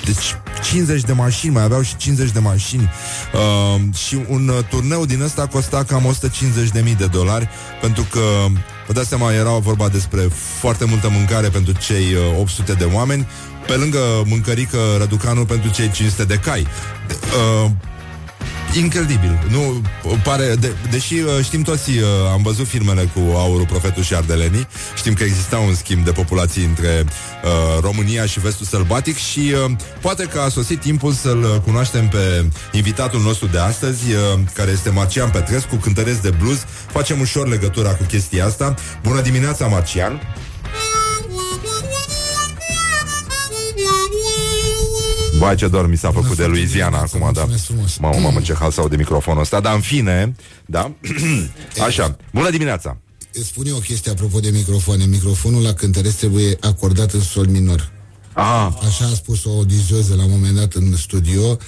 Deci 0.04 0.36
50 0.62 1.00
de 1.02 1.12
mașini, 1.12 1.52
mai 1.52 1.62
aveau 1.62 1.82
și 1.82 1.96
50 1.96 2.30
de 2.30 2.38
mașini 2.38 2.90
uh, 3.34 3.94
și 3.94 4.18
un 4.28 4.48
uh, 4.48 4.64
turneu 4.70 5.06
din 5.06 5.22
ăsta 5.22 5.46
costa 5.46 5.84
cam 5.84 6.16
150.000 6.82 6.96
de 6.96 7.06
dolari 7.06 7.48
pentru 7.80 8.06
că 8.10 8.20
Vă 8.88 8.94
dați 8.94 9.08
seama, 9.08 9.32
era 9.32 9.50
vorba 9.50 9.88
despre 9.88 10.20
foarte 10.58 10.84
multă 10.84 11.08
mâncare 11.08 11.48
pentru 11.48 11.72
cei 11.72 12.14
uh, 12.14 12.38
800 12.38 12.72
de 12.72 12.84
oameni, 12.84 13.26
pe 13.66 13.72
lângă 13.72 13.98
mâncărică 14.24 14.78
răducanul 14.98 15.46
pentru 15.46 15.70
cei 15.70 15.90
500 15.90 16.24
de 16.24 16.34
cai. 16.34 16.66
Uh, 17.10 17.70
Incredibil. 18.76 19.46
Nu, 19.50 19.82
pare, 20.24 20.54
de, 20.54 20.72
deși 20.90 21.14
uh, 21.14 21.44
știm 21.44 21.62
toți, 21.62 21.90
uh, 21.90 22.04
am 22.32 22.42
văzut 22.42 22.66
filmele 22.66 23.10
cu 23.14 23.20
Aurul, 23.34 23.66
Profetul 23.66 24.02
și 24.02 24.14
Ardelenii, 24.14 24.66
știm 24.96 25.14
că 25.14 25.24
exista 25.24 25.58
un 25.58 25.74
schimb 25.74 26.04
de 26.04 26.12
populații 26.12 26.64
între 26.64 27.04
uh, 27.04 27.80
România 27.80 28.26
și 28.26 28.40
Vestul 28.40 28.66
Sălbatic 28.66 29.16
și 29.16 29.54
uh, 29.64 29.70
poate 30.00 30.24
că 30.24 30.40
a 30.40 30.48
sosit 30.48 30.80
timpul 30.80 31.12
să-l 31.12 31.62
cunoaștem 31.64 32.08
pe 32.08 32.44
invitatul 32.72 33.20
nostru 33.20 33.46
de 33.46 33.58
astăzi, 33.58 34.12
uh, 34.12 34.40
care 34.54 34.70
este 34.70 34.90
Marcian 34.90 35.30
Petrescu, 35.30 35.76
cântăresc 35.76 36.20
de 36.22 36.30
blues. 36.30 36.64
Facem 36.92 37.20
ușor 37.20 37.48
legătura 37.48 37.90
cu 37.94 38.02
chestia 38.02 38.46
asta. 38.46 38.74
Bună 39.02 39.20
dimineața, 39.20 39.66
Marcian! 39.66 40.20
Vai 45.38 45.54
ce 45.54 45.68
doar 45.68 45.86
mi 45.86 45.96
s-a 45.96 46.10
făcut 46.12 46.36
de 46.36 46.44
Louisiana 46.44 46.98
acum, 46.98 47.30
da. 47.32 47.46
Mamă, 48.00 48.18
mamă, 48.18 48.40
ce 48.40 48.54
hal 48.54 48.70
sau 48.70 48.88
de 48.88 48.96
microfonul 48.96 49.40
ăsta, 49.40 49.60
dar 49.60 49.74
în 49.74 49.80
fine, 49.80 50.34
da? 50.66 50.92
Așa, 51.86 52.16
bună 52.32 52.50
dimineața! 52.50 52.96
Îți 53.32 53.46
spun 53.46 53.66
eu 53.66 53.76
o 53.76 53.78
chestie 53.78 54.10
apropo 54.10 54.40
de 54.40 54.50
microfoane. 54.50 55.04
Microfonul 55.04 55.62
la 55.62 55.72
cântăresc 55.72 56.16
trebuie 56.16 56.56
acordat 56.60 57.12
în 57.12 57.20
sol 57.20 57.46
minor. 57.46 57.92
Ah. 58.40 58.72
Așa 58.86 59.04
a 59.04 59.14
spus 59.14 59.44
o 59.44 59.50
odizioză 59.50 60.14
la 60.14 60.24
un 60.24 60.30
moment 60.30 60.56
dat 60.56 60.72
în 60.72 60.96
studio. 60.96 61.58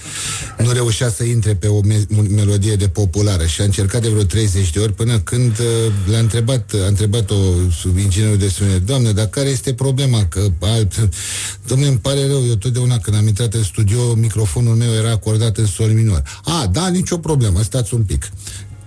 Nu 0.57 0.71
reușea 0.71 1.09
să 1.09 1.23
intre 1.23 1.55
pe 1.55 1.67
o 1.67 1.81
me- 1.81 2.05
melodie 2.29 2.75
de 2.75 2.87
populară 2.87 3.45
și 3.45 3.61
a 3.61 3.63
încercat 3.63 4.01
de 4.01 4.09
vreo 4.09 4.23
30 4.23 4.71
de 4.71 4.79
ori 4.79 4.93
până 4.93 5.19
când 5.19 5.59
uh, 5.59 5.65
l-a 6.11 6.17
întrebat, 6.17 6.73
a 6.83 6.87
întrebat-o 6.87 7.35
sub 7.81 7.97
inginerul 7.97 8.37
de 8.37 8.47
sunet, 8.47 8.85
Doamne, 8.85 9.11
dar 9.11 9.25
care 9.25 9.49
este 9.49 9.73
problema? 9.73 10.25
Că 10.25 10.47
alt... 10.59 11.09
Domne, 11.67 11.87
îmi 11.87 11.97
pare 11.97 12.27
rău, 12.27 12.45
eu 12.47 12.55
totdeauna 12.55 12.97
când 12.97 13.17
am 13.17 13.27
intrat 13.27 13.53
în 13.53 13.63
studio, 13.63 14.13
microfonul 14.13 14.75
meu 14.75 14.93
era 14.93 15.11
acordat 15.11 15.57
în 15.57 15.65
sol 15.65 15.89
minor. 15.89 16.23
A, 16.43 16.69
da, 16.71 16.87
nicio 16.87 17.17
problemă, 17.17 17.61
stați 17.61 17.93
un 17.93 18.03
pic. 18.03 18.29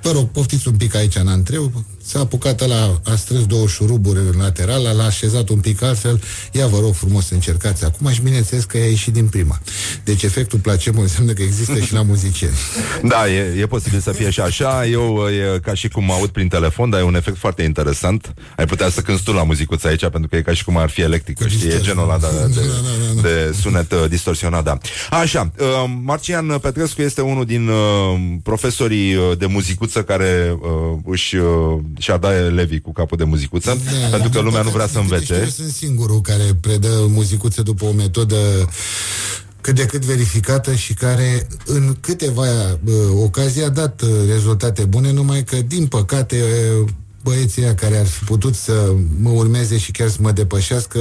Vă 0.03 0.11
rog, 0.11 0.29
poftiți 0.29 0.69
un 0.69 0.77
pic 0.77 0.95
aici 0.95 1.17
în 1.17 1.29
antreu, 1.29 1.85
s-a 2.07 2.21
apucat 2.21 2.69
la 2.69 3.01
a 3.05 3.17
strâns 3.17 3.47
două 3.47 3.67
șuruburi 3.67 4.19
în 4.19 4.41
lateral, 4.41 4.83
l-a 4.97 5.05
așezat 5.05 5.49
un 5.49 5.59
pic 5.59 5.83
altfel, 5.83 6.23
ia 6.53 6.67
vă 6.67 6.79
rog 6.79 6.95
frumos 6.95 7.27
să 7.27 7.35
încercați 7.35 7.85
acum 7.85 8.11
și 8.11 8.21
bineînțeles 8.21 8.65
că 8.65 8.77
a 8.77 8.85
ieșit 8.85 9.13
din 9.13 9.27
prima. 9.27 9.61
Deci 10.05 10.23
efectul 10.23 10.59
placebo 10.59 11.01
înseamnă 11.01 11.33
că 11.33 11.43
există 11.43 11.79
și 11.79 11.93
la 11.93 12.03
muzicieni. 12.13 12.55
Da, 13.03 13.31
e, 13.31 13.61
e 13.61 13.67
posibil 13.67 14.01
să 14.01 14.13
fie 14.13 14.31
și 14.31 14.41
așa. 14.41 14.87
Eu 14.87 15.29
e 15.29 15.59
ca 15.59 15.75
și 15.75 15.89
cum 15.89 16.05
mă 16.05 16.13
aud 16.13 16.29
prin 16.29 16.49
telefon, 16.49 16.91
dar 16.91 17.01
e 17.01 17.03
un 17.03 17.15
efect 17.15 17.37
foarte 17.37 17.63
interesant. 17.63 18.35
Ai 18.57 18.67
putea 18.67 18.89
să 18.89 19.01
cânti 19.01 19.23
tu 19.23 19.33
la 19.33 19.43
muzicuță 19.43 19.87
aici, 19.89 20.01
pentru 20.01 20.29
că 20.29 20.37
e 20.37 20.43
ca 20.43 20.53
și 20.53 20.65
cum 20.65 20.77
ar 20.77 20.89
fi 20.91 21.01
electrică, 21.01 21.49
știi? 21.49 21.69
E 21.69 21.81
genul 21.81 22.03
ăla 22.03 22.19
de, 22.19 22.27
de, 22.55 22.61
de 23.23 23.55
sunet 23.61 23.93
uh, 23.93 24.05
distorsionat, 24.09 24.65
da. 24.65 24.79
Așa, 25.11 25.51
uh, 25.59 25.67
Marcian 26.03 26.59
Petrescu 26.59 27.03
este 27.03 27.21
unul 27.21 27.45
din 27.45 27.69
uh, 27.69 27.77
profesorii 28.43 29.15
uh, 29.15 29.39
de 29.39 29.47
muzicuță 29.47 30.03
care 30.03 30.57
uh, 30.61 30.99
își 31.05 31.37
uh, 31.37 31.79
și-a 31.99 32.17
dat 32.17 32.33
elevii 32.33 32.81
cu 32.81 32.93
capul 32.93 33.17
de 33.17 33.25
muzicuță, 33.25 33.79
da, 33.85 34.09
pentru 34.09 34.29
că 34.29 34.41
lumea 34.41 34.63
nu 34.63 34.71
vrea 34.71 34.87
să 34.87 34.99
învețe. 34.99 35.35
Eu 35.35 35.49
sunt 35.49 35.71
singurul 35.71 36.21
care 36.21 36.57
predă 36.61 37.07
muzicuță 37.09 37.63
după 37.63 37.85
o 37.85 37.93
metodă 37.93 38.37
cât 39.61 39.75
de 39.75 39.87
cât 39.87 40.05
verificată 40.05 40.75
și 40.75 40.95
care 40.95 41.47
în 41.65 41.97
câteva 42.01 42.43
uh, 42.43 42.95
ocazii 43.23 43.63
a 43.63 43.69
dat 43.69 44.03
uh, 44.03 44.09
rezultate 44.29 44.85
bune, 44.85 45.13
numai 45.13 45.45
că, 45.45 45.57
din 45.57 45.87
păcate, 45.87 46.37
uh, 46.37 46.89
băieții 47.25 47.63
ăia 47.63 47.75
care 47.75 47.97
ar 47.99 48.07
fi 48.07 48.25
putut 48.25 48.55
să 48.55 48.93
mă 49.21 49.31
urmeze 49.31 49.79
și 49.79 49.91
chiar 49.91 50.09
să 50.09 50.17
mă 50.21 50.31
depășească 50.31 51.01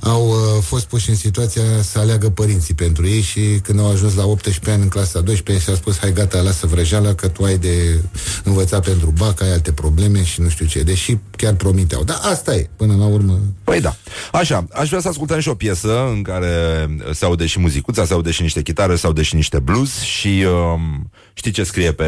au 0.00 0.28
uh, 0.28 0.62
fost 0.62 0.84
puși 0.84 1.10
în 1.10 1.16
situația 1.16 1.62
să 1.82 1.98
aleagă 1.98 2.30
părinții 2.30 2.74
pentru 2.74 3.06
ei 3.06 3.20
și 3.20 3.40
când 3.62 3.78
au 3.78 3.90
ajuns 3.90 4.14
la 4.14 4.26
18 4.26 4.70
ani 4.70 4.82
în 4.82 4.88
clasa 4.88 5.20
12 5.20 5.64
și-a 5.64 5.74
spus 5.74 5.98
hai 5.98 6.12
gata, 6.12 6.40
lasă 6.40 6.66
vrăjeala 6.66 7.14
că 7.14 7.28
tu 7.28 7.44
ai 7.44 7.58
de 7.58 8.00
învățat 8.44 8.84
pentru 8.84 9.12
bac, 9.18 9.40
ai 9.42 9.52
alte 9.52 9.72
probleme 9.72 10.24
și 10.24 10.40
nu 10.40 10.48
știu 10.48 10.66
ce, 10.66 10.82
deși 10.82 11.18
chiar 11.36 11.54
promiteau. 11.54 12.04
Dar 12.04 12.18
asta 12.22 12.54
e, 12.54 12.70
până 12.76 12.96
la 12.96 13.06
urmă. 13.06 13.40
Păi 13.64 13.80
da. 13.80 13.96
Așa, 14.32 14.66
aș 14.72 14.88
vrea 14.88 15.00
să 15.00 15.08
ascultăm 15.08 15.40
și 15.40 15.48
o 15.48 15.54
piesă 15.54 16.08
în 16.08 16.22
care 16.22 16.86
se 17.12 17.24
aude 17.24 17.46
și 17.46 17.60
muzicuța, 17.60 18.04
se 18.04 18.12
aude 18.12 18.30
și 18.30 18.42
niște 18.42 18.62
chitare, 18.62 18.96
se 18.96 19.06
aude 19.06 19.22
și 19.22 19.34
niște 19.34 19.58
blues 19.58 20.00
și 20.00 20.44
um, 20.74 21.10
știi 21.34 21.50
ce 21.50 21.64
scrie 21.64 21.92
pe 21.92 22.06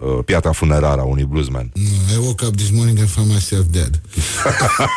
uh, 0.00 0.18
piatra 0.24 0.52
funerară 0.52 1.00
a 1.00 1.04
unui 1.04 1.24
bluesman? 1.24 1.72
I 2.14 2.18
woke 2.18 2.44
up 2.44 2.56
this 2.56 2.70
morning 2.70 2.98
and 2.98 3.08
found 3.08 3.30
myself 3.30 3.64
dead. 3.70 4.00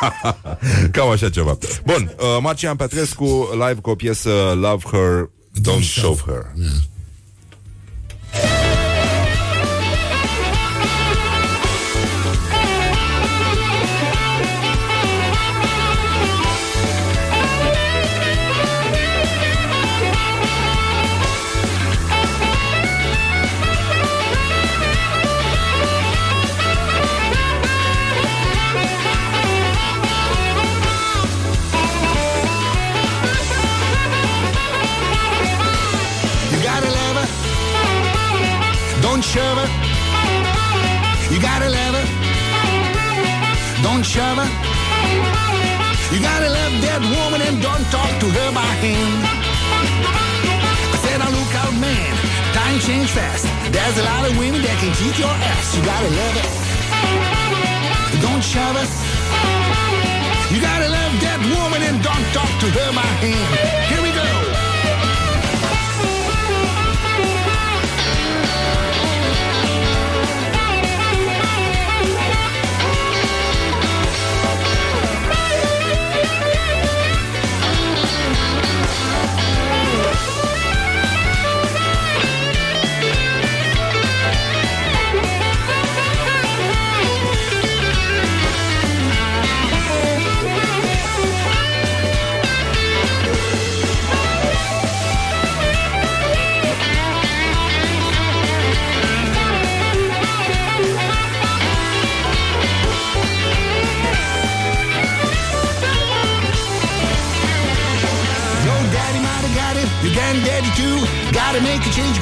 Cam 0.91 1.09
așa 1.09 1.29
ceva. 1.29 1.57
Bun, 1.85 2.15
uh, 2.19 2.37
Marcian 2.41 2.75
Petrescu 2.75 3.49
live 3.51 3.79
cu 3.81 3.89
o 3.89 3.95
piesă 3.95 4.29
Love 4.55 4.83
Her, 4.91 5.29
Don't, 5.61 5.75
Don't 5.75 5.83
Shove 5.83 6.21
Her. 6.25 6.51
Yeah. 6.55 6.71
And 47.47 47.61
don't 47.61 47.85
talk 47.93 48.11
to 48.19 48.27
her 48.27 48.49
by 48.53 48.71
hand. 48.81 49.21
I 50.93 50.97
said, 51.03 51.17
now 51.21 51.29
look 51.29 51.53
out, 51.61 51.73
man. 51.77 52.13
Time 52.57 52.79
change 52.79 53.09
fast. 53.11 53.45
There's 53.71 53.97
a 54.01 54.05
lot 54.09 54.25
of 54.25 54.37
women 54.37 54.61
that 54.65 54.77
can 54.81 54.91
kick 54.97 55.15
your 55.21 55.29
ass. 55.29 55.77
You 55.77 55.81
gotta 55.85 56.09
love 56.09 56.35
it. 56.41 56.49
Don't 58.25 58.43
shove 58.43 58.75
her. 58.79 58.87
You 60.53 60.59
gotta 60.61 60.89
love 60.89 61.13
that 61.21 61.39
woman 61.53 61.81
and 61.85 61.97
don't 62.01 62.27
talk 62.33 62.51
to 62.61 62.67
her 62.77 62.89
by 62.97 63.09
hand. 63.21 63.84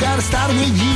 Gotta 0.03 0.21
start 0.21 0.49
with 0.49 0.83
you. 0.83 0.92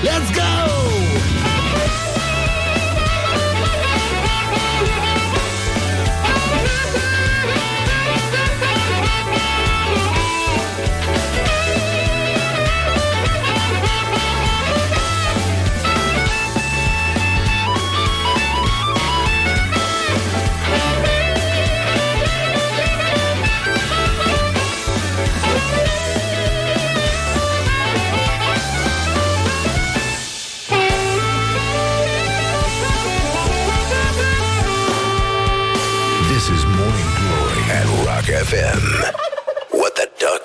Let's 0.00 0.30
go! 0.30 0.37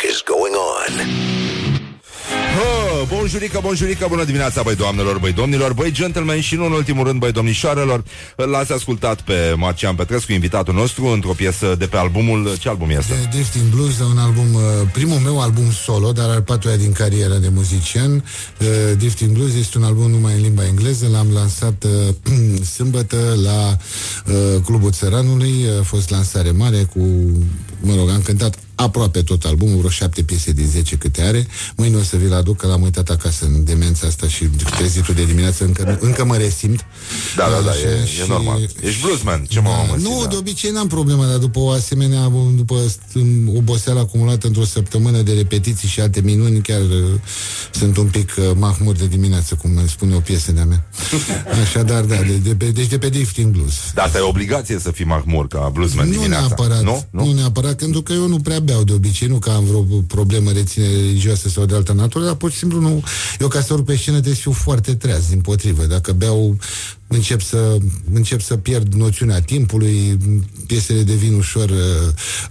Is 0.04 0.22
going 0.22 0.54
on? 0.54 0.92
Oh, 2.60 3.08
bonjurică, 3.08 3.60
bonjurică, 3.62 4.06
bună 4.10 4.24
dimineața, 4.24 4.62
băi 4.62 4.76
doamnelor, 4.76 5.20
băi 5.20 5.32
domnilor, 5.32 5.74
băi 5.74 5.92
gentlemen 5.92 6.42
și 6.42 6.56
nu 6.56 6.66
în 6.66 6.72
ultimul 6.72 7.06
rând, 7.06 7.20
băi 7.20 7.32
domnișoarelor. 7.32 8.04
Îl 8.36 8.50
l-ați 8.50 8.72
ascultat 8.72 9.22
pe 9.22 9.54
Marcian 9.58 9.96
Petrescu, 9.96 10.32
invitatul 10.32 10.74
nostru, 10.74 11.06
într-o 11.06 11.32
piesă 11.32 11.76
de 11.78 11.86
pe 11.86 11.98
albumul... 11.98 12.58
Ce 12.60 12.70
album 12.70 12.90
este? 12.90 13.14
De 13.14 13.28
Drifting 13.32 13.66
Blues, 13.66 13.98
de 13.98 14.04
un 14.04 14.18
album, 14.18 14.54
uh, 14.54 14.62
primul 14.92 15.18
meu 15.18 15.42
album 15.42 15.72
solo, 15.72 16.12
dar 16.12 16.30
al 16.30 16.42
patrulea 16.42 16.78
din 16.78 16.92
cariera 16.92 17.38
de 17.38 17.50
muzician. 17.54 18.14
Uh, 18.14 18.68
Drifting 18.98 19.32
Blues 19.32 19.54
este 19.54 19.78
un 19.78 19.84
album 19.84 20.10
numai 20.10 20.34
în 20.34 20.42
limba 20.42 20.66
engleză, 20.66 21.08
l-am 21.12 21.28
lansat 21.34 21.84
uh, 21.84 22.66
sâmbătă 22.76 23.38
la 23.44 23.78
uh, 24.26 24.62
Clubul 24.66 24.92
Țăranului, 24.92 25.54
a 25.80 25.84
fost 25.84 26.10
lansare 26.10 26.52
mare 26.52 26.88
cu, 26.94 27.00
mă 27.80 27.96
rog, 27.96 28.10
am 28.10 28.22
cântat 28.22 28.56
aproape 28.76 29.22
tot 29.22 29.44
albumul, 29.44 29.78
vreo 29.78 29.90
șapte 29.90 30.24
piese 30.24 30.52
din 30.52 30.66
10 30.66 30.96
câte 30.96 31.22
are. 31.22 31.48
Mâine 31.76 31.96
o 31.98 32.02
să 32.04 32.18
vi-l 32.18 32.34
aduc, 32.34 32.58
că 32.58 32.68
l-am 32.68 32.82
uitat 32.82 33.10
acasă 33.10 33.46
în 33.46 33.64
demența 33.64 34.08
asta 34.08 34.28
și 34.28 34.46
trezitul 34.78 35.14
de 35.14 35.26
dimineață 35.26 35.64
încă, 35.64 35.98
încă 36.02 36.26
mă 36.26 36.36
resimt. 36.38 36.86
Da, 37.36 37.50
da, 37.50 37.62
da, 37.66 37.70
Așa, 37.72 37.80
e, 38.02 38.06
și- 38.06 38.20
e 38.22 38.26
normal. 38.28 38.70
Ești 38.82 39.02
bluesman, 39.02 39.44
ce 39.50 39.60
mă 39.60 39.70
da, 39.70 39.92
mă 39.94 39.96
Nu, 40.02 40.20
da. 40.24 40.30
de 40.30 40.36
obicei 40.36 40.72
n-am 40.72 40.88
probleme, 40.88 41.26
dar 41.26 41.38
după 41.38 41.60
o 41.60 41.70
asemenea, 41.70 42.32
după 42.56 42.76
st- 42.88 43.56
oboseală 43.56 44.00
acumulată 44.00 44.48
într-o 44.48 44.64
săptămână 44.66 45.22
de 45.22 45.34
repetiții 45.34 45.88
și 45.88 46.00
alte 46.00 46.22
minuni, 46.22 46.62
chiar 46.62 46.82
uh, 46.82 47.20
sunt 47.72 47.98
un 47.98 48.06
pic 48.08 48.34
uh, 48.38 48.52
mahmur 48.58 48.96
de 48.96 49.08
dimineață, 49.08 49.56
cum 49.56 49.78
îmi 49.78 49.90
spune 49.90 50.16
o 50.16 50.20
piesă 50.20 50.52
de-a 50.52 50.66
mea. 50.66 50.88
Așadar, 51.64 52.02
da, 52.04 52.16
de, 52.16 52.34
de, 52.44 52.56
pe, 52.56 52.66
deci 52.66 52.88
de 52.88 52.98
pe 52.98 53.10
Drifting 53.10 53.52
Blues. 53.52 53.74
Da, 53.94 54.04
asta 54.04 54.18
e 54.18 54.22
obligație 54.22 54.80
să 54.80 54.92
fii 54.92 55.06
mahmur 55.06 55.48
ca 55.48 55.70
bluesman 55.74 56.06
Nu 56.08 56.12
dimineața. 56.14 56.46
neapărat, 56.48 56.84
Nu? 56.84 57.06
nu? 57.12 57.26
nu 57.26 57.32
neapărat, 57.34 57.76
pentru 57.76 58.02
că 58.02 58.14
eu 58.14 58.28
nu 58.28 58.40
prea 58.40 58.60
beau 58.74 58.84
de 58.86 58.94
obicei, 58.94 59.28
nu 59.28 59.40
că 59.40 59.50
am 59.50 59.64
vreo 59.64 59.82
problemă 60.08 60.52
reține 60.52 60.88
religioasă 60.88 61.50
sau 61.50 61.66
de 61.66 61.76
altă 61.76 61.94
natură, 61.94 62.26
dar 62.26 62.36
pur 62.36 62.52
și 62.52 62.58
simplu 62.58 62.80
nu. 62.80 63.04
Eu 63.40 63.48
ca 63.48 63.62
să 63.62 63.74
urc 63.74 63.86
pe 63.86 63.96
scenă 63.96 64.16
trebuie 64.16 64.36
să 64.36 64.42
fiu 64.42 64.52
foarte 64.52 64.96
treaz, 64.96 65.30
din 65.30 65.42
potrivă. 65.42 65.86
Dacă 65.86 66.12
beau, 66.12 66.58
încep 67.14 67.42
să, 67.42 67.78
încep 68.14 68.42
să 68.42 68.58
pierd 68.58 68.94
noțiunea 68.94 69.42
timpului, 69.42 70.18
piesele 70.68 71.02
devin 71.02 71.34
ușor 71.34 71.70
uh, 71.70 71.78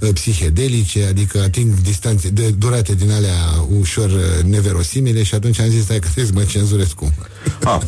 uh, 0.01 0.09
psihedelice, 0.15 1.05
adică 1.05 1.41
ating 1.41 1.81
distanțe 1.81 2.29
de, 2.29 2.51
durate 2.51 2.95
din 2.95 3.11
alea 3.11 3.67
ușor 3.81 4.11
uh, 4.11 4.45
neverosimile 4.45 5.23
și 5.23 5.35
atunci 5.35 5.61
am 5.61 5.69
zis, 5.69 5.83
stai 5.83 5.99
că 5.99 6.09
trebuie 6.13 6.27
să 6.27 6.33
mă 6.35 6.45
cenzurez 6.45 6.93
cum. 6.93 7.13
Ah, 7.65 7.81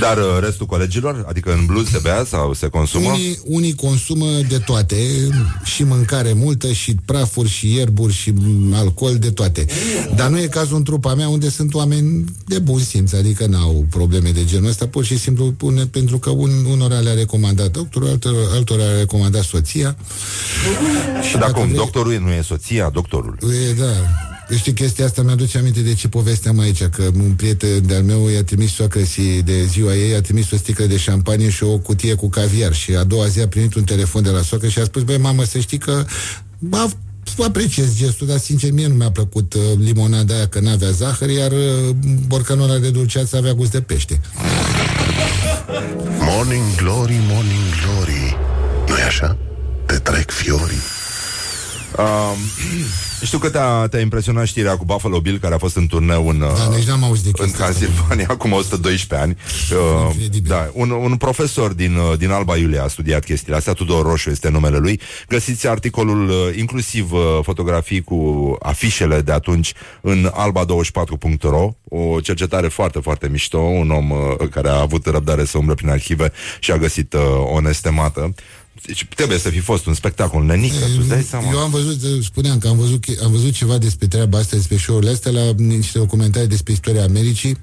dar 0.00 0.16
uh, 0.16 0.24
restul 0.40 0.66
colegilor, 0.66 1.24
adică 1.28 1.52
în 1.52 1.66
blues 1.66 1.88
se 1.88 1.98
bea 2.02 2.24
sau 2.24 2.54
se 2.54 2.66
consumă? 2.68 3.10
Unii, 3.10 3.38
unii 3.44 3.74
consumă 3.74 4.26
de 4.48 4.58
toate, 4.58 4.96
și 5.64 5.82
mâncare 5.82 6.32
multă, 6.32 6.72
și 6.72 6.94
prafuri, 7.04 7.48
și 7.48 7.74
ierburi, 7.74 8.12
și 8.12 8.30
mm, 8.30 8.74
alcool, 8.74 9.16
de 9.18 9.30
toate. 9.30 9.66
Dar 10.16 10.30
nu 10.30 10.38
e 10.38 10.46
cazul 10.46 10.76
în 10.76 10.82
trupa 10.82 11.14
mea 11.14 11.28
unde 11.28 11.50
sunt 11.50 11.74
oameni 11.74 12.24
de 12.46 12.58
bun 12.58 12.80
simț, 12.80 13.12
adică 13.12 13.46
n-au 13.46 13.86
probleme 13.90 14.30
de 14.30 14.44
genul 14.44 14.68
ăsta, 14.68 14.86
pur 14.86 15.04
și 15.04 15.18
simplu 15.18 15.52
pune 15.52 15.86
pentru 15.86 16.17
că 16.18 16.30
un, 16.30 16.50
unora 16.70 16.98
le-a 16.98 17.14
recomandat 17.14 17.70
doctorul, 17.70 18.08
altora, 18.08 18.36
altora 18.52 18.84
le-a 18.84 18.98
recomandat 18.98 19.42
soția. 19.42 19.96
Și 21.28 21.36
dacă 21.36 21.52
cum, 21.52 21.72
doctorul 21.72 22.20
nu 22.20 22.30
e 22.30 22.40
soția, 22.42 22.90
doctorul. 22.92 23.38
E, 23.42 23.72
da. 23.72 23.92
Știi, 24.56 24.72
chestia 24.72 25.04
asta 25.04 25.22
mi-aduce 25.22 25.58
aminte 25.58 25.80
de 25.80 25.94
ce 25.94 26.08
povesteam 26.08 26.58
aici, 26.58 26.82
că 26.82 27.02
un 27.14 27.32
prieten 27.36 27.86
de-al 27.86 28.02
meu 28.02 28.28
i-a 28.28 28.44
trimis 28.44 28.72
soacră 28.72 29.00
de 29.44 29.64
ziua 29.64 29.94
ei, 29.94 30.14
a 30.14 30.20
trimis 30.20 30.50
o 30.50 30.56
sticlă 30.56 30.84
de 30.84 30.96
șampanie 30.96 31.50
și 31.50 31.62
o 31.62 31.78
cutie 31.78 32.14
cu 32.14 32.28
caviar 32.28 32.74
și 32.74 32.94
a 32.94 33.04
doua 33.04 33.26
zi 33.26 33.40
a 33.40 33.48
primit 33.48 33.74
un 33.74 33.84
telefon 33.84 34.22
de 34.22 34.30
la 34.30 34.42
soacră 34.42 34.68
și 34.68 34.78
a 34.78 34.84
spus, 34.84 35.02
băi, 35.02 35.18
mamă, 35.18 35.44
să 35.44 35.58
știi 35.58 35.78
că 35.78 36.04
bă, 36.58 36.88
apreciez 37.44 37.96
gestul, 37.96 38.26
dar 38.26 38.38
sincer 38.38 38.70
mie 38.70 38.86
nu 38.86 38.94
mi-a 38.94 39.10
plăcut 39.10 39.54
uh, 39.54 39.62
limonada 39.78 40.34
aia 40.34 40.48
că 40.48 40.60
n-avea 40.60 40.90
zahăr, 40.90 41.30
iar 41.30 41.52
uh, 41.52 41.94
borcanul 42.26 42.80
de 42.80 42.90
dulceață 42.90 43.36
avea 43.36 43.52
gust 43.52 43.70
de 43.70 43.80
pește. 43.80 44.20
Morning 46.18 46.74
Glory, 46.76 47.20
Morning 47.28 47.68
Glory 47.82 48.36
nu-i 48.88 49.02
așa? 49.06 49.36
Te 49.86 49.94
trec 49.94 50.30
fiorii 50.30 50.97
Um, 51.98 52.38
știu 53.22 53.38
că 53.38 53.50
te-a, 53.50 53.86
te-a 53.86 54.00
impresionat 54.00 54.46
știrea 54.46 54.76
cu 54.76 54.84
Buffalo 54.84 55.20
Bill 55.20 55.38
care 55.38 55.54
a 55.54 55.58
fost 55.58 55.76
în 55.76 55.86
turneu 55.86 56.28
în, 56.28 56.38
da, 56.38 56.68
deci 56.74 56.86
n-am 56.86 57.04
auzit 57.04 57.38
în 57.38 57.50
Transilvania 57.50 58.26
acum 58.36 58.52
112 58.52 59.26
ani. 59.26 59.36
Uh, 60.08 60.40
da, 60.42 60.70
un, 60.72 60.90
un 60.90 61.16
profesor 61.16 61.72
din, 61.72 61.96
uh, 61.96 62.18
din 62.18 62.30
Alba 62.30 62.56
Iulia 62.56 62.84
a 62.84 62.88
studiat 62.88 63.24
chestiile 63.24 63.56
astea, 63.56 63.72
Tudor 63.72 64.06
Roșu 64.06 64.30
este 64.30 64.48
numele 64.48 64.78
lui. 64.78 65.00
Găsiți 65.28 65.68
articolul, 65.68 66.28
uh, 66.28 66.36
inclusiv 66.56 67.12
uh, 67.12 67.20
fotografii 67.42 68.02
cu 68.02 68.56
afișele 68.62 69.20
de 69.20 69.32
atunci 69.32 69.72
în 70.00 70.30
alba24.ro, 70.32 71.70
o 71.88 72.20
cercetare 72.20 72.68
foarte, 72.68 72.98
foarte 72.98 73.28
mișto, 73.28 73.58
un 73.58 73.90
om 73.90 74.10
uh, 74.10 74.18
care 74.50 74.68
a 74.68 74.80
avut 74.80 75.06
răbdare 75.06 75.44
să 75.44 75.58
umble 75.58 75.74
prin 75.74 75.88
arhive 75.88 76.32
și 76.60 76.70
a 76.70 76.76
găsit 76.76 77.12
uh, 77.12 77.20
o 77.54 77.60
nestemată. 77.60 78.34
Deci 78.86 79.06
trebuie 79.14 79.38
să 79.38 79.50
fi 79.50 79.58
fost 79.58 79.86
un 79.86 79.94
spectacol 79.94 80.44
nenic, 80.44 80.72
tu 80.96 81.02
dai 81.02 81.22
seama. 81.22 81.50
Eu 81.50 81.58
am 81.58 81.70
văzut, 81.70 82.24
spuneam 82.24 82.58
că 82.58 82.68
am 82.68 82.76
văzut, 82.76 83.04
am 83.22 83.30
văzut 83.30 83.52
ceva 83.52 83.78
despre 83.78 84.06
treaba 84.06 84.38
asta, 84.38 84.56
despre 84.56 84.76
show-urile 84.76 85.10
astea, 85.10 85.30
la 85.30 85.52
niște 85.56 85.98
documentarii 85.98 86.48
despre 86.48 86.72
istoria 86.72 87.02
Americii, 87.02 87.56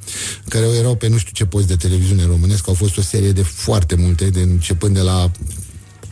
care 0.48 0.66
erau 0.66 0.96
pe 0.96 1.08
nu 1.08 1.18
știu 1.18 1.32
ce 1.34 1.46
post 1.46 1.68
de 1.68 1.76
televiziune 1.76 2.26
românesc, 2.26 2.68
au 2.68 2.74
fost 2.74 2.98
o 2.98 3.02
serie 3.02 3.32
de 3.32 3.42
foarte 3.42 3.96
multe, 3.96 4.30
de 4.30 4.40
începând 4.40 4.96
de 4.96 5.02
la 5.02 5.32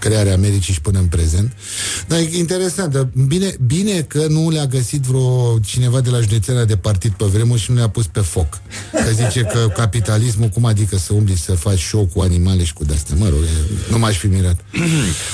crearea 0.04 0.34
Americii 0.34 0.74
și 0.74 0.82
până 0.82 1.00
în 1.00 1.06
prezent. 1.06 1.54
Dar 2.08 2.20
e 2.20 2.38
interesant, 2.38 3.08
bine, 3.28 3.56
bine 3.66 4.02
că 4.02 4.26
nu 4.30 4.50
le-a 4.50 4.66
găsit 4.66 5.02
vreo 5.02 5.60
cineva 5.60 6.02
de 6.02 6.10
la 6.10 6.20
județenia 6.20 6.66
de 6.66 6.78
partid 6.78 7.12
pe 7.12 7.26
vremuri 7.26 7.62
și 7.62 7.72
nu 7.72 7.78
le-a 7.78 7.90
pus 7.90 8.06
pe 8.08 8.20
foc. 8.20 8.62
Că 8.92 9.12
zice 9.14 9.42
că 9.42 9.68
capitalismul, 9.76 10.48
cum 10.48 10.66
adică 10.66 10.98
să 10.98 11.14
umbli 11.14 11.38
să 11.38 11.54
faci 11.54 11.80
show 11.80 12.06
cu 12.14 12.22
animale 12.22 12.64
și 12.64 12.74
cu 12.74 12.84
de-astea? 12.84 13.16
Mă 13.20 13.30
rog, 13.30 13.40
nu 13.90 14.00
m-aș 14.00 14.18
fi 14.18 14.28
mirat. 14.28 14.60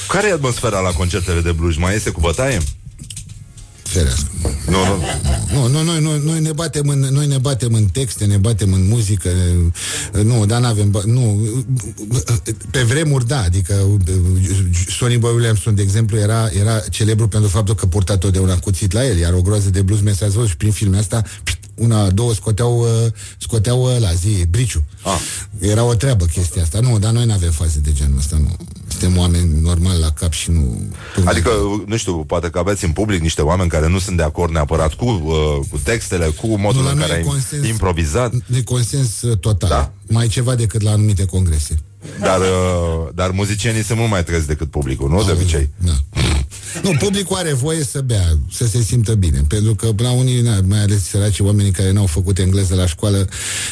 Care 0.08 0.28
e 0.28 0.32
atmosfera 0.32 0.80
la 0.80 0.90
concertele 0.90 1.42
de 1.42 1.52
blues? 1.52 1.76
Mai 1.76 1.96
este 1.96 2.10
cu 2.10 2.20
bătaie? 2.20 2.60
Ferească. 3.90 4.28
Nu, 4.70 4.86
nu. 4.86 5.04
Nu, 5.54 5.68
nu, 5.68 5.84
noi, 5.84 6.02
noi, 6.02 6.22
noi, 6.26 6.40
ne 6.40 6.52
batem 6.52 6.88
în, 6.88 7.00
noi 7.00 7.28
ne 7.28 7.38
batem 7.38 7.74
în 7.74 7.86
texte, 7.86 8.26
ne 8.26 8.38
batem 8.38 8.74
în 8.74 8.88
muzică. 8.88 9.30
Nu, 10.24 10.46
dar 10.46 10.62
n-avem... 10.62 11.02
Nu, 11.06 11.48
pe 12.72 12.82
vremuri, 12.82 13.28
da, 13.28 13.42
adică 13.42 13.74
Sonny 14.98 15.18
Boy 15.18 15.34
Williamson, 15.34 15.76
de 15.76 15.82
exemplu, 15.82 16.18
era, 16.18 16.50
era 16.60 16.80
celebru 16.80 17.28
pentru 17.28 17.50
faptul 17.50 17.76
că 17.76 17.86
purta 17.86 18.18
totdeauna 18.18 18.58
cuțit 18.58 18.92
la 18.92 19.06
el, 19.06 19.18
iar 19.18 19.34
o 19.34 19.42
groază 19.42 19.70
de 19.70 19.82
blues 19.82 20.02
mesați 20.02 20.38
și 20.48 20.58
prin 20.58 20.72
filme 20.72 20.98
asta 20.98 21.24
una, 21.76 22.10
două 22.10 22.34
scoteau, 22.34 22.88
scoteau 23.38 23.98
la 24.00 24.14
zi, 24.14 24.46
briciu. 24.50 24.84
Ah. 25.04 25.20
Era 25.60 25.84
o 25.84 25.94
treabă 25.94 26.26
chestia 26.26 26.62
asta. 26.62 26.80
Nu, 26.80 27.00
dar 27.00 27.12
noi 27.12 27.26
nu 27.26 27.34
avem 27.34 27.52
faze 27.52 27.80
de 27.80 27.92
genul 27.92 28.18
ăsta, 28.18 28.38
nu 28.38 28.56
suntem 29.00 29.18
oameni 29.18 29.62
normal 29.62 30.00
la 30.00 30.12
cap 30.12 30.32
și 30.32 30.52
nu... 30.52 30.82
Adică, 31.26 31.50
nu 31.86 31.98
știu, 31.98 32.14
poate 32.14 32.50
că 32.50 32.60
aveți 32.60 32.86
în 32.86 32.92
public 32.92 33.22
niște 33.22 33.42
oameni 33.42 33.70
care 33.70 33.88
nu 33.88 34.00
sunt 34.00 34.18
de 34.18 34.24
acord 34.24 34.52
neapărat 34.52 34.94
cu, 34.94 35.06
uh, 35.06 35.66
cu 35.70 35.78
textele, 35.84 36.26
cu 36.26 36.48
modul 36.48 36.82
nu, 36.82 36.90
în 36.90 36.98
care 36.98 37.14
ai 37.14 37.24
consens, 37.24 37.68
improvizat. 37.68 38.34
De 38.46 38.64
consens 38.64 39.22
uh, 39.22 39.38
total. 39.38 39.70
Da? 39.70 39.92
Mai 40.08 40.28
ceva 40.28 40.56
decât 40.56 40.82
la 40.82 40.92
anumite 40.92 41.26
congrese. 41.26 41.76
Dar, 42.20 42.40
uh, 42.40 43.10
dar 43.14 43.32
muzicienii 43.32 43.84
sunt 43.84 43.98
mult 43.98 44.10
mai 44.10 44.24
trezi 44.24 44.48
decât 44.48 44.72
publicul, 44.72 45.10
nu? 45.10 45.24
De 45.24 45.32
obicei. 45.32 45.70
Da. 45.78 45.92
Nu, 46.84 46.92
publicul 47.00 47.36
are 47.36 47.54
voie 47.54 47.84
să 47.84 48.02
bea, 48.02 48.38
să 48.52 48.68
se 48.68 48.82
simtă 48.82 49.16
bine. 49.16 49.44
Pentru 49.48 49.76
că 49.76 49.90
la 49.98 50.12
unii, 50.12 50.42
mai 50.64 50.82
ales 50.82 51.04
săraci, 51.04 51.40
oamenii 51.40 51.72
care 51.72 51.92
n-au 51.92 52.06
făcut 52.06 52.38
engleză 52.38 52.76
la 52.76 52.86
școală, 52.86 53.28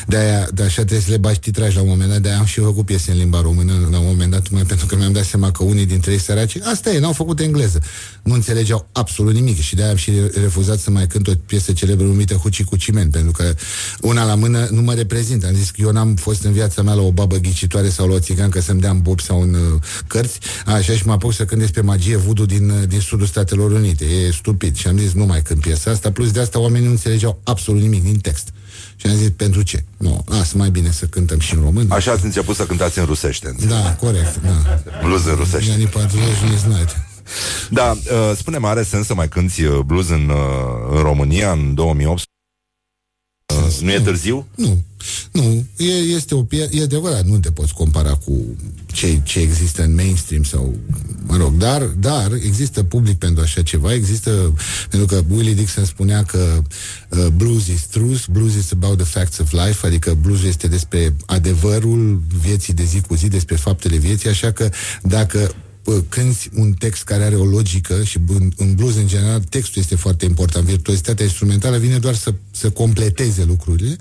de-aia, 0.08 0.48
de 0.54 0.64
așa 0.64 0.82
trebuie 0.82 1.00
să 1.00 1.12
le 1.12 1.18
bași 1.18 1.40
titraj 1.40 1.76
la 1.76 1.82
un 1.82 1.88
moment 1.88 2.10
dat, 2.10 2.22
de-aia 2.22 2.38
am 2.38 2.46
și 2.46 2.60
făcut 2.60 2.86
piese 2.86 3.12
în 3.12 3.18
limba 3.18 3.42
română 3.42 3.74
la 3.92 4.00
un 4.00 4.06
moment 4.06 4.32
dat, 4.32 4.50
mai 4.50 4.62
pentru 4.62 4.86
că 4.86 4.96
mi-am 4.96 5.12
dat 5.12 5.24
seama 5.24 5.52
că 5.52 5.64
unii 5.64 5.86
dintre 5.86 6.12
ei 6.12 6.20
săraci, 6.20 6.58
asta 6.64 6.92
e, 6.92 7.00
n-au 7.00 7.14
făcut 7.14 7.40
engleză. 7.40 7.82
Nu 8.24 8.34
înțelegeau 8.34 8.90
absolut 8.92 9.34
nimic 9.34 9.60
și 9.62 9.76
de-aia 9.76 9.92
am 9.92 9.98
și 9.98 10.12
refuzat 10.42 10.80
să 10.80 10.92
mai 10.92 11.08
cânt 11.08 11.28
o 11.28 11.32
piesă 11.46 11.72
celebră 11.72 12.06
numită 12.06 12.34
Huci 12.34 12.64
cu 12.64 12.76
ciment, 12.76 13.12
pentru 13.12 13.32
că 13.32 13.54
una 14.02 14.26
la 14.26 14.36
mână 14.36 14.68
nu 14.72 14.82
mă 14.82 14.94
reprezintă. 14.94 15.48
Am 15.48 15.54
zis 15.56 15.70
că 15.70 15.82
eu 15.82 15.92
n-am 15.92 16.16
fost 16.16 16.44
în 16.44 16.52
viața 16.52 16.82
mea 16.82 16.94
la 16.94 17.02
o 17.02 17.12
babă 17.12 17.36
ghicitoare 17.36 17.90
sau 17.90 18.08
la 18.08 18.14
o 18.14 18.20
țigan 18.20 18.50
că 18.50 18.62
să-mi 18.62 18.82
dea 18.82 18.90
în 18.90 19.00
bob 19.02 19.20
sau 19.20 19.42
în 19.42 19.54
uh, 19.54 19.82
cărți, 20.08 20.40
așa 20.66 20.94
și 20.94 21.06
mă 21.06 21.12
apuc 21.12 21.34
să 21.34 21.46
cânt 21.46 21.62
despre 21.62 21.82
magie 21.82 22.16
voodoo 22.16 22.46
din, 22.46 22.86
uh, 22.88 22.92
din 22.92 23.00
sudul 23.00 23.26
Statelor 23.26 23.72
Unite. 23.72 24.06
E 24.06 24.32
stupid. 24.32 24.76
Și 24.76 24.88
am 24.88 24.98
zis, 24.98 25.14
nu 25.14 25.26
mai 25.26 25.42
cânt 25.42 25.62
piesa 25.62 25.92
asta, 25.92 26.12
plus 26.12 26.32
de 26.32 26.40
asta 26.40 26.60
oamenii 26.60 26.86
nu 26.86 26.92
înțelegeau 26.92 27.40
absolut 27.44 27.82
nimic 27.82 28.04
din 28.04 28.20
text. 28.20 28.50
Și 28.96 29.08
am 29.08 29.16
zis, 29.16 29.30
pentru 29.36 29.62
ce? 29.62 29.84
Nu, 29.98 30.24
lasă 30.28 30.58
mai 30.58 30.70
bine 30.70 30.92
să 30.92 31.06
cântăm 31.06 31.40
și 31.40 31.56
în 31.56 31.62
român. 31.62 31.92
Așa 31.92 32.12
ați 32.12 32.26
început 32.26 32.56
să 32.56 32.66
cântați 32.66 33.00
în 33.00 33.06
rusește. 33.06 33.48
Înțeleg. 33.48 33.72
Da, 33.72 33.96
corect, 33.96 34.42
da. 34.42 34.80
Blues 35.04 35.26
în 35.26 35.36
rusește. 35.36 35.72
Anii 35.72 35.88
40 35.88 36.22
nu 36.68 36.76
Da, 37.70 37.92
uh, 37.92 38.38
spune 38.38 38.58
are 38.62 38.84
sens 38.84 39.06
să 39.06 39.14
mai 39.14 39.28
cânti 39.28 39.64
uh, 39.64 39.80
blues 39.80 40.10
în, 40.10 40.30
uh, 40.30 40.96
în 40.96 41.02
România 41.02 41.52
în 41.52 41.74
2008? 41.74 42.27
Uh, 43.68 43.82
nu 43.82 43.92
e 43.92 44.00
târziu? 44.00 44.48
Nu. 44.56 44.84
Nu, 45.32 45.66
e, 45.78 45.92
este 46.16 46.36
o 46.36 46.44
pie- 46.44 46.70
e 46.72 46.82
adevărat, 46.82 47.26
nu 47.26 47.38
te 47.38 47.52
poți 47.52 47.74
compara 47.74 48.14
cu 48.14 48.46
ce, 48.86 49.22
ce 49.24 49.40
există 49.40 49.84
în 49.84 49.96
mainstream 49.96 50.44
sau, 50.44 50.76
mă 51.26 51.38
rog, 51.38 51.54
dar, 51.54 51.82
dar 51.84 52.32
există 52.34 52.84
public 52.84 53.18
pentru 53.18 53.44
așa 53.44 53.62
ceva, 53.62 53.94
există, 53.94 54.54
pentru 54.90 55.08
că 55.16 55.24
Willie 55.30 55.54
Dixon 55.54 55.86
spunea 55.86 56.24
că 56.24 56.62
uh, 57.10 57.26
blues 57.36 57.68
is 57.68 57.82
truth, 57.82 58.24
blues 58.32 58.54
is 58.56 58.72
about 58.72 58.98
the 58.98 59.06
facts 59.06 59.38
of 59.38 59.52
life, 59.52 59.88
adică 59.88 60.18
blues 60.22 60.44
este 60.44 60.68
despre 60.68 61.16
adevărul 61.26 62.22
vieții 62.42 62.74
de 62.74 62.84
zi 62.84 63.02
cu 63.02 63.16
zi, 63.16 63.28
despre 63.28 63.56
faptele 63.56 63.98
vieții, 63.98 64.30
așa 64.30 64.52
că 64.52 64.70
dacă 65.04 65.56
cânti 66.10 66.50
un 66.54 66.74
text 66.74 67.04
care 67.04 67.24
are 67.24 67.36
o 67.36 67.46
logică 67.46 68.04
și 68.04 68.18
în, 68.28 68.52
în 68.58 68.76
blues 68.76 68.96
în 68.96 69.08
general 69.08 69.40
textul 69.40 69.82
este 69.82 69.96
foarte 69.96 70.26
important, 70.26 70.66
virtuozitatea 70.66 71.26
instrumentală 71.26 71.78
vine 71.78 71.98
doar 71.98 72.16
să, 72.16 72.34
să 72.52 72.70
completeze 72.70 73.44
lucrurile, 73.44 73.96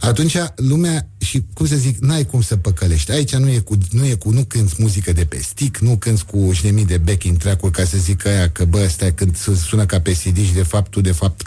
atunci 0.00 0.36
lumea 0.56 1.08
și 1.18 1.44
cum 1.52 1.66
să 1.66 1.76
zic, 1.76 1.98
n-ai 1.98 2.26
cum 2.26 2.42
să 2.42 2.56
păcălești. 2.56 3.10
Aici 3.10 3.34
nu 3.34 3.50
e 3.50 3.58
cu, 3.58 3.78
nu 3.90 4.06
e 4.06 4.14
cu, 4.14 4.30
nu 4.30 4.44
cânti 4.44 4.74
muzică 4.78 5.12
de 5.12 5.24
pe 5.24 5.40
stick, 5.42 5.78
nu 5.78 5.96
cânti 5.96 6.22
cu 6.22 6.50
șnemii 6.52 6.84
de 6.84 6.98
backing 6.98 7.36
track-uri 7.36 7.72
ca 7.72 7.84
să 7.84 7.96
zic 7.98 8.26
aia 8.26 8.50
că 8.50 8.64
bă, 8.64 8.86
stai 8.88 9.14
când 9.14 9.36
sună 9.66 9.86
ca 9.86 10.00
pe 10.00 10.12
CD 10.12 10.44
și 10.44 10.52
de 10.52 10.62
fapt 10.62 10.90
tu 10.90 11.00
de 11.00 11.12
fapt 11.12 11.46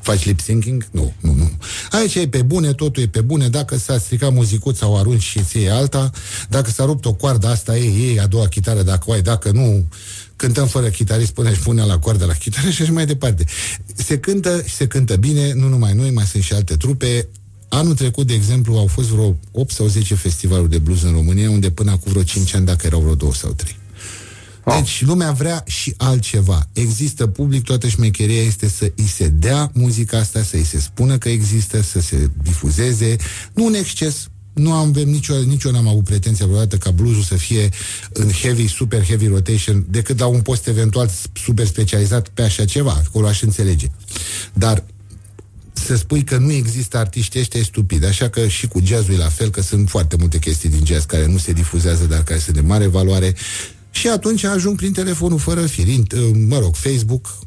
faci 0.00 0.24
lip 0.24 0.40
syncing. 0.40 0.86
Nu, 0.90 1.12
nu, 1.20 1.34
nu. 1.34 1.50
Aici 1.90 2.14
e 2.14 2.28
pe 2.28 2.42
bune, 2.42 2.72
totul 2.72 3.02
e 3.02 3.06
pe 3.06 3.20
bune. 3.20 3.48
Dacă 3.48 3.76
s-a 3.76 3.98
stricat 3.98 4.32
muzicuța 4.32 4.86
sau 4.86 4.98
arunci 4.98 5.22
și 5.22 5.42
ți 5.42 5.58
alta, 5.58 6.10
dacă 6.48 6.70
s-a 6.70 6.84
rupt 6.84 7.04
o 7.04 7.12
coardă, 7.12 7.46
asta 7.46 7.76
e, 7.76 8.14
e 8.14 8.20
a 8.20 8.26
doua 8.26 8.48
chitară, 8.48 8.82
dacă 8.82 9.04
o 9.06 9.15
ai, 9.16 9.22
dacă 9.22 9.50
nu, 9.50 9.88
cântăm 10.36 10.66
fără 10.66 10.88
chitarist 10.88 11.32
până 11.32 11.50
își 11.50 11.60
pune 11.60 11.82
la 11.82 11.98
coardă 11.98 12.24
la 12.24 12.32
chitară 12.32 12.70
și 12.70 12.82
așa 12.82 12.92
mai 12.92 13.06
departe. 13.06 13.44
Se 13.94 14.18
cântă 14.18 14.62
și 14.66 14.74
se 14.74 14.86
cântă 14.86 15.16
bine, 15.16 15.52
nu 15.52 15.68
numai 15.68 15.94
noi, 15.94 16.10
mai 16.10 16.24
sunt 16.24 16.42
și 16.42 16.52
alte 16.52 16.76
trupe. 16.76 17.28
Anul 17.68 17.94
trecut, 17.94 18.26
de 18.26 18.34
exemplu, 18.34 18.76
au 18.76 18.86
fost 18.86 19.08
vreo 19.08 19.36
8 19.52 19.72
sau 19.72 19.86
10 19.86 20.14
festivaluri 20.14 20.70
de 20.70 20.78
blues 20.78 21.02
în 21.02 21.12
România, 21.12 21.50
unde 21.50 21.70
până 21.70 21.90
acum 21.90 22.12
vreo 22.12 22.22
5 22.22 22.54
ani, 22.54 22.66
dacă 22.66 22.86
erau 22.86 23.00
vreo 23.00 23.14
2 23.14 23.34
sau 23.34 23.52
3. 23.52 23.76
Deci 24.74 25.04
lumea 25.04 25.32
vrea 25.32 25.62
și 25.66 25.94
altceva. 25.96 26.68
Există 26.72 27.26
public, 27.26 27.64
toată 27.64 27.88
șmecheria 27.88 28.42
este 28.42 28.68
să 28.68 28.92
îi 28.96 29.06
se 29.06 29.28
dea 29.28 29.70
muzica 29.74 30.18
asta, 30.18 30.42
să 30.42 30.56
îi 30.56 30.64
se 30.64 30.80
spună 30.80 31.18
că 31.18 31.28
există, 31.28 31.82
să 31.82 32.00
se 32.00 32.30
difuzeze, 32.42 33.16
nu 33.54 33.66
în 33.66 33.74
exces, 33.74 34.28
nu 34.56 34.72
am 34.72 34.90
nicio, 34.90 35.34
nicio 35.34 35.70
n-am 35.70 35.88
avut 35.88 36.04
pretenția 36.04 36.46
vreodată 36.46 36.76
ca 36.76 36.90
bluesul 36.90 37.22
să 37.22 37.34
fie 37.34 37.68
în 38.12 38.28
heavy, 38.28 38.68
super 38.68 39.04
heavy 39.04 39.26
rotation, 39.26 39.86
decât 39.88 40.18
la 40.18 40.26
un 40.26 40.40
post 40.40 40.66
eventual 40.66 41.10
super 41.32 41.66
specializat 41.66 42.28
pe 42.28 42.42
așa 42.42 42.64
ceva, 42.64 43.02
acolo 43.06 43.26
aș 43.26 43.42
înțelege. 43.42 43.86
Dar 44.52 44.84
să 45.72 45.96
spui 45.96 46.24
că 46.24 46.36
nu 46.36 46.52
există 46.52 46.98
artiști 46.98 47.38
ăștia 47.38 47.60
e 47.60 47.62
stupid. 47.62 48.04
Așa 48.04 48.28
că 48.28 48.48
și 48.48 48.68
cu 48.68 48.80
jazzul 48.84 49.14
e 49.14 49.16
la 49.16 49.28
fel, 49.28 49.50
că 49.50 49.62
sunt 49.62 49.88
foarte 49.88 50.16
multe 50.18 50.38
chestii 50.38 50.68
din 50.68 50.86
jazz 50.86 51.04
care 51.04 51.26
nu 51.26 51.38
se 51.38 51.52
difuzează, 51.52 52.04
dar 52.04 52.22
care 52.22 52.38
sunt 52.38 52.54
de 52.54 52.60
mare 52.60 52.86
valoare. 52.86 53.34
Și 53.90 54.08
atunci 54.08 54.44
ajung 54.44 54.76
prin 54.76 54.92
telefonul 54.92 55.38
fără 55.38 55.66
fir, 55.66 55.86
mă 56.48 56.58
rog, 56.58 56.74
Facebook, 56.74 57.38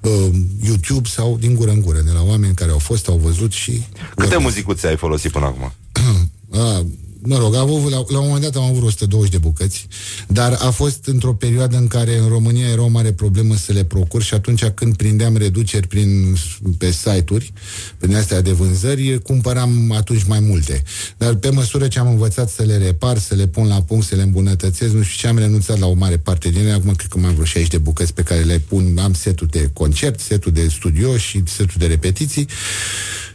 uh, 0.00 0.30
YouTube 0.64 1.08
sau 1.08 1.36
din 1.40 1.54
gură 1.54 1.70
în 1.70 1.80
gură, 1.80 2.00
de 2.00 2.10
la 2.10 2.22
oameni 2.22 2.54
care 2.54 2.70
au 2.70 2.78
fost, 2.78 3.08
au 3.08 3.16
văzut 3.16 3.52
și... 3.52 3.82
Câte 4.16 4.36
muzicuțe 4.36 4.86
ai 4.86 4.96
folosit 4.96 5.30
până 5.30 5.44
acum? 5.44 5.72
A, 6.52 6.86
mă 7.22 7.38
rog, 7.38 7.54
am 7.54 7.70
avut, 7.70 7.90
la, 7.90 8.04
la 8.08 8.18
un 8.18 8.26
moment 8.26 8.42
dat 8.42 8.56
am 8.56 8.62
avut 8.62 8.82
120 8.82 9.30
de 9.30 9.38
bucăți, 9.38 9.86
dar 10.28 10.56
a 10.60 10.70
fost 10.70 11.06
într-o 11.06 11.34
perioadă 11.34 11.76
în 11.76 11.86
care 11.86 12.18
în 12.18 12.28
România 12.28 12.68
era 12.68 12.82
o 12.82 12.88
mare 12.88 13.12
problemă 13.12 13.56
să 13.56 13.72
le 13.72 13.84
procur 13.84 14.22
și 14.22 14.34
atunci 14.34 14.64
când 14.64 14.96
prindeam 14.96 15.36
reduceri 15.36 15.86
prin, 15.86 16.36
pe 16.78 16.90
site-uri, 16.90 17.52
prin 17.98 18.16
astea 18.16 18.40
de 18.40 18.52
vânzări, 18.52 19.22
cumpăram 19.22 19.92
atunci 19.92 20.24
mai 20.24 20.40
multe. 20.40 20.82
Dar 21.16 21.34
pe 21.34 21.50
măsură 21.50 21.88
ce 21.88 21.98
am 21.98 22.08
învățat 22.08 22.50
să 22.50 22.62
le 22.62 22.76
repar, 22.76 23.18
să 23.18 23.34
le 23.34 23.46
pun 23.46 23.66
la 23.66 23.82
punct, 23.82 24.06
să 24.06 24.14
le 24.14 24.22
îmbunătățesc, 24.22 24.92
nu 24.92 25.02
știu 25.02 25.16
ce, 25.18 25.26
am 25.26 25.38
renunțat 25.38 25.78
la 25.78 25.86
o 25.86 25.94
mare 25.94 26.16
parte 26.16 26.48
din 26.48 26.60
ele. 26.60 26.72
Acum 26.72 26.94
cred 26.94 27.10
că 27.10 27.18
mai 27.18 27.28
am 27.28 27.34
vreo 27.34 27.44
60 27.46 27.70
de 27.70 27.78
bucăți 27.78 28.14
pe 28.14 28.22
care 28.22 28.40
le 28.40 28.58
pun, 28.58 28.98
am 28.98 29.14
setul 29.14 29.46
de 29.50 29.70
concert, 29.72 30.20
setul 30.20 30.52
de 30.52 30.68
studio 30.68 31.16
și 31.16 31.42
setul 31.46 31.74
de 31.78 31.86
repetiții. 31.86 32.46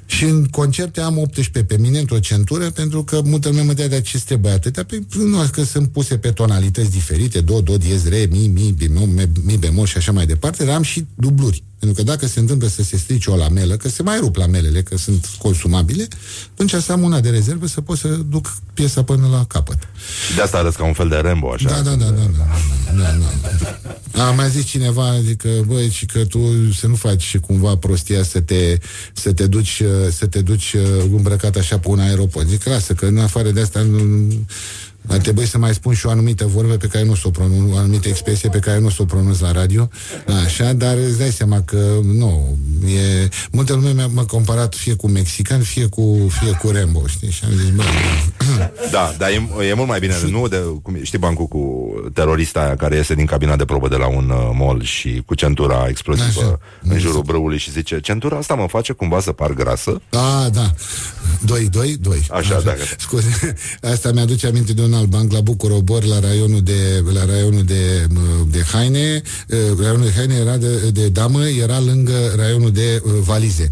Și 0.09 0.23
în 0.23 0.45
concerte 0.45 1.01
am 1.01 1.17
18 1.17 1.63
pe 1.63 1.81
mine 1.81 1.99
într-o 1.99 2.19
centură 2.19 2.69
pentru 2.69 3.03
că 3.03 3.21
multă 3.23 3.49
lume 3.49 3.61
mă 3.61 3.73
dea 3.73 3.87
de 3.87 4.01
ce 4.01 4.19
trebuie 4.25 4.51
atâtea, 4.51 4.83
pe, 4.83 5.03
nu, 5.17 5.37
că 5.51 5.63
sunt 5.63 5.87
puse 5.87 6.17
pe 6.17 6.31
tonalități 6.31 6.91
diferite, 6.91 7.41
do, 7.41 7.61
do, 7.61 7.77
diez, 7.77 8.07
re, 8.07 8.27
mi, 8.29 8.47
mi, 8.47 8.75
bemol, 8.77 9.07
mi 9.43 9.57
bemol 9.57 9.85
și 9.85 9.97
așa 9.97 10.11
mai 10.11 10.25
departe, 10.25 10.65
dar 10.65 10.75
am 10.75 10.83
și 10.83 11.05
dubluri. 11.15 11.63
Pentru 11.80 12.03
că 12.03 12.11
dacă 12.11 12.28
se 12.28 12.39
întâmplă 12.39 12.67
să 12.67 12.84
se 12.84 12.97
strice 12.97 13.30
o 13.30 13.36
lamelă, 13.36 13.78
că 13.78 13.89
se 13.89 14.03
mai 14.03 14.17
rup 14.19 14.36
lamelele, 14.36 14.82
că 14.82 14.97
sunt 14.97 15.30
consumabile, 15.38 16.07
atunci 16.51 16.73
să 16.84 16.91
am 16.91 17.01
una 17.01 17.19
de 17.19 17.30
rezervă 17.30 17.67
să 17.67 17.82
pot 17.82 17.97
să 17.97 18.07
duc 18.07 18.57
piesa 18.73 19.03
până 19.03 19.28
la 19.32 19.45
capăt. 19.47 19.78
De 20.36 20.41
asta 20.41 20.57
arăți 20.57 20.78
ca 20.78 20.86
un 20.86 20.93
fel 20.93 21.07
de 21.07 21.15
Rambo, 21.15 21.51
așa. 21.51 21.69
Da, 21.69 21.82
da, 21.82 21.95
da, 21.95 22.05
da, 22.05 22.11
da, 22.11 22.45
da, 22.95 23.17
da, 23.19 23.80
da. 24.11 24.28
A 24.28 24.32
mai 24.32 24.49
zis 24.49 24.65
cineva, 24.65 25.07
adică, 25.07 25.49
băi, 25.65 25.89
și 25.89 26.05
că 26.05 26.25
tu 26.25 26.39
să 26.73 26.88
nu 26.88 26.95
faci 26.95 27.38
cumva 27.38 27.78
prostia 27.78 28.23
să 28.23 28.39
te, 28.39 28.78
să 29.13 29.34
te 29.34 29.47
duci, 29.47 29.82
să 30.11 30.25
te 30.25 30.41
duci 30.41 30.75
îmbrăcat 31.11 31.55
așa 31.55 31.80
pe 31.80 31.88
un 31.88 31.99
aeroport. 31.99 32.47
Zic, 32.47 32.63
lasă, 32.63 32.93
că 32.93 33.05
în 33.05 33.17
afară 33.17 33.51
de 33.51 33.61
asta 33.61 33.82
nu, 33.82 34.28
ar 35.07 35.17
trebui 35.17 35.47
să 35.47 35.57
mai 35.57 35.73
spun 35.73 35.93
și 35.93 36.05
o 36.05 36.09
anumită 36.09 36.45
vorbă 36.45 36.73
pe 36.73 36.87
care 36.87 37.05
nu 37.05 37.15
s-o 37.15 37.29
pronunț, 37.29 37.73
o 37.73 37.77
anumită 37.77 38.07
expresie 38.07 38.49
pe 38.49 38.59
care 38.59 38.79
nu 38.79 38.89
s-o 38.89 39.05
pronunț 39.05 39.39
la 39.39 39.51
radio, 39.51 39.89
așa, 40.45 40.73
dar 40.73 40.97
îți 41.07 41.17
dai 41.17 41.31
seama 41.31 41.61
că 41.61 41.99
nu, 42.03 42.57
e... 42.85 43.29
Multă 43.51 43.73
lume 43.73 43.91
m-a, 43.91 44.07
m-a 44.07 44.25
comparat 44.25 44.75
fie 44.75 44.93
cu 44.93 45.07
mexican, 45.07 45.61
fie 45.61 45.85
cu, 45.85 46.27
fie 46.39 46.51
cu 46.51 46.69
Rambo, 46.69 47.07
știi? 47.07 47.31
Și 47.31 47.43
am 47.45 47.51
zis, 47.51 47.69
bă... 47.69 47.83
Da, 48.91 49.13
dar 49.17 49.29
e, 49.29 49.67
e 49.69 49.73
mult 49.73 49.87
mai 49.87 49.99
bine, 49.99 50.13
nu 50.29 50.47
de, 50.47 50.57
cum, 50.81 50.97
știi 51.01 51.17
bancul 51.17 51.45
cu 51.45 51.93
terorista 52.13 52.59
aia 52.59 52.75
care 52.75 52.95
iese 52.95 53.13
din 53.13 53.25
cabina 53.25 53.55
de 53.55 53.65
probă 53.65 53.87
de 53.87 53.95
la 53.95 54.07
un 54.07 54.29
uh, 54.29 54.49
mall 54.53 54.83
și 54.83 55.23
cu 55.25 55.35
centura 55.35 55.85
explozivă 55.89 56.41
așa, 56.41 56.59
în 56.81 56.99
jurul 56.99 57.21
brăului 57.21 57.57
și 57.57 57.71
zice, 57.71 57.99
centura 57.99 58.37
asta 58.37 58.53
mă 58.53 58.67
face 58.67 58.93
cumva 58.93 59.19
să 59.19 59.31
par 59.31 59.53
grasă? 59.53 60.01
Da, 60.09 60.49
da. 60.51 60.73
Doi, 61.45 61.67
doi, 61.69 61.97
doi. 62.01 62.25
Așa, 62.31 62.55
așa. 62.55 62.61
da. 62.61 62.73
Scuze, 62.97 63.55
asta 63.93 64.11
mi-aduce 64.11 64.47
aminte 64.47 64.73
de 64.73 64.81
un 64.81 64.93
alt 64.93 65.07
banc 65.07 65.31
la 65.31 65.41
Bucurobor, 65.41 66.03
la 66.03 66.19
raionul 66.19 66.61
de, 66.61 67.03
la 67.13 67.25
raionul 67.25 67.63
de, 67.63 68.07
de 68.47 68.63
haine. 68.71 69.21
Raionul 69.79 70.05
de 70.05 70.13
haine 70.15 70.35
era 70.35 70.57
de, 70.57 70.89
de 70.89 71.07
damă, 71.09 71.47
era 71.47 71.79
lângă 71.79 72.33
raionul 72.35 72.71
de 72.71 73.01
valize. 73.25 73.71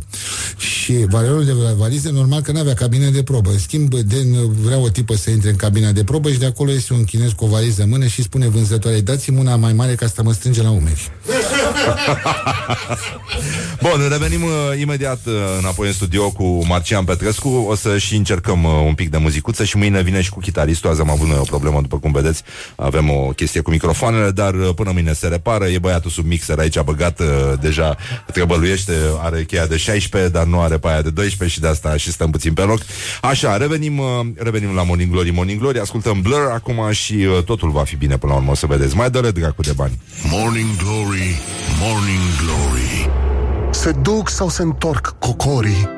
Și 0.57 1.05
raionul 1.09 1.45
de 1.45 1.53
valize, 1.77 2.11
normal 2.11 2.41
că 2.41 2.51
nu 2.51 2.59
avea 2.59 2.73
cabine 2.73 3.09
de 3.09 3.23
probă. 3.23 3.49
În 3.49 3.59
schimb, 3.59 3.93
de, 3.93 4.25
vrea 4.65 4.77
o 4.77 4.89
tipă 4.89 5.15
să 5.15 5.29
intre 5.29 5.49
în 5.49 5.55
cabina 5.55 5.91
de 5.91 6.03
probă 6.03 6.29
și 6.31 6.39
de 6.39 6.45
acolo 6.45 6.71
este 6.71 6.93
un 6.93 7.03
chinez 7.03 7.31
cu 7.31 7.45
o 7.45 7.47
valiză 7.47 7.83
în 7.83 7.89
mână 7.89 8.05
și 8.05 8.21
spune 8.21 8.47
vânzătoarei, 8.47 9.01
dați-mi 9.01 9.39
una 9.39 9.55
mai 9.55 9.73
mare 9.73 9.95
ca 9.95 10.07
să 10.07 10.23
mă 10.23 10.33
strânge 10.33 10.61
la 10.61 10.69
umeri. 10.69 11.11
Bun, 13.81 14.07
revenim 14.09 14.43
uh, 14.43 14.51
imediat 14.79 15.19
uh, 15.25 15.33
înapoi 15.59 15.87
în 15.87 15.93
studio 15.93 16.31
cu 16.31 16.65
Marcian 16.67 17.03
Petrescu. 17.03 17.49
O 17.49 17.75
să 17.75 17.97
și 17.97 18.15
încercăm 18.15 18.63
uh, 18.63 18.71
un 18.85 18.93
pic 18.93 19.09
de 19.09 19.17
muzicuță 19.17 19.63
și 19.63 19.77
mâine 19.77 20.01
vine 20.01 20.21
și 20.21 20.29
cu 20.29 20.39
chitaristul. 20.39 20.89
Azi 20.89 21.01
am 21.01 21.09
avut 21.09 21.27
noi 21.27 21.37
o 21.37 21.43
problemă, 21.43 21.81
după 21.81 21.97
cum 21.97 22.11
vedeți. 22.11 22.43
Avem 22.75 23.09
o 23.09 23.31
chestie 23.35 23.61
cu 23.61 23.69
microfoanele, 23.69 24.31
dar 24.31 24.53
uh, 24.53 24.69
până 24.75 24.91
mâine 24.91 25.13
se 25.13 25.27
repară. 25.27 25.65
E 25.65 25.79
băiatul 25.79 26.11
sub 26.11 26.25
mixer 26.25 26.59
aici 26.59 26.79
băgat 26.79 27.19
uh, 27.19 27.25
deja, 27.61 27.95
trebăluiește, 28.33 28.93
are 29.21 29.43
cheia 29.43 29.65
de 29.65 29.77
16, 29.77 30.31
dar 30.31 30.45
nu 30.45 30.61
are 30.61 30.77
pe 30.77 30.87
aia 30.87 31.01
de 31.01 31.09
12 31.09 31.57
și 31.57 31.61
de 31.61 31.67
asta 31.67 31.97
și 31.97 32.11
stăm 32.11 32.31
puțin 32.31 32.53
pe 32.53 32.61
loc. 32.61 32.79
Așa, 33.21 33.57
revenim, 33.57 33.97
uh, 33.97 34.05
revenim 34.35 34.75
la 34.75 34.83
Morning 34.83 35.11
Glory, 35.11 35.31
Morning 35.31 35.59
Glory, 35.59 35.79
ascultăm 35.79 36.21
Blur 36.21 36.49
acum 36.53 36.91
și 36.91 37.13
uh, 37.13 37.43
totul 37.43 37.69
va 37.69 37.83
fi 37.83 37.95
bine 37.95 38.17
până 38.17 38.31
la 38.31 38.37
urmă, 38.37 38.51
o 38.51 38.55
să 38.55 38.65
vedeți. 38.65 38.95
Mai 38.95 39.09
dă-le 39.09 39.31
dracu 39.31 39.61
de 39.61 39.71
bani. 39.75 39.99
Morning 40.31 40.69
Glory, 40.77 41.14
Morning 41.15 42.21
Glory 42.41 43.09
Se 43.71 43.91
duc 43.91 44.29
sau 44.29 44.49
se 44.49 44.61
întorc 44.61 45.15
cocorii? 45.19 45.89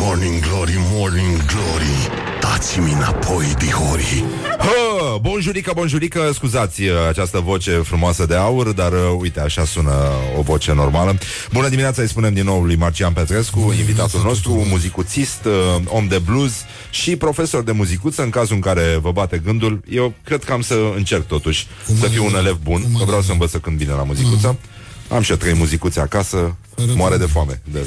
Morning 0.00 0.40
Glory, 0.40 0.76
Morning 0.92 1.36
Glory 1.36 2.35
Dați-mi 2.56 2.92
înapoi, 2.92 3.54
dihorii 3.58 4.24
Hă, 4.58 5.18
bonjurică, 5.20 5.72
bonjurică, 5.74 6.30
scuzați 6.34 6.82
uh, 6.82 6.90
această 7.08 7.40
voce 7.40 7.70
frumoasă 7.70 8.26
de 8.26 8.34
aur, 8.34 8.72
dar 8.72 8.92
uh, 8.92 8.98
uite, 9.18 9.40
așa 9.40 9.64
sună 9.64 9.92
o 10.38 10.42
voce 10.42 10.72
normală. 10.72 11.18
Bună 11.52 11.68
dimineața, 11.68 12.02
îi 12.02 12.08
spunem 12.08 12.34
din 12.34 12.44
nou 12.44 12.62
lui 12.62 12.76
Marcian 12.76 13.12
Petrescu, 13.12 13.58
Bună 13.58 13.74
invitatul 13.74 14.20
nostru, 14.24 14.64
muzicuțist, 14.68 15.44
uh, 15.44 15.82
om 15.86 16.06
de 16.06 16.18
blues 16.18 16.52
și 16.90 17.16
profesor 17.16 17.62
de 17.62 17.72
muzicuță, 17.72 18.22
în 18.22 18.30
cazul 18.30 18.54
în 18.54 18.60
care 18.60 18.98
vă 19.00 19.12
bate 19.12 19.40
gândul. 19.44 19.80
Eu 19.90 20.14
cred 20.24 20.44
că 20.44 20.52
am 20.52 20.60
să 20.60 20.92
încerc 20.96 21.26
totuși 21.26 21.66
Cum 21.86 21.96
să 21.96 22.06
fiu 22.06 22.24
un 22.24 22.34
elev 22.34 22.58
bun, 22.62 22.82
că 22.98 23.04
vreau 23.04 23.20
să 23.20 23.32
învăț 23.32 23.50
să 23.50 23.58
când 23.58 23.76
bine 23.76 23.92
la 23.92 24.02
muzicuță. 24.02 24.46
Mm. 24.46 24.75
Am 25.08 25.22
și 25.22 25.30
eu 25.30 25.36
trei 25.36 25.54
muzicuțe 25.54 26.00
acasă, 26.00 26.56
moare 26.94 27.16
de 27.16 27.26
foame. 27.26 27.60
De... 27.64 27.86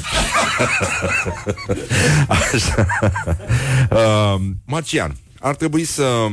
Așa. 2.28 2.86
Uh, 3.90 4.40
Marcian, 4.66 5.16
ar 5.40 5.54
trebui 5.54 5.84
să 5.84 6.26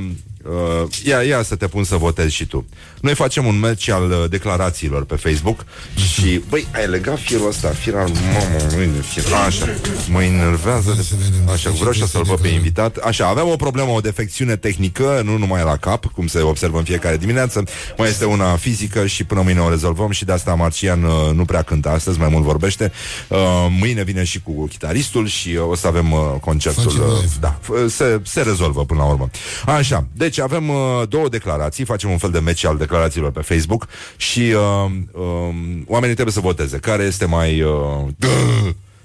Uh, 0.50 0.88
ia, 1.04 1.22
ia 1.22 1.44
să 1.44 1.56
te 1.56 1.68
pun 1.68 1.84
să 1.84 1.96
votezi 1.96 2.34
și 2.36 2.46
tu. 2.46 2.66
Noi 3.02 3.14
facem 3.14 3.46
un 3.46 3.60
match 3.60 3.90
al 3.90 4.12
uh, 4.12 4.30
declarațiilor 4.30 5.06
pe 5.06 5.16
Facebook 5.16 5.66
și, 6.14 6.42
băi, 6.50 6.68
ai 6.76 6.88
legat 6.88 7.20
firul 7.20 7.48
ăsta, 7.48 7.70
fir 7.70 7.96
al 7.96 8.08
mamă, 8.08 8.76
mâine, 8.76 9.00
fir, 9.00 9.24
așa, 9.48 9.66
mă 10.10 10.24
enervează 10.24 10.94
de... 10.98 11.52
Așa, 11.52 11.70
vreau 11.70 11.92
și 11.92 12.08
să-l 12.08 12.24
văd 12.24 12.40
pe 12.40 12.48
invitat. 12.48 12.98
Așa, 12.98 13.28
aveam 13.28 13.50
o 13.50 13.56
problemă, 13.56 13.92
o 13.92 14.00
defecțiune 14.00 14.56
tehnică, 14.56 15.22
nu 15.24 15.38
numai 15.38 15.64
la 15.64 15.78
cap, 15.78 16.06
cum 16.06 16.28
se 16.28 16.42
observă 16.42 16.78
în 16.78 16.84
fiecare 16.84 17.18
dimineață, 17.18 17.64
mai 17.98 18.10
este 18.10 18.26
una 18.26 18.56
fizică 18.56 19.06
și 19.06 19.24
până 19.24 19.42
mâine 19.42 19.60
o 19.60 19.70
rezolvăm 19.70 20.12
și 20.12 20.26
de 20.26 20.32
asta 20.32 20.54
Marcian 20.54 21.04
uh, 21.04 21.12
nu 21.34 21.46
prea 21.46 21.62
cântă 21.62 21.90
astăzi, 21.90 22.20
mai 22.20 22.30
mult 22.32 22.44
vorbește. 22.44 22.92
Uh, 23.28 23.38
mâine 23.80 24.04
vine 24.04 24.24
și 24.24 24.42
cu 24.42 24.66
chitaristul 24.66 25.28
și 25.28 25.50
uh, 25.50 25.70
o 25.70 25.76
să 25.76 25.88
avem 25.88 26.12
uh, 26.12 26.20
concertul. 26.42 26.86
Uh, 26.86 27.24
da, 27.40 27.60
se, 27.88 28.22
se 28.24 28.42
rezolvă 28.42 28.86
până 28.86 29.00
la 29.00 29.06
urmă. 29.06 29.30
Așa, 29.66 30.08
deci 30.14 30.37
deci 30.38 30.46
avem 30.46 30.70
uh, 30.70 31.08
două 31.10 31.30
declarații, 31.30 31.86
facem 31.86 32.10
un 32.10 32.18
fel 32.18 32.32
de 32.32 32.40
meci 32.40 32.64
al 32.64 32.78
declarațiilor 32.78 33.32
pe 33.32 33.42
Facebook 33.42 33.88
și 34.18 34.40
uh, 34.40 34.92
uh, 35.12 35.56
oamenii 35.86 36.14
trebuie 36.14 36.34
să 36.34 36.40
voteze. 36.40 36.78
Care 36.78 37.04
este 37.04 37.26
mai... 37.26 37.62
Uh, 37.62 37.72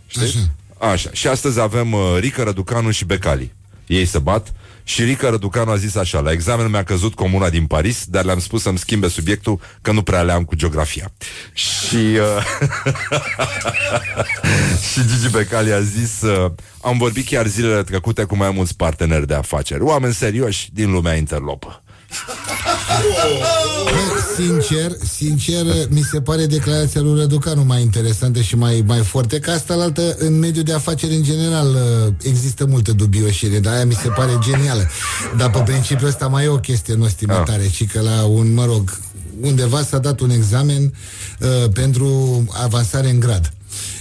știți? 0.06 0.36
Așa. 0.78 0.90
Așa. 0.90 1.10
Și 1.12 1.28
astăzi 1.28 1.60
avem 1.60 1.92
uh, 1.92 2.16
Rica 2.18 2.42
Răducanu 2.42 2.90
și 2.90 3.04
Becali. 3.04 3.52
Ei 3.86 4.04
se 4.04 4.18
bat 4.18 4.52
și 4.84 5.04
Rica 5.04 5.30
Răducanu 5.30 5.70
a 5.70 5.76
zis 5.76 5.94
așa, 5.94 6.20
la 6.20 6.32
examen 6.32 6.70
mi-a 6.70 6.84
căzut 6.84 7.14
comuna 7.14 7.50
din 7.50 7.66
Paris, 7.66 8.04
dar 8.04 8.24
le-am 8.24 8.40
spus 8.40 8.62
să-mi 8.62 8.78
schimbe 8.78 9.08
subiectul, 9.08 9.60
că 9.82 9.92
nu 9.92 10.02
prea 10.02 10.22
le-am 10.22 10.44
cu 10.44 10.54
geografia. 10.54 11.12
Și, 11.52 11.96
uh, 11.96 12.44
și 14.92 15.00
Gigi 15.06 15.30
Becali 15.30 15.72
a 15.72 15.80
zis, 15.80 16.20
uh, 16.20 16.50
am 16.82 16.98
vorbit 16.98 17.26
chiar 17.26 17.46
zilele 17.46 17.82
trecute 17.82 18.24
cu 18.24 18.36
mai 18.36 18.50
mulți 18.50 18.76
parteneri 18.76 19.26
de 19.26 19.34
afaceri, 19.34 19.82
oameni 19.82 20.14
serioși 20.14 20.68
din 20.72 20.90
lumea 20.90 21.14
interlopă. 21.14 21.82
Sincer, 24.36 24.96
sincer, 25.16 25.66
mi 25.88 26.00
se 26.00 26.20
pare 26.20 26.46
declarația 26.46 27.00
lui 27.00 27.20
Răducanu 27.20 27.64
mai 27.64 27.80
interesantă 27.80 28.40
și 28.40 28.56
mai, 28.56 28.82
mai 28.86 28.98
forte, 28.98 29.38
ca 29.38 29.52
asta 29.52 29.74
la 29.74 29.82
altă, 29.82 30.14
în 30.18 30.38
mediul 30.38 30.64
de 30.64 30.72
afaceri 30.72 31.14
în 31.14 31.22
general 31.22 31.68
uh, 31.68 32.12
există 32.22 32.66
multă 32.66 32.92
dubioșire, 32.92 33.58
dar 33.58 33.74
aia 33.74 33.84
mi 33.84 33.94
se 33.94 34.08
pare 34.08 34.38
genială. 34.40 34.88
Dar 35.36 35.50
pe 35.50 35.58
principiul 35.58 36.08
ăsta 36.08 36.26
mai 36.26 36.44
e 36.44 36.48
o 36.48 36.56
chestie 36.56 36.94
nostimătare, 36.94 37.62
ah. 37.62 37.70
și 37.70 37.84
că 37.84 38.00
la 38.00 38.24
un, 38.24 38.54
mă 38.54 38.64
rog, 38.64 38.98
undeva 39.40 39.82
s-a 39.82 39.98
dat 39.98 40.20
un 40.20 40.30
examen 40.30 40.82
uh, 41.40 41.70
pentru 41.72 42.44
avansare 42.62 43.10
în 43.10 43.20
grad. 43.20 43.52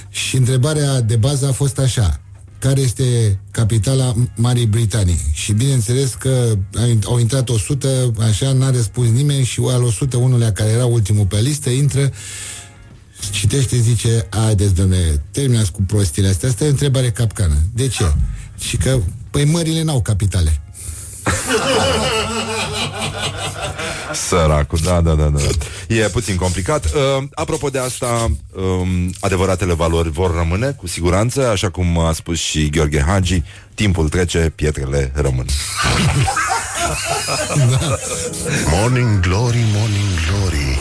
Și 0.10 0.35
întrebarea 0.35 1.01
de 1.01 1.15
bază 1.15 1.47
a 1.47 1.51
fost 1.51 1.80
așa 1.80 2.19
care 2.61 2.79
este 2.79 3.39
capitala 3.51 4.13
Marii 4.35 4.65
Britanii. 4.65 5.21
Și 5.33 5.53
bineînțeles 5.53 6.13
că 6.13 6.57
au 7.05 7.19
intrat 7.19 7.49
100, 7.49 8.13
așa, 8.19 8.51
n-a 8.51 8.71
răspuns 8.71 9.09
nimeni 9.09 9.43
și 9.43 9.61
al 9.67 9.91
101-lea, 9.91 10.53
care 10.53 10.69
era 10.69 10.85
ultimul 10.85 11.25
pe 11.25 11.39
listă, 11.39 11.69
intră 11.69 12.11
citește, 13.31 13.77
zice, 13.77 14.27
haideți, 14.29 14.73
domnule, 14.73 15.21
terminați 15.31 15.71
cu 15.71 15.81
prostile 15.81 16.27
astea. 16.27 16.49
Asta 16.49 16.63
e 16.63 16.67
o 16.67 16.69
întrebare 16.69 17.11
capcană. 17.11 17.55
De 17.73 17.88
ce? 17.88 18.13
Și 18.57 18.77
că, 18.77 18.99
păi, 19.29 19.45
mările 19.45 19.83
n-au 19.83 20.01
capitale. 20.01 20.61
Săracul, 24.13 24.79
da, 24.83 25.01
da, 25.01 25.13
da, 25.13 25.23
da. 25.23 25.39
E 25.88 26.07
puțin 26.07 26.35
complicat. 26.35 26.85
Uh, 26.85 27.23
apropo 27.33 27.69
de 27.69 27.79
asta, 27.79 28.31
uh, 28.53 28.88
adevăratele 29.19 29.73
valori 29.73 30.11
vor 30.11 30.35
rămâne, 30.35 30.71
cu 30.71 30.88
siguranță, 30.88 31.47
așa 31.47 31.69
cum 31.69 31.99
a 31.99 32.13
spus 32.13 32.39
și 32.39 32.69
Gheorghe 32.69 33.03
Hagi, 33.07 33.43
timpul 33.73 34.09
trece, 34.09 34.51
pietrele 34.55 35.11
rămân. 35.15 35.45
da. 37.69 37.97
Morning 38.79 39.19
glory, 39.19 39.63
morning 39.73 40.09
glory. 40.29 40.79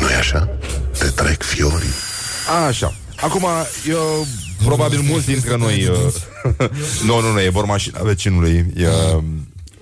nu 0.00 0.08
e 0.10 0.14
așa? 0.14 0.48
Te 0.98 1.06
trec 1.06 1.42
fiorii. 1.42 1.94
Așa. 2.68 2.94
Acum, 3.20 3.46
eu 3.88 4.26
probabil 4.64 5.00
mulți 5.00 5.26
dintre 5.26 5.56
noi... 5.56 5.86
Uh, 5.86 5.96
nu, 7.06 7.20
nu, 7.20 7.32
nu, 7.32 7.40
e 7.40 7.48
vor 7.48 7.64
mașina 7.64 8.00
vecinului. 8.02 8.66
E, 8.76 8.86
uh, 8.86 9.22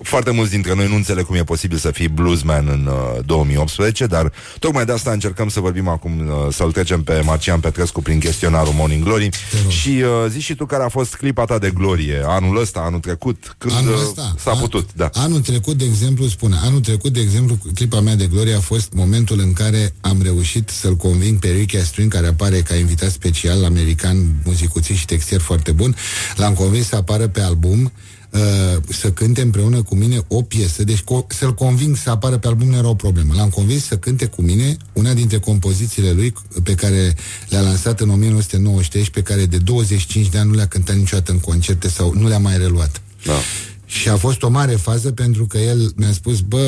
foarte 0.07 0.31
mulți 0.31 0.51
dintre 0.51 0.74
noi 0.74 0.89
nu 0.89 0.95
înțeleg 0.95 1.24
cum 1.24 1.37
e 1.37 1.45
posibil 1.45 1.78
să 1.78 1.91
fii 1.91 2.09
bluesman 2.09 2.69
în 2.69 2.87
uh, 2.87 3.24
2018, 3.24 4.07
dar 4.07 4.33
tocmai 4.59 4.85
de 4.85 4.93
asta 4.93 5.11
încercăm 5.11 5.49
să 5.49 5.61
vorbim 5.61 5.89
acum, 5.89 6.12
uh, 6.19 6.53
să-l 6.53 6.73
trecem 6.73 7.03
pe 7.03 7.20
Marcian 7.24 7.61
Petrescu 7.61 8.03
prin 8.03 8.19
chestionarul 8.19 8.73
Morning 8.73 9.05
Glory 9.05 9.28
și 9.69 9.89
uh, 9.89 10.31
zici 10.31 10.43
și 10.43 10.55
tu 10.55 10.66
care 10.66 10.83
a 10.83 10.89
fost 10.89 11.15
clipa 11.15 11.45
ta 11.45 11.59
de 11.59 11.70
glorie, 11.70 12.23
anul 12.27 12.61
ăsta, 12.61 12.81
anul 12.81 13.01
trecut, 13.01 13.55
când 13.59 13.74
Anul 13.77 13.93
uh, 13.93 14.01
ăsta? 14.03 14.35
s-a 14.39 14.51
An- 14.51 14.59
putut, 14.61 14.89
da. 14.95 15.11
Anul 15.12 15.41
trecut, 15.41 15.77
de 15.77 15.85
exemplu, 15.85 16.27
spune, 16.27 16.57
anul 16.62 16.81
trecut, 16.81 17.12
de 17.12 17.20
exemplu, 17.20 17.59
clipa 17.74 18.01
mea 18.01 18.15
de 18.16 18.27
glorie 18.27 18.55
a 18.55 18.61
fost 18.61 18.93
momentul 18.93 19.39
în 19.41 19.53
care 19.53 19.95
am 20.01 20.23
reușit 20.23 20.69
să-l 20.69 20.97
conving 20.97 21.39
pe 21.39 21.49
Ricky 21.49 21.77
Astrin, 21.77 22.09
care 22.09 22.27
apare 22.27 22.61
ca 22.61 22.74
invitat 22.74 23.11
special, 23.11 23.65
american, 23.65 24.16
muzicuțist 24.45 24.99
și 24.99 25.05
textier 25.05 25.41
foarte 25.41 25.73
bun, 25.73 25.97
l-am 26.37 26.55
convins 26.55 26.87
să 26.87 26.97
apară 26.97 27.28
pe 27.28 27.41
album 27.41 27.93
uh, 28.31 28.82
să 28.89 29.11
cânte 29.11 29.40
împreună 29.40 29.82
cu 29.82 29.94
mine 29.94 30.24
o 30.28 30.43
piesă, 30.43 30.85
deci 30.85 31.01
co- 31.01 31.27
să-l 31.28 31.55
conving 31.55 31.97
să 31.97 32.11
apară 32.11 32.39
pe 32.39 32.47
album 32.47 32.69
nu 32.69 32.77
era 32.77 32.89
o 32.89 32.94
problemă. 32.94 33.35
L-am 33.36 33.48
convins 33.48 33.85
să 33.85 33.97
cânte 33.97 34.27
cu 34.27 34.43
mine 34.43 34.77
una 34.93 35.15
dintre 35.15 35.39
compozițiile 35.39 36.12
lui 36.12 36.32
pe 36.62 36.74
care 36.74 37.15
le-a 37.48 37.61
lansat 37.61 38.01
în 38.01 38.11
1993 38.11 39.05
pe 39.05 39.23
care 39.23 39.47
de 39.47 39.57
25 39.57 40.28
de 40.28 40.39
ani 40.39 40.48
nu 40.48 40.55
le-a 40.55 40.66
cântat 40.66 40.97
niciodată 40.97 41.32
în 41.32 41.39
concerte 41.39 41.89
sau 41.89 42.15
nu 42.15 42.28
le-a 42.28 42.39
mai 42.39 42.59
reluat. 42.59 43.01
Da. 43.24 43.39
Și 43.86 44.09
a 44.09 44.16
fost 44.16 44.43
o 44.43 44.48
mare 44.48 44.73
fază 44.73 45.12
pentru 45.12 45.47
că 45.47 45.59
el 45.59 45.93
mi-a 45.97 46.12
spus, 46.12 46.40
bă, 46.40 46.59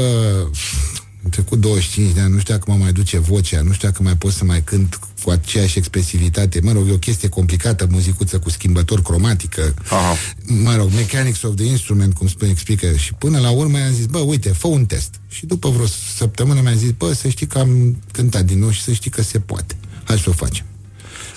am 1.28 1.34
trecut 1.34 1.60
25 1.60 2.12
de 2.12 2.20
ani, 2.20 2.32
nu 2.32 2.38
știu 2.38 2.55
dacă 2.55 2.70
mă 2.70 2.76
mai 2.76 2.92
duce 2.92 3.18
vocea, 3.18 3.62
nu 3.62 3.72
știu 3.72 3.88
dacă 3.88 4.02
mai 4.02 4.16
pot 4.16 4.32
să 4.32 4.44
mai 4.44 4.62
cânt 4.62 4.98
cu 5.22 5.30
aceeași 5.30 5.78
expresivitate. 5.78 6.60
Mă 6.62 6.72
rog, 6.72 6.88
e 6.88 6.92
o 6.92 6.98
chestie 6.98 7.28
complicată, 7.28 7.86
muzicuță 7.90 8.38
cu 8.38 8.50
schimbător 8.50 9.02
cromatică. 9.02 9.74
Aha. 9.84 10.16
Mă 10.46 10.74
rog, 10.76 10.90
mechanics 10.94 11.42
of 11.42 11.55
the 11.55 11.64
instrument, 11.64 12.14
cum 12.14 12.28
spune 12.28 12.55
speaker. 12.56 12.98
Și 12.98 13.14
până 13.14 13.38
la 13.38 13.50
urmă 13.50 13.78
i-am 13.78 13.92
zis, 13.92 14.06
bă, 14.06 14.18
uite, 14.18 14.48
fă 14.48 14.66
un 14.66 14.86
test. 14.86 15.14
Și 15.28 15.46
după 15.46 15.68
vreo 15.68 15.86
săptămână 16.16 16.60
mi-a 16.60 16.74
zis, 16.74 16.90
bă, 16.90 17.12
să 17.12 17.28
știi 17.28 17.46
că 17.46 17.59
am 17.59 18.02
cântat 18.12 18.44
din 18.44 18.59
nou 18.59 18.70
și 18.70 18.82
să 18.82 18.92
știi 18.92 19.10
că 19.10 19.22
se 19.22 19.38
poate. 19.38 19.76
Hai 20.05 20.18
să 20.18 20.28
o 20.28 20.32
facem. 20.32 20.64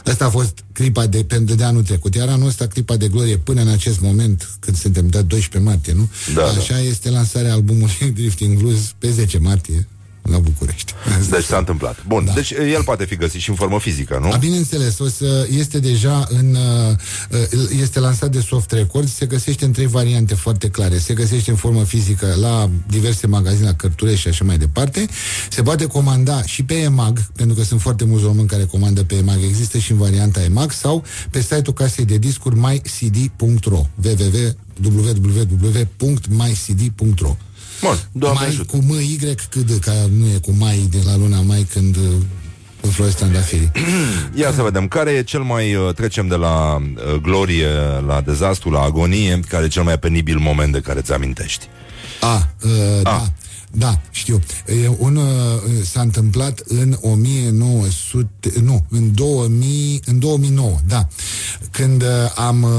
Asta 0.06 0.26
a 0.26 0.30
fost 0.30 0.64
clipa 0.74 1.06
de, 1.06 1.24
pentru 1.24 1.56
de 1.56 1.64
anul 1.64 1.84
trecut. 1.84 2.16
Iar 2.16 2.28
anul 2.28 2.48
ăsta, 2.48 2.68
clipa 2.68 2.98
de 2.98 3.08
glorie, 3.08 3.38
până 3.38 3.62
în 3.62 3.68
acest 3.68 4.00
moment, 4.00 4.50
când 4.60 4.78
suntem 4.78 5.08
dat 5.08 5.26
12 5.26 5.70
martie, 5.70 5.94
nu? 5.94 6.10
Da, 6.34 6.44
Așa 6.44 6.80
este 6.80 7.10
lansarea 7.10 7.54
albumului 7.54 8.12
Drifting 8.16 8.58
Blues 8.58 8.94
pe 8.98 9.12
10 9.12 9.38
martie 9.38 9.88
la 10.22 10.38
București. 10.38 10.94
Deci 11.30 11.44
s-a 11.44 11.58
întâmplat. 11.58 12.06
Bun, 12.08 12.26
da. 12.26 12.34
deci 12.34 12.52
el 12.52 12.84
poate 12.84 13.06
fi 13.06 13.16
găsit 13.16 13.42
și 13.42 13.50
în 13.50 13.56
formă 13.56 13.80
fizică, 13.80 14.20
nu? 14.22 14.32
A, 14.32 14.36
bineînțeles, 14.36 15.00
o 15.00 15.08
să, 15.08 15.48
este 15.58 15.80
deja 15.80 16.28
în 16.30 16.56
uh, 16.56 16.98
este 17.82 18.00
lansat 18.00 18.32
de 18.32 18.40
Soft 18.40 18.72
Records, 18.72 19.14
se 19.14 19.26
găsește 19.26 19.66
în 19.66 19.72
trei 19.72 19.88
variante 19.88 20.36
foarte 20.36 20.70
clare. 20.70 20.98
Se 20.98 21.14
găsește 21.14 21.50
în 21.50 21.56
formă 21.56 21.84
fizică 21.84 22.36
la 22.40 22.70
diverse 22.88 23.28
magazine, 23.28 23.66
la 23.66 23.74
cărturești 23.74 24.20
și 24.20 24.28
așa 24.28 24.44
mai 24.44 24.58
departe. 24.58 25.08
Se 25.50 25.62
poate 25.62 25.86
comanda 25.86 26.44
și 26.44 26.64
pe 26.64 26.74
EMAG, 26.74 27.32
pentru 27.36 27.56
că 27.56 27.64
sunt 27.64 27.82
foarte 27.82 28.06
mulți 28.06 28.26
români 28.26 28.48
care 28.48 28.64
comandă 28.64 29.04
pe 29.04 29.16
EMAG. 29.16 29.40
Există 29.44 29.78
și 29.78 29.92
în 29.92 29.98
varianta 29.98 30.44
EMAG 30.44 30.72
sau 30.72 31.04
pe 31.30 31.42
site-ul 31.42 31.74
casei 31.74 32.06
de 32.06 32.18
discuri 32.18 32.56
mycd.ro 32.56 33.86
www.mycd.ro 36.04 37.36
Bun, 37.82 37.98
Doamne 38.12 38.40
mai 38.40 38.48
ajută. 38.48 38.72
cu 38.72 38.78
M, 38.78 38.90
Y, 38.92 39.18
C, 39.50 39.56
D, 39.56 39.80
ca 39.80 39.92
nu 40.20 40.26
e 40.26 40.38
cu 40.42 40.52
mai 40.58 40.88
de 40.92 40.98
la 41.06 41.18
luna 41.18 41.42
mai 41.42 41.68
când 41.74 41.96
uh, 41.96 42.04
înfloresc 42.82 43.18
trandafirii. 43.18 43.72
Ia 44.42 44.52
să 44.54 44.62
vedem, 44.62 44.88
care 44.88 45.12
e 45.12 45.24
cel 45.24 45.42
mai, 45.42 45.76
uh, 45.76 45.94
trecem 45.94 46.28
de 46.28 46.36
la 46.36 46.76
uh, 46.76 47.14
glorie, 47.22 47.68
la 48.08 48.22
dezastru, 48.22 48.70
la 48.70 48.82
agonie, 48.82 49.40
care 49.48 49.66
e 49.66 49.68
cel 49.68 49.84
mai 49.84 50.00
penibil 50.00 50.38
moment 50.38 50.72
de 50.72 50.80
care 50.80 51.02
ți 51.02 51.14
amintești? 51.14 51.66
A, 52.22 52.50
uh, 52.64 53.02
da. 53.02 53.32
Da, 53.74 54.02
știu. 54.12 54.42
E 54.84 54.92
un, 54.98 55.16
uh, 55.16 55.26
s-a 55.84 56.02
întâmplat 56.02 56.62
în 56.68 56.98
1900, 57.02 58.52
nu, 58.64 58.86
în 58.90 59.14
2000, 59.14 60.02
în 60.06 60.20
2009, 60.20 60.78
da. 60.88 61.08
Când 61.72 62.02
uh, 62.02 62.08
am 62.36 62.64
uh, 62.64 62.70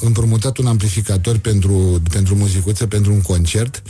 împrumutat 0.00 0.56
un 0.56 0.66
amplificator 0.66 1.38
pentru, 1.38 2.02
pentru 2.10 2.34
muzicuță, 2.34 2.86
pentru 2.86 3.12
un 3.12 3.20
concert 3.20 3.82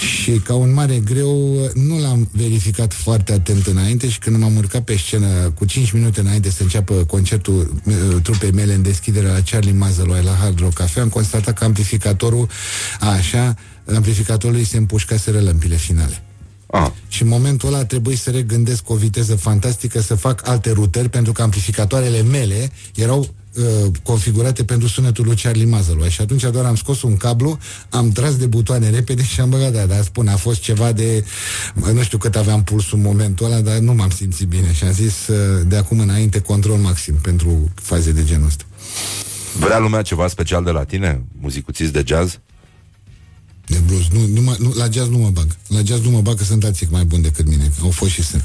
și 0.00 0.30
ca 0.30 0.54
un 0.54 0.72
mare 0.72 0.98
greu 0.98 1.54
uh, 1.54 1.70
nu 1.74 2.00
l-am 2.00 2.28
verificat 2.32 2.92
foarte 2.92 3.32
atent 3.32 3.66
înainte 3.66 4.08
și 4.08 4.18
când 4.18 4.36
m-am 4.36 4.56
urcat 4.56 4.82
pe 4.82 4.96
scenă 4.96 5.26
cu 5.54 5.64
5 5.64 5.90
minute 5.90 6.20
înainte 6.20 6.50
să 6.50 6.62
înceapă 6.62 6.94
concertul 6.94 7.80
uh, 7.84 7.94
trupei 8.22 8.52
mele 8.52 8.74
în 8.74 8.82
deschidere 8.82 9.26
la 9.26 9.40
Charlie 9.50 9.72
Mazăloi 9.72 10.22
la 10.22 10.32
Hard 10.32 10.58
Rock 10.58 10.72
Cafe, 10.72 11.00
am 11.00 11.08
constatat 11.08 11.58
că 11.58 11.64
amplificatorul 11.64 12.48
așa 13.00 13.56
amplificatorului 13.94 14.64
se 14.64 14.76
împușcaseră 14.76 15.40
lămpile 15.40 15.76
finale. 15.76 16.22
Ah. 16.66 16.90
Și 17.08 17.22
în 17.22 17.28
momentul 17.28 17.68
ăla 17.68 17.84
trebuie 17.84 18.16
să 18.16 18.30
regândesc 18.30 18.82
cu 18.82 18.92
o 18.92 18.96
viteză 18.96 19.36
fantastică 19.36 20.00
să 20.00 20.14
fac 20.14 20.48
alte 20.48 20.70
rutări 20.70 21.08
pentru 21.08 21.32
că 21.32 21.42
amplificatoarele 21.42 22.22
mele 22.22 22.70
erau 22.94 23.34
uh, 23.54 23.64
configurate 24.02 24.64
pentru 24.64 24.88
sunetul 24.88 25.24
lui 25.24 25.36
Charlie 25.36 25.64
Mazăloi 25.64 26.10
și 26.10 26.20
atunci 26.20 26.42
doar 26.42 26.64
am 26.64 26.74
scos 26.74 27.02
un 27.02 27.16
cablu, 27.16 27.58
am 27.90 28.10
tras 28.10 28.36
de 28.36 28.46
butoane 28.46 28.90
repede 28.90 29.22
și 29.22 29.40
am 29.40 29.50
băgat, 29.50 29.72
da, 29.72 29.84
dar 29.84 30.02
spun, 30.02 30.28
a 30.28 30.36
fost 30.36 30.60
ceva 30.60 30.92
de, 30.92 31.24
mă, 31.74 31.86
nu 31.86 32.02
știu 32.02 32.18
cât 32.18 32.36
aveam 32.36 32.62
pulsul 32.62 32.98
în 32.98 33.04
momentul 33.04 33.46
ăla, 33.46 33.60
dar 33.60 33.78
nu 33.78 33.94
m-am 33.94 34.10
simțit 34.10 34.48
bine 34.48 34.72
și 34.72 34.84
am 34.84 34.92
zis 34.92 35.26
uh, 35.26 35.36
de 35.66 35.76
acum 35.76 35.98
înainte 35.98 36.40
control 36.40 36.76
maxim 36.76 37.14
pentru 37.14 37.70
faze 37.74 38.12
de 38.12 38.24
genul 38.24 38.46
ăsta. 38.46 38.64
Vrea 39.58 39.78
lumea 39.78 40.02
ceva 40.02 40.28
special 40.28 40.64
de 40.64 40.70
la 40.70 40.84
tine? 40.84 41.22
Muzicuțiți 41.40 41.92
de 41.92 42.02
jazz? 42.06 42.38
De 43.68 43.78
blues. 43.86 44.02
Nu, 44.12 44.20
nu, 44.32 44.40
mă, 44.40 44.56
nu, 44.58 44.72
la 44.76 44.86
jazz 44.90 45.08
nu 45.08 45.18
mă 45.18 45.28
bag. 45.32 45.46
La 45.68 45.78
jazz 45.84 46.00
nu 46.02 46.10
mă 46.10 46.20
bag, 46.20 46.36
că 46.36 46.44
sunt 46.44 46.64
alții 46.64 46.86
mai 46.90 47.04
buni 47.04 47.22
decât 47.22 47.48
mine. 47.48 47.72
Au 47.82 47.90
fost 47.90 48.10
și 48.10 48.22
sunt. 48.22 48.44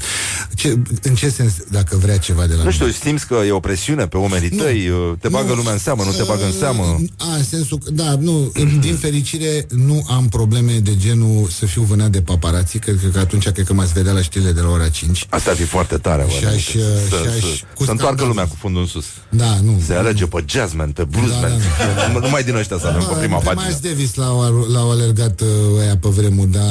Ce, 0.54 0.78
în 1.02 1.14
ce 1.14 1.28
sens, 1.28 1.52
dacă 1.70 1.96
vrea 1.96 2.18
ceva 2.18 2.42
de 2.46 2.54
la 2.54 2.62
Nu 2.62 2.70
mine? 2.70 2.72
știu, 2.72 2.90
simți 2.90 3.26
că 3.26 3.34
e 3.46 3.50
o 3.50 3.60
presiune 3.60 4.06
pe 4.06 4.16
umerii 4.16 4.48
Nu. 4.52 4.62
tăi, 4.62 4.88
uh, 4.88 5.12
te 5.20 5.28
bagă 5.28 5.48
Nu. 5.48 5.54
lumea 5.54 5.72
în 5.72 5.78
seamă, 5.78 6.02
nu 6.04 6.10
te 6.10 6.22
bagă 6.22 6.44
în 6.44 6.52
seamă. 6.58 6.98
A, 7.18 7.34
în 7.36 7.44
sensul 7.44 7.78
că, 7.78 7.90
da, 7.90 8.16
nu, 8.20 8.52
din 8.86 8.94
fericire 8.96 9.66
nu 9.68 10.06
am 10.08 10.28
probleme 10.28 10.72
de 10.78 10.96
genul 10.96 11.48
să 11.58 11.66
fiu 11.66 11.82
vânat 11.82 12.10
de 12.10 12.22
paparații, 12.22 12.78
cred 12.78 12.98
că, 13.02 13.08
că 13.08 13.18
atunci 13.18 13.48
cred 13.48 13.66
că 13.66 13.72
m-ați 13.72 13.92
vedea 13.92 14.12
la 14.12 14.22
știrile 14.22 14.52
de 14.52 14.60
la 14.60 14.68
ora 14.68 14.88
5. 14.88 15.26
Asta 15.28 15.50
ar 15.50 15.56
fi 15.56 15.62
foarte 15.64 15.96
tare, 15.96 16.26
Și 16.28 16.44
oare. 16.44 16.56
aș, 16.56 16.64
să, 16.64 16.70
și 16.72 16.76
aș- 16.78 17.40
să, 17.58 17.64
cu 17.74 17.84
să 17.84 17.90
întoarcă 17.90 17.96
scandal. 17.96 18.26
lumea 18.26 18.46
cu 18.46 18.56
fundul 18.58 18.80
în 18.80 18.86
sus. 18.88 19.04
Da, 19.28 19.58
nu. 19.64 19.82
Se 19.86 19.94
alege 19.94 20.26
pe 20.26 20.44
jazzman, 20.48 20.90
pe 20.90 21.04
bluesman. 21.04 21.52
Da, 21.96 22.08
Nu- 22.12 22.18
Numai 22.26 22.42
din 22.44 22.54
ăștia 22.54 22.78
să 22.78 22.86
avem 22.86 23.06
pe 23.08 23.14
prima 23.18 23.36
Pe 23.38 23.44
pagină. 23.44 23.62
Miles 23.64 23.80
Davis 23.80 24.14
l-au, 24.14 24.66
l-au 24.72 24.90
alergat 25.12 25.40
uh, 25.40 25.78
ăia 25.78 25.96
pe 25.96 26.08
vremuri, 26.08 26.50
da, 26.50 26.64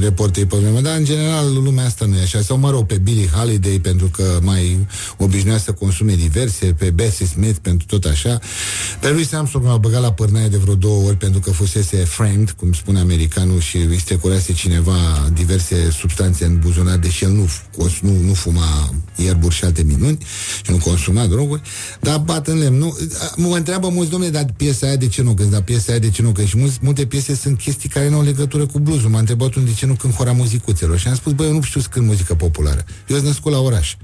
reporterii 0.00 0.48
pe 0.48 0.56
vremuri, 0.56 0.82
dar 0.82 0.96
în 0.96 1.04
general 1.04 1.52
lumea 1.52 1.84
asta 1.84 2.04
nu 2.04 2.16
e 2.16 2.22
așa. 2.22 2.40
Sau 2.40 2.56
mă 2.56 2.70
rog, 2.70 2.86
pe 2.86 2.98
Billie 2.98 3.28
Holiday, 3.28 3.78
pentru 3.82 4.06
că 4.06 4.38
mai 4.42 4.86
obișnuia 5.16 5.58
să 5.58 5.72
consume 5.72 6.14
diverse, 6.14 6.66
pe 6.78 6.90
Bessie 6.90 7.26
Smith, 7.26 7.56
pentru 7.62 7.86
tot 7.86 8.04
așa. 8.04 8.38
Pe 9.00 9.10
lui 9.10 9.26
Samsung 9.26 9.64
l-au 9.64 9.78
băgat 9.78 10.00
la 10.00 10.12
pârnaie 10.12 10.48
de 10.48 10.56
vreo 10.56 10.74
două 10.74 11.06
ori, 11.06 11.16
pentru 11.16 11.40
că 11.40 11.50
fusese 11.50 11.96
framed, 11.96 12.50
cum 12.50 12.72
spune 12.72 13.00
americanul, 13.00 13.60
și 13.60 13.76
îi 13.76 13.98
strecurase 13.98 14.52
cineva 14.52 15.28
diverse 15.32 15.90
substanțe 15.98 16.44
în 16.44 16.58
buzunar, 16.58 16.96
deși 16.96 17.24
el 17.24 17.30
nu, 17.30 17.48
cons- 17.76 18.00
nu, 18.00 18.16
nu 18.26 18.34
fuma 18.34 18.94
ierburi 19.16 19.54
și 19.54 19.64
alte 19.64 19.82
minuni 19.82 20.18
și 20.62 20.70
nu 20.70 20.76
consuma 20.76 21.26
droguri, 21.26 21.62
dar 22.00 22.18
bat 22.18 22.46
în 22.48 22.58
lemn. 22.58 22.76
Nu, 22.76 22.96
mă 23.36 23.56
întreabă 23.56 23.88
mulți, 23.88 24.10
domnule, 24.10 24.32
dar 24.32 24.46
piesa 24.56 24.86
aia 24.86 24.96
de 24.96 25.08
ce 25.08 25.22
nu 25.22 25.34
cânti, 25.34 25.52
dar 25.52 25.62
piesa 25.62 25.84
aia 25.88 25.98
de 25.98 26.10
ce 26.10 26.22
nu 26.22 26.30
cânti? 26.30 26.50
Și 26.50 26.56
mulți, 26.56 26.78
multe 26.80 27.06
piese 27.06 27.34
sunt 27.34 27.51
chestii 27.56 27.88
care 27.88 28.08
nu 28.08 28.16
au 28.16 28.22
legătură 28.22 28.66
cu 28.66 28.78
bluesul. 28.78 29.10
M-a 29.10 29.18
întrebat 29.18 29.54
unul 29.54 29.68
de 29.68 29.74
ce 29.74 29.86
nu 29.86 29.94
cânt 29.94 30.14
hora 30.14 30.32
muzicuțelor 30.32 30.98
și 30.98 31.08
am 31.08 31.14
spus, 31.14 31.32
băi, 31.32 31.46
eu 31.46 31.52
nu 31.52 31.62
știu 31.62 31.80
să 31.80 31.88
cânt 31.90 32.06
muzică 32.06 32.34
populară. 32.34 32.84
Eu 33.08 33.16
sunt 33.16 33.28
născut 33.28 33.52
la 33.52 33.58
oraș. 33.58 33.94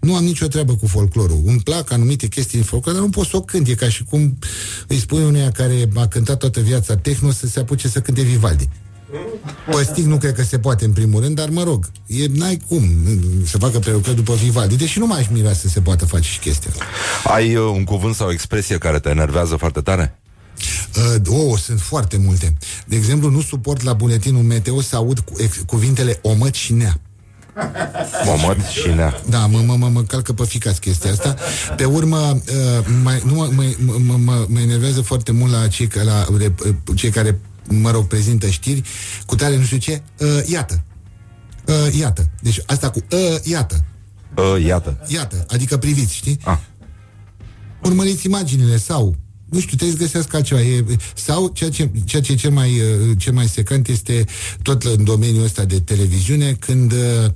Nu 0.00 0.14
am 0.14 0.24
nicio 0.24 0.46
treabă 0.46 0.74
cu 0.74 0.86
folclorul. 0.86 1.42
Îmi 1.44 1.60
plac 1.60 1.90
anumite 1.90 2.26
chestii 2.26 2.58
din 2.58 2.66
folclor, 2.66 2.94
dar 2.94 3.02
nu 3.02 3.10
pot 3.10 3.26
să 3.26 3.36
o 3.36 3.40
cânt. 3.40 3.68
E 3.68 3.74
ca 3.74 3.88
și 3.88 4.04
cum 4.04 4.38
îi 4.86 4.98
spui 4.98 5.22
uneia 5.22 5.50
care 5.50 5.88
a 5.94 6.06
cântat 6.06 6.38
toată 6.38 6.60
viața 6.60 6.96
techno 6.96 7.30
să 7.30 7.46
se 7.46 7.60
apuce 7.60 7.88
să 7.88 8.00
cânte 8.00 8.22
Vivaldi. 8.22 8.68
Păstic 9.70 10.04
nu 10.04 10.16
cred 10.16 10.34
că 10.34 10.42
se 10.42 10.58
poate 10.58 10.84
în 10.84 10.92
primul 10.92 11.20
rând, 11.20 11.36
dar 11.36 11.48
mă 11.48 11.62
rog, 11.62 11.90
e, 12.06 12.26
n-ai 12.32 12.56
cum 12.68 12.82
să 13.44 13.58
facă 13.58 13.78
prelucrări 13.78 14.16
după 14.16 14.34
Vivaldi, 14.34 14.76
deși 14.76 14.98
nu 14.98 15.06
m-aș 15.06 15.26
mira 15.30 15.52
să 15.52 15.68
se 15.68 15.80
poată 15.80 16.06
face 16.06 16.28
și 16.28 16.38
chestia 16.38 16.70
asta. 16.70 16.84
Ai 17.34 17.56
uh, 17.56 17.72
un 17.74 17.84
cuvânt 17.84 18.14
sau 18.14 18.26
o 18.26 18.32
expresie 18.32 18.78
care 18.78 18.98
te 18.98 19.08
enervează 19.08 19.56
foarte 19.56 19.80
tare? 19.80 20.18
Uh, 21.26 21.50
oh, 21.50 21.58
sunt 21.58 21.80
foarte 21.80 22.16
multe. 22.16 22.56
De 22.86 22.96
exemplu, 22.96 23.30
nu 23.30 23.40
suport 23.40 23.82
la 23.82 23.92
buletinul 23.92 24.42
meteo 24.42 24.80
să 24.80 24.96
aud 24.96 25.18
cu, 25.18 25.32
ex, 25.36 25.56
cuvintele 25.66 26.18
omăt 26.22 26.54
și 26.54 26.72
nea. 26.72 27.00
Momăt 28.26 28.60
și 28.60 28.88
nea. 28.88 29.20
Da, 29.28 29.46
mă, 29.46 29.58
mă, 29.58 29.76
mă, 29.76 29.88
mă 29.88 30.02
calcă 30.02 30.32
pe 30.32 30.44
ficați 30.44 30.80
chestia 30.80 31.10
asta. 31.10 31.36
Pe 31.76 31.84
urmă, 31.84 32.18
uh, 32.18 32.86
mai, 33.02 33.22
nu, 33.24 33.34
mă, 33.34 33.48
mă, 33.54 33.74
mă, 34.06 34.16
mă, 34.16 34.46
mă 34.48 34.60
enervează 34.60 35.02
foarte 35.02 35.32
mult 35.32 35.52
la 35.52 35.66
cei, 35.66 35.88
la 36.04 36.26
rep, 36.38 36.60
cei 36.94 37.10
care, 37.10 37.40
mă 37.68 37.90
rog, 37.90 38.06
prezintă 38.06 38.46
știri, 38.46 38.82
cu 39.26 39.34
tare 39.34 39.56
nu 39.56 39.62
știu 39.62 39.76
ce, 39.76 40.02
uh, 40.18 40.40
iată. 40.46 40.84
Uh, 41.66 41.94
iată. 41.98 42.30
Deci 42.40 42.62
asta 42.66 42.90
cu 42.90 42.98
uh, 43.10 43.40
iată. 43.42 43.84
Uh, 44.36 44.64
iată. 44.64 45.04
Iată, 45.06 45.46
adică 45.48 45.76
priviți, 45.76 46.14
știi? 46.14 46.38
Ah. 46.44 46.58
Urmăriți 47.82 48.26
imaginile 48.26 48.76
sau 48.76 49.16
nu 49.54 49.60
știu, 49.60 49.76
trebuie 49.76 49.96
să 49.96 50.02
găsească 50.02 50.36
altceva. 50.36 50.60
E, 50.60 50.84
sau 51.14 51.48
ceea 51.48 51.70
ce, 51.70 51.90
ceea 52.04 52.22
ce 52.22 52.32
e 52.32 52.34
cel 52.34 52.50
mai, 52.50 52.70
uh, 52.70 53.16
cel 53.18 53.32
mai 53.32 53.46
secant 53.46 53.88
este 53.88 54.24
tot 54.62 54.82
în 54.82 55.04
domeniul 55.04 55.44
ăsta 55.44 55.64
de 55.64 55.80
televiziune, 55.80 56.52
când, 56.52 56.92
uh, 56.92 57.30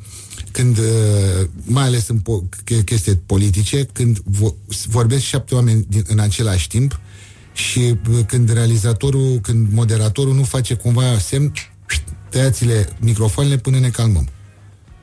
când 0.50 0.78
uh, 0.78 1.48
mai 1.64 1.84
ales 1.84 2.08
în 2.08 2.20
po- 2.20 2.82
chestii 2.84 3.16
politice, 3.26 3.88
când 3.92 4.18
vo- 4.18 4.54
vorbesc 4.86 5.22
șapte 5.24 5.54
oameni 5.54 5.84
din, 5.88 6.04
în 6.06 6.18
același 6.18 6.68
timp 6.68 7.00
și 7.52 7.94
când 8.26 8.52
realizatorul, 8.52 9.38
când 9.42 9.72
moderatorul 9.72 10.34
nu 10.34 10.42
face 10.42 10.74
cumva 10.74 11.18
semn, 11.18 11.52
tăiați-le 12.30 12.88
microfoanele 13.00 13.56
până 13.56 13.78
ne 13.78 13.88
calmăm. 13.88 14.28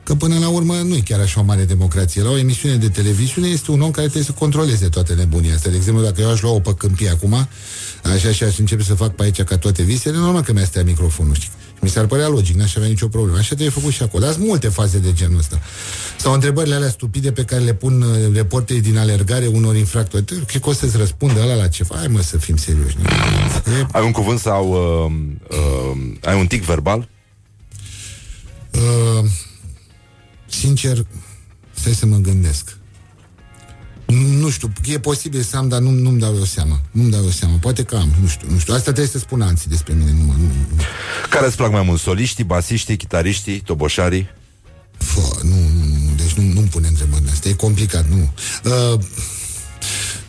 Că 0.06 0.14
până 0.14 0.38
la 0.38 0.48
urmă 0.48 0.74
nu 0.74 0.94
e 0.94 1.00
chiar 1.00 1.20
așa 1.20 1.40
o 1.40 1.42
mare 1.42 1.64
democrație. 1.64 2.22
La 2.22 2.30
o 2.30 2.38
emisiune 2.38 2.74
de 2.74 2.88
televiziune 2.88 3.48
este 3.48 3.70
un 3.70 3.80
om 3.80 3.90
care 3.90 4.06
trebuie 4.06 4.22
să 4.22 4.32
controleze 4.32 4.88
toate 4.88 5.14
nebunia 5.14 5.54
astea. 5.54 5.70
De 5.70 5.76
exemplu, 5.76 6.02
dacă 6.02 6.20
eu 6.20 6.30
aș 6.30 6.40
lua-o 6.40 6.60
pe 6.60 6.74
câmpie 6.74 7.08
acum, 7.08 7.48
așa 8.02 8.30
și 8.32 8.44
aș 8.44 8.58
începe 8.58 8.82
să 8.82 8.94
fac 8.94 9.14
pe 9.14 9.22
aici 9.22 9.42
ca 9.42 9.58
toate 9.58 9.82
visele, 9.82 10.16
normal 10.16 10.42
că 10.42 10.52
mi-a 10.52 10.64
stea 10.64 10.82
microfonul, 10.82 11.34
știi? 11.34 11.48
Mi 11.80 11.88
s-ar 11.88 12.06
părea 12.06 12.28
logic, 12.28 12.56
n-aș 12.56 12.76
avea 12.76 12.88
nicio 12.88 13.08
problemă. 13.08 13.36
Așa 13.36 13.46
trebuie 13.46 13.68
făcut 13.68 13.92
și 13.92 14.02
acolo. 14.02 14.24
Dar 14.24 14.32
sunt 14.32 14.46
multe 14.46 14.68
faze 14.68 14.98
de 14.98 15.12
genul 15.12 15.38
ăsta. 15.38 15.60
Sau 16.18 16.32
întrebările 16.32 16.74
alea 16.74 16.88
stupide 16.88 17.32
pe 17.32 17.44
care 17.44 17.62
le 17.62 17.74
pun 17.74 18.02
uh, 18.02 18.34
reporterii 18.34 18.82
din 18.82 18.98
alergare 18.98 19.46
unor 19.46 19.76
infractori. 19.76 20.24
Cred 20.24 20.62
că 20.62 20.68
o 20.68 20.72
să-ți 20.72 20.96
răspundă 20.96 21.40
ăla 21.40 21.54
la 21.54 21.68
ceva. 21.68 21.94
Hai 21.96 22.06
mă 22.06 22.20
să 22.20 22.36
fim 22.36 22.56
serioși. 22.56 22.96
E... 23.80 23.86
Ai 23.92 24.04
un 24.04 24.12
cuvânt 24.12 24.38
sau 24.38 24.70
uh, 24.70 25.12
uh, 25.50 25.98
ai 26.22 26.38
un 26.38 26.46
tic 26.46 26.64
verbal? 26.64 27.08
Uh, 28.72 29.30
sincer, 30.46 31.06
stai 31.74 31.92
să 31.92 32.06
mă 32.06 32.16
gândesc. 32.16 32.76
Nu 34.38 34.50
știu, 34.50 34.72
e 34.84 34.98
posibil 34.98 35.42
să 35.42 35.56
am, 35.56 35.68
dar 35.68 35.80
nu, 35.80 35.90
nu-mi 35.90 36.20
dau 36.20 36.34
eu 36.34 36.44
seama. 36.44 36.80
Nu-mi 36.90 37.10
dau 37.10 37.22
eu 37.22 37.30
seama. 37.30 37.56
Poate 37.56 37.82
că 37.82 37.96
am, 37.96 38.14
nu 38.20 38.26
știu, 38.26 38.50
nu 38.50 38.58
știu. 38.58 38.72
Asta 38.72 38.84
trebuie 38.84 39.12
să 39.12 39.18
spun 39.18 39.40
alții 39.42 39.70
despre 39.70 39.94
mine. 39.94 40.10
Nu, 40.10 40.24
nu, 40.24 40.32
nu. 40.36 40.82
Care 41.30 41.46
îți 41.46 41.56
plac 41.56 41.70
mai 41.70 41.82
mult? 41.82 42.00
Soliștii, 42.00 42.44
basiștii, 42.44 42.96
chitariștii, 42.96 43.60
toboșarii? 43.60 44.28
Fă, 44.98 45.20
nu, 45.42 45.56
nu, 46.04 46.14
deci 46.16 46.32
nu, 46.32 46.52
nu-mi 46.52 46.68
pune 46.68 46.86
întrebările 46.86 47.30
astea. 47.30 47.50
E 47.50 47.54
complicat, 47.54 48.04
nu. 48.08 48.32
Uh, 48.64 49.00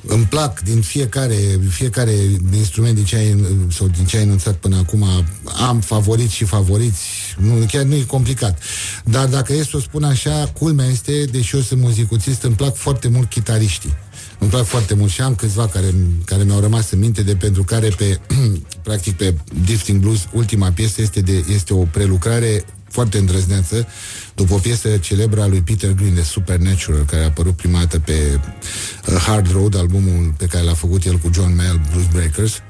îmi 0.07 0.25
plac 0.25 0.59
din 0.59 0.81
fiecare, 0.81 1.35
fiecare 1.69 2.11
instrument 2.55 2.95
din 2.95 3.05
ce 3.05 3.15
ai, 3.15 3.45
sau 3.71 3.87
din 3.87 4.05
ce 4.05 4.17
ai 4.17 4.23
enunțat 4.23 4.55
până 4.55 4.77
acum, 4.77 5.05
am 5.67 5.79
favoriți 5.79 6.33
și 6.33 6.43
favoriți, 6.43 7.01
nu, 7.37 7.65
chiar 7.67 7.83
nu 7.83 7.95
e 7.95 8.03
complicat. 8.03 8.59
Dar 9.03 9.25
dacă 9.25 9.53
e 9.53 9.63
să 9.63 9.77
o 9.77 9.79
spun 9.79 10.03
așa, 10.03 10.51
culmea 10.59 10.85
este, 10.85 11.23
deși 11.23 11.55
eu 11.55 11.61
sunt 11.61 11.81
muzicuțist, 11.81 12.43
îmi 12.43 12.55
plac 12.55 12.75
foarte 12.75 13.07
mult 13.07 13.29
chitariștii. 13.29 13.93
Îmi 14.39 14.49
plac 14.49 14.65
foarte 14.65 14.93
mult 14.93 15.11
și 15.11 15.21
am 15.21 15.35
câțiva 15.35 15.67
care, 15.67 15.93
care 16.25 16.43
mi-au 16.43 16.59
rămas 16.59 16.91
în 16.91 16.99
minte 16.99 17.21
de 17.21 17.35
pentru 17.35 17.63
care 17.63 17.87
pe, 17.87 18.19
practic 18.83 19.15
pe 19.15 19.33
Drifting 19.65 20.01
Blues, 20.01 20.27
ultima 20.33 20.71
piesă 20.71 21.01
este, 21.01 21.21
de, 21.21 21.45
este 21.53 21.73
o 21.73 21.83
prelucrare 21.83 22.65
foarte 22.89 23.17
îndrăzneață, 23.17 23.87
după 24.35 24.53
o 24.53 24.57
piesă 24.57 24.97
celebră 24.97 25.41
a 25.41 25.47
lui 25.47 25.61
Peter 25.61 25.91
Green 25.91 26.13
de 26.15 26.21
Supernatural, 26.21 27.05
care 27.05 27.21
a 27.21 27.25
apărut 27.25 27.55
prima 27.55 27.79
dată 27.79 27.99
pe 27.99 28.39
uh, 29.07 29.15
Hard 29.15 29.51
Road, 29.51 29.75
albumul 29.75 30.33
pe 30.37 30.45
care 30.45 30.63
l-a 30.63 30.73
făcut 30.73 31.05
el 31.05 31.17
cu 31.17 31.29
John 31.33 31.55
Mayall, 31.55 31.81
Blues 31.91 32.07
Breakers, 32.07 32.61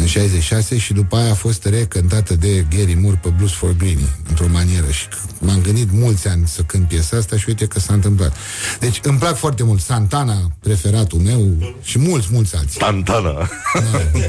în 0.00 0.06
66 0.06 0.78
și 0.78 0.92
după 0.92 1.16
aia 1.16 1.30
a 1.30 1.34
fost 1.34 1.64
recântată 1.64 2.34
de 2.34 2.66
Gary 2.76 2.94
Moore 2.94 3.18
pe 3.22 3.28
Blues 3.28 3.52
for 3.52 3.76
Greenie, 3.76 4.08
într-o 4.28 4.46
manieră 4.50 4.90
și 4.90 5.06
m-am 5.38 5.60
gândit 5.60 5.92
mulți 5.92 6.28
ani 6.28 6.46
să 6.46 6.62
cânt 6.62 6.88
piesa 6.88 7.16
asta 7.16 7.36
și 7.36 7.44
uite 7.48 7.66
că 7.66 7.80
s-a 7.80 7.94
întâmplat. 7.94 8.36
Deci 8.80 9.00
îmi 9.02 9.18
plac 9.18 9.36
foarte 9.36 9.62
mult 9.62 9.80
Santana, 9.80 10.50
preferatul 10.60 11.18
meu 11.18 11.74
și 11.82 11.98
mulți, 11.98 12.28
mulți 12.30 12.56
alții. 12.56 12.80
Santana. 12.80 13.32
Da. 13.32 13.48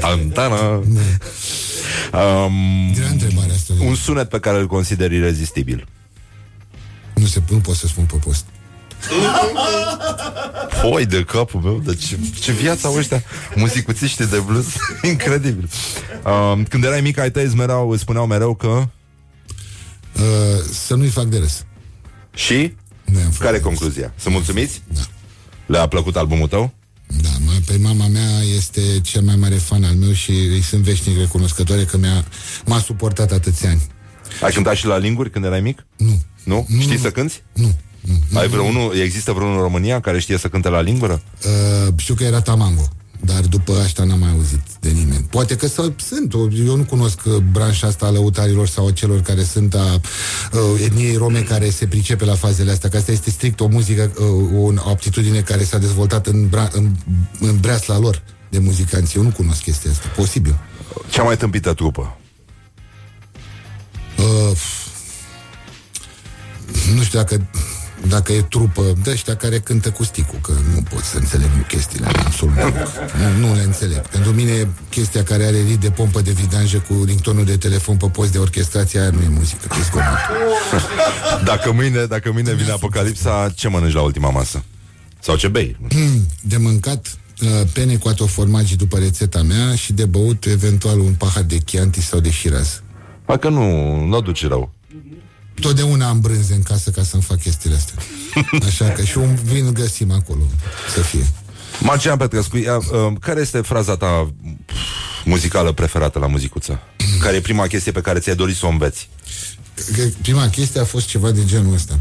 Santana. 0.00 0.82
Da. 0.86 2.18
Um, 2.18 2.92
Grea 2.94 3.08
întrebare 3.08 3.52
asta. 3.52 3.72
Un 3.80 3.94
sunet 3.94 4.28
pe 4.28 4.38
care 4.38 4.58
îl 4.58 4.66
consideri 4.66 5.16
irezistibil. 5.16 5.86
Nu, 7.14 7.26
se, 7.26 7.42
nu 7.50 7.58
pot 7.58 7.74
să 7.74 7.86
spun 7.86 8.04
pe 8.04 8.16
post. 8.24 8.44
Foi 10.68 11.06
de 11.06 11.24
capul 11.24 11.60
meu, 11.60 11.78
de 11.84 11.94
ce, 11.94 12.18
ce 12.40 12.52
viața 12.52 12.88
au 12.88 12.94
ăștia 12.94 13.22
muzicuțiști 13.54 14.26
de 14.26 14.38
blues, 14.46 14.66
incredibil. 15.02 15.68
Uh, 16.24 16.60
când 16.68 16.84
erai 16.84 17.00
mic, 17.00 17.18
ai 17.18 17.30
tăi 17.30 17.44
îți, 17.44 17.56
mereu, 17.56 17.90
îți 17.90 18.00
spuneau 18.00 18.26
mereu 18.26 18.54
că... 18.54 18.66
Uh, 18.66 20.64
să 20.72 20.94
nu-i 20.94 21.08
fac 21.08 21.24
de 21.24 21.38
râs. 21.38 21.64
Și? 22.34 22.74
Care 23.38 23.56
e 23.56 23.60
concluzia? 23.60 24.12
Sunt 24.18 24.34
mulțumiți? 24.34 24.82
Da. 24.88 25.00
Le-a 25.66 25.86
plăcut 25.86 26.16
albumul 26.16 26.48
tău? 26.48 26.72
Da, 27.06 27.28
pe 27.66 27.76
mama 27.76 28.06
mea 28.06 28.40
este 28.56 28.80
cel 29.00 29.22
mai 29.22 29.36
mare 29.36 29.54
fan 29.54 29.84
al 29.84 29.94
meu 29.94 30.12
și 30.12 30.30
îi 30.30 30.62
sunt 30.62 30.82
veșnic 30.82 31.18
recunoscătoare 31.18 31.84
că 31.84 31.96
mi-a, 31.96 32.24
m-a 32.64 32.78
suportat 32.78 33.32
atâția 33.32 33.68
ani. 33.70 33.82
Ai 34.40 34.52
cântat 34.52 34.76
și 34.76 34.86
la 34.86 34.96
linguri 34.96 35.30
când 35.30 35.44
erai 35.44 35.60
mic? 35.60 35.86
Nu. 35.96 36.20
Nu? 36.44 36.66
nu 36.68 36.80
Știi 36.80 36.94
nu, 36.94 37.00
să 37.00 37.10
cânti? 37.10 37.42
Nu. 37.52 37.74
Nu 38.28 38.38
Ai 38.38 38.48
vreunul, 38.48 38.96
există 38.96 39.32
vreunul 39.32 39.56
în 39.56 39.62
România 39.62 40.00
care 40.00 40.20
știe 40.20 40.38
să 40.38 40.48
cânte 40.48 40.68
la 40.68 40.80
lingură? 40.80 41.22
Uh, 41.86 41.92
știu 41.96 42.14
că 42.14 42.24
era 42.24 42.40
Tamango, 42.40 42.88
dar 43.20 43.40
după 43.40 43.72
asta 43.84 44.04
n-am 44.04 44.18
mai 44.18 44.30
auzit 44.30 44.60
de 44.80 44.88
nimeni. 44.88 45.26
Poate 45.30 45.56
că 45.56 45.66
să, 45.66 45.92
sunt, 45.96 46.32
eu 46.66 46.76
nu 46.76 46.84
cunosc 46.84 47.20
uh, 47.24 47.36
branșa 47.36 47.86
asta 47.86 48.06
a 48.06 48.10
lăutarilor 48.10 48.68
sau 48.68 48.86
a 48.86 48.92
celor 48.92 49.20
care 49.20 49.42
sunt 49.42 49.74
a 49.74 50.00
uh, 50.52 50.80
etniei 50.84 51.16
rome 51.16 51.40
care 51.40 51.70
se 51.70 51.86
pricepe 51.86 52.24
la 52.24 52.34
fazele 52.34 52.70
astea, 52.70 52.88
că 52.88 52.96
asta 52.96 53.12
este 53.12 53.30
strict 53.30 53.60
o 53.60 53.66
muzică, 53.66 54.12
uh, 54.52 54.76
o 54.84 54.90
aptitudine 54.90 55.40
care 55.40 55.64
s-a 55.64 55.78
dezvoltat 55.78 56.26
în, 56.26 56.48
bra- 56.48 56.72
în, 56.72 56.90
în 57.40 57.60
breasla 57.60 57.98
lor 57.98 58.22
de 58.48 58.58
muzicanți. 58.58 59.16
Eu 59.16 59.22
nu 59.22 59.30
cunosc 59.30 59.62
chestia 59.62 59.90
asta. 59.90 60.08
Posibil. 60.16 60.58
Cea 61.10 61.22
mai 61.22 61.36
tâmpită 61.36 61.72
trupă? 61.72 62.16
Uh, 64.18 64.58
nu 66.94 67.02
știu 67.02 67.18
dacă 67.18 67.46
dacă 68.08 68.32
e 68.32 68.42
trupă 68.42 68.82
de 69.02 69.10
ăștia 69.10 69.36
care 69.36 69.58
cântă 69.58 69.90
cu 69.90 70.04
sticul, 70.04 70.38
că 70.42 70.52
nu 70.74 70.82
pot 70.90 71.02
să 71.02 71.18
înțeleg 71.18 71.66
chestiile 71.66 72.06
alea 72.06 72.22
absolut 72.26 72.54
nu, 72.56 73.46
nu 73.46 73.54
le 73.54 73.62
înțeleg. 73.62 74.00
Pentru 74.08 74.32
mine, 74.32 74.68
chestia 74.90 75.22
care 75.22 75.44
are 75.44 75.62
rit 75.62 75.78
de 75.80 75.90
pompă 75.90 76.20
de 76.20 76.30
vidanjă 76.30 76.78
cu 76.88 77.04
ringtonul 77.04 77.44
de 77.44 77.56
telefon 77.56 77.96
pe 77.96 78.06
post 78.06 78.32
de 78.32 78.38
orchestrație, 78.38 79.00
aia 79.00 79.10
nu 79.10 79.20
e 79.20 79.28
muzică, 79.28 79.66
e 79.78 79.82
zgomot. 79.82 80.18
dacă 81.50 81.72
mâine, 81.72 82.04
dacă 82.04 82.32
mâine 82.32 82.54
vine 82.54 82.70
apocalipsa, 82.70 83.52
ce 83.54 83.68
mănânci 83.68 83.94
la 83.94 84.02
ultima 84.02 84.30
masă? 84.30 84.62
Sau 85.20 85.36
ce 85.36 85.48
bei? 85.48 85.76
De 86.40 86.56
mâncat, 86.56 87.18
uh, 87.42 87.48
pene 87.72 87.96
cu 87.96 88.08
atoformagii 88.08 88.76
după 88.76 88.98
rețeta 88.98 89.42
mea 89.42 89.74
și 89.74 89.92
de 89.92 90.04
băut 90.04 90.44
eventual 90.44 90.98
un 90.98 91.12
pahar 91.12 91.42
de 91.42 91.58
chianti 91.64 92.00
sau 92.00 92.20
de 92.20 92.30
șiraz. 92.30 92.82
Dacă 93.26 93.48
nu, 93.48 93.96
nu 94.04 94.16
o 94.16 94.20
duci 94.20 94.46
rău. 94.46 94.72
Totdeauna 95.60 96.08
am 96.08 96.20
brânze 96.20 96.54
în 96.54 96.62
casă 96.62 96.90
ca 96.90 97.02
să-mi 97.02 97.22
fac 97.22 97.40
chestiile 97.40 97.76
astea. 97.76 97.96
Așa 98.68 98.88
că 98.88 99.02
și 99.02 99.18
un 99.18 99.34
vin 99.34 99.72
găsim 99.72 100.10
acolo 100.10 100.42
să 100.94 101.00
fie. 101.00 101.26
Marcian 101.80 102.16
Petrescu, 102.16 102.56
ia, 102.56 102.76
uh, 102.76 103.12
care 103.20 103.40
este 103.40 103.60
fraza 103.60 103.96
ta 103.96 104.32
muzicală 105.24 105.72
preferată 105.72 106.18
la 106.18 106.26
muzicuță? 106.26 106.80
care 107.20 107.36
e 107.36 107.40
prima 107.40 107.66
chestie 107.66 107.92
pe 107.92 108.00
care 108.00 108.18
ți-ai 108.18 108.36
dorit 108.36 108.56
să 108.56 108.66
o 108.66 108.68
înveți? 108.68 109.08
Că 109.96 110.02
prima 110.22 110.48
chestie 110.48 110.80
a 110.80 110.84
fost 110.84 111.06
ceva 111.06 111.30
de 111.30 111.44
genul 111.44 111.74
ăsta. 111.74 111.98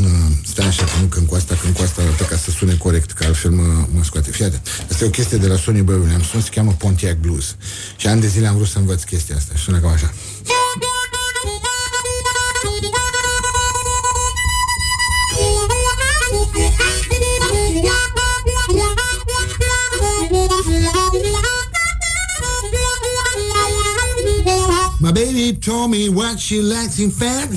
Uh, 0.00 0.06
stai 0.44 0.66
așa 0.66 0.84
că 0.84 0.90
nu 1.00 1.06
când 1.06 1.26
cu 1.26 1.34
asta, 1.34 1.54
când 1.62 1.76
cu 1.76 1.82
asta 1.82 2.02
arată 2.02 2.24
ca 2.24 2.36
să 2.36 2.50
sune 2.50 2.74
corect, 2.74 3.10
că 3.10 3.24
altfel 3.24 3.50
mă, 3.50 3.86
mă 3.94 4.04
scoate. 4.04 4.30
Fii 4.30 4.44
atent. 4.44 4.68
Asta 4.90 5.04
e 5.04 5.06
o 5.06 5.10
chestie 5.10 5.38
de 5.38 5.46
la 5.46 5.56
Sonny 5.56 5.82
Boy 5.82 5.94
Williams, 5.94 6.26
se 6.26 6.48
cheamă 6.50 6.72
Pontiac 6.72 7.16
Blues. 7.16 7.56
Și 7.96 8.06
ani 8.06 8.20
de 8.20 8.26
zile 8.26 8.46
am 8.46 8.54
vrut 8.54 8.68
să 8.68 8.78
învăț 8.78 9.02
chestia 9.02 9.36
asta. 9.36 9.54
Și 9.56 9.62
sună 9.62 9.78
cam 9.78 9.90
așa. 9.90 10.12
My 25.04 25.12
baby 25.12 25.54
told 25.54 25.90
me 25.90 26.08
what 26.08 26.40
she 26.40 26.62
likes 26.62 26.98
in 26.98 27.10
fact. 27.10 27.52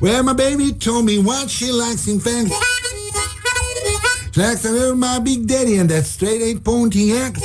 Well, 0.00 0.24
my 0.24 0.32
baby 0.32 0.72
told 0.72 1.04
me 1.04 1.20
what 1.20 1.48
she 1.48 1.70
likes 1.70 2.08
in 2.08 2.18
fact. 2.18 2.50
She 4.34 4.40
likes 4.40 4.64
a 4.64 4.72
little 4.72 4.96
my 4.96 5.20
big 5.20 5.46
daddy 5.46 5.76
and 5.76 5.88
that 5.90 6.06
straight 6.06 6.42
eight 6.42 6.64
Pontiac. 6.64 7.36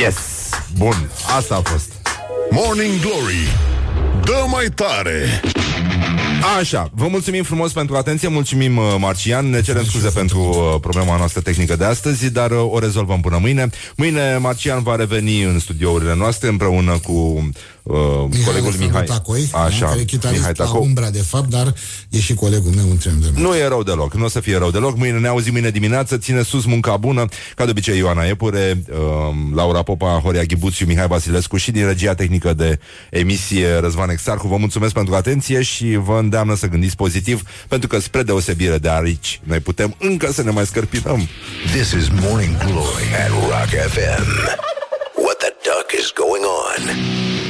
Yes! 0.00 0.48
Bun, 0.76 1.10
asta 1.36 1.54
a 1.54 1.60
fost. 1.60 1.92
Morning 2.50 3.00
Glory 3.00 3.48
Dă 4.24 4.44
mai 4.46 4.66
tare 4.74 5.40
Așa, 6.58 6.90
vă 6.94 7.06
mulțumim 7.08 7.42
frumos 7.42 7.72
pentru 7.72 7.96
atenție, 7.96 8.28
mulțumim 8.28 8.76
uh, 8.76 8.84
Marcian, 8.98 9.50
ne 9.50 9.62
cerem 9.62 9.84
scuze 9.84 10.08
pentru 10.08 10.38
uh, 10.38 10.80
problema 10.80 11.16
noastră 11.16 11.40
tehnică 11.40 11.76
de 11.76 11.84
astăzi, 11.84 12.30
dar 12.30 12.50
uh, 12.50 12.66
o 12.70 12.78
rezolvăm 12.78 13.20
până 13.20 13.38
mâine. 13.40 13.68
Mâine 13.96 14.36
Marcian 14.36 14.82
va 14.82 14.96
reveni 14.96 15.42
în 15.42 15.58
studiourile 15.58 16.14
noastre 16.14 16.48
împreună 16.48 16.98
cu 16.98 17.50
uh, 17.90 18.44
colegul 18.46 18.74
Mihai. 18.78 19.04
Tacoi, 19.04 19.48
Așa, 19.52 19.86
care 19.86 20.00
e 20.00 20.04
chitarist 20.04 20.38
Mihai 20.40 20.54
la 20.56 20.64
Tacou. 20.64 20.82
Umbra, 20.82 21.10
de 21.10 21.22
fapt, 21.22 21.48
dar 21.48 21.74
e 22.08 22.20
și 22.20 22.34
colegul 22.34 22.70
meu 22.70 22.90
între 22.90 23.10
de 23.20 23.40
Nu 23.40 23.56
e 23.56 23.68
rău 23.68 23.82
deloc, 23.82 24.14
nu 24.14 24.24
o 24.24 24.28
să 24.28 24.40
fie 24.40 24.58
rău 24.58 24.70
deloc. 24.70 24.96
Mâine 24.96 25.18
ne 25.18 25.28
auzim 25.28 25.52
mâine 25.52 25.70
dimineață, 25.70 26.16
ține 26.16 26.42
sus 26.42 26.64
munca 26.64 26.96
bună, 26.96 27.24
ca 27.54 27.64
de 27.64 27.70
obicei 27.70 27.98
Ioana 27.98 28.24
Epure, 28.24 28.82
uh, 28.90 28.96
Laura 29.54 29.82
Popa, 29.82 30.20
Horia 30.22 30.42
Ghibuțiu, 30.42 30.86
Mihai 30.86 31.06
Vasilescu 31.06 31.56
și 31.56 31.70
din 31.70 31.86
regia 31.86 32.14
tehnică 32.14 32.54
de 32.54 32.78
emisie 33.10 33.78
Răzvan 33.78 34.10
Exarcu. 34.10 34.48
Vă 34.48 34.56
mulțumesc 34.56 34.92
pentru 34.92 35.14
atenție 35.14 35.62
și 35.62 35.96
vă 35.96 36.18
îndeamnă 36.18 36.56
să 36.56 36.66
gândiți 36.66 36.96
pozitiv, 36.96 37.42
pentru 37.68 37.88
că 37.88 37.98
spre 37.98 38.22
deosebire 38.22 38.78
de 38.78 38.90
aici, 38.90 39.40
noi 39.42 39.60
putem 39.60 39.94
încă 39.98 40.32
să 40.32 40.42
ne 40.42 40.50
mai 40.50 40.66
scărpinăm. 40.66 41.28
This 41.72 41.90
is 41.90 42.08
Morning 42.20 42.56
Glory 42.56 43.06
at 43.24 43.30
Rock 43.30 43.70
FM. 43.92 44.26
What 45.24 45.36
the 45.38 45.52
duck 45.62 45.88
is 46.00 46.12
going 46.14 46.44
on? 46.44 47.49